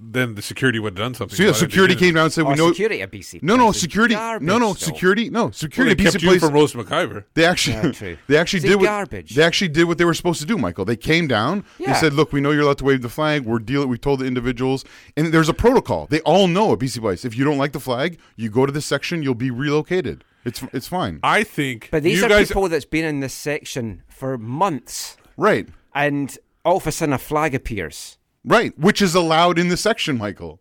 then 0.00 0.34
the 0.36 0.40
security 0.42 0.78
would 0.78 0.92
have 0.96 1.04
done 1.04 1.12
something. 1.14 1.36
So 1.36 1.42
yeah, 1.42 1.48
about 1.50 1.56
it. 1.58 1.60
They 1.60 1.66
security 1.66 1.94
didn't. 1.94 2.06
came 2.06 2.14
down 2.14 2.24
and 2.24 2.32
said, 2.32 2.44
Oh, 2.46 2.50
"We 2.50 2.54
know." 2.54 2.68
security 2.70 3.02
at 3.02 3.10
BC 3.10 3.40
No, 3.42 3.56
no, 3.56 3.66
Place 3.66 3.80
security. 3.80 4.14
garbage, 4.14 4.46
No, 4.46 4.56
no, 4.56 4.68
though. 4.68 4.74
security. 4.74 5.28
No, 5.28 5.42
Well, 5.46 5.52
security. 5.52 5.94
they 5.94 6.06
at 6.06 6.12
kept 6.12 6.22
BC 6.22 6.22
you 6.22 6.28
Place. 6.30 6.40
from 6.40 6.52
Rose 6.54 6.72
McIver. 6.72 7.24
They 7.34 7.44
actually, 7.44 7.74
Yeah, 7.76 7.92
true. 7.92 8.16
they 8.28 8.36
actually 8.38 8.60
See, 8.60 8.68
did 8.68 8.76
what 8.76 8.84
garbage. 8.84 9.34
they 9.34 9.42
actually 9.42 9.68
did 9.68 9.84
what 9.84 9.98
they 9.98 10.04
were 10.06 10.14
supposed 10.14 10.40
to 10.40 10.46
do. 10.46 10.56
Michael, 10.56 10.84
they 10.86 10.96
came 10.96 11.26
down. 11.26 11.64
They 11.78 11.86
Yeah. 11.86 11.94
said, 12.00 12.14
"Look, 12.14 12.32
we 12.32 12.40
know 12.40 12.52
you're 12.52 12.62
allowed 12.62 12.78
to 12.78 12.84
wave 12.84 13.02
the 13.02 13.08
flag. 13.10 13.44
We're 13.44 13.58
dealing. 13.58 13.88
We 13.90 13.98
told 13.98 14.20
the 14.20 14.24
individuals, 14.24 14.84
and 15.18 15.34
there's 15.34 15.48
a 15.50 15.54
protocol. 15.54 16.06
They 16.08 16.20
all 16.20 16.46
know 16.46 16.72
at 16.72 16.78
BC 16.78 17.00
Place. 17.00 17.24
If 17.26 17.36
you 17.36 17.44
don't 17.44 17.58
like 17.58 17.72
the 17.72 17.80
flag, 17.80 18.18
you 18.36 18.48
go 18.48 18.64
to 18.66 18.72
this 18.72 18.86
section. 18.86 19.22
You'll 19.22 19.34
be 19.34 19.50
relocated. 19.50 20.22
It's 20.44 20.62
it's 20.72 20.88
fine. 20.88 21.20
I 21.22 21.42
think 21.44 21.88
But 21.90 22.02
these 22.02 22.18
you 22.20 22.26
are 22.26 22.28
guys. 22.28 22.48
people 22.48 22.68
that's 22.68 22.84
been 22.84 23.04
in 23.04 23.20
this 23.20 23.34
section 23.34 24.02
for 24.08 24.38
months, 24.38 25.16
Right, 25.36 25.68
and 25.94 26.36
all 26.64 26.76
of 26.78 26.86
a 26.86 26.92
sudden 26.92 27.12
a 27.12 27.18
flag 27.18 27.54
appears. 27.54 28.18
right. 28.44 28.76
Which 28.78 29.02
is 29.02 29.14
allowed 29.14 29.58
in 29.58 29.68
the 29.68 29.76
section, 29.76 30.16
Michael. 30.18 30.60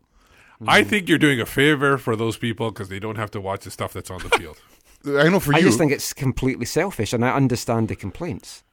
I 0.68 0.84
think 0.84 1.08
you're 1.08 1.20
doing 1.20 1.40
a 1.40 1.46
favor 1.46 1.98
for 2.00 2.16
those 2.16 2.36
people 2.38 2.72
because 2.72 2.90
they 2.90 3.00
don't 3.00 3.18
have 3.18 3.30
to 3.32 3.40
watch 3.42 3.64
the 3.64 3.72
stuff 3.72 3.94
that's 3.94 4.10
on 4.10 4.20
the 4.24 4.30
field. 4.38 4.58
I 5.06 5.30
know 5.30 5.40
for 5.40 5.54
I 5.54 5.60
you. 5.60 5.66
just 5.66 5.78
think 5.78 5.92
it's 5.92 6.12
completely 6.14 6.66
selfish, 6.66 7.14
and 7.14 7.24
I 7.24 7.30
understand 7.36 7.88
the 7.88 7.96
complaints. 7.96 8.64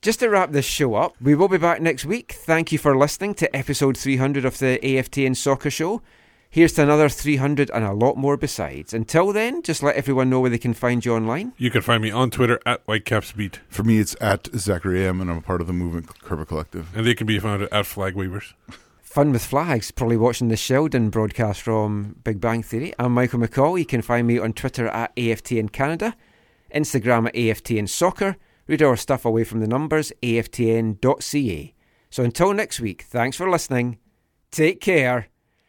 Just 0.00 0.20
to 0.20 0.28
wrap 0.30 0.52
this 0.52 0.64
show 0.64 0.94
up, 0.94 1.14
we 1.20 1.34
will 1.34 1.48
be 1.48 1.58
back 1.58 1.82
next 1.82 2.04
week. 2.06 2.32
Thank 2.32 2.72
you 2.72 2.78
for 2.78 2.96
listening 2.96 3.34
to 3.34 3.54
episode 3.54 3.96
300 3.98 4.44
of 4.46 4.58
the 4.58 4.78
AFTN 4.82 5.36
Soccer 5.36 5.70
Show. 5.70 6.00
Here's 6.56 6.72
to 6.72 6.82
another 6.82 7.10
300 7.10 7.70
and 7.74 7.84
a 7.84 7.92
lot 7.92 8.16
more 8.16 8.38
besides. 8.38 8.94
Until 8.94 9.30
then, 9.30 9.60
just 9.60 9.82
let 9.82 9.94
everyone 9.94 10.30
know 10.30 10.40
where 10.40 10.48
they 10.48 10.56
can 10.56 10.72
find 10.72 11.04
you 11.04 11.14
online. 11.14 11.52
You 11.58 11.70
can 11.70 11.82
find 11.82 12.02
me 12.02 12.10
on 12.10 12.30
Twitter 12.30 12.58
at 12.64 12.82
WhitecapsBeat. 12.86 13.58
For 13.68 13.84
me, 13.84 13.98
it's 13.98 14.16
at 14.22 14.48
Zachary 14.56 15.04
M, 15.04 15.20
and 15.20 15.30
I'm 15.30 15.36
a 15.36 15.42
part 15.42 15.60
of 15.60 15.66
the 15.66 15.74
Movement 15.74 16.06
Curva 16.20 16.48
Collective. 16.48 16.96
And 16.96 17.06
they 17.06 17.14
can 17.14 17.26
be 17.26 17.38
found 17.38 17.68
at 17.70 17.84
Flag 17.84 18.14
Wavers. 18.14 18.54
Fun 19.02 19.32
with 19.32 19.44
Flags, 19.44 19.90
probably 19.90 20.16
watching 20.16 20.48
the 20.48 20.56
Sheldon 20.56 21.10
broadcast 21.10 21.60
from 21.60 22.16
Big 22.24 22.40
Bang 22.40 22.62
Theory. 22.62 22.94
I'm 22.98 23.12
Michael 23.12 23.40
McColl. 23.40 23.78
You 23.78 23.84
can 23.84 24.00
find 24.00 24.26
me 24.26 24.38
on 24.38 24.54
Twitter 24.54 24.88
at 24.88 25.14
AFTN 25.14 25.72
Canada, 25.72 26.16
Instagram 26.74 27.26
at 27.26 27.36
AFT 27.36 27.66
AFTN 27.66 27.86
Soccer. 27.86 28.38
Read 28.66 28.82
our 28.82 28.96
stuff 28.96 29.26
away 29.26 29.44
from 29.44 29.60
the 29.60 29.68
numbers, 29.68 30.10
aftn.ca. 30.22 31.74
So 32.08 32.24
until 32.24 32.54
next 32.54 32.80
week, 32.80 33.02
thanks 33.02 33.36
for 33.36 33.50
listening, 33.50 33.98
take 34.50 34.80
care, 34.80 35.28